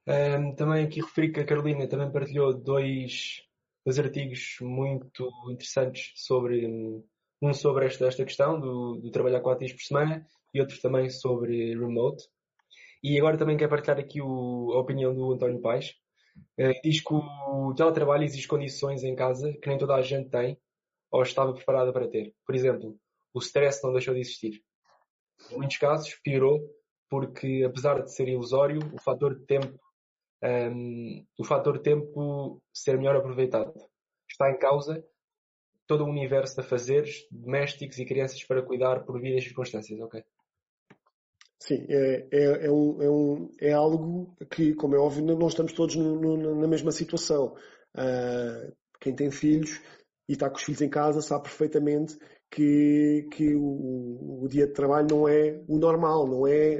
Um, 0.05 0.53
também 0.55 0.83
aqui 0.83 0.99
referi 0.99 1.31
que 1.31 1.39
a 1.39 1.45
Carolina 1.45 1.87
também 1.87 2.11
partilhou 2.11 2.53
dois, 2.53 3.41
dois 3.85 3.99
artigos 3.99 4.57
muito 4.61 5.29
interessantes 5.49 6.11
sobre 6.15 6.65
um 7.41 7.53
sobre 7.53 7.85
esta, 7.87 8.07
esta 8.07 8.23
questão 8.23 8.59
do, 8.59 8.95
do 9.01 9.11
trabalhar 9.11 9.41
quatro 9.41 9.65
dias 9.65 9.73
por 9.73 9.83
semana 9.83 10.25
e 10.53 10.61
outro 10.61 10.79
também 10.79 11.09
sobre 11.09 11.75
remote. 11.75 12.23
E 13.03 13.19
agora 13.19 13.37
também 13.37 13.57
quero 13.57 13.69
partilhar 13.69 13.99
aqui 13.99 14.21
o, 14.21 14.71
a 14.73 14.79
opinião 14.79 15.13
do 15.13 15.33
António 15.33 15.59
Paes. 15.59 15.93
Uh, 16.57 16.71
diz 16.81 17.01
que 17.01 17.13
o 17.13 17.73
teletrabalho 17.75 18.23
exige 18.23 18.47
condições 18.47 19.03
em 19.03 19.13
casa 19.13 19.51
que 19.61 19.67
nem 19.67 19.77
toda 19.77 19.95
a 19.95 20.01
gente 20.01 20.29
tem 20.29 20.57
ou 21.11 21.21
estava 21.21 21.53
preparada 21.53 21.91
para 21.91 22.07
ter. 22.07 22.33
Por 22.45 22.55
exemplo, 22.55 22.97
o 23.33 23.39
stress 23.39 23.83
não 23.83 23.91
deixou 23.91 24.13
de 24.13 24.21
existir. 24.21 24.63
Em 25.51 25.57
muitos 25.57 25.77
casos, 25.77 26.17
piorou 26.23 26.61
porque, 27.09 27.63
apesar 27.63 28.01
de 28.01 28.11
ser 28.11 28.27
ilusório, 28.27 28.79
o 28.91 28.99
fator 28.99 29.37
de 29.37 29.45
tempo, 29.45 29.77
um, 30.43 31.25
o 31.39 31.43
fator 31.45 31.79
tempo 31.79 32.61
ser 32.73 32.97
melhor 32.97 33.15
aproveitado 33.15 33.73
está 34.29 34.51
em 34.51 34.57
causa 34.57 35.03
todo 35.87 36.03
o 36.03 36.09
universo 36.09 36.55
de 36.55 36.61
afazeres 36.61 37.27
domésticos 37.31 37.97
e 37.99 38.05
crianças 38.05 38.43
para 38.43 38.61
cuidar 38.61 39.03
por 39.05 39.19
via 39.21 39.35
das 39.35 39.43
circunstâncias, 39.43 39.99
ok? 39.99 40.23
Sim, 41.59 41.85
é, 41.87 42.27
é, 42.31 42.65
é, 42.65 42.71
um, 42.71 43.01
é, 43.01 43.09
um, 43.09 43.51
é 43.61 43.71
algo 43.71 44.35
que, 44.51 44.73
como 44.73 44.95
é 44.95 44.99
óbvio, 44.99 45.23
não 45.23 45.47
estamos 45.47 45.71
todos 45.71 45.95
no, 45.95 46.19
no, 46.19 46.55
na 46.59 46.67
mesma 46.67 46.91
situação. 46.91 47.55
Uh, 47.95 48.75
quem 48.99 49.15
tem 49.15 49.31
filhos 49.31 49.81
e 50.27 50.33
está 50.33 50.49
com 50.49 50.57
os 50.57 50.63
filhos 50.63 50.81
em 50.81 50.89
casa 50.89 51.21
sabe 51.21 51.43
perfeitamente 51.43 52.17
que, 52.53 53.27
que 53.31 53.55
o, 53.55 54.43
o, 54.43 54.47
dia 54.47 54.67
de 54.67 54.73
trabalho 54.73 55.07
não 55.09 55.27
é 55.27 55.59
o 55.67 55.79
normal, 55.79 56.27
não 56.27 56.45
é 56.45 56.75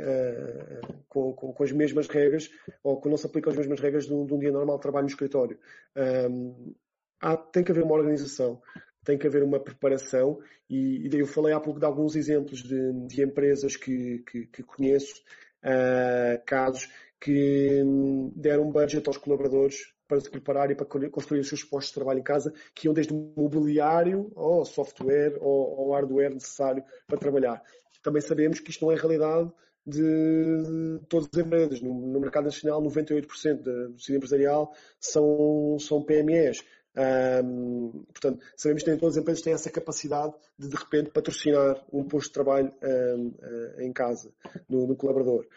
uh, 0.85 0.93
com, 1.09 1.33
com, 1.33 1.51
com, 1.51 1.63
as 1.63 1.71
mesmas 1.71 2.07
regras, 2.07 2.47
ou 2.83 3.01
que 3.01 3.09
não 3.09 3.17
se 3.17 3.25
aplicam 3.25 3.51
as 3.51 3.57
mesmas 3.57 3.79
regras 3.79 4.05
de 4.05 4.13
um, 4.13 4.23
de 4.23 4.35
um 4.35 4.37
dia 4.37 4.51
normal 4.51 4.75
de 4.75 4.83
trabalho 4.83 5.05
no 5.05 5.09
escritório. 5.09 5.57
Um, 5.97 6.75
há, 7.19 7.35
tem 7.35 7.63
que 7.63 7.71
haver 7.71 7.83
uma 7.83 7.95
organização, 7.95 8.61
tem 9.03 9.17
que 9.17 9.25
haver 9.25 9.41
uma 9.41 9.59
preparação, 9.59 10.37
e, 10.69 11.07
e 11.07 11.09
daí 11.09 11.21
eu 11.21 11.25
falei 11.25 11.55
há 11.55 11.59
pouco 11.59 11.79
de 11.79 11.87
alguns 11.87 12.15
exemplos 12.15 12.61
de, 12.61 13.07
de 13.07 13.23
empresas 13.23 13.75
que, 13.75 14.19
que, 14.29 14.45
que 14.45 14.61
conheço, 14.61 15.23
uh, 15.65 16.39
casos 16.45 16.87
que 17.19 17.81
hum, 17.83 18.31
deram 18.35 18.69
budget 18.69 19.07
aos 19.07 19.17
colaboradores 19.17 19.91
para 20.13 20.21
se 20.21 20.29
preparar 20.29 20.69
e 20.69 20.75
para 20.75 20.85
construir 21.09 21.39
os 21.39 21.47
seus 21.47 21.63
postos 21.63 21.89
de 21.89 21.95
trabalho 21.95 22.19
em 22.19 22.23
casa, 22.23 22.53
que 22.75 22.87
iam 22.87 22.93
desde 22.93 23.13
mobiliário 23.13 24.31
ao 24.35 24.63
software 24.63 25.37
ou 25.41 25.79
ao 25.79 25.91
hardware 25.91 26.33
necessário 26.33 26.83
para 27.07 27.17
trabalhar. 27.17 27.63
Também 28.03 28.21
sabemos 28.21 28.59
que 28.59 28.69
isto 28.69 28.85
não 28.85 28.91
é 28.91 28.95
realidade 28.95 29.51
de 29.85 30.99
todas 31.09 31.29
as 31.33 31.39
empresas. 31.39 31.81
No, 31.81 31.93
no 31.93 32.19
mercado 32.19 32.45
nacional, 32.45 32.81
98% 32.83 33.61
do 33.61 33.93
tecido 33.93 34.17
empresarial 34.17 34.73
são, 34.99 35.77
são 35.79 36.03
PMEs. 36.03 36.63
Um, 36.95 38.05
portanto, 38.13 38.45
sabemos 38.55 38.83
que 38.83 38.89
nem 38.91 38.99
todas 38.99 39.15
as 39.17 39.21
empresas 39.21 39.43
têm 39.43 39.53
essa 39.53 39.71
capacidade 39.71 40.33
de, 40.59 40.67
de 40.67 40.75
repente, 40.75 41.09
patrocinar 41.09 41.83
um 41.91 42.03
posto 42.03 42.27
de 42.27 42.33
trabalho 42.33 42.71
um, 42.83 43.33
eh, 43.41 43.85
em 43.85 43.91
casa, 43.91 44.31
no, 44.69 44.85
no 44.85 44.95
colaborador. 44.95 45.47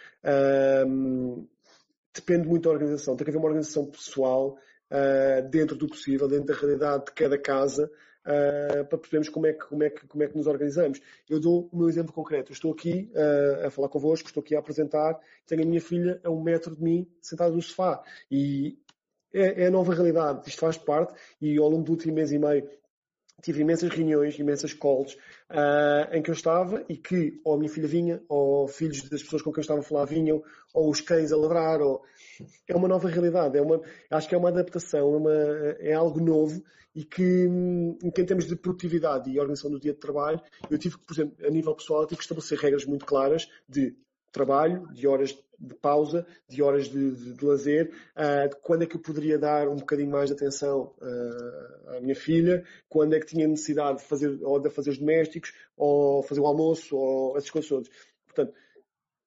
Um, 0.86 1.46
depende 2.16 2.48
muito 2.48 2.64
da 2.64 2.70
organização. 2.70 3.16
Tem 3.16 3.24
que 3.24 3.30
haver 3.30 3.38
uma 3.38 3.48
organização 3.48 3.86
pessoal 3.86 4.58
uh, 4.90 5.48
dentro 5.48 5.76
do 5.76 5.86
possível, 5.86 6.28
dentro 6.28 6.46
da 6.46 6.54
realidade 6.54 7.06
de 7.06 7.12
cada 7.12 7.38
casa, 7.38 7.90
uh, 8.24 8.84
para 8.84 8.98
percebermos 8.98 9.28
como 9.28 9.46
é, 9.46 9.52
que, 9.52 9.66
como, 9.66 9.82
é 9.82 9.90
que, 9.90 10.06
como 10.06 10.22
é 10.22 10.28
que 10.28 10.36
nos 10.36 10.46
organizamos. 10.46 11.00
Eu 11.28 11.40
dou 11.40 11.68
o 11.72 11.76
meu 11.76 11.88
exemplo 11.88 12.12
concreto. 12.12 12.50
Eu 12.50 12.54
estou 12.54 12.72
aqui 12.72 13.10
uh, 13.14 13.66
a 13.66 13.70
falar 13.70 13.88
convosco, 13.88 14.28
estou 14.28 14.42
aqui 14.42 14.54
a 14.54 14.58
apresentar, 14.58 15.18
tenho 15.46 15.62
a 15.62 15.66
minha 15.66 15.80
filha 15.80 16.20
a 16.24 16.30
um 16.30 16.42
metro 16.42 16.74
de 16.74 16.82
mim, 16.82 17.06
sentada 17.20 17.54
no 17.54 17.62
sofá. 17.62 18.02
E 18.30 18.78
é, 19.32 19.64
é 19.64 19.66
a 19.66 19.70
nova 19.70 19.94
realidade. 19.94 20.48
Isto 20.48 20.60
faz 20.60 20.76
parte 20.76 21.14
e 21.40 21.58
ao 21.58 21.68
longo 21.68 21.84
do 21.84 21.92
último 21.92 22.14
mês 22.14 22.32
e 22.32 22.38
meio 22.38 22.68
tive 23.42 23.60
imensas 23.60 23.90
reuniões, 23.90 24.38
imensas 24.38 24.72
calls, 24.72 25.14
uh, 25.50 26.12
em 26.12 26.22
que 26.22 26.30
eu 26.30 26.34
estava 26.34 26.84
e 26.88 26.96
que 26.96 27.40
ou 27.44 27.54
a 27.54 27.58
minha 27.58 27.70
filha 27.70 27.88
vinha, 27.88 28.22
ou 28.28 28.66
filhos 28.66 29.08
das 29.08 29.22
pessoas 29.22 29.42
com 29.42 29.52
quem 29.52 29.58
eu 29.58 29.62
estava 29.62 29.80
a 29.80 29.82
falar 29.82 30.04
vinham, 30.04 30.42
ou 30.72 30.90
os 30.90 31.00
cães 31.00 31.32
a 31.32 31.36
ladrar, 31.36 31.80
ou... 31.80 32.02
é 32.68 32.74
uma 32.74 32.88
nova 32.88 33.08
realidade, 33.08 33.58
é 33.58 33.62
uma, 33.62 33.80
acho 34.10 34.28
que 34.28 34.34
é 34.34 34.38
uma 34.38 34.48
adaptação, 34.48 35.14
é, 35.14 35.16
uma, 35.16 35.32
é 35.80 35.92
algo 35.92 36.20
novo 36.20 36.62
e 36.94 37.04
que, 37.04 37.22
em 38.02 38.10
que 38.10 38.22
em 38.22 38.24
termos 38.24 38.46
de 38.46 38.56
produtividade 38.56 39.30
e 39.30 39.38
organização 39.38 39.70
do 39.70 39.78
dia 39.78 39.92
de 39.92 39.98
trabalho, 40.00 40.40
eu 40.70 40.78
tive 40.78 40.96
que, 40.96 41.04
por 41.04 41.12
exemplo, 41.12 41.46
a 41.46 41.50
nível 41.50 41.74
pessoal, 41.74 42.06
tive 42.06 42.16
que 42.16 42.22
estabelecer 42.22 42.58
regras 42.58 42.86
muito 42.86 43.04
claras 43.04 43.46
de 43.68 43.94
trabalho, 44.36 44.86
de 44.92 45.06
horas 45.06 45.36
de 45.58 45.74
pausa, 45.74 46.26
de 46.46 46.62
horas 46.62 46.86
de, 46.88 47.12
de, 47.12 47.32
de 47.32 47.44
lazer, 47.44 47.90
uh, 48.14 48.54
quando 48.62 48.82
é 48.82 48.86
que 48.86 48.96
eu 48.96 49.00
poderia 49.00 49.38
dar 49.38 49.68
um 49.68 49.76
bocadinho 49.76 50.10
mais 50.10 50.28
de 50.28 50.36
atenção 50.36 50.94
uh, 51.00 51.96
à 51.96 52.00
minha 52.00 52.14
filha, 52.14 52.62
quando 52.88 53.14
é 53.14 53.20
que 53.20 53.26
tinha 53.26 53.48
necessidade 53.48 53.98
de 53.98 54.04
fazer, 54.04 54.38
ou 54.42 54.60
de 54.60 54.68
fazer 54.68 54.90
os 54.90 54.98
domésticos, 54.98 55.54
ou 55.76 56.22
fazer 56.22 56.40
o 56.40 56.46
almoço, 56.46 56.94
ou 56.94 57.36
essas 57.38 57.50
coisas 57.50 57.68
todas. 57.68 57.88
Portanto, 58.26 58.52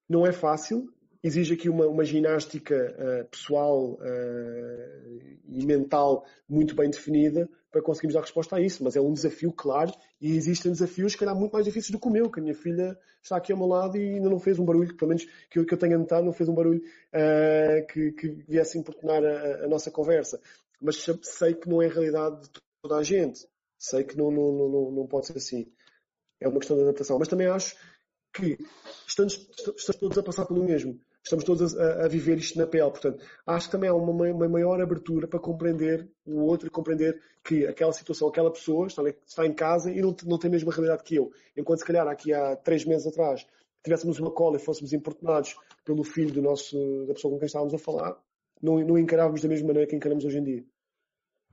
não 0.08 0.24
é 0.24 0.32
fácil, 0.32 0.88
exige 1.22 1.54
aqui 1.54 1.68
uma, 1.68 1.86
uma 1.86 2.04
ginástica 2.04 2.74
uh, 2.74 3.28
pessoal 3.28 3.98
e 5.46 5.64
mental 5.66 6.24
muito 6.48 6.74
bem 6.74 6.88
definida, 6.90 7.48
para 7.70 7.82
conseguirmos 7.82 8.14
dar 8.14 8.20
resposta 8.20 8.56
a 8.56 8.60
isso. 8.60 8.82
Mas 8.82 8.96
é 8.96 9.00
um 9.00 9.12
desafio, 9.12 9.52
claro, 9.52 9.92
e 10.20 10.34
existem 10.36 10.72
desafios, 10.72 11.12
que 11.12 11.20
calhar, 11.20 11.36
muito 11.36 11.52
mais 11.52 11.64
difíceis 11.64 11.90
do 11.90 11.98
que 11.98 12.08
o 12.08 12.10
meu, 12.10 12.30
que 12.30 12.40
a 12.40 12.42
minha 12.42 12.54
filha 12.54 12.98
está 13.22 13.36
aqui 13.36 13.52
ao 13.52 13.58
meu 13.58 13.66
lado 13.66 13.96
e 13.96 14.14
ainda 14.14 14.28
não 14.28 14.38
fez 14.38 14.58
um 14.58 14.64
barulho, 14.64 14.94
pelo 14.96 15.08
menos 15.08 15.26
que 15.50 15.58
eu, 15.58 15.64
que 15.64 15.74
eu 15.74 15.78
tenha 15.78 15.96
notado, 15.96 16.24
não 16.24 16.32
fez 16.32 16.48
um 16.48 16.54
barulho 16.54 16.80
uh, 16.80 17.86
que, 17.86 18.12
que 18.12 18.28
viesse 18.48 18.78
importunar 18.78 19.22
a, 19.24 19.64
a, 19.64 19.68
nossa 19.68 19.90
conversa. 19.90 20.40
Mas 20.80 21.04
sei 21.22 21.54
que 21.54 21.68
não 21.68 21.82
é 21.82 21.86
a 21.86 21.92
realidade 21.92 22.42
de 22.42 22.50
toda 22.82 22.96
a 22.96 23.02
gente. 23.02 23.46
Sei 23.78 24.04
que 24.04 24.16
não, 24.16 24.30
não, 24.30 24.52
não, 24.52 24.90
não 24.90 25.06
pode 25.06 25.26
ser 25.26 25.36
assim. 25.36 25.70
É 26.40 26.48
uma 26.48 26.58
questão 26.58 26.76
de 26.76 26.82
adaptação. 26.82 27.18
Mas 27.18 27.28
também 27.28 27.46
acho 27.46 27.76
que 28.32 28.56
estamos, 29.06 29.34
estamos 29.76 30.00
todos 30.00 30.18
a 30.18 30.22
passar 30.22 30.46
pelo 30.46 30.64
mesmo 30.64 30.98
estamos 31.22 31.44
todos 31.44 31.76
a, 31.76 32.04
a, 32.04 32.08
viver 32.08 32.38
isto 32.38 32.58
na 32.58 32.66
pele. 32.66 32.90
Portanto, 32.90 33.24
acho 33.46 33.66
que 33.66 33.72
também 33.72 33.90
há 33.90 33.94
uma, 33.94 34.12
uma, 34.12 34.48
maior 34.48 34.80
abertura 34.80 35.26
para 35.26 35.38
compreender 35.38 36.08
o 36.26 36.40
outro 36.40 36.66
e 36.66 36.70
compreender 36.70 37.20
que 37.44 37.66
aquela 37.66 37.92
situação, 37.92 38.28
aquela 38.28 38.50
pessoa 38.50 38.86
está, 38.86 39.02
está 39.08 39.46
em 39.46 39.52
casa 39.52 39.90
e 39.90 40.00
não, 40.00 40.14
não 40.24 40.38
tem 40.38 40.48
a 40.48 40.52
mesma 40.52 40.72
realidade 40.72 41.02
que 41.02 41.16
eu. 41.16 41.32
Enquanto 41.56 41.80
se 41.80 41.84
calhar 41.84 42.06
aqui 42.08 42.32
há 42.32 42.56
três 42.56 42.84
meses 42.84 43.06
atrás 43.06 43.46
tivéssemos 43.82 44.18
uma 44.18 44.30
cola 44.30 44.56
e 44.56 44.60
fôssemos 44.60 44.92
importunados 44.92 45.56
pelo 45.84 46.04
filho 46.04 46.32
do 46.32 46.42
nosso, 46.42 47.06
da 47.06 47.14
pessoa 47.14 47.32
com 47.32 47.38
quem 47.38 47.46
estávamos 47.46 47.74
a 47.74 47.78
falar, 47.78 48.16
não, 48.62 48.78
não 48.80 48.98
encarávamos 48.98 49.40
da 49.40 49.48
mesma 49.48 49.68
maneira 49.68 49.88
que 49.88 49.96
encaramos 49.96 50.24
hoje 50.24 50.38
em 50.38 50.44
dia. 50.44 50.64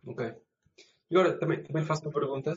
Ok. 0.06 0.34
E 1.10 1.16
agora 1.16 1.38
também, 1.38 1.64
também 1.64 1.84
faço 1.84 2.04
uma 2.04 2.12
pergunta, 2.12 2.54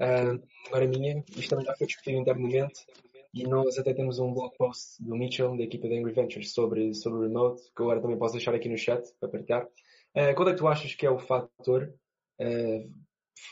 uh, 0.00 0.42
agora 0.66 0.88
minha, 0.88 1.24
isto 1.36 1.50
também 1.50 1.64
já 1.64 1.74
foi 1.76 1.86
discutido 1.86 2.18
internamente, 2.18 2.84
e 3.32 3.44
nós 3.44 3.78
até 3.78 3.92
temos 3.92 4.18
um 4.18 4.32
blog 4.32 4.56
post 4.56 5.02
do 5.02 5.16
Mitchell, 5.16 5.56
da 5.56 5.64
equipa 5.64 5.88
da 5.88 5.94
Angry 5.94 6.12
Ventures, 6.12 6.52
sobre, 6.52 6.94
sobre 6.94 7.18
o 7.18 7.22
remote, 7.22 7.62
que 7.74 7.82
agora 7.82 8.00
também 8.00 8.18
posso 8.18 8.34
deixar 8.34 8.54
aqui 8.54 8.68
no 8.68 8.78
chat 8.78 9.02
para 9.18 9.28
partilhar. 9.28 9.66
Uh, 10.14 10.34
qual 10.34 10.48
é 10.48 10.52
que 10.52 10.58
tu 10.58 10.66
achas 10.66 10.94
que 10.94 11.06
é 11.06 11.10
o 11.10 11.18
fator? 11.18 11.92
Uh, 12.40 12.90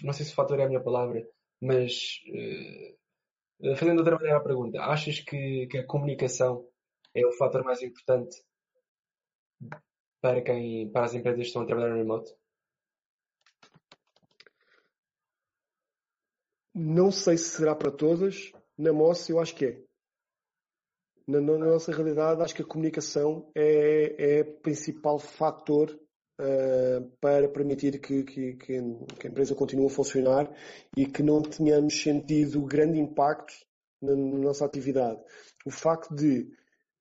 não 0.03 0.13
sei 0.13 0.25
se 0.25 0.35
fator 0.35 0.59
é 0.59 0.65
a 0.65 0.69
minha 0.69 0.83
palavra, 0.83 1.27
mas 1.61 2.21
uh, 2.29 3.77
fazendo 3.77 3.99
outra 3.99 4.17
maneira 4.17 4.39
a 4.39 4.43
pergunta, 4.43 4.81
achas 4.81 5.21
que, 5.21 5.67
que 5.67 5.79
a 5.79 5.87
comunicação 5.87 6.67
é 7.15 7.27
o 7.27 7.33
fator 7.33 7.63
mais 7.65 7.83
importante 7.83 8.43
para 10.21 10.41
quem, 10.43 10.91
para 10.91 11.05
as 11.05 11.15
empresas 11.15 11.41
que 11.41 11.47
estão 11.47 11.63
a 11.63 11.67
trabalhar 11.67 11.91
no 11.91 11.99
remote? 11.99 12.35
Não 16.75 17.13
sei 17.13 17.37
se 17.37 17.51
será 17.51 17.75
para 17.77 17.93
todas, 17.93 18.51
na 18.77 18.93
MOS 18.93 19.29
eu 19.29 19.41
acho 19.41 19.55
que 19.55 19.67
é. 19.67 19.83
Na, 21.27 21.41
na, 21.41 21.57
nossa 21.57 21.91
realidade, 21.91 22.43
acho 22.43 22.55
que 22.55 22.63
a 22.63 22.67
comunicação 22.67 23.51
é, 23.55 24.39
é 24.39 24.45
principal 24.45 25.19
fator 25.19 25.91
uh, 26.39 27.11
para 27.19 27.49
permitir 27.49 27.99
que, 27.99 28.25
que, 28.25 28.55
que, 28.55 28.75
a 28.75 29.31
empresa 29.31 29.55
continue 29.55 29.87
a 29.87 29.91
funcionar 29.91 30.53
e 30.95 31.07
que 31.07 31.23
não 31.23 31.41
tenhamos 31.41 31.99
sentido 32.03 32.61
grande 32.67 32.99
impacto 32.99 33.55
na, 34.03 34.15
na 34.15 34.39
nossa 34.39 34.67
atividade. 34.67 35.19
O 35.65 35.71
facto 35.71 36.15
de 36.15 36.47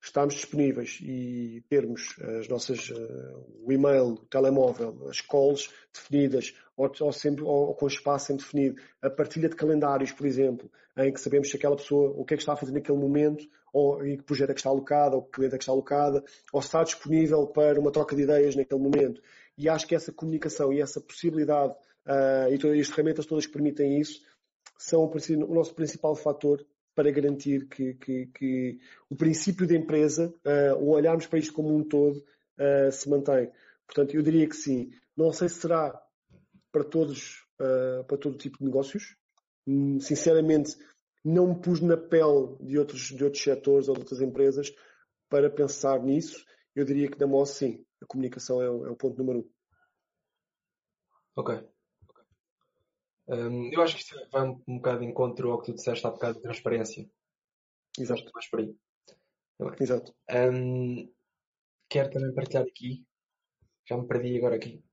estarmos 0.01 0.35
disponíveis 0.35 0.99
e 1.01 1.63
termos 1.69 2.15
as 2.39 2.47
nossas, 2.47 2.91
o 2.91 3.71
e-mail, 3.71 4.13
o 4.13 4.25
telemóvel, 4.25 5.07
as 5.09 5.21
calls 5.21 5.69
definidas, 5.93 6.53
ou, 6.75 6.91
ou, 6.99 7.11
sempre, 7.11 7.43
ou 7.43 7.73
com 7.75 7.87
espaço 7.87 8.27
sempre 8.27 8.43
definido, 8.43 8.81
a 9.01 9.09
partilha 9.09 9.49
de 9.49 9.55
calendários, 9.55 10.11
por 10.11 10.25
exemplo, 10.25 10.69
em 10.97 11.11
que 11.11 11.19
sabemos 11.19 11.49
se 11.49 11.57
aquela 11.57 11.75
pessoa, 11.75 12.11
o 12.11 12.25
que 12.25 12.33
é 12.33 12.37
que 12.37 12.43
está 12.43 12.53
a 12.53 12.57
fazer 12.57 12.71
naquele 12.71 12.97
momento, 12.97 13.45
ou 13.71 14.05
em 14.05 14.17
que 14.17 14.23
projeto 14.23 14.51
é 14.51 14.53
que 14.53 14.59
está 14.59 14.69
alocado, 14.69 15.15
ou 15.15 15.23
que 15.23 15.31
cliente 15.31 15.55
é 15.55 15.57
que 15.57 15.63
está 15.63 15.71
alocada, 15.71 16.23
ou 16.51 16.61
se 16.61 16.67
está 16.67 16.83
disponível 16.83 17.47
para 17.47 17.79
uma 17.79 17.91
troca 17.91 18.15
de 18.15 18.21
ideias 18.21 18.55
naquele 18.55 18.81
momento. 18.81 19.21
E 19.57 19.67
acho 19.67 19.87
que 19.87 19.95
essa 19.95 20.11
comunicação 20.11 20.71
e 20.71 20.79
essa 20.79 21.01
possibilidade, 21.01 21.73
uh, 22.05 22.53
e 22.53 22.57
todas 22.57 22.79
as 22.79 22.89
ferramentas 22.89 23.25
todas 23.25 23.47
permitem 23.47 23.99
isso, 23.99 24.21
são 24.77 25.03
o 25.03 25.53
nosso 25.53 25.73
principal 25.73 26.15
fator 26.15 26.63
para 26.95 27.09
garantir 27.11 27.67
que, 27.67 27.95
que, 27.95 28.27
que 28.27 28.79
o 29.09 29.15
princípio 29.15 29.67
da 29.67 29.75
empresa, 29.75 30.33
uh, 30.45 30.75
ou 30.79 30.95
olharmos 30.95 31.25
para 31.25 31.39
isto 31.39 31.53
como 31.53 31.75
um 31.75 31.83
todo, 31.83 32.17
uh, 32.17 32.91
se 32.91 33.09
mantém. 33.09 33.49
Portanto, 33.87 34.15
eu 34.15 34.21
diria 34.21 34.47
que 34.47 34.55
sim. 34.55 34.91
Não 35.17 35.31
sei 35.31 35.49
se 35.49 35.55
será 35.55 35.99
para 36.73 36.83
todos, 36.83 37.45
uh, 37.61 38.03
para 38.05 38.17
todo 38.17 38.37
tipo 38.37 38.57
de 38.57 38.65
negócios. 38.65 39.15
Hum, 39.65 39.99
sinceramente, 39.99 40.75
não 41.23 41.53
me 41.53 41.61
pus 41.61 41.79
na 41.79 41.95
pele 41.95 42.57
de 42.59 42.77
outros, 42.77 43.03
de 43.03 43.23
outros 43.23 43.41
setores 43.41 43.87
ou 43.87 43.93
de 43.93 44.01
outras 44.01 44.19
empresas 44.19 44.73
para 45.29 45.49
pensar 45.49 46.01
nisso. 46.01 46.43
Eu 46.75 46.83
diria 46.83 47.09
que 47.09 47.19
na 47.19 47.27
MOS, 47.27 47.51
sim, 47.51 47.85
a 48.01 48.05
comunicação 48.07 48.61
é 48.61 48.69
o, 48.69 48.87
é 48.87 48.89
o 48.89 48.95
ponto 48.95 49.17
número 49.17 49.39
um. 49.39 49.49
Ok. 51.35 51.69
Um, 53.27 53.71
eu 53.71 53.81
acho 53.81 53.95
que 53.95 54.01
isto 54.01 54.29
vai 54.31 54.49
um, 54.49 54.61
um 54.67 54.77
bocado 54.77 54.99
de 54.99 55.05
encontro 55.05 55.51
ao 55.51 55.61
que 55.61 55.67
tu 55.67 55.75
disseste 55.75 56.05
há 56.05 56.09
bocado 56.09 56.35
de 56.35 56.41
transparência. 56.41 57.09
Exato. 57.97 58.29
Mais 58.33 58.49
por 58.49 58.59
aí. 58.59 58.75
Exato. 59.79 60.13
Um, 60.29 61.09
quero 61.87 62.09
também 62.09 62.33
partilhar 62.33 62.63
aqui. 62.63 63.05
Já 63.87 63.95
me 63.97 64.07
perdi 64.07 64.37
agora 64.37 64.55
aqui. 64.55 64.83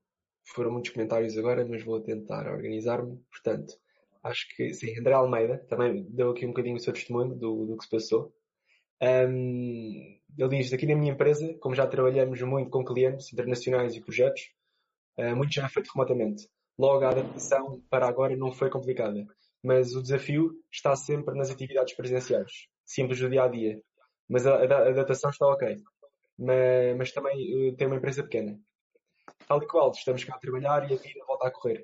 Foram 0.53 0.71
muitos 0.71 0.91
comentários 0.91 1.37
agora, 1.37 1.65
mas 1.65 1.83
vou 1.83 1.99
tentar 2.01 2.51
organizar-me. 2.51 3.17
Portanto, 3.29 3.73
acho 4.23 4.47
que 4.55 4.73
sim, 4.73 4.97
André 4.99 5.13
Almeida 5.13 5.57
também 5.69 6.03
deu 6.09 6.31
aqui 6.31 6.45
um 6.45 6.49
bocadinho 6.49 6.75
o 6.75 6.79
seu 6.79 6.93
testemunho 6.93 7.35
do, 7.35 7.65
do 7.65 7.77
que 7.77 7.85
se 7.85 7.89
passou. 7.89 8.33
Um, 9.01 10.19
ele 10.37 10.49
diz: 10.57 10.71
aqui 10.73 10.85
na 10.85 10.95
minha 10.95 11.13
empresa, 11.13 11.55
como 11.59 11.75
já 11.75 11.87
trabalhamos 11.87 12.41
muito 12.41 12.69
com 12.69 12.83
clientes 12.83 13.31
internacionais 13.33 13.95
e 13.95 14.01
projetos, 14.01 14.51
uh, 15.17 15.35
muito 15.35 15.53
já 15.53 15.65
é 15.65 15.69
feito 15.69 15.91
remotamente. 15.93 16.47
Logo, 16.77 17.03
a 17.05 17.09
adaptação 17.09 17.81
para 17.89 18.07
agora 18.07 18.35
não 18.35 18.51
foi 18.51 18.69
complicada, 18.69 19.25
mas 19.63 19.95
o 19.95 20.01
desafio 20.01 20.51
está 20.71 20.95
sempre 20.95 21.35
nas 21.35 21.49
atividades 21.49 21.95
presenciais, 21.95 22.67
simples 22.85 23.19
do 23.19 23.29
dia 23.29 23.43
a 23.43 23.47
dia. 23.47 23.81
Mas 24.29 24.45
a, 24.45 24.55
a 24.55 24.89
adaptação 24.89 25.29
está 25.29 25.47
ok. 25.47 25.77
Mas, 26.37 26.97
mas 26.97 27.11
também 27.11 27.69
uh, 27.69 27.75
tem 27.75 27.87
uma 27.87 27.97
empresa 27.97 28.23
pequena. 28.23 28.59
Tal 29.47 29.61
e 29.61 29.67
qual, 29.67 29.91
estamos 29.91 30.23
cá 30.23 30.35
a 30.35 30.39
trabalhar 30.39 30.89
e 30.89 30.93
a 30.93 30.97
vida 30.97 31.25
volta 31.25 31.47
a 31.47 31.51
correr. 31.51 31.83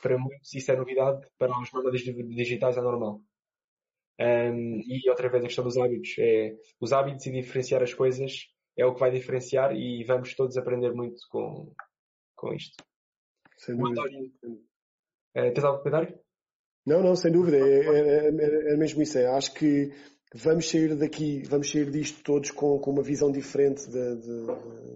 Para 0.00 0.16
muitos 0.16 0.52
isso 0.54 0.70
é 0.70 0.76
novidade, 0.76 1.26
para 1.38 1.58
os 1.60 1.72
nómadas 1.72 2.00
digitais 2.00 2.76
é 2.76 2.80
normal. 2.80 3.20
Um, 4.20 4.80
e 4.86 5.08
outra 5.08 5.28
vez 5.28 5.44
a 5.44 5.46
questão 5.46 5.64
dos 5.64 5.76
hábitos. 5.76 6.14
É, 6.18 6.54
os 6.80 6.92
hábitos 6.92 7.26
e 7.26 7.32
diferenciar 7.32 7.82
as 7.82 7.94
coisas 7.94 8.48
é 8.76 8.84
o 8.84 8.94
que 8.94 9.00
vai 9.00 9.10
diferenciar 9.10 9.74
e 9.74 10.04
vamos 10.04 10.34
todos 10.34 10.56
aprender 10.56 10.92
muito 10.92 11.20
com, 11.30 11.72
com 12.36 12.52
isto. 12.54 12.82
Sem 13.56 13.76
dúvida. 13.76 14.00
António, 14.00 14.32
uh, 14.44 15.52
tens 15.52 15.90
dar? 15.90 16.14
Não, 16.86 17.02
não, 17.02 17.14
sem 17.16 17.30
dúvida. 17.30 17.58
É, 17.58 17.80
é, 17.80 18.28
é, 18.28 18.72
é 18.72 18.76
mesmo 18.76 19.02
isso. 19.02 19.18
É. 19.18 19.26
Acho 19.26 19.52
que 19.54 19.92
vamos 20.34 20.68
sair 20.68 20.94
daqui, 20.94 21.42
vamos 21.48 21.70
sair 21.70 21.90
disto 21.90 22.22
todos 22.22 22.50
com, 22.50 22.78
com 22.78 22.90
uma 22.90 23.02
visão 23.02 23.30
diferente 23.32 23.88
de, 23.88 24.16
de, 24.16 24.46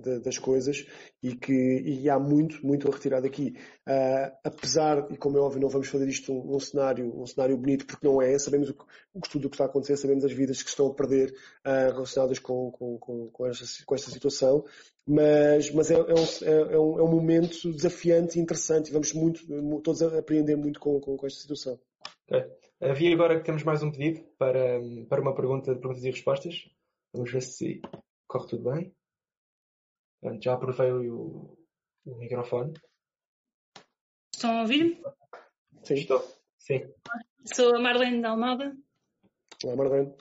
de, 0.02 0.20
das 0.20 0.38
coisas 0.38 0.86
e 1.22 1.34
que 1.34 1.52
e 1.52 2.10
há 2.10 2.18
muito, 2.18 2.64
muito 2.66 2.88
a 2.88 2.92
retirar 2.92 3.20
daqui. 3.20 3.54
Uh, 3.88 4.32
apesar, 4.44 5.06
e 5.10 5.16
como 5.16 5.38
é 5.38 5.40
óbvio, 5.40 5.60
não 5.60 5.68
vamos 5.68 5.88
fazer 5.88 6.08
isto 6.08 6.32
um, 6.32 6.56
um, 6.56 6.60
cenário, 6.60 7.20
um 7.20 7.26
cenário 7.26 7.56
bonito, 7.56 7.86
porque 7.86 8.06
não 8.06 8.20
é, 8.20 8.38
sabemos 8.38 8.70
o 8.70 8.74
que, 8.74 8.84
tudo 9.30 9.46
o 9.46 9.50
que 9.50 9.54
está 9.54 9.64
a 9.64 9.68
acontecer, 9.68 9.96
sabemos 9.96 10.24
as 10.24 10.32
vidas 10.32 10.62
que 10.62 10.68
estão 10.68 10.88
a 10.88 10.94
perder 10.94 11.30
uh, 11.30 11.92
relacionadas 11.92 12.38
com, 12.38 12.70
com, 12.70 12.98
com, 12.98 13.28
com, 13.28 13.46
esta, 13.46 13.64
com 13.86 13.94
esta 13.94 14.10
situação, 14.10 14.64
mas, 15.06 15.70
mas 15.70 15.90
é, 15.90 15.94
é, 15.94 15.98
um, 15.98 16.70
é, 16.74 16.78
um, 16.78 16.98
é 16.98 17.02
um 17.02 17.10
momento 17.10 17.72
desafiante 17.72 18.38
e 18.38 18.42
interessante 18.42 18.88
e 18.88 18.92
vamos 18.92 19.12
muito, 19.12 19.46
todos 19.80 20.02
aprender 20.02 20.56
muito 20.56 20.78
com, 20.78 21.00
com, 21.00 21.16
com 21.16 21.26
esta 21.26 21.40
situação. 21.40 21.78
Okay. 22.28 22.61
Havia 22.82 23.14
agora 23.14 23.38
que 23.38 23.44
temos 23.44 23.62
mais 23.62 23.80
um 23.80 23.92
pedido 23.92 24.24
para, 24.36 24.80
para 25.08 25.20
uma 25.20 25.36
pergunta 25.36 25.72
de 25.72 25.78
perguntas 25.78 26.02
e 26.02 26.10
respostas. 26.10 26.68
Vamos 27.12 27.30
ver 27.30 27.40
se 27.40 27.80
corre 28.26 28.48
tudo 28.48 28.72
bem. 28.72 28.92
Pronto, 30.20 30.42
já 30.42 30.54
aprovei 30.54 30.90
o, 30.90 31.56
o 32.04 32.18
microfone. 32.18 32.72
Estão 34.34 34.58
a 34.58 34.62
ouvir-me? 34.62 35.00
Sim. 35.84 35.94
Estou. 35.94 36.28
Sim. 36.58 36.92
Sou 37.44 37.76
a 37.76 37.78
Marlene 37.78 38.20
da 38.20 38.30
Almada. 38.30 38.76
Olá, 39.62 39.76
Marlene. 39.76 40.16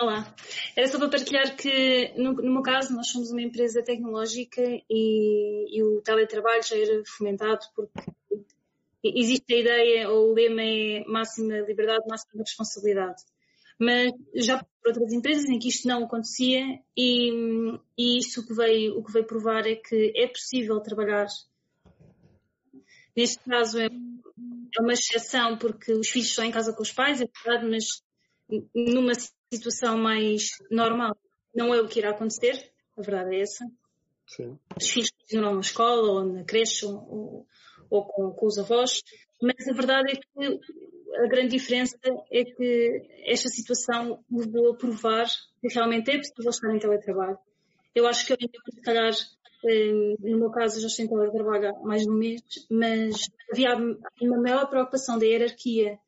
Olá. 0.00 0.34
Era 0.76 0.88
só 0.88 0.98
para 0.98 1.10
partilhar 1.10 1.56
que, 1.56 2.12
no, 2.20 2.32
no 2.32 2.52
meu 2.54 2.62
caso, 2.62 2.92
nós 2.96 3.12
somos 3.12 3.30
uma 3.30 3.42
empresa 3.42 3.80
tecnológica 3.80 4.60
e, 4.90 5.78
e 5.78 5.84
o 5.84 6.02
teletrabalho 6.02 6.64
já 6.64 6.76
era 6.76 7.00
fomentado 7.06 7.64
porque 7.76 8.10
existe 9.02 9.54
a 9.54 9.58
ideia, 9.58 10.10
ou 10.10 10.30
o 10.30 10.34
lema 10.34 10.62
é 10.62 11.04
máxima 11.06 11.58
liberdade, 11.60 12.06
máxima 12.08 12.42
responsabilidade. 12.42 13.22
Mas 13.78 14.12
já 14.34 14.58
por 14.58 14.88
outras 14.88 15.12
empresas 15.12 15.44
em 15.46 15.58
que 15.58 15.68
isto 15.68 15.88
não 15.88 16.04
acontecia 16.04 16.78
e, 16.96 17.30
e 17.98 18.18
isto 18.18 18.46
que, 18.46 18.54
veio, 18.54 18.98
o 18.98 19.04
que 19.04 19.12
veio 19.12 19.26
provar 19.26 19.66
é 19.66 19.76
que 19.76 20.12
é 20.14 20.26
possível 20.28 20.80
trabalhar. 20.80 21.26
Neste 23.16 23.38
caso 23.44 23.78
é, 23.80 23.86
é 23.86 24.80
uma 24.80 24.92
exceção 24.92 25.58
porque 25.58 25.92
os 25.92 26.08
filhos 26.08 26.28
estão 26.28 26.44
em 26.44 26.52
casa 26.52 26.72
com 26.72 26.82
os 26.82 26.92
pais, 26.92 27.20
é 27.20 27.26
verdade, 27.44 27.68
mas 27.68 28.02
numa 28.74 29.12
situação 29.52 29.98
mais 29.98 30.50
normal 30.70 31.16
não 31.54 31.74
é 31.74 31.80
o 31.80 31.88
que 31.88 31.98
irá 31.98 32.10
acontecer, 32.10 32.72
a 32.96 33.02
verdade 33.02 33.36
é 33.36 33.40
essa. 33.40 33.66
Sim. 34.26 34.58
Os 34.76 34.88
filhos 34.88 35.10
continuam 35.10 35.54
na 35.54 35.60
escola 35.60 36.12
ou 36.12 36.24
na 36.24 36.44
creche 36.44 36.86
ou, 36.86 37.46
ou 37.92 38.04
com, 38.06 38.30
com 38.32 38.46
os 38.46 38.58
avós, 38.58 39.02
mas 39.40 39.68
a 39.68 39.72
verdade 39.74 40.12
é 40.12 40.16
que 40.16 40.60
a 41.16 41.26
grande 41.26 41.50
diferença 41.50 41.98
é 42.30 42.44
que 42.44 43.02
esta 43.26 43.48
situação 43.50 44.24
levou 44.30 44.72
a 44.72 44.76
provar 44.76 45.26
que 45.60 45.68
realmente 45.68 46.10
é 46.10 46.16
possível 46.16 46.50
estar 46.50 46.74
em 46.74 46.78
teletrabalho. 46.78 47.38
Eu 47.94 48.06
acho 48.06 48.26
que 48.26 48.32
eu 48.32 48.38
ainda, 48.40 48.58
se 48.72 48.80
calhar, 48.80 49.12
eh, 49.66 50.16
no 50.20 50.38
meu 50.38 50.50
caso, 50.50 50.80
já 50.80 50.86
estou 50.86 51.04
em 51.04 51.08
teletrabalho 51.08 51.68
há 51.68 51.80
mais 51.80 52.02
de 52.02 52.10
um 52.10 52.14
mês, 52.14 52.40
mas 52.70 53.28
havia 53.52 53.76
uma 54.22 54.38
maior 54.38 54.66
preocupação 54.70 55.18
da 55.18 55.26
hierarquia 55.26 55.98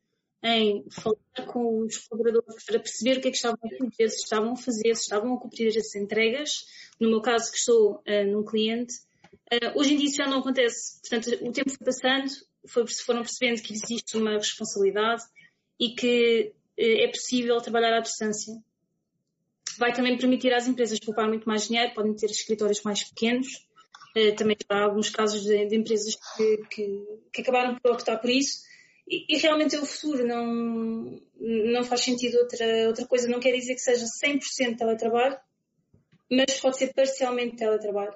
em 0.42 0.84
falar 0.90 1.52
com 1.52 1.80
os 1.80 1.98
colaboradores 2.06 2.64
para 2.64 2.78
perceber 2.78 3.18
o 3.18 3.20
que 3.20 3.28
é 3.28 3.30
que 3.30 3.36
estavam 3.36 3.58
a 3.62 3.76
fazer, 3.76 4.08
se 4.08 4.22
estavam 4.22 4.52
a 4.52 4.56
fazer, 4.56 4.94
se 4.94 5.02
estavam 5.02 5.34
a 5.34 5.40
cumprir 5.40 5.76
as 5.76 5.94
entregas. 5.94 6.64
No 6.98 7.10
meu 7.10 7.20
caso, 7.20 7.50
que 7.50 7.58
estou 7.58 7.96
uh, 7.96 8.26
num 8.30 8.44
cliente, 8.44 8.94
Uh, 9.54 9.78
hoje 9.78 9.94
em 9.94 9.96
dia 9.96 10.06
isso 10.06 10.16
já 10.16 10.26
não 10.26 10.38
acontece. 10.38 11.00
Portanto, 11.00 11.28
o 11.44 11.52
tempo 11.52 11.70
foi 11.70 11.84
passando, 11.84 12.30
foi, 12.66 12.86
foram 12.86 13.22
percebendo 13.22 13.62
que 13.62 13.72
existe 13.72 14.16
uma 14.16 14.32
responsabilidade 14.32 15.22
e 15.78 15.90
que 15.90 16.52
uh, 16.78 17.04
é 17.04 17.08
possível 17.08 17.60
trabalhar 17.60 17.96
à 17.96 18.00
distância. 18.00 18.54
Vai 19.78 19.92
também 19.92 20.16
permitir 20.16 20.52
às 20.52 20.66
empresas 20.66 20.98
poupar 20.98 21.28
muito 21.28 21.48
mais 21.48 21.66
dinheiro, 21.68 21.94
podem 21.94 22.14
ter 22.14 22.30
escritórios 22.30 22.82
mais 22.82 23.04
pequenos. 23.04 23.48
Uh, 24.16 24.34
também 24.36 24.56
há 24.68 24.84
alguns 24.84 25.10
casos 25.10 25.42
de, 25.42 25.66
de 25.66 25.76
empresas 25.76 26.14
que, 26.14 26.56
que, 26.70 27.20
que, 27.32 27.42
acabaram 27.42 27.76
por 27.76 27.92
optar 27.92 28.18
por 28.18 28.30
isso. 28.30 28.62
E, 29.06 29.34
e, 29.34 29.38
realmente 29.38 29.76
é 29.76 29.80
o 29.80 29.84
futuro, 29.84 30.26
não, 30.26 31.20
não 31.38 31.84
faz 31.84 32.00
sentido 32.00 32.38
outra, 32.38 32.88
outra 32.88 33.06
coisa. 33.06 33.28
Não 33.28 33.40
quer 33.40 33.52
dizer 33.52 33.74
que 33.74 33.80
seja 33.80 34.06
100% 34.06 34.78
teletrabalho, 34.78 35.36
mas 36.30 36.58
pode 36.60 36.78
ser 36.78 36.94
parcialmente 36.94 37.56
teletrabalho. 37.56 38.14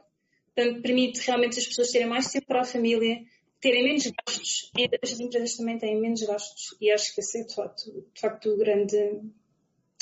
Portanto, 0.58 0.82
permite 0.82 1.20
realmente 1.20 1.56
as 1.56 1.66
pessoas 1.68 1.92
terem 1.92 2.08
mais 2.08 2.32
tempo 2.32 2.46
para 2.48 2.62
a 2.62 2.64
família, 2.64 3.22
terem 3.60 3.84
menos 3.84 4.10
gastos 4.10 4.72
e 4.76 4.88
as 5.00 5.20
empresas 5.20 5.56
também 5.56 5.78
têm 5.78 6.00
menos 6.00 6.20
gastos 6.22 6.76
e 6.80 6.90
acho 6.90 7.14
que 7.14 7.20
esse 7.20 7.38
é 7.38 7.44
de 7.44 7.54
facto, 7.54 7.84
de 7.84 8.20
facto 8.20 8.50
o, 8.50 8.56
grande, 8.56 9.20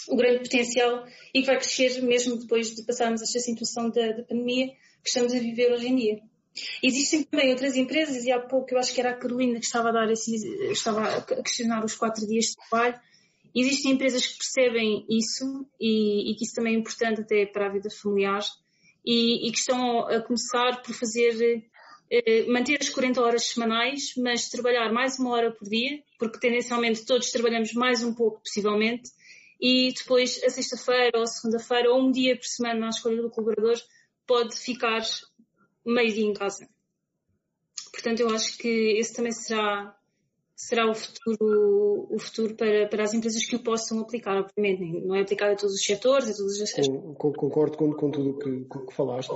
o 0.09 0.16
grande 0.16 0.45
potencial 0.45 1.05
e 1.35 1.41
que 1.41 1.47
vai 1.47 1.59
crescer 1.59 2.01
mesmo 2.01 2.39
depois 2.39 2.74
de 2.74 2.83
passarmos 2.87 3.20
esta 3.20 3.39
situação 3.39 3.91
da, 3.91 4.12
da 4.12 4.23
pandemia 4.23 4.69
que 4.69 5.09
estamos 5.09 5.35
a 5.35 5.39
viver 5.39 5.70
hoje 5.74 5.89
em 5.89 5.97
dia. 5.97 6.23
Existem 6.83 7.24
também 7.24 7.51
outras 7.51 7.77
empresas, 7.77 8.24
e 8.24 8.33
há 8.33 8.41
pouco 8.41 8.73
eu 8.73 8.78
acho 8.78 8.95
que 8.95 9.01
era 9.01 9.11
a 9.11 9.15
Carolina 9.19 9.61
que 9.61 9.66
estava 9.66 9.91
a 9.91 9.93
dar 9.93 10.11
esse, 10.11 10.37
estava 10.73 11.07
a 11.07 11.43
questionar 11.43 11.85
os 11.85 11.95
quatro 11.95 12.27
dias 12.27 12.47
de 12.47 12.57
trabalho. 12.57 12.99
Existem 13.55 13.93
empresas 13.93 14.27
que 14.27 14.39
percebem 14.39 15.05
isso 15.07 15.66
e, 15.78 16.33
e 16.33 16.35
que 16.35 16.45
isso 16.45 16.55
também 16.55 16.77
é 16.77 16.78
importante 16.78 17.20
até 17.20 17.45
para 17.45 17.66
a 17.66 17.69
vida 17.69 17.91
familiar 17.91 18.41
e, 19.07 19.49
e 19.49 19.53
que 19.53 19.59
estão 19.59 20.01
a 20.01 20.20
começar 20.20 20.83
por 20.83 20.93
fazer 20.93 21.65
eh, 22.11 22.45
manter 22.47 22.78
as 22.81 22.89
40 22.89 23.20
horas 23.23 23.47
semanais, 23.47 24.12
mas 24.16 24.49
trabalhar 24.49 24.93
mais 24.93 25.19
uma 25.19 25.31
hora 25.31 25.53
por 25.53 25.69
dia, 25.69 26.03
porque 26.19 26.41
tendencialmente 26.41 27.07
todos 27.07 27.31
trabalhamos 27.31 27.73
mais 27.73 28.03
um 28.03 28.12
pouco, 28.12 28.41
possivelmente, 28.41 29.11
e 29.61 29.93
depois 29.97 30.43
a 30.45 30.51
sexta-feira 30.51 31.19
ou 31.19 31.27
segunda-feira 31.27 31.91
ou 31.91 32.01
um 32.01 32.11
dia 32.11 32.37
por 32.37 32.45
semana 32.45 32.81
na 32.81 32.89
escolha 32.89 33.23
do 33.23 33.31
colaborador 33.31 33.81
pode 34.27 34.57
ficar 34.57 35.03
meio 35.85 36.12
dia 36.12 36.24
em 36.24 36.35
casa. 36.35 36.69
Portanto, 37.93 38.20
eu 38.20 38.31
acho 38.35 38.59
que 38.59 38.99
esse 38.99 39.15
também 39.15 39.33
será 39.33 39.95
será 40.57 40.91
o 40.91 40.95
futuro, 40.95 42.09
o 42.11 42.19
futuro 42.19 42.55
para, 42.55 42.89
para 42.89 43.05
as 43.05 43.12
empresas 43.12 43.45
que 43.45 43.57
o 43.57 43.62
possam 43.62 44.01
aplicar, 44.01 44.39
obviamente. 44.39 45.05
Não 45.05 45.15
é 45.15 45.20
aplicado 45.20 45.53
a 45.53 45.57
todos 45.57 45.74
os 45.74 45.85
setores, 45.85 46.31
a 46.31 46.35
todos 46.35 46.59
os 46.59 46.70
Concordo 47.19 47.77
com, 47.77 47.93
com 47.93 48.11
tudo 48.11 48.39
que, 48.39 48.65
que, 48.65 48.95
falaste. 48.95 49.31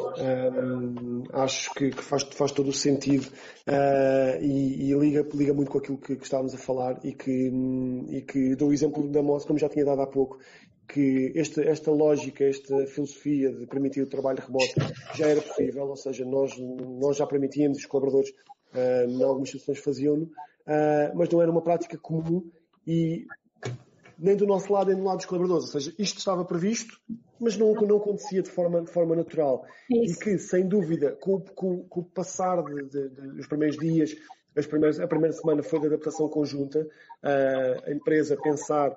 Acho 1.34 1.74
que, 1.74 1.90
que, 1.90 2.02
faz, 2.02 2.22
faz 2.22 2.52
todo 2.52 2.70
o 2.70 2.72
sentido 2.72 3.26
uh, 3.68 4.42
e, 4.42 4.90
e, 4.90 4.94
liga, 4.94 5.28
liga 5.34 5.52
muito 5.52 5.70
com 5.70 5.78
aquilo 5.78 5.98
que, 5.98 6.16
que 6.16 6.24
estávamos 6.24 6.54
a 6.54 6.58
falar 6.58 6.98
e 7.04 7.12
que, 7.12 7.52
e 8.08 8.22
que 8.22 8.56
dou 8.56 8.70
o 8.70 8.72
exemplo 8.72 9.06
da 9.08 9.22
MOS, 9.22 9.44
como 9.44 9.58
já 9.58 9.68
tinha 9.68 9.84
dado 9.84 10.00
há 10.00 10.06
pouco, 10.06 10.38
que 10.88 11.32
esta, 11.36 11.62
esta 11.62 11.90
lógica, 11.90 12.44
esta 12.44 12.86
filosofia 12.86 13.52
de 13.52 13.66
permitir 13.66 14.00
o 14.00 14.06
trabalho 14.06 14.42
remoto 14.44 14.74
já 15.14 15.28
era 15.28 15.42
possível, 15.42 15.86
ou 15.86 15.96
seja, 15.96 16.24
nós, 16.24 16.52
nós 16.58 17.18
já 17.18 17.26
permitíamos, 17.26 17.78
os 17.78 17.86
colaboradores 17.86 18.30
uh, 18.74 19.08
em 19.08 19.22
algumas 19.22 19.50
situações 19.50 19.84
faziam-no, 19.84 20.30
uh, 20.70 21.16
mas 21.16 21.28
não 21.28 21.42
era 21.42 21.50
uma 21.50 21.60
prática 21.60 21.98
comum 21.98 22.48
e 22.86 23.26
nem 24.18 24.36
do 24.36 24.46
nosso 24.46 24.72
lado 24.72 24.88
nem 24.88 24.96
do 24.96 25.04
lado 25.04 25.16
dos 25.16 25.26
colaboradores. 25.26 25.66
Ou 25.66 25.80
seja, 25.80 25.94
isto 25.98 26.18
estava 26.18 26.44
previsto, 26.44 27.00
mas 27.40 27.56
não, 27.56 27.72
não 27.72 27.96
acontecia 27.96 28.42
de 28.42 28.50
forma, 28.50 28.82
de 28.82 28.90
forma 28.90 29.16
natural. 29.16 29.64
Isso. 29.90 30.14
E 30.14 30.24
que, 30.24 30.38
sem 30.38 30.68
dúvida, 30.68 31.16
com, 31.20 31.40
com, 31.40 31.82
com 31.84 32.00
o 32.00 32.04
passar 32.04 32.62
de, 32.62 32.84
de, 32.88 33.08
dos 33.08 33.46
primeiros 33.46 33.78
dias, 33.78 34.14
as 34.56 34.66
primeiras, 34.66 35.00
a 35.00 35.06
primeira 35.06 35.34
semana 35.34 35.62
foi 35.62 35.80
de 35.80 35.86
adaptação 35.86 36.28
conjunta, 36.28 36.80
uh, 36.80 37.88
a 37.88 37.92
empresa 37.92 38.36
pensar 38.36 38.94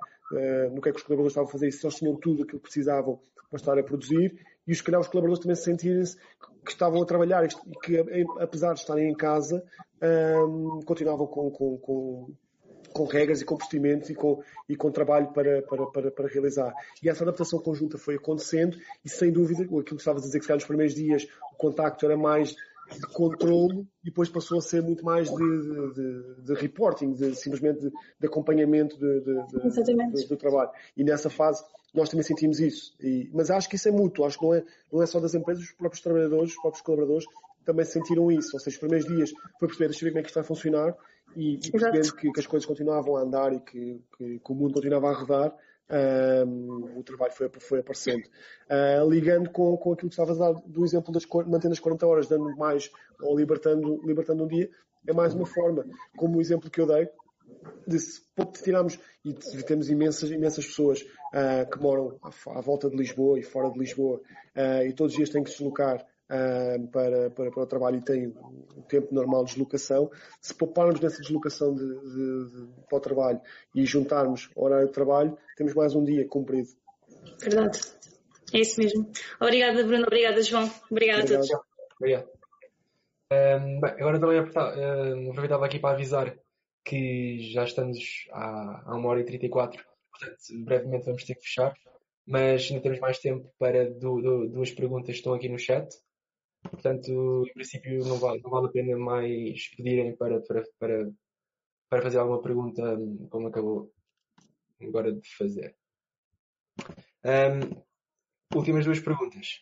no 0.71 0.81
que 0.81 0.89
é 0.89 0.91
que 0.91 0.97
os 0.97 1.03
colaboradores 1.03 1.31
estavam 1.31 1.49
a 1.49 1.51
fazer 1.51 1.67
e 1.67 1.71
se 1.71 1.85
eles 1.85 1.95
tinham 1.95 2.15
tudo 2.15 2.43
aquilo 2.43 2.59
que 2.59 2.63
precisavam 2.63 3.19
para 3.49 3.57
estar 3.57 3.77
a 3.77 3.83
produzir, 3.83 4.35
e 4.65 4.71
os, 4.71 4.81
calhar 4.81 4.99
os 4.99 5.07
colaboradores 5.07 5.43
também 5.43 5.55
se 5.55 5.63
sentirem-se 5.63 6.17
que 6.65 6.71
estavam 6.71 7.01
a 7.01 7.05
trabalhar 7.05 7.45
e 7.45 7.49
que, 7.83 7.97
apesar 8.39 8.73
de 8.73 8.79
estarem 8.79 9.09
em 9.09 9.13
casa, 9.13 9.63
um, 10.01 10.79
continuavam 10.85 11.27
com, 11.27 11.51
com, 11.51 11.77
com, 11.77 12.33
com, 12.93 13.05
regras 13.05 13.41
e 13.41 13.45
com 13.45 13.57
procedimentos 13.57 14.09
e 14.09 14.15
com, 14.15 14.41
e 14.67 14.75
com 14.75 14.91
trabalho 14.91 15.27
para, 15.33 15.61
para, 15.63 15.85
para, 15.87 16.11
para, 16.11 16.27
realizar. 16.27 16.73
E 17.01 17.09
essa 17.09 17.23
adaptação 17.23 17.59
conjunta 17.59 17.97
foi 17.97 18.15
acontecendo 18.15 18.77
e, 19.03 19.09
sem 19.09 19.31
dúvida, 19.31 19.63
aquilo 19.63 19.83
que 19.83 19.95
estavas 19.95 20.23
a 20.23 20.25
dizer, 20.25 20.39
que 20.39 20.45
se 20.45 20.53
nos 20.53 20.65
primeiros 20.65 20.95
dias 20.95 21.27
o 21.53 21.57
contacto 21.57 22.05
era 22.05 22.17
mais 22.17 22.55
de 22.91 23.07
controle 23.13 23.87
e 24.03 24.05
depois 24.05 24.29
passou 24.29 24.57
a 24.57 24.61
ser 24.61 24.81
muito 24.81 25.03
mais 25.03 25.29
de, 25.29 25.93
de, 25.93 26.43
de, 26.43 26.53
reporting, 26.53 27.13
de, 27.13 27.35
simplesmente 27.35 27.79
de, 28.19 28.27
acompanhamento 28.27 28.97
do 28.97 30.37
trabalho. 30.37 30.69
E 30.95 31.03
nessa 31.03 31.29
fase 31.29 31.63
nós 31.93 32.09
também 32.09 32.23
sentimos 32.23 32.59
isso. 32.59 32.95
E, 32.99 33.29
mas 33.33 33.51
acho 33.51 33.69
que 33.69 33.75
isso 33.75 33.87
é 33.87 33.91
mútuo, 33.91 34.25
acho 34.25 34.39
que 34.39 34.45
não 34.45 34.53
é, 34.53 34.63
não 34.91 35.01
é 35.01 35.05
só 35.05 35.19
das 35.19 35.33
empresas, 35.35 35.63
os 35.63 35.71
próprios 35.71 36.01
trabalhadores, 36.01 36.51
os 36.51 36.61
próprios 36.61 36.81
colaboradores 36.81 37.25
também 37.63 37.85
sentiram 37.85 38.31
isso. 38.31 38.49
Ou 38.53 38.59
seja, 38.59 38.75
os 38.75 38.79
primeiros 38.79 39.07
dias 39.07 39.31
foi 39.59 39.67
perceber, 39.67 39.89
deixa 39.89 40.05
ver 40.05 40.11
como 40.11 40.19
é 40.19 40.21
que 40.23 40.29
isto 40.29 40.35
vai 40.35 40.43
funcionar 40.43 40.95
e, 41.35 41.55
e 41.55 41.71
percebendo 41.71 42.15
que, 42.15 42.31
que, 42.31 42.39
as 42.39 42.47
coisas 42.47 42.65
continuavam 42.65 43.15
a 43.15 43.21
andar 43.21 43.53
e 43.53 43.59
que, 43.59 44.01
que, 44.17 44.39
que 44.39 44.51
o 44.51 44.55
mundo 44.55 44.73
continuava 44.73 45.09
a 45.09 45.13
rodar, 45.13 45.55
um, 45.93 46.97
o 46.99 47.03
trabalho 47.03 47.33
foi, 47.33 47.49
foi 47.59 47.79
aparecendo. 47.79 48.23
Uh, 48.69 49.09
ligando 49.09 49.49
com, 49.49 49.77
com 49.77 49.93
aquilo 49.93 50.09
que 50.09 50.13
estavas 50.13 50.41
a 50.41 50.51
dar 50.51 50.61
do 50.65 50.83
exemplo 50.83 51.11
das 51.13 51.25
mantendo 51.47 51.73
as 51.73 51.79
40 51.79 52.07
horas, 52.07 52.27
dando 52.27 52.55
mais 52.57 52.91
ou 53.21 53.37
libertando, 53.37 54.01
libertando 54.05 54.43
um 54.43 54.47
dia, 54.47 54.69
é 55.07 55.13
mais 55.13 55.33
uma 55.33 55.45
forma, 55.45 55.85
como 56.17 56.37
o 56.37 56.41
exemplo 56.41 56.69
que 56.69 56.81
eu 56.81 56.87
dei, 56.87 57.09
de 57.85 57.99
se 57.99 58.21
tirarmos, 58.63 58.99
e 59.23 59.33
temos 59.63 59.89
imensas, 59.89 60.31
imensas 60.31 60.65
pessoas 60.65 61.01
uh, 61.01 61.69
que 61.69 61.79
moram 61.79 62.17
à, 62.21 62.29
à, 62.57 62.61
volta 62.61 62.89
de 62.89 62.95
Lisboa 62.95 63.39
e 63.39 63.43
fora 63.43 63.69
de 63.69 63.79
Lisboa, 63.79 64.21
uh, 64.55 64.85
e 64.87 64.93
todos 64.93 65.13
os 65.13 65.17
dias 65.17 65.29
têm 65.29 65.43
que 65.43 65.49
se 65.49 65.57
deslocar 65.57 66.05
para, 66.91 67.29
para, 67.29 67.51
para, 67.51 67.63
o 67.63 67.67
trabalho 67.67 67.97
e 67.97 68.01
têm 68.01 68.27
o 68.27 68.81
tempo 68.87 69.13
normal 69.13 69.43
de 69.43 69.51
deslocação. 69.51 70.09
Se 70.41 70.53
pouparmos 70.53 70.99
nessa 70.99 71.21
deslocação 71.21 71.75
de, 71.75 71.85
de, 71.85 72.51
de, 72.51 72.67
para 72.89 72.97
o 72.97 73.01
trabalho 73.01 73.41
e 73.75 73.85
juntarmos 73.85 74.49
o 74.55 74.63
horário 74.63 74.87
de 74.87 74.93
trabalho, 74.93 75.37
temos 75.55 75.73
mais 75.73 75.95
um 75.95 76.03
dia 76.03 76.27
cumprido. 76.27 76.69
Verdade. 77.39 77.79
É 78.53 78.59
isso 78.59 78.79
mesmo. 78.79 79.11
Obrigada, 79.39 79.83
Bruno. 79.83 80.03
Obrigada, 80.05 80.41
João. 80.41 80.69
Obrigada 80.89 81.23
Obrigado. 81.23 81.43
a 81.43 81.47
todos. 81.47 81.65
Obrigado. 81.99 82.29
Um, 83.31 83.79
bem, 83.79 83.91
agora 83.91 84.19
também 84.19 84.39
aproveitava 84.39 85.65
aqui 85.65 85.79
para 85.79 85.95
avisar 85.95 86.37
que 86.83 87.39
já 87.51 87.63
estamos 87.63 88.27
há, 88.31 88.83
há 88.85 88.95
uma 88.95 89.09
hora 89.09 89.21
e 89.21 89.25
34, 89.25 89.83
portanto, 90.11 90.37
brevemente 90.65 91.05
vamos 91.05 91.23
ter 91.23 91.35
que 91.35 91.41
fechar, 91.41 91.73
mas 92.27 92.69
ainda 92.69 92.83
temos 92.83 92.99
mais 92.99 93.17
tempo 93.19 93.49
para 93.57 93.89
do, 93.89 94.21
do, 94.21 94.49
duas 94.49 94.71
perguntas 94.71 95.07
que 95.07 95.17
estão 95.17 95.33
aqui 95.33 95.49
no 95.49 95.57
chat. 95.57 95.87
Portanto, 96.69 97.45
em 97.47 97.53
princípio, 97.53 98.05
não 98.05 98.17
vale, 98.17 98.41
não 98.41 98.49
vale 98.49 98.67
a 98.67 98.71
pena 98.71 98.97
mais 98.97 99.67
pedirem 99.75 100.15
para, 100.15 100.41
para, 100.41 100.63
para, 100.79 101.11
para 101.89 102.01
fazer 102.01 102.17
alguma 102.17 102.41
pergunta, 102.41 102.97
como 103.29 103.47
acabou 103.47 103.91
agora 104.81 105.13
de 105.13 105.35
fazer. 105.35 105.75
Um, 107.23 107.83
últimas 108.57 108.85
duas 108.85 108.99
perguntas. 108.99 109.61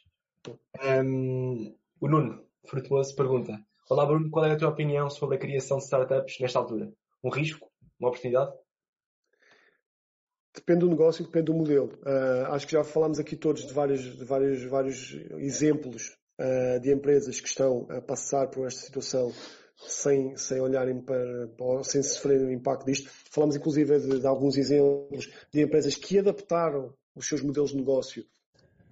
Um, 0.84 1.76
o 2.00 2.08
Nuno 2.08 2.46
Frutuoso 2.66 3.16
pergunta: 3.16 3.60
Olá, 3.90 4.06
Bruno, 4.06 4.30
qual 4.30 4.46
é 4.46 4.52
a 4.52 4.58
tua 4.58 4.70
opinião 4.70 5.10
sobre 5.10 5.36
a 5.36 5.40
criação 5.40 5.78
de 5.78 5.84
startups 5.84 6.40
nesta 6.40 6.60
altura? 6.60 6.92
um 7.24 7.30
risco, 7.30 7.70
uma 8.00 8.10
oportunidade? 8.10 8.52
Depende 10.54 10.82
do 10.82 10.90
negócio, 10.90 11.24
depende 11.24 11.46
do 11.46 11.54
modelo. 11.54 11.94
Uh, 12.02 12.52
acho 12.52 12.66
que 12.66 12.74
já 12.74 12.84
falámos 12.84 13.20
aqui 13.20 13.36
todos 13.36 13.66
de 13.66 13.74
vários, 13.74 14.02
de 14.02 14.26
vários, 14.26 14.64
vários 14.64 15.14
exemplos 15.38 16.18
de 16.82 16.92
empresas 16.92 17.40
que 17.40 17.48
estão 17.48 17.86
a 17.90 18.02
passar 18.02 18.48
por 18.48 18.66
esta 18.66 18.82
situação 18.82 19.32
sem, 19.78 20.36
sem 20.38 20.60
olharem 20.60 21.02
para, 21.02 21.50
sem 21.84 22.02
sofrerem 22.04 22.48
o 22.48 22.52
impacto 22.52 22.86
disto. 22.86 23.10
Falamos 23.32 23.56
inclusive 23.56 24.00
de, 24.00 24.20
de 24.20 24.28
alguns 24.28 24.58
exemplos 24.58 25.30
de 25.52 25.62
empresas 25.62 25.96
que 25.96 26.20
adaptaram 26.20 26.94
os 27.16 27.28
seus 27.28 27.42
modelos 27.42 27.72
de 27.72 27.78
negócio 27.78 28.26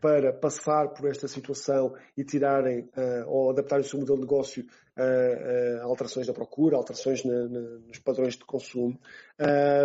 para 0.02 0.32
passar 0.32 0.94
por 0.94 1.10
esta 1.10 1.28
situação 1.28 1.94
e 2.16 2.24
tirarem 2.24 2.82
uh, 2.82 3.28
ou 3.28 3.50
adaptarem 3.50 3.86
o 3.86 3.88
seu 3.88 4.00
modelo 4.00 4.18
de 4.18 4.24
negócio 4.24 4.66
a, 4.96 5.84
alterações 5.84 6.28
da 6.28 6.34
procura, 6.34 6.78
alterações 6.78 7.24
na, 7.24 7.48
na, 7.48 7.60
nos 7.60 8.00
padrões 8.00 8.36
de 8.36 8.46
consumo. 8.46 9.00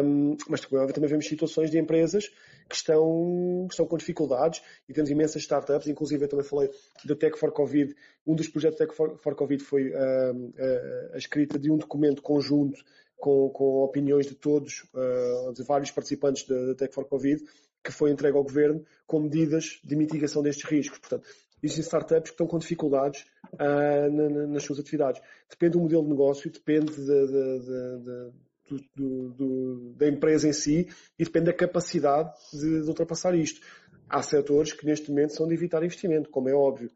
Um, 0.05 0.37
mas 0.49 0.61
também 0.61 1.09
vemos 1.09 1.27
situações 1.27 1.71
de 1.71 1.79
empresas 1.79 2.31
que 2.69 2.77
estão, 2.77 3.67
que 3.69 3.75
estão 3.75 3.87
com 3.87 3.97
dificuldades 3.97 4.63
e 4.89 4.93
temos 4.93 5.11
imensas 5.11 5.43
startups, 5.43 5.87
inclusive 5.89 6.25
eu 6.25 6.29
também 6.29 6.45
falei 6.45 6.71
do 7.05 7.15
Tech 7.15 7.39
for 7.39 7.53
Covid. 7.53 7.95
Um 8.27 8.35
dos 8.35 8.49
projetos 8.49 8.79
Tech 8.79 8.95
for, 8.95 9.17
for 9.19 9.35
Covid 9.35 9.63
foi 9.63 9.91
uh, 9.91 9.95
a, 9.95 11.15
a 11.15 11.19
escrita 11.19 11.59
de 11.59 11.71
um 11.71 11.77
documento 11.77 12.23
conjunto 12.23 12.83
com, 13.17 13.51
com 13.51 13.83
opiniões 13.83 14.27
de 14.27 14.35
todos, 14.35 14.85
uh, 14.95 15.53
de 15.53 15.63
vários 15.63 15.91
participantes 15.91 16.47
da 16.47 16.75
Tech 16.75 16.95
for 16.95 17.07
Covid, 17.07 17.45
que 17.83 17.93
foi 17.93 18.11
entregue 18.11 18.37
ao 18.37 18.43
governo 18.43 18.85
com 19.07 19.21
medidas 19.21 19.81
de 19.85 19.95
mitigação 19.95 20.43
destes 20.43 20.65
riscos. 20.65 20.99
Portanto, 20.99 21.27
existem 21.63 21.83
startups 21.83 22.31
que 22.31 22.35
estão 22.35 22.47
com 22.47 22.59
dificuldades 22.59 23.27
uh, 23.55 24.11
na, 24.11 24.47
nas 24.47 24.63
suas 24.63 24.79
atividades. 24.79 25.21
Depende 25.51 25.73
do 25.73 25.81
modelo 25.81 26.03
de 26.03 26.11
negócio, 26.11 26.51
depende 26.51 26.95
de, 26.95 27.27
de, 27.27 27.59
de, 27.61 28.33
do, 28.69 29.29
do, 29.31 29.95
da 29.97 30.09
empresa 30.09 30.49
em 30.49 30.53
si 30.53 30.89
e 31.19 31.25
depende 31.25 31.47
da 31.47 31.53
capacidade 31.53 32.33
de, 32.53 32.83
de, 32.83 32.89
ultrapassar 32.89 33.35
isto. 33.35 33.61
Há 34.09 34.23
setores 34.23 34.73
que 34.73 34.87
neste 34.87 35.11
momento 35.11 35.35
são 35.35 35.47
de 35.47 35.55
evitar 35.55 35.83
investimento, 35.83 36.31
como 36.31 36.49
é 36.49 36.55
óbvio. 36.55 36.91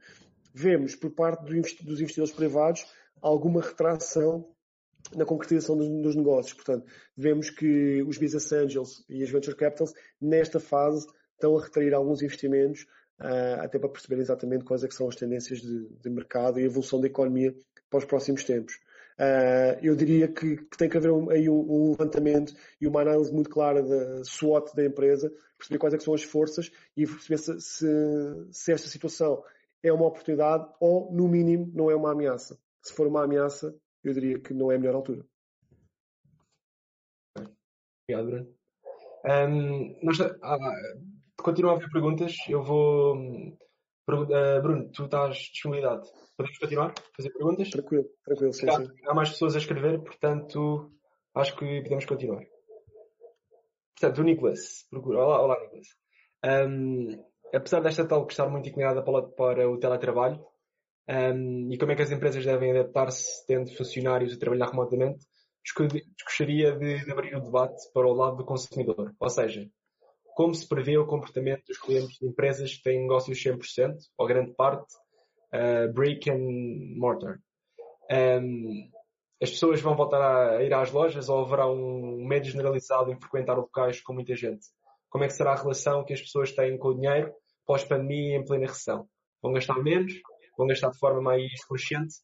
Vemos 0.54 0.96
por 0.96 1.10
parte 1.10 1.44
do 1.44 1.84
dos 1.84 2.00
investidores 2.00 2.32
privados 2.32 2.84
alguma 3.20 3.60
retração 3.60 4.48
na 5.14 5.24
concretização 5.24 5.76
dos, 5.76 5.88
dos, 5.88 6.16
negócios. 6.16 6.54
Portanto, 6.54 6.86
vemos 7.16 7.50
que 7.50 8.02
os 8.02 8.18
business 8.18 8.52
angels 8.52 9.04
e 9.08 9.22
as 9.22 9.30
venture 9.30 9.56
capitals, 9.56 9.92
nesta 10.20 10.60
fase, 10.60 11.06
estão 11.32 11.56
a 11.56 11.62
retrair 11.62 11.94
alguns 11.94 12.22
investimentos, 12.22 12.82
uh, 13.20 13.60
até 13.60 13.78
para 13.78 13.88
perceber 13.88 14.20
exatamente 14.20 14.64
quais 14.64 14.84
é 14.84 14.90
são 14.90 15.08
as 15.08 15.16
tendências 15.16 15.60
de, 15.60 15.88
de, 15.88 16.10
mercado 16.10 16.58
e 16.58 16.62
a 16.62 16.66
evolução 16.66 17.00
da 17.00 17.06
economia 17.06 17.54
para 17.88 17.98
os 17.98 18.04
próximos 18.04 18.44
tempos. 18.44 18.78
Uh, 19.18 19.74
eu 19.82 19.96
diria 19.96 20.28
que, 20.28 20.56
que, 20.56 20.76
tem 20.76 20.88
que 20.88 20.96
haver 20.96 21.10
um, 21.10 21.28
aí 21.28 21.50
um, 21.50 21.58
um, 21.58 21.90
levantamento 21.90 22.54
e 22.80 22.86
uma 22.86 23.00
análise 23.00 23.32
muito 23.32 23.50
clara 23.50 23.82
da 23.82 24.22
SWOT 24.22 24.76
da 24.76 24.84
empresa, 24.84 25.32
perceber 25.56 25.78
quais 25.78 25.94
é 25.94 25.98
são 25.98 26.14
as 26.14 26.22
forças 26.22 26.70
e 26.96 27.04
perceber 27.04 27.38
se, 27.38 27.60
se, 27.60 27.86
se 28.52 28.72
esta 28.72 28.88
situação 28.88 29.42
é 29.82 29.92
uma 29.92 30.06
oportunidade 30.06 30.68
ou, 30.80 31.12
no 31.12 31.26
mínimo, 31.26 31.68
não 31.74 31.90
é 31.90 31.96
uma 31.96 32.12
ameaça. 32.12 32.58
Se 32.80 32.92
for 32.92 33.08
uma 33.08 33.24
ameaça, 33.24 33.74
eu 34.04 34.12
diria 34.12 34.38
que 34.38 34.54
não 34.54 34.70
é 34.70 34.76
a 34.76 34.78
melhor 34.78 34.94
altura. 34.94 35.26
Obrigado, 38.08 38.30
Bruno. 38.30 38.54
Um, 39.24 39.98
nós, 40.02 40.20
ah, 40.20 40.74
continua 41.36 41.72
a 41.72 41.76
haver 41.76 41.90
perguntas. 41.90 42.34
Eu 42.48 42.62
vou. 42.62 43.16
Uh, 43.16 44.62
Bruno, 44.62 44.90
tu 44.90 45.04
estás 45.04 45.36
disponibilidade. 45.36 46.08
Podemos 46.38 46.58
continuar? 46.60 46.94
Fazer 47.16 47.30
perguntas? 47.30 47.68
Tranquilo, 47.68 48.04
tranquilo, 48.24 48.52
sim, 48.52 48.70
sim. 48.70 48.88
Há 49.08 49.12
mais 49.12 49.30
pessoas 49.30 49.56
a 49.56 49.58
escrever, 49.58 50.00
portanto, 50.04 50.88
acho 51.34 51.56
que 51.56 51.82
podemos 51.82 52.04
continuar. 52.04 52.44
portanto, 53.98 54.18
o 54.20 54.22
Nicolas, 54.22 54.86
procura. 54.88 55.18
Olá, 55.18 55.42
olá 55.42 55.60
Nicolas. 55.60 55.88
Um, 56.46 57.24
apesar 57.52 57.80
desta 57.80 58.06
tal 58.06 58.24
estar 58.28 58.48
muito 58.48 58.68
inclinada 58.68 59.02
para, 59.02 59.22
para 59.26 59.68
o 59.68 59.80
teletrabalho, 59.80 60.40
um, 61.08 61.72
e 61.72 61.76
como 61.76 61.90
é 61.90 61.96
que 61.96 62.02
as 62.02 62.12
empresas 62.12 62.44
devem 62.44 62.70
adaptar-se 62.70 63.44
tendo 63.44 63.74
funcionários 63.74 64.32
a 64.32 64.38
trabalhar 64.38 64.70
remotamente, 64.70 65.26
gostaria 66.24 66.70
de, 66.70 67.04
de, 67.04 67.10
abrir 67.10 67.34
o 67.34 67.40
debate 67.40 67.82
para 67.92 68.06
o 68.06 68.14
lado 68.14 68.36
do 68.36 68.44
consumidor. 68.44 69.12
Ou 69.18 69.28
seja, 69.28 69.68
como 70.36 70.54
se 70.54 70.68
prevê 70.68 70.98
o 70.98 71.06
comportamento 71.06 71.64
dos 71.66 71.78
clientes 71.78 72.16
de 72.16 72.28
empresas 72.28 72.76
que 72.76 72.82
têm 72.84 73.00
negócios 73.00 73.42
100%, 73.42 73.96
ou 74.16 74.26
grande 74.28 74.54
parte, 74.54 74.86
uh, 75.54 75.92
brick 75.92 76.30
and 76.30 76.98
mortar. 76.98 77.38
Um, 78.10 78.90
as 79.40 79.50
pessoas 79.50 79.80
vão 79.80 79.94
voltar 79.94 80.20
a 80.20 80.62
ir 80.62 80.74
às 80.74 80.90
lojas 80.90 81.28
ou 81.28 81.44
haverá 81.44 81.70
um 81.70 82.24
médio 82.26 82.50
generalizado 82.50 83.12
em 83.12 83.20
frequentar 83.20 83.54
locais 83.54 84.00
com 84.00 84.12
muita 84.12 84.34
gente? 84.34 84.66
Como 85.08 85.24
é 85.24 85.28
que 85.28 85.34
será 85.34 85.52
a 85.52 85.56
relação 85.56 86.04
que 86.04 86.12
as 86.12 86.20
pessoas 86.20 86.52
têm 86.52 86.76
com 86.76 86.88
o 86.88 86.94
dinheiro 86.94 87.32
pós-pandemia 87.64 88.36
em 88.36 88.44
plena 88.44 88.66
recessão? 88.66 89.08
Vão 89.40 89.52
gastar 89.52 89.80
menos? 89.80 90.12
Vão 90.56 90.66
gastar 90.66 90.90
de 90.90 90.98
forma 90.98 91.20
mais 91.20 91.64
consciente? 91.66 92.16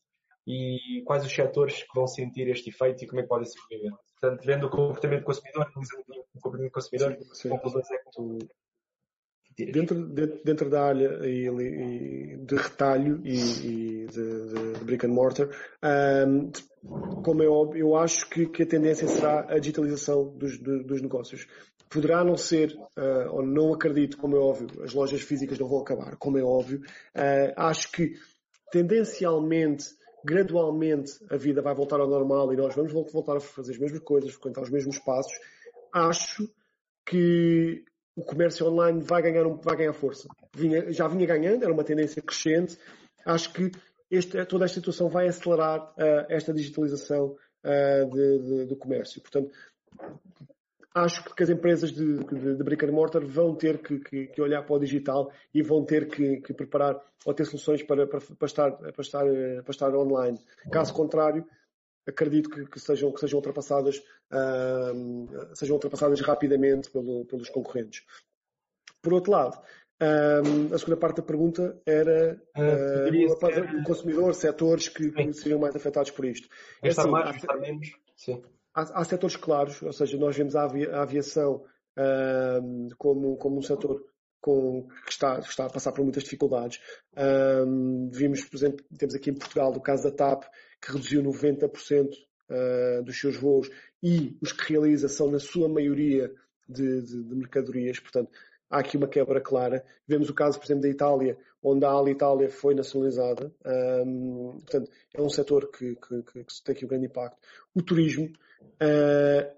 E 0.46 1.02
quais 1.06 1.24
os 1.24 1.32
setores 1.32 1.82
que 1.82 1.94
vão 1.94 2.06
sentir 2.06 2.48
este 2.48 2.70
efeito 2.70 3.04
e 3.04 3.06
como 3.06 3.20
é 3.20 3.22
que 3.22 3.28
podem 3.28 3.46
sobreviver? 3.46 3.92
Portanto, 4.20 4.44
vendo 4.44 4.66
o 4.66 4.70
comportamento 4.70 5.20
do 5.20 5.26
consumidor, 5.26 5.62
analisando 5.62 6.04
o 6.08 6.40
comportamento 6.40 6.70
do 6.70 6.74
consumidor, 6.74 7.16
sim, 7.32 7.48
conclusões 7.48 7.90
é 7.90 7.96
que 7.98 8.10
tu 8.12 8.38
Dentro, 9.56 10.04
dentro, 10.44 10.68
da 10.68 10.82
área 10.82 11.18
de 11.20 12.56
retalho 12.56 13.20
e, 13.24 13.36
e 13.36 14.06
de, 14.06 14.48
de, 14.48 14.84
brick 14.84 15.06
and 15.06 15.10
mortar, 15.10 15.48
um, 16.26 16.50
como 17.22 17.40
é 17.40 17.46
óbvio, 17.46 17.80
eu 17.80 17.96
acho 17.96 18.28
que, 18.28 18.46
que, 18.46 18.64
a 18.64 18.66
tendência 18.66 19.06
será 19.06 19.46
a 19.48 19.58
digitalização 19.60 20.36
dos, 20.36 20.58
dos 20.58 21.00
negócios. 21.00 21.46
Poderá 21.88 22.24
não 22.24 22.36
ser, 22.36 22.76
uh, 22.98 23.30
ou 23.30 23.46
não 23.46 23.72
acredito, 23.72 24.16
como 24.16 24.36
é 24.36 24.40
óbvio, 24.40 24.82
as 24.82 24.92
lojas 24.92 25.22
físicas 25.22 25.56
não 25.56 25.68
vão 25.68 25.78
acabar, 25.78 26.16
como 26.16 26.36
é 26.36 26.42
óbvio. 26.42 26.80
Uh, 27.14 27.54
acho 27.56 27.92
que 27.92 28.14
tendencialmente, 28.72 29.86
gradualmente, 30.24 31.12
a 31.30 31.36
vida 31.36 31.62
vai 31.62 31.76
voltar 31.76 32.00
ao 32.00 32.08
normal 32.08 32.52
e 32.52 32.56
nós 32.56 32.74
vamos 32.74 32.92
voltar 32.92 33.36
a 33.36 33.40
fazer 33.40 33.70
as 33.70 33.78
mesmas 33.78 34.00
coisas, 34.00 34.32
frequentar 34.32 34.62
os 34.62 34.70
mesmos 34.70 34.98
passos. 34.98 35.32
Acho 35.92 36.50
que 37.06 37.84
o 38.16 38.22
comércio 38.22 38.66
online 38.66 39.00
vai 39.02 39.22
ganhar, 39.22 39.44
vai 39.62 39.76
ganhar 39.76 39.92
força. 39.92 40.28
Vinha, 40.54 40.92
já 40.92 41.08
vinha 41.08 41.26
ganhando, 41.26 41.62
era 41.62 41.72
uma 41.72 41.84
tendência 41.84 42.22
crescente. 42.22 42.78
Acho 43.24 43.52
que 43.52 43.72
este, 44.10 44.44
toda 44.46 44.64
esta 44.64 44.76
situação 44.76 45.08
vai 45.08 45.26
acelerar 45.26 45.92
uh, 45.92 46.26
esta 46.28 46.52
digitalização 46.52 47.36
uh, 47.64 48.10
de, 48.10 48.38
de, 48.38 48.64
do 48.66 48.76
comércio. 48.76 49.20
Portanto, 49.20 49.50
acho 50.94 51.24
que 51.34 51.42
as 51.42 51.50
empresas 51.50 51.90
de, 51.90 52.18
de, 52.18 52.56
de 52.56 52.62
brick 52.62 52.84
and 52.84 52.92
mortar 52.92 53.24
vão 53.24 53.54
ter 53.54 53.78
que, 53.78 53.98
que, 53.98 54.26
que, 54.28 54.40
olhar 54.40 54.62
para 54.62 54.76
o 54.76 54.78
digital 54.78 55.32
e 55.52 55.62
vão 55.62 55.84
ter 55.84 56.08
que, 56.08 56.40
que 56.40 56.54
preparar 56.54 57.00
ou 57.24 57.34
ter 57.34 57.44
soluções 57.44 57.82
para, 57.82 58.06
para, 58.06 58.20
para, 58.20 58.46
estar, 58.46 58.70
para, 58.72 59.02
estar, 59.02 59.24
para 59.24 59.70
estar 59.70 59.96
online. 59.96 60.38
Caso 60.70 60.94
contrário, 60.94 61.44
acredito 62.06 62.50
que, 62.50 62.66
que, 62.66 62.80
sejam, 62.80 63.12
que 63.12 63.20
sejam 63.20 63.38
ultrapassadas, 63.38 63.98
uh, 64.32 65.54
sejam 65.54 65.76
ultrapassadas 65.76 66.20
rapidamente 66.20 66.90
pelo, 66.90 67.24
pelos 67.26 67.48
concorrentes. 67.48 68.04
Por 69.02 69.12
outro 69.12 69.32
lado, 69.32 69.60
um, 70.02 70.74
a 70.74 70.78
segunda 70.78 70.96
parte 70.96 71.18
da 71.18 71.22
pergunta 71.22 71.80
era 71.86 72.40
uh, 72.56 73.38
ser... 73.38 73.74
o 73.76 73.84
consumidor, 73.84 74.34
setores 74.34 74.88
que, 74.88 75.10
que, 75.10 75.32
seriam 75.32 75.60
mais 75.60 75.76
afetados 75.76 76.10
por 76.10 76.24
isto. 76.24 76.48
É 76.82 76.88
assim, 76.88 77.10
mais, 77.10 77.44
há, 77.48 77.56
menos. 77.56 77.92
Sim. 78.16 78.42
Há, 78.74 79.00
há, 79.00 79.04
setores 79.04 79.36
claros, 79.36 79.80
ou 79.82 79.92
seja, 79.92 80.16
nós 80.18 80.36
vemos 80.36 80.56
a, 80.56 80.64
aviação 80.64 81.64
uh, 81.96 82.96
como, 82.98 83.36
como 83.36 83.58
um 83.58 83.62
setor 83.62 84.04
com, 84.44 84.86
que, 85.06 85.12
está, 85.12 85.40
que 85.40 85.48
está 85.48 85.64
a 85.64 85.70
passar 85.70 85.92
por 85.92 86.02
muitas 86.02 86.24
dificuldades. 86.24 86.78
Um, 87.16 88.10
vimos, 88.12 88.44
por 88.44 88.56
exemplo, 88.56 88.84
temos 88.98 89.14
aqui 89.14 89.30
em 89.30 89.34
Portugal 89.34 89.72
o 89.74 89.80
caso 89.80 90.02
da 90.02 90.10
TAP, 90.10 90.44
que 90.84 90.92
reduziu 90.92 91.22
90% 91.22 92.12
uh, 92.12 92.14
ah, 92.50 93.02
dos 93.02 93.18
seus 93.18 93.36
voos 93.36 93.70
e 94.02 94.36
os 94.42 94.52
que 94.52 94.72
realiza 94.72 95.08
são, 95.08 95.30
na 95.30 95.38
sua 95.38 95.68
maioria, 95.68 96.30
de, 96.68 97.02
de, 97.02 97.22
de, 97.24 97.34
mercadorias. 97.34 97.98
Portanto, 97.98 98.30
há 98.70 98.78
aqui 98.78 98.96
uma 98.96 99.08
quebra 99.08 99.40
clara. 99.40 99.84
Vemos 100.06 100.28
o 100.28 100.34
caso, 100.34 100.58
por 100.58 100.66
exemplo, 100.66 100.82
da 100.82 100.88
Itália, 100.88 101.38
onde 101.62 101.84
a 101.84 101.90
Alitalia 101.90 102.50
foi 102.50 102.74
nacionalizada. 102.74 103.52
Um, 104.06 104.58
portanto, 104.60 104.90
é 105.14 105.22
um 105.22 105.28
setor 105.28 105.70
que, 105.70 105.94
que, 105.96 106.22
que, 106.22 106.62
tem 106.64 106.74
aqui 106.74 106.84
um 106.84 106.88
grande 106.88 107.06
impacto. 107.06 107.38
O 107.74 107.82
turismo, 107.82 108.26
uh, 108.26 109.54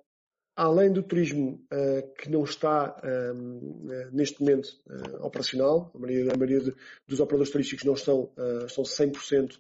além 0.56 0.90
do 0.90 1.02
turismo 1.02 1.60
uh, 1.72 2.14
que 2.14 2.30
não 2.30 2.44
está 2.44 2.96
uh, 2.98 4.10
neste 4.12 4.40
momento 4.40 4.68
uh, 4.86 5.26
operacional, 5.26 5.90
a 5.94 5.98
maioria, 5.98 6.32
a 6.32 6.36
maioria 6.36 6.60
de, 6.60 6.74
dos 7.06 7.20
operadores 7.20 7.52
turísticos 7.52 7.84
não 7.84 7.94
estão, 7.94 8.30
estão 8.66 8.84
100% 8.84 9.58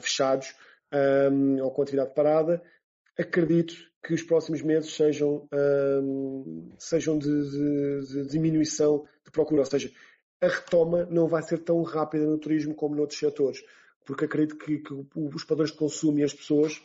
fechados 0.00 0.54
um, 0.92 1.62
ou 1.62 1.70
com 1.70 1.82
atividade 1.82 2.14
parada, 2.14 2.62
acredito 3.18 3.74
que 4.04 4.14
os 4.14 4.22
próximos 4.22 4.62
meses 4.62 4.92
sejam, 4.94 5.48
sejam 6.76 7.18
de, 7.18 7.28
de, 7.28 8.06
de, 8.06 8.26
diminuição 8.26 9.06
de 9.24 9.30
procura, 9.30 9.60
ou 9.60 9.66
seja, 9.66 9.92
a 10.40 10.48
retoma 10.48 11.06
não 11.06 11.28
vai 11.28 11.42
ser 11.42 11.58
tão 11.58 11.80
rápida 11.82 12.26
no 12.26 12.38
turismo 12.38 12.74
como 12.74 12.96
noutros 12.96 13.20
setores, 13.20 13.62
porque 14.04 14.24
acredito 14.24 14.58
que, 14.58 14.78
que 14.78 14.92
os 15.14 15.44
padrões 15.44 15.70
de 15.70 15.76
consumo 15.76 16.18
e 16.18 16.24
as 16.24 16.34
pessoas 16.34 16.82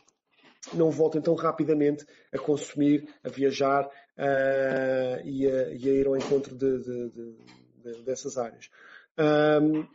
não 0.74 0.92
voltem 0.92 1.22
tão 1.22 1.34
rapidamente 1.34 2.06
a 2.32 2.38
consumir, 2.38 3.08
a 3.24 3.30
viajar 3.30 3.86
uh, 3.86 5.26
e, 5.26 5.48
a, 5.48 5.74
e, 5.74 5.90
a, 5.90 5.94
ir 5.94 6.08
ao 6.08 6.16
encontro 6.16 6.56
de, 6.56 6.80
de, 6.80 7.10
de, 7.10 8.04
dessas 8.04 8.38
áreas. 8.38 8.70
Um, 9.18 9.88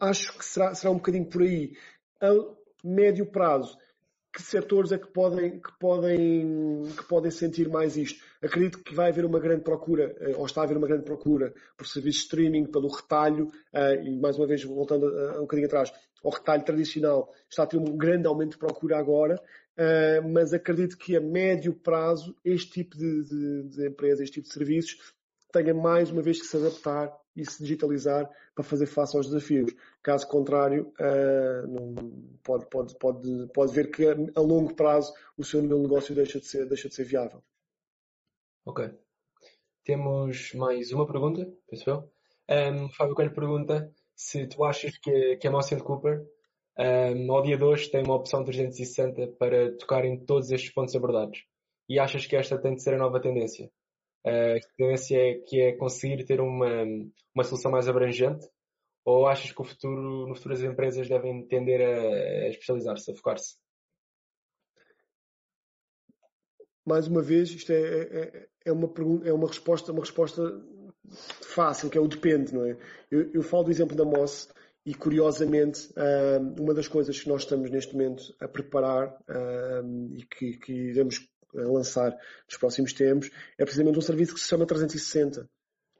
acho 0.00 0.36
que 0.36 0.44
será, 0.44 0.74
será 0.74 0.90
um 0.90 0.96
bocadinho 0.96 1.28
por 1.28 1.42
aí. 1.42 1.76
Médio 2.82 3.26
prazo, 3.26 3.76
que 4.32 4.40
setores 4.40 4.92
é 4.92 4.98
que 4.98 5.08
podem, 5.08 5.60
que 5.60 5.78
podem, 5.78 6.82
que 6.96 7.04
podem 7.04 7.30
sentir 7.30 7.68
mais 7.68 7.96
isto? 7.96 8.24
Acredito 8.42 8.78
que 8.78 8.94
vai 8.94 9.10
haver 9.10 9.26
uma 9.26 9.38
grande 9.38 9.62
procura, 9.62 10.14
eh, 10.20 10.34
ou 10.36 10.46
está 10.46 10.62
a 10.62 10.64
haver 10.64 10.76
uma 10.76 10.86
grande 10.86 11.04
procura 11.04 11.52
por 11.76 11.86
serviços 11.86 12.22
de 12.22 12.26
streaming, 12.28 12.64
pelo 12.64 12.88
retalho, 12.88 13.50
eh, 13.74 14.02
e 14.04 14.18
mais 14.18 14.38
uma 14.38 14.46
vez 14.46 14.64
voltando 14.64 15.06
um 15.36 15.42
bocadinho 15.42 15.66
atrás, 15.66 15.92
ao 16.24 16.30
retalho 16.30 16.64
tradicional, 16.64 17.30
está 17.50 17.64
a 17.64 17.66
ter 17.66 17.76
um 17.76 17.96
grande 17.96 18.26
aumento 18.26 18.52
de 18.52 18.58
procura 18.58 18.96
agora, 18.96 19.38
eh, 19.76 20.20
mas 20.22 20.54
acredito 20.54 20.96
que 20.96 21.14
a 21.14 21.20
médio 21.20 21.74
prazo 21.74 22.34
este 22.44 22.70
tipo 22.70 22.96
de, 22.96 23.24
de, 23.24 23.68
de 23.68 24.22
este 24.22 24.40
tipo 24.40 24.48
de 24.48 24.54
serviços, 24.54 24.96
tenha 25.52 25.74
mais 25.74 26.10
uma 26.10 26.22
vez 26.22 26.40
que 26.40 26.46
se 26.46 26.56
adaptar 26.56 27.12
e 27.34 27.44
se 27.44 27.62
digitalizar 27.62 28.28
para 28.54 28.64
fazer 28.64 28.86
face 28.86 29.16
aos 29.16 29.26
desafios. 29.26 29.74
Caso 30.02 30.28
contrário, 30.28 30.92
uh, 31.00 31.66
não, 31.66 31.94
pode, 32.42 32.66
pode, 32.68 32.98
pode, 32.98 33.46
pode 33.52 33.72
ver 33.72 33.90
que 33.90 34.06
a, 34.06 34.40
longo 34.40 34.74
prazo 34.74 35.12
o 35.36 35.44
seu 35.44 35.62
negócio 35.62 36.14
deixa 36.14 36.38
de 36.38 36.46
ser, 36.46 36.66
deixa 36.66 36.88
de 36.88 36.94
ser 36.94 37.04
viável. 37.04 37.42
Ok. 38.64 38.90
Temos 39.84 40.52
mais 40.54 40.92
uma 40.92 41.06
pergunta, 41.06 41.50
penso 41.68 41.90
eu. 41.90 42.12
Um, 42.48 42.88
Fábio 42.90 43.14
Coelho 43.14 43.34
pergunta 43.34 43.92
se 44.14 44.46
tu 44.46 44.64
achas 44.64 44.96
que, 44.98 45.36
que 45.36 45.48
a 45.48 45.50
Motion 45.50 45.78
Cooper 45.80 46.24
um, 46.78 47.32
ao 47.32 47.42
dia 47.42 47.56
de 47.56 47.64
hoje 47.64 47.90
tem 47.90 48.02
uma 48.02 48.14
opção 48.14 48.44
360 48.44 49.28
para 49.38 49.76
tocar 49.76 50.04
em 50.04 50.24
todos 50.24 50.50
estes 50.50 50.72
pontos 50.72 50.94
abordados 50.94 51.44
e 51.88 51.98
achas 51.98 52.26
que 52.26 52.36
esta 52.36 52.58
tem 52.58 52.74
de 52.74 52.82
ser 52.82 52.94
a 52.94 52.98
nova 52.98 53.20
tendência? 53.20 53.70
A 54.24 54.76
tendência 54.76 55.16
é 55.16 55.34
que 55.34 55.60
é 55.60 55.72
conseguir 55.72 56.24
ter 56.24 56.40
uma, 56.40 56.84
uma 57.34 57.44
solução 57.44 57.70
mais 57.70 57.88
abrangente? 57.88 58.46
Ou 59.04 59.26
achas 59.26 59.50
que 59.50 59.60
o 59.60 59.64
futuro, 59.64 60.28
no 60.28 60.34
futuro 60.34 60.54
as 60.54 60.62
empresas 60.62 61.08
devem 61.08 61.44
tender 61.46 61.80
a, 61.80 62.46
a 62.46 62.48
especializar-se, 62.48 63.10
a 63.10 63.14
focar-se? 63.14 63.56
Mais 66.84 67.06
uma 67.06 67.22
vez, 67.22 67.50
isto 67.50 67.72
é, 67.72 67.80
é, 67.80 68.48
é, 68.66 68.72
uma, 68.72 68.88
pergunta, 68.88 69.28
é 69.28 69.32
uma, 69.32 69.46
resposta, 69.46 69.92
uma 69.92 70.00
resposta 70.00 70.42
fácil, 71.42 71.90
que 71.90 71.98
é 71.98 72.00
o 72.00 72.08
depende, 72.08 72.54
não 72.54 72.64
é? 72.64 72.76
Eu, 73.10 73.30
eu 73.32 73.42
falo 73.42 73.64
do 73.64 73.70
exemplo 73.70 73.96
da 73.96 74.04
Moss 74.04 74.52
e, 74.84 74.94
curiosamente, 74.94 75.92
uma 76.58 76.74
das 76.74 76.88
coisas 76.88 77.18
que 77.20 77.28
nós 77.28 77.42
estamos 77.42 77.70
neste 77.70 77.92
momento 77.92 78.34
a 78.40 78.48
preparar 78.48 79.16
e 80.12 80.24
que, 80.26 80.58
que 80.58 80.72
iremos 80.72 81.20
a 81.56 81.62
lançar 81.62 82.16
nos 82.48 82.56
próximos 82.58 82.92
tempos, 82.92 83.30
é 83.58 83.64
precisamente 83.64 83.98
um 83.98 84.02
serviço 84.02 84.34
que 84.34 84.40
se 84.40 84.48
chama 84.48 84.66
360, 84.66 85.42
uh, 85.42 85.46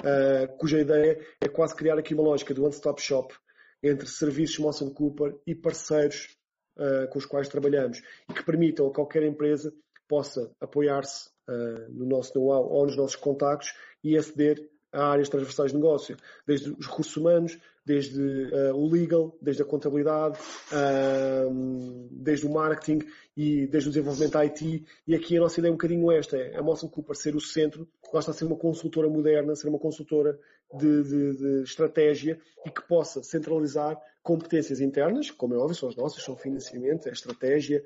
ah, 0.03 0.49
cuja 0.59 0.81
ideia 0.81 1.19
é 1.41 1.49
quase 1.49 1.75
criar 1.75 1.99
aqui 1.99 2.15
uma 2.15 2.23
lógica 2.23 2.55
do 2.55 2.65
one-stop 2.65 3.01
shop 3.01 3.35
entre 3.83 4.07
serviços 4.07 4.59
Motion 4.59 4.91
Cooper 4.91 5.37
e 5.47 5.55
parceiros 5.55 6.37
uh, 6.79 7.09
com 7.09 7.19
os 7.19 7.27
quais 7.27 7.49
trabalhamos 7.49 8.03
e 8.31 8.33
que 8.33 8.45
permitam 8.45 8.87
a 8.87 8.93
qualquer 8.93 9.23
empresa 9.25 9.73
possa 10.09 10.51
apoiar-se 10.61 11.29
uh, 11.49 11.91
no 11.91 12.07
nosso 12.07 12.33
know-how 12.35 12.71
ou 12.71 12.87
nos 12.87 12.97
nossos 12.97 13.17
contactos 13.17 13.73
e 14.05 14.17
aceder 14.17 14.59
áreas 14.93 15.29
transversais 15.29 15.71
de 15.71 15.77
negócio, 15.77 16.17
desde 16.47 16.71
os 16.71 16.87
recursos 16.87 17.17
humanos, 17.17 17.59
desde 17.85 18.21
uh, 18.21 18.77
o 18.77 18.89
legal, 18.89 19.37
desde 19.41 19.63
a 19.63 19.65
contabilidade, 19.65 20.39
uh, 20.73 22.09
desde 22.11 22.47
o 22.47 22.53
marketing 22.53 23.01
e 23.37 23.67
desde 23.67 23.89
o 23.89 23.93
desenvolvimento 23.93 24.37
IT. 24.39 24.85
E 25.07 25.15
aqui 25.15 25.37
a 25.37 25.41
nossa 25.41 25.59
ideia 25.59 25.71
é 25.71 25.73
um 25.73 25.77
bocadinho 25.77 26.13
esta, 26.13 26.37
é 26.37 26.57
a 26.57 26.63
Motion 26.63 26.89
Cooper 26.89 27.17
ser 27.17 27.35
o 27.35 27.41
centro, 27.41 27.89
gosta 28.13 28.33
de 28.33 28.39
ser 28.39 28.45
uma 28.45 28.57
consultora 28.57 29.09
moderna, 29.09 29.57
ser 29.57 29.69
uma 29.69 29.79
consultora 29.79 30.39
de, 30.73 31.03
de, 31.03 31.37
de, 31.37 31.63
estratégia 31.63 32.39
e 32.65 32.71
que 32.71 32.83
possa 32.83 33.23
centralizar 33.23 33.99
competências 34.23 34.81
internas, 34.81 35.31
como 35.31 35.55
é 35.55 35.59
óbvio, 35.59 35.75
são 35.75 35.89
as 35.89 35.97
nossas, 35.97 36.23
são 36.23 36.37
financiamento, 36.37 37.09
é 37.09 37.13
estratégia, 37.13 37.85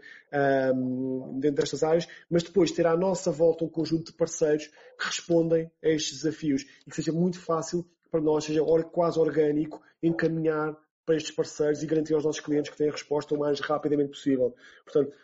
um, 0.75 1.39
dentro 1.41 1.63
destas 1.63 1.83
áreas, 1.83 2.07
mas 2.31 2.43
depois 2.43 2.71
ter 2.71 2.87
à 2.87 2.97
nossa 2.97 3.31
volta 3.31 3.65
um 3.65 3.69
conjunto 3.69 4.13
de 4.13 4.13
parceiros 4.13 4.67
que 4.67 5.07
respondem 5.07 5.71
a 5.83 5.89
estes 5.89 6.23
desafios 6.23 6.63
e 6.87 6.91
que 6.91 6.97
seja 6.97 7.13
muito 7.13 7.41
fácil 7.41 7.87
para 8.11 8.21
nós, 8.21 8.45
seja 8.45 8.63
quase 8.93 9.19
orgânico, 9.19 9.83
encaminhar 10.03 10.77
para 11.07 11.17
estes 11.17 11.35
parceiros 11.35 11.83
e 11.83 11.87
garantir 11.87 12.15
aos 12.15 12.25
nossos 12.25 12.41
clientes 12.41 12.71
que 12.71 12.77
têm 12.77 12.89
a 12.89 12.93
resposta 12.93 13.35
o 13.35 13.39
mais 13.39 13.61
rapidamente 13.61 14.11
possível. 14.11 14.55
Portanto, 14.85 15.17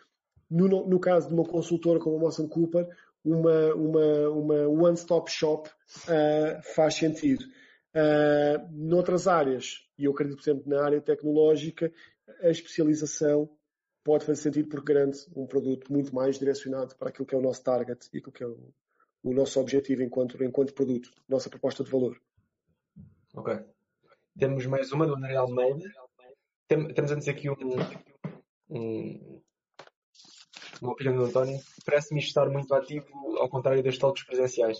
no, 0.49 0.67
no 0.87 0.99
caso 0.99 1.27
de 1.27 1.33
uma 1.33 1.43
consultora 1.43 1.99
como 1.99 2.17
a 2.17 2.19
Motion 2.19 2.47
Cooper, 2.47 2.87
uma, 3.23 3.73
uma, 3.73 4.29
uma 4.29 4.67
one-stop 4.67 5.31
shop 5.31 5.69
uh, 5.69 6.61
faz 6.75 6.95
sentido. 6.95 7.43
Uh, 7.95 8.67
noutras 8.71 9.27
áreas, 9.27 9.87
e 9.97 10.05
eu 10.05 10.11
acredito, 10.11 10.37
por 10.37 10.49
exemplo, 10.49 10.69
na 10.69 10.83
área 10.83 11.01
tecnológica, 11.01 11.91
a 12.41 12.49
especialização 12.49 13.49
pode 14.03 14.25
fazer 14.25 14.41
sentido 14.41 14.67
porque 14.67 14.93
garante 14.93 15.19
um 15.35 15.45
produto 15.45 15.91
muito 15.91 16.13
mais 16.13 16.37
direcionado 16.37 16.95
para 16.95 17.09
aquilo 17.09 17.25
que 17.25 17.35
é 17.35 17.37
o 17.37 17.41
nosso 17.41 17.63
target 17.63 18.09
e 18.11 18.17
aquilo 18.17 18.31
que 18.31 18.43
é 18.43 18.47
o, 18.47 18.73
o 19.23 19.33
nosso 19.33 19.59
objetivo 19.59 20.03
enquanto, 20.03 20.43
enquanto 20.43 20.73
produto, 20.73 21.09
nossa 21.27 21.49
proposta 21.49 21.83
de 21.83 21.89
valor. 21.89 22.19
Ok. 23.33 23.59
Temos 24.37 24.65
mais 24.65 24.91
uma 24.91 25.05
do 25.07 25.15
André 25.15 25.35
Almeida. 25.35 25.89
Temos 26.67 27.11
antes 27.11 27.27
aqui 27.27 27.49
um, 27.49 27.55
um, 28.69 29.41
uma 30.83 30.93
opinião 30.93 31.15
do 31.15 31.25
António. 31.25 31.59
Parece-me 31.85 32.19
estar 32.19 32.49
muito 32.49 32.73
ativo, 32.73 33.07
ao 33.37 33.49
contrário 33.49 33.81
das 33.81 33.97
talks 33.97 34.25
presenciais. 34.25 34.77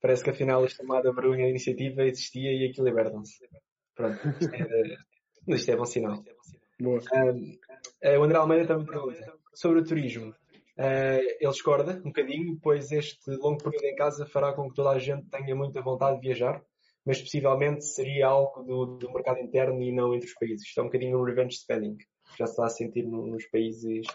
Parece 0.00 0.22
que 0.22 0.30
afinal 0.30 0.62
a 0.62 0.68
chamada 0.68 1.12
vergonha 1.12 1.48
iniciativa 1.48 2.04
existia 2.04 2.52
e 2.52 2.68
aquilo 2.68 2.86
libertam-se. 2.86 3.38
Pronto, 3.94 4.18
isto 4.40 4.54
é, 4.54 4.96
isto 5.48 5.70
é 5.70 5.76
bom 5.76 5.84
sinal. 5.84 6.22
Boa. 6.80 7.00
Uh, 7.00 8.18
o 8.18 8.22
André 8.22 8.38
Almeida 8.38 8.66
também 8.66 8.86
pergunta 8.86 9.34
sobre 9.54 9.80
o 9.80 9.84
turismo. 9.84 10.30
Uh, 10.76 11.22
ele 11.40 11.50
discorda 11.50 12.00
um 12.00 12.08
bocadinho, 12.08 12.58
pois 12.60 12.90
este 12.90 13.30
longo 13.30 13.62
período 13.62 13.84
em 13.84 13.94
casa 13.94 14.26
fará 14.26 14.52
com 14.52 14.68
que 14.68 14.74
toda 14.74 14.90
a 14.90 14.98
gente 14.98 15.26
tenha 15.30 15.54
muita 15.54 15.80
vontade 15.80 16.20
de 16.20 16.26
viajar, 16.26 16.62
mas 17.04 17.20
possivelmente 17.20 17.84
seria 17.84 18.26
algo 18.26 18.62
do, 18.62 18.86
do 18.98 19.12
mercado 19.12 19.38
interno 19.38 19.80
e 19.80 19.92
não 19.92 20.14
entre 20.14 20.28
os 20.28 20.34
países. 20.34 20.66
Isto 20.66 20.80
é 20.80 20.82
um 20.82 20.86
bocadinho 20.86 21.18
um 21.18 21.24
revenge 21.24 21.56
spending. 21.56 21.96
Já 22.36 22.46
se 22.46 22.52
está 22.52 22.66
a 22.66 22.70
sentir 22.70 23.04
no, 23.04 23.26
nos 23.26 23.46
países 23.46 24.06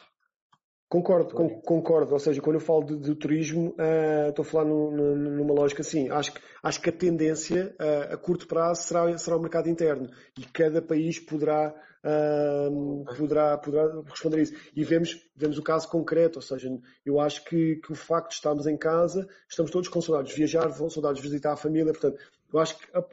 Concordo, 0.90 1.36
com, 1.36 1.62
concordo. 1.62 2.14
Ou 2.14 2.20
seja, 2.20 2.42
quando 2.42 2.56
eu 2.56 2.60
falo 2.60 2.84
de, 2.84 2.98
de 2.98 3.14
turismo, 3.14 3.76
uh, 3.78 4.30
estou 4.30 4.42
a 4.42 4.46
falar 4.46 4.66
numa 4.66 5.54
lógica 5.54 5.82
assim. 5.82 6.10
Acho 6.10 6.34
que, 6.34 6.42
acho 6.64 6.82
que 6.82 6.90
a 6.90 6.92
tendência 6.92 7.76
uh, 7.80 8.16
a 8.16 8.18
curto 8.18 8.48
prazo 8.48 8.82
será, 8.82 9.16
será 9.20 9.38
o 9.38 9.40
mercado 9.40 9.70
interno. 9.70 10.10
E 10.36 10.44
cada 10.46 10.82
país 10.82 11.20
poderá, 11.20 11.76
uh, 12.04 13.06
poderá, 13.16 13.56
poderá 13.60 14.02
responder 14.10 14.38
a 14.38 14.42
isso. 14.42 14.56
E 14.76 14.84
vemos, 14.84 15.16
vemos 15.36 15.60
o 15.60 15.64
caso 15.64 15.88
concreto, 15.88 16.40
ou 16.40 16.42
seja, 16.42 16.68
eu 17.06 17.20
acho 17.20 17.46
que, 17.46 17.76
que 17.76 17.92
o 17.92 17.96
facto 17.96 18.30
de 18.30 18.36
estarmos 18.36 18.66
em 18.66 18.76
casa, 18.76 19.28
estamos 19.48 19.72
todos 19.72 19.90
com 19.90 20.02
saudades. 20.02 20.32
De 20.32 20.38
viajar, 20.38 20.68
vão 20.70 20.90
saudades. 20.90 21.22
De 21.22 21.28
visitar 21.28 21.54
a 21.54 21.58
família, 21.58 21.94
portanto, 21.94 22.18
eu 22.52 22.60
acho 22.60 22.76
que 22.80 22.98
a, 22.98 23.06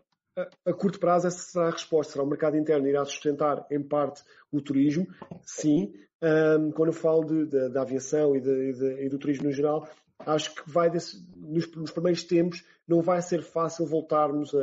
a, 0.64 0.72
curto 0.72 1.00
prazo 1.00 1.26
essa 1.26 1.38
será 1.38 1.68
a 1.68 1.70
resposta. 1.70 2.12
Será 2.12 2.24
o 2.24 2.28
mercado 2.28 2.56
interno 2.56 2.86
irá 2.86 3.04
sustentar 3.04 3.66
em 3.70 3.82
parte 3.82 4.22
o 4.52 4.60
turismo, 4.60 5.06
sim, 5.42 5.94
um, 6.22 6.70
quando 6.70 6.88
eu 6.88 6.94
falo 6.94 7.24
de, 7.24 7.46
de, 7.46 7.68
da 7.70 7.82
aviação 7.82 8.34
e, 8.36 8.40
de, 8.40 9.04
e, 9.04 9.08
do 9.08 9.18
turismo 9.18 9.44
no 9.44 9.52
geral, 9.52 9.88
acho 10.20 10.54
que 10.54 10.70
vai 10.70 10.88
desse, 10.88 11.22
nos, 11.36 11.70
nos, 11.72 11.90
primeiros 11.90 12.24
tempos 12.24 12.64
não 12.88 13.02
vai 13.02 13.20
ser 13.20 13.42
fácil 13.42 13.84
voltarmos 13.84 14.54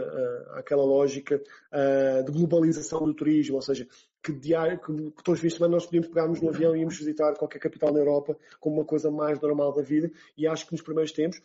àquela 0.52 0.84
lógica 0.84 1.36
uh, 1.36 2.24
de 2.24 2.32
globalização 2.32 3.06
do 3.06 3.14
turismo, 3.14 3.56
ou 3.56 3.62
seja, 3.62 3.88
que, 4.24 4.32
diário, 4.32 4.80
que, 4.80 5.12
que 5.12 5.24
todos 5.24 5.40
os 5.40 5.42
fins 5.42 5.52
de 5.52 5.58
semana 5.58 5.76
nós 5.76 5.86
podíamos 5.86 6.08
pegarmos 6.08 6.42
no 6.42 6.50
avião 6.50 6.76
e 6.76 6.80
íamos 6.80 6.98
visitar 6.98 7.34
qualquer 7.36 7.60
capital 7.60 7.92
na 7.92 8.00
Europa 8.00 8.38
como 8.60 8.78
uma 8.78 8.86
coisa 8.86 9.12
mais 9.12 9.40
normal 9.40 9.74
da 9.74 9.82
vida. 9.82 10.10
E 10.38 10.48
acho 10.48 10.66
que 10.66 10.72
nos 10.72 10.82
primeiros 10.82 11.12
tempos 11.12 11.42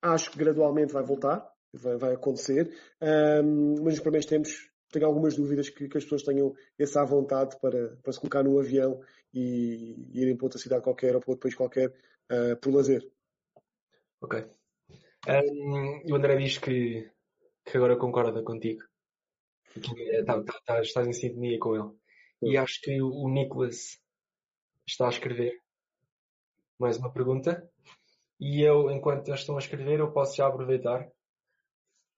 acho 0.00 0.30
que 0.30 0.38
gradualmente 0.38 0.92
vai 0.92 1.02
voltar, 1.02 1.51
vai, 1.72 1.96
vai 1.96 2.14
acontecer, 2.14 2.72
um, 3.00 3.74
mas 3.82 3.94
nos 3.94 4.00
primeiros 4.00 4.26
tempos 4.26 4.70
tenho 4.90 5.06
algumas 5.06 5.34
dúvidas 5.34 5.70
que, 5.70 5.88
que, 5.88 5.98
as 5.98 6.04
pessoas 6.04 6.22
tenham 6.22 6.54
essa 6.78 7.04
vontade 7.04 7.58
para, 7.60 7.96
para 8.02 8.12
se 8.12 8.20
colocar 8.20 8.42
num 8.42 8.58
avião 8.58 9.00
e, 9.32 9.96
e 10.12 10.20
irem 10.20 10.36
para 10.36 10.46
outra 10.46 10.58
cidade 10.58 10.82
qualquer 10.82 11.14
ou 11.14 11.20
para 11.20 11.30
outro 11.30 11.42
país 11.42 11.54
qualquer 11.54 11.88
uh, 12.30 12.56
por 12.60 12.74
lazer. 12.74 13.10
Ok. 14.20 14.44
Um, 15.26 16.12
o 16.12 16.14
André 16.14 16.36
diz 16.36 16.58
que, 16.58 17.10
que 17.64 17.76
agora 17.76 17.96
concorda 17.96 18.42
contigo. 18.42 18.82
Que 19.72 20.22
tá, 20.24 20.42
tá, 20.42 20.60
tá, 20.66 20.80
estás 20.82 21.08
em 21.08 21.12
sintonia 21.14 21.58
com 21.58 21.74
ele. 21.74 21.90
E 22.42 22.58
acho 22.58 22.80
que 22.82 23.00
o 23.00 23.28
Nicholas 23.28 23.98
está 24.86 25.06
a 25.06 25.10
escrever 25.10 25.58
mais 26.78 26.98
uma 26.98 27.12
pergunta. 27.12 27.66
E 28.40 28.60
eu, 28.60 28.90
enquanto 28.90 29.28
eles 29.28 29.40
estão 29.40 29.54
a 29.54 29.60
escrever, 29.60 30.00
eu 30.00 30.12
posso 30.12 30.36
já 30.36 30.48
aproveitar 30.48 31.08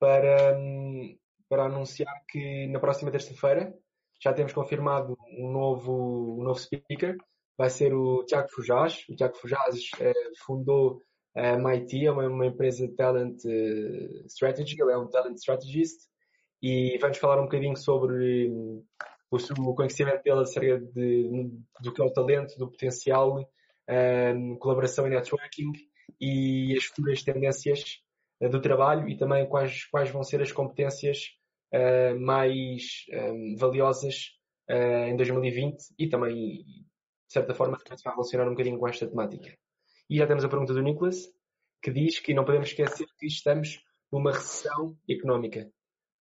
para, 0.05 0.55
hum, 0.59 1.17
para 1.49 1.65
anunciar 1.65 2.15
que 2.29 2.67
na 2.67 2.79
próxima 2.79 3.11
terça-feira 3.11 3.75
já 4.23 4.35
temos 4.35 4.53
confirmado 4.53 5.17
um 5.31 5.51
novo, 5.51 6.41
um 6.41 6.45
novo 6.45 6.59
speaker. 6.59 7.17
Vai 7.57 7.71
ser 7.71 7.95
o 7.95 8.23
Tiago 8.25 8.51
Fujás. 8.51 9.03
O 9.09 9.17
Tiago 9.17 9.35
Fujás 9.35 9.81
eh, 9.99 10.13
fundou 10.45 11.01
a 11.35 11.55
MIT, 11.55 12.05
é 12.05 12.11
uma, 12.11 12.29
uma, 12.29 12.47
empresa 12.47 12.87
de 12.87 12.95
talent 12.95 13.43
uh, 13.47 14.27
strategy. 14.27 14.77
Ele 14.79 14.93
é 14.93 14.99
um 14.99 15.09
talent 15.09 15.37
strategist 15.37 16.01
e 16.63 16.99
vamos 17.01 17.17
falar 17.17 17.41
um 17.41 17.45
bocadinho 17.45 17.77
sobre 17.77 18.51
um, 18.51 18.85
o, 19.31 19.75
conhecimento 19.75 20.23
dele 20.23 20.41
acerca 20.41 20.81
de, 20.81 21.51
do 21.81 21.95
que 21.95 22.03
é 22.03 22.05
o 22.05 22.13
talento, 22.13 22.59
do 22.59 22.71
potencial, 22.71 23.39
um, 23.89 24.57
colaboração 24.59 25.07
e 25.07 25.11
networking 25.11 25.73
e 26.21 26.77
as 26.77 26.85
futuras 26.85 27.23
tendências 27.23 28.04
do 28.49 28.61
trabalho 28.61 29.09
e 29.09 29.17
também 29.17 29.49
quais, 29.49 29.85
quais 29.87 30.11
vão 30.11 30.23
ser 30.23 30.41
as 30.43 30.53
competências 30.53 31.19
uh, 31.73 32.19
mais 32.21 33.05
um, 33.11 33.53
eh, 33.53 33.57
valiosas 33.57 34.31
uh, 34.71 35.09
em 35.09 35.17
2020 35.17 35.95
e 35.99 36.09
também, 36.09 36.35
de 36.37 37.33
certa 37.33 37.55
forma, 37.55 37.79
se 37.79 38.05
vai 38.05 38.15
relacionar 38.15 38.47
um 38.47 38.53
bocadinho 38.53 38.79
com 38.79 38.89
esta 38.89 39.07
temática. 39.07 39.57
E 40.09 40.19
já 40.19 40.27
temos 40.27 40.45
a 40.45 40.49
pergunta 40.49 40.75
do 40.75 40.83
Nicholas, 40.83 41.17
que 41.83 41.91
diz 41.91 42.19
que 42.19 42.35
não 42.35 42.45
podemos 42.45 42.69
esquecer 42.69 43.07
que 43.19 43.27
estamos 43.27 43.81
numa 44.13 44.33
recessão 44.33 44.97
económica. 45.09 45.71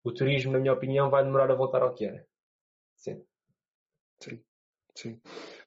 O 0.04 0.12
turismo, 0.12 0.52
na 0.52 0.58
minha 0.58 0.72
opinião, 0.72 1.10
vai 1.10 1.24
demorar 1.24 1.50
a 1.50 1.54
voltar 1.54 1.82
ao 1.82 1.94
que 1.94 2.04
era. 2.04 2.26
Sim. 2.96 3.22
Sim. 4.20 4.40
Sim. 4.94 5.20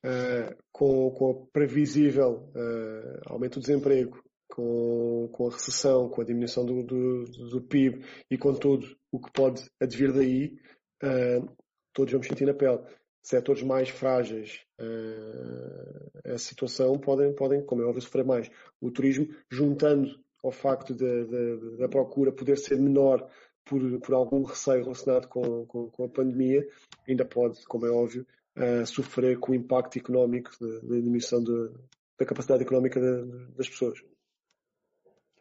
Uh, 0.03 0.55
com, 0.71 1.11
com 1.11 1.31
o 1.31 1.47
previsível 1.47 2.51
uh, 2.55 3.21
aumento 3.33 3.59
do 3.59 3.61
desemprego, 3.61 4.23
com, 4.55 5.27
com 5.33 5.49
a 5.49 5.51
recessão, 5.51 6.07
com 6.07 6.21
a 6.21 6.23
diminuição 6.23 6.65
do, 6.65 6.81
do, 6.81 7.25
do 7.25 7.61
PIB 7.61 8.05
e 8.31 8.37
com 8.37 8.53
tudo 8.53 8.87
o 9.11 9.19
que 9.19 9.29
pode 9.33 9.69
advir 9.81 10.13
daí, 10.13 10.57
uh, 11.03 11.45
todos 11.93 12.13
vamos 12.13 12.27
sentir 12.27 12.45
na 12.45 12.53
pele. 12.53 12.79
Setores 13.21 13.63
mais 13.63 13.89
frágeis, 13.89 14.61
uh, 14.79 16.33
a 16.33 16.37
situação 16.37 16.97
podem, 16.97 17.35
podem, 17.35 17.65
como 17.65 17.81
é 17.81 17.85
óbvio, 17.85 18.01
sofrer 18.01 18.23
mais. 18.23 18.49
O 18.79 18.89
turismo, 18.89 19.27
juntando 19.51 20.09
ao 20.41 20.51
facto 20.51 20.93
da 20.93 21.89
procura 21.89 22.31
poder 22.31 22.57
ser 22.57 22.77
menor 22.77 23.27
por, 23.65 23.81
por 23.99 24.13
algum 24.13 24.43
receio 24.43 24.83
relacionado 24.83 25.27
com, 25.27 25.65
com, 25.65 25.89
com, 25.89 26.03
a 26.05 26.09
pandemia, 26.09 26.65
ainda 27.09 27.25
pode, 27.25 27.65
como 27.65 27.85
é 27.85 27.91
óbvio, 27.91 28.25
uh, 28.57 28.85
sofrer 28.85 29.37
com 29.37 29.51
o 29.51 29.55
impacto 29.55 29.97
económico 29.97 30.51
da 30.61 30.95
diminuição 30.95 31.43
de, 31.43 31.71
da 32.17 32.25
capacidade 32.25 32.63
económica 32.63 33.01
de, 33.01 33.53
das 33.57 33.67
pessoas. 33.67 33.99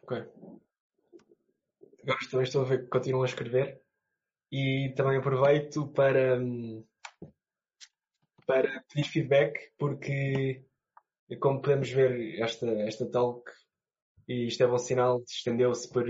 Ok. 0.05 0.23
Gosto, 2.05 2.29
também 2.29 2.43
estou 2.43 2.61
a 2.61 2.65
ver 2.65 2.83
que 2.83 2.89
continuam 2.89 3.23
a 3.23 3.25
escrever 3.25 3.81
e 4.51 4.93
também 4.95 5.17
aproveito 5.17 5.87
para, 5.87 6.39
para 8.45 8.83
pedir 8.87 9.09
feedback 9.09 9.71
porque 9.79 10.63
como 11.39 11.59
podemos 11.59 11.89
ver 11.89 12.39
esta, 12.39 12.67
esta 12.83 13.09
talk 13.09 13.49
e 14.27 14.45
isto 14.45 14.63
é 14.63 14.67
bom 14.67 14.77
sinal, 14.77 15.23
estendeu-se 15.27 15.89
por 15.89 16.05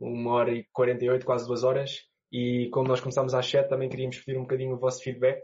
uma 0.00 0.32
hora 0.32 0.54
e 0.54 0.64
48, 0.72 1.26
quase 1.26 1.46
duas 1.46 1.64
horas 1.64 2.00
e 2.32 2.70
como 2.70 2.88
nós 2.88 3.00
começámos 3.00 3.34
às 3.34 3.46
7 3.46 3.68
também 3.68 3.90
queríamos 3.90 4.18
pedir 4.20 4.38
um 4.38 4.44
bocadinho 4.44 4.74
o 4.74 4.78
vosso 4.78 5.02
feedback 5.02 5.42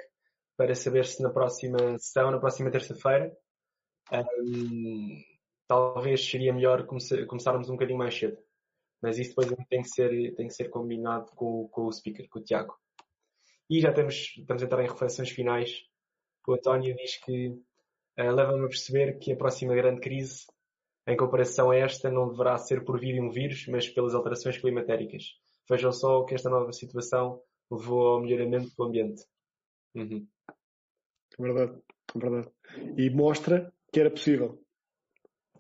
para 0.57 0.75
saber 0.75 1.05
se 1.05 1.23
na 1.23 1.29
próxima 1.29 1.99
sessão, 1.99 2.31
na 2.31 2.41
próxima 2.41 2.71
terça-feira 2.71 3.31
um, 4.11 5.32
talvez 5.73 6.29
seria 6.29 6.53
melhor 6.53 6.87
começarmos 6.87 7.71
um 7.71 7.73
bocadinho 7.73 7.99
mais 7.99 8.15
cedo. 8.15 8.37
Mas 9.01 9.19
isso 9.19 9.31
depois 9.31 9.49
tem 9.69 9.81
que 9.81 9.89
ser, 9.89 10.35
tem 10.35 10.47
que 10.47 10.55
ser 10.55 10.69
combinado 10.69 11.33
com, 11.35 11.67
com 11.69 11.87
o 11.87 11.93
speaker, 11.93 12.29
com 12.29 12.39
o 12.39 12.43
Tiago. 12.43 12.77
E 13.71 13.81
já 13.81 13.89
estamos, 13.89 14.35
estamos 14.37 14.63
a 14.63 14.67
entrar 14.67 14.85
em 14.85 14.89
reflexões 14.89 15.31
finais. 15.31 15.83
O 16.47 16.53
António 16.53 16.95
diz 16.95 17.17
que 17.17 17.49
uh, 17.49 18.31
leva-me 18.35 18.67
a 18.67 18.69
perceber 18.69 19.19
que 19.19 19.33
a 19.33 19.37
próxima 19.37 19.75
grande 19.75 20.01
crise, 20.01 20.45
em 21.07 21.17
comparação 21.17 21.71
a 21.71 21.77
esta, 21.77 22.11
não 22.11 22.29
deverá 22.29 22.59
ser 22.59 22.85
por 22.85 23.01
vir 23.01 23.15
de 23.15 23.21
um 23.21 23.31
vírus, 23.31 23.67
mas 23.67 23.89
pelas 23.89 24.15
alterações 24.15 24.59
climatéricas. 24.59 25.25
Vejam 25.69 25.91
só 25.91 26.23
que 26.25 26.35
esta 26.35 26.51
nova 26.51 26.73
situação 26.73 27.41
levou 27.71 28.09
ao 28.09 28.21
melhoramento 28.21 28.71
do 28.77 28.85
ambiente. 28.85 29.25
Uhum. 29.95 30.29
É 31.39 31.43
verdade, 31.43 31.83
é 32.15 32.19
verdade. 32.19 32.51
E 32.99 33.09
mostra 33.11 33.73
que 33.91 33.99
era 33.99 34.11
possível. 34.11 34.62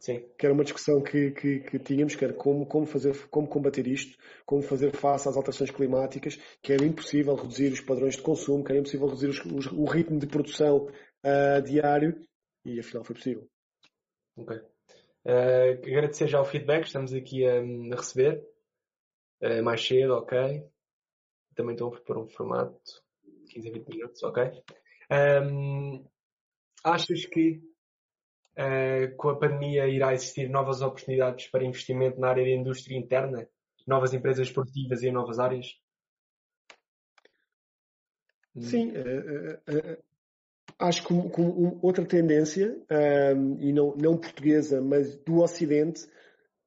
Sim. 0.02 0.28
Que 0.36 0.46
era 0.46 0.52
uma 0.52 0.64
discussão 0.64 1.00
que, 1.00 1.30
que, 1.30 1.60
que, 1.60 1.78
tínhamos, 1.78 2.16
que 2.16 2.24
era 2.24 2.34
como, 2.34 2.66
como, 2.66 2.84
fazer, 2.84 3.16
como 3.28 3.46
combater 3.46 3.86
isto, 3.86 4.18
como 4.44 4.60
fazer 4.60 4.90
face 4.96 5.28
às 5.28 5.36
alterações 5.36 5.70
climáticas, 5.70 6.34
que 6.60 6.72
era 6.72 6.84
impossível 6.84 7.36
reduzir 7.36 7.72
os 7.72 7.80
padrões 7.80 8.16
de 8.16 8.22
consumo, 8.22 8.64
que 8.64 8.72
era 8.72 8.80
impossível 8.80 9.06
reduzir 9.06 9.28
os, 9.28 9.44
os, 9.44 9.66
o 9.66 9.84
ritmo 9.84 10.18
de 10.18 10.26
produção 10.26 10.88
uh, 10.88 11.62
diário, 11.64 12.20
e 12.64 12.80
afinal 12.80 13.04
foi 13.04 13.14
possível. 13.14 13.48
Ok. 14.36 14.56
Uh, 15.24 15.78
agradecer 15.86 16.26
já 16.26 16.40
o 16.40 16.44
feedback, 16.44 16.84
estamos 16.84 17.14
aqui 17.14 17.46
a, 17.46 17.60
a 17.60 17.96
receber. 17.96 18.44
Uh, 19.40 19.62
mais 19.62 19.86
cedo, 19.86 20.14
ok. 20.14 20.64
Também 21.54 21.74
estou 21.74 21.86
a 21.86 21.92
propor 21.92 22.18
um 22.18 22.28
formato 22.28 22.76
15 23.50 23.68
a 23.68 23.72
20 23.72 23.88
minutos, 23.88 24.22
ok. 24.24 24.50
Um, 25.12 26.04
achas 26.82 27.24
que 27.26 27.62
uh, 28.58 29.16
com 29.16 29.28
a 29.30 29.38
pandemia 29.38 29.86
irá 29.88 30.12
existir 30.12 30.48
novas 30.48 30.80
oportunidades 30.80 31.48
para 31.48 31.64
investimento 31.64 32.20
na 32.20 32.28
área 32.28 32.44
da 32.44 32.50
indústria 32.50 32.96
interna? 32.96 33.48
Novas 33.86 34.14
empresas 34.14 34.50
produtivas 34.50 35.02
em 35.02 35.12
novas 35.12 35.38
áreas? 35.38 35.66
Sim, 38.60 38.90
uh, 38.90 39.54
uh, 39.54 40.02
acho 40.78 41.02
que 41.02 41.08
com, 41.08 41.78
outra 41.82 42.04
tendência, 42.04 42.76
um, 43.36 43.58
e 43.60 43.72
não, 43.72 43.96
não 43.96 44.16
portuguesa, 44.16 44.80
mas 44.80 45.16
do 45.16 45.40
Ocidente, 45.40 46.06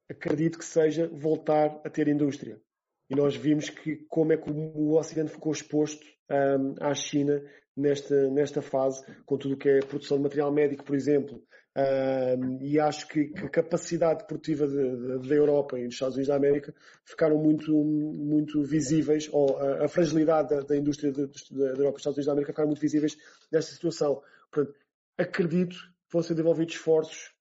acredito 0.08 0.58
que 0.58 0.64
seja 0.64 1.08
voltar 1.08 1.80
a 1.84 1.90
ter 1.90 2.08
indústria. 2.08 2.60
E 3.08 3.14
nós 3.14 3.36
vimos 3.36 3.70
que 3.70 3.96
como 4.08 4.32
é 4.32 4.36
que 4.36 4.50
o 4.50 4.94
Ocidente 4.94 5.32
ficou 5.32 5.52
exposto 5.52 6.04
um, 6.30 6.74
à 6.80 6.94
China 6.94 7.42
nesta, 7.76 8.30
nesta 8.30 8.62
fase, 8.62 9.04
com 9.24 9.36
tudo 9.36 9.54
o 9.54 9.58
que 9.58 9.68
é 9.68 9.80
produção 9.80 10.16
de 10.16 10.24
material 10.24 10.52
médico, 10.52 10.84
por 10.84 10.96
exemplo. 10.96 11.42
Um, 11.76 12.58
e 12.62 12.80
acho 12.80 13.06
que, 13.06 13.26
que, 13.26 13.44
a 13.44 13.50
capacidade 13.50 14.26
produtiva 14.26 14.66
da 14.66 15.34
Europa 15.34 15.78
e 15.78 15.84
dos 15.84 15.92
Estados 15.92 16.14
Unidos 16.14 16.28
da 16.28 16.36
América 16.36 16.74
ficaram 17.04 17.36
muito, 17.36 17.70
muito 17.70 18.62
visíveis, 18.62 19.28
ou 19.30 19.58
a, 19.58 19.84
a 19.84 19.88
fragilidade 19.88 20.48
da, 20.48 20.60
da 20.62 20.74
indústria 20.74 21.12
da 21.12 21.20
Europa 21.20 21.36
e 21.50 21.92
dos 21.92 22.00
Estados 22.00 22.16
Unidos 22.16 22.26
da 22.26 22.32
América 22.32 22.52
ficaram 22.52 22.68
muito 22.68 22.80
visíveis 22.80 23.18
nesta 23.52 23.72
situação. 23.72 24.22
Portanto, 24.50 24.74
acredito 25.18 25.76
que 25.76 26.12
vão 26.12 26.22
ser 26.22 26.32
desenvolvidos 26.32 26.74
esforços 26.76 27.34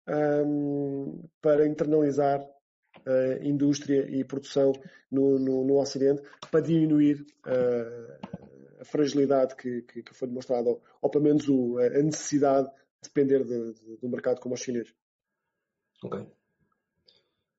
um, 0.45 1.23
para 1.41 1.65
internalizar 1.65 2.41
uh, 2.41 3.41
indústria 3.41 4.05
e 4.09 4.25
produção 4.25 4.73
no, 5.09 5.39
no, 5.39 5.63
no 5.63 5.79
Ocidente 5.79 6.21
para 6.51 6.59
diminuir 6.59 7.25
uh, 7.47 8.81
a 8.81 8.83
fragilidade 8.83 9.55
que, 9.55 9.81
que, 9.83 10.03
que, 10.03 10.13
foi 10.13 10.27
demonstrada, 10.27 10.67
ou, 10.67 10.81
ou 11.01 11.09
pelo 11.09 11.23
menos 11.23 11.47
o, 11.47 11.77
a 11.77 12.03
necessidade 12.03 12.67
de 12.67 12.84
depender 13.03 13.43
de, 13.43 13.73
de, 13.73 13.97
do 13.97 14.09
mercado 14.09 14.39
como 14.39 14.55
os 14.55 14.61
chineses. 14.61 14.93
Ok. 16.03 16.25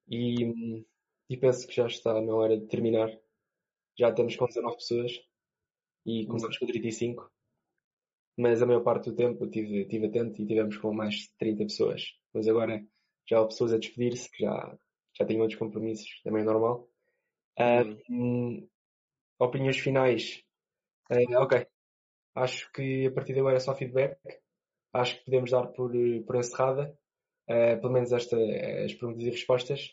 E, 0.08 0.84
e 1.28 1.36
penso 1.36 1.66
que 1.66 1.74
já 1.74 1.86
está 1.86 2.20
na 2.20 2.34
hora 2.34 2.58
de 2.58 2.66
terminar. 2.66 3.10
Já 3.98 4.10
estamos 4.10 4.36
com 4.36 4.46
19 4.46 4.76
pessoas 4.76 5.12
e 6.04 6.26
começamos 6.26 6.58
com 6.58 6.66
35 6.66 7.30
mas 8.36 8.60
a 8.60 8.66
maior 8.66 8.82
parte 8.82 9.10
do 9.10 9.16
tempo 9.16 9.44
eu 9.44 9.48
estive, 9.48 9.80
estive 9.82 10.06
atento 10.06 10.42
e 10.42 10.46
tivemos 10.46 10.76
com 10.76 10.92
mais 10.92 11.14
de 11.14 11.36
30 11.38 11.64
pessoas. 11.64 12.02
Mas 12.34 12.46
agora 12.46 12.84
já 13.26 13.40
há 13.40 13.46
pessoas 13.46 13.72
a 13.72 13.78
despedir-se 13.78 14.30
que 14.30 14.44
já, 14.44 14.78
já 15.14 15.24
tenho 15.24 15.40
outros 15.40 15.58
compromissos, 15.58 16.20
também 16.22 16.42
é 16.42 16.44
normal. 16.44 16.88
Um, 18.10 18.68
opiniões 19.38 19.78
finais. 19.78 20.44
Uh, 21.10 21.40
ok. 21.40 21.66
Acho 22.34 22.70
que 22.72 23.06
a 23.06 23.12
partir 23.12 23.32
de 23.32 23.40
agora 23.40 23.56
é 23.56 23.60
só 23.60 23.74
feedback. 23.74 24.18
Acho 24.92 25.18
que 25.18 25.24
podemos 25.24 25.50
dar 25.50 25.66
por, 25.68 25.92
por 26.26 26.36
encerrada, 26.36 26.96
uh, 27.48 27.80
pelo 27.80 27.92
menos 27.92 28.12
esta, 28.12 28.36
as 28.84 28.94
perguntas 28.94 29.24
e 29.24 29.30
respostas. 29.30 29.90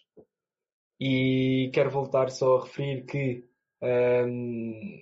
E 0.99 1.71
quero 1.73 1.89
voltar 1.89 2.29
só 2.29 2.57
a 2.57 2.63
referir 2.63 3.05
que 3.05 3.45
um, 3.81 4.99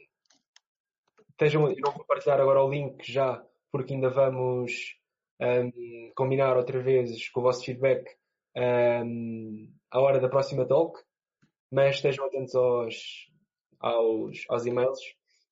estejam, 1.30 1.69
eu 1.69 1.76
não 1.80 1.91
vou 1.91 2.05
partilhar 2.05 2.39
agora 2.39 2.63
o 2.63 2.69
link 2.69 3.11
já, 3.11 3.45
porque 3.72 3.93
ainda 3.93 4.09
vamos 4.09 4.95
um, 5.39 6.11
combinar 6.15 6.57
outra 6.57 6.81
vez 6.81 7.30
com 7.30 7.39
o 7.39 7.43
vosso 7.43 7.63
feedback 7.63 8.09
um, 8.57 9.72
à 9.89 9.99
hora 9.99 10.19
da 10.19 10.30
próxima 10.30 10.68
talk, 10.68 10.99
mas 11.72 11.97
estejam 11.97 12.26
atentos 12.26 12.55
aos, 12.55 13.30
aos, 13.80 14.45
aos 14.49 14.65
e-mails 14.65 14.99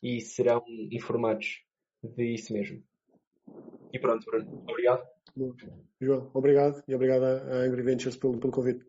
e 0.01 0.21
serão 0.21 0.63
informados 0.91 1.63
disso 2.03 2.53
mesmo. 2.53 2.88
E 3.91 3.99
pronto, 3.99 4.25
Bruno. 4.25 4.63
Obrigado. 4.67 5.07
João, 6.01 6.31
obrigado 6.33 6.83
e 6.87 6.95
obrigado 6.95 7.23
à 7.23 7.63
Angry 7.63 7.81
Ventures 7.83 8.17
pelo, 8.17 8.39
pelo 8.39 8.51
convite. 8.51 8.85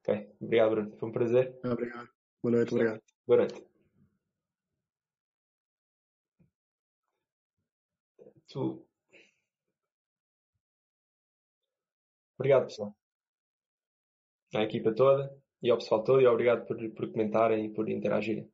Ok, 0.00 0.34
obrigado, 0.40 0.70
Bruno. 0.70 0.96
Foi 0.98 1.08
um 1.08 1.12
prazer. 1.12 1.58
Ah, 1.64 1.72
obrigado. 1.72 2.08
Boa 2.42 2.56
noite, 2.56 2.74
obrigado. 2.74 3.02
Boa 3.26 3.38
noite. 3.38 3.66
Tu... 8.48 8.86
Obrigado, 12.38 12.66
pessoal 12.66 12.96
à 14.54 14.62
equipa 14.62 14.92
toda 14.94 15.34
e 15.62 15.70
ao 15.70 15.78
pessoal 15.78 16.02
todo 16.04 16.20
e 16.20 16.26
obrigado 16.26 16.66
por, 16.66 16.76
por 16.90 17.10
comentarem 17.10 17.66
e 17.66 17.68
por 17.70 17.88
interagirem. 17.88 18.50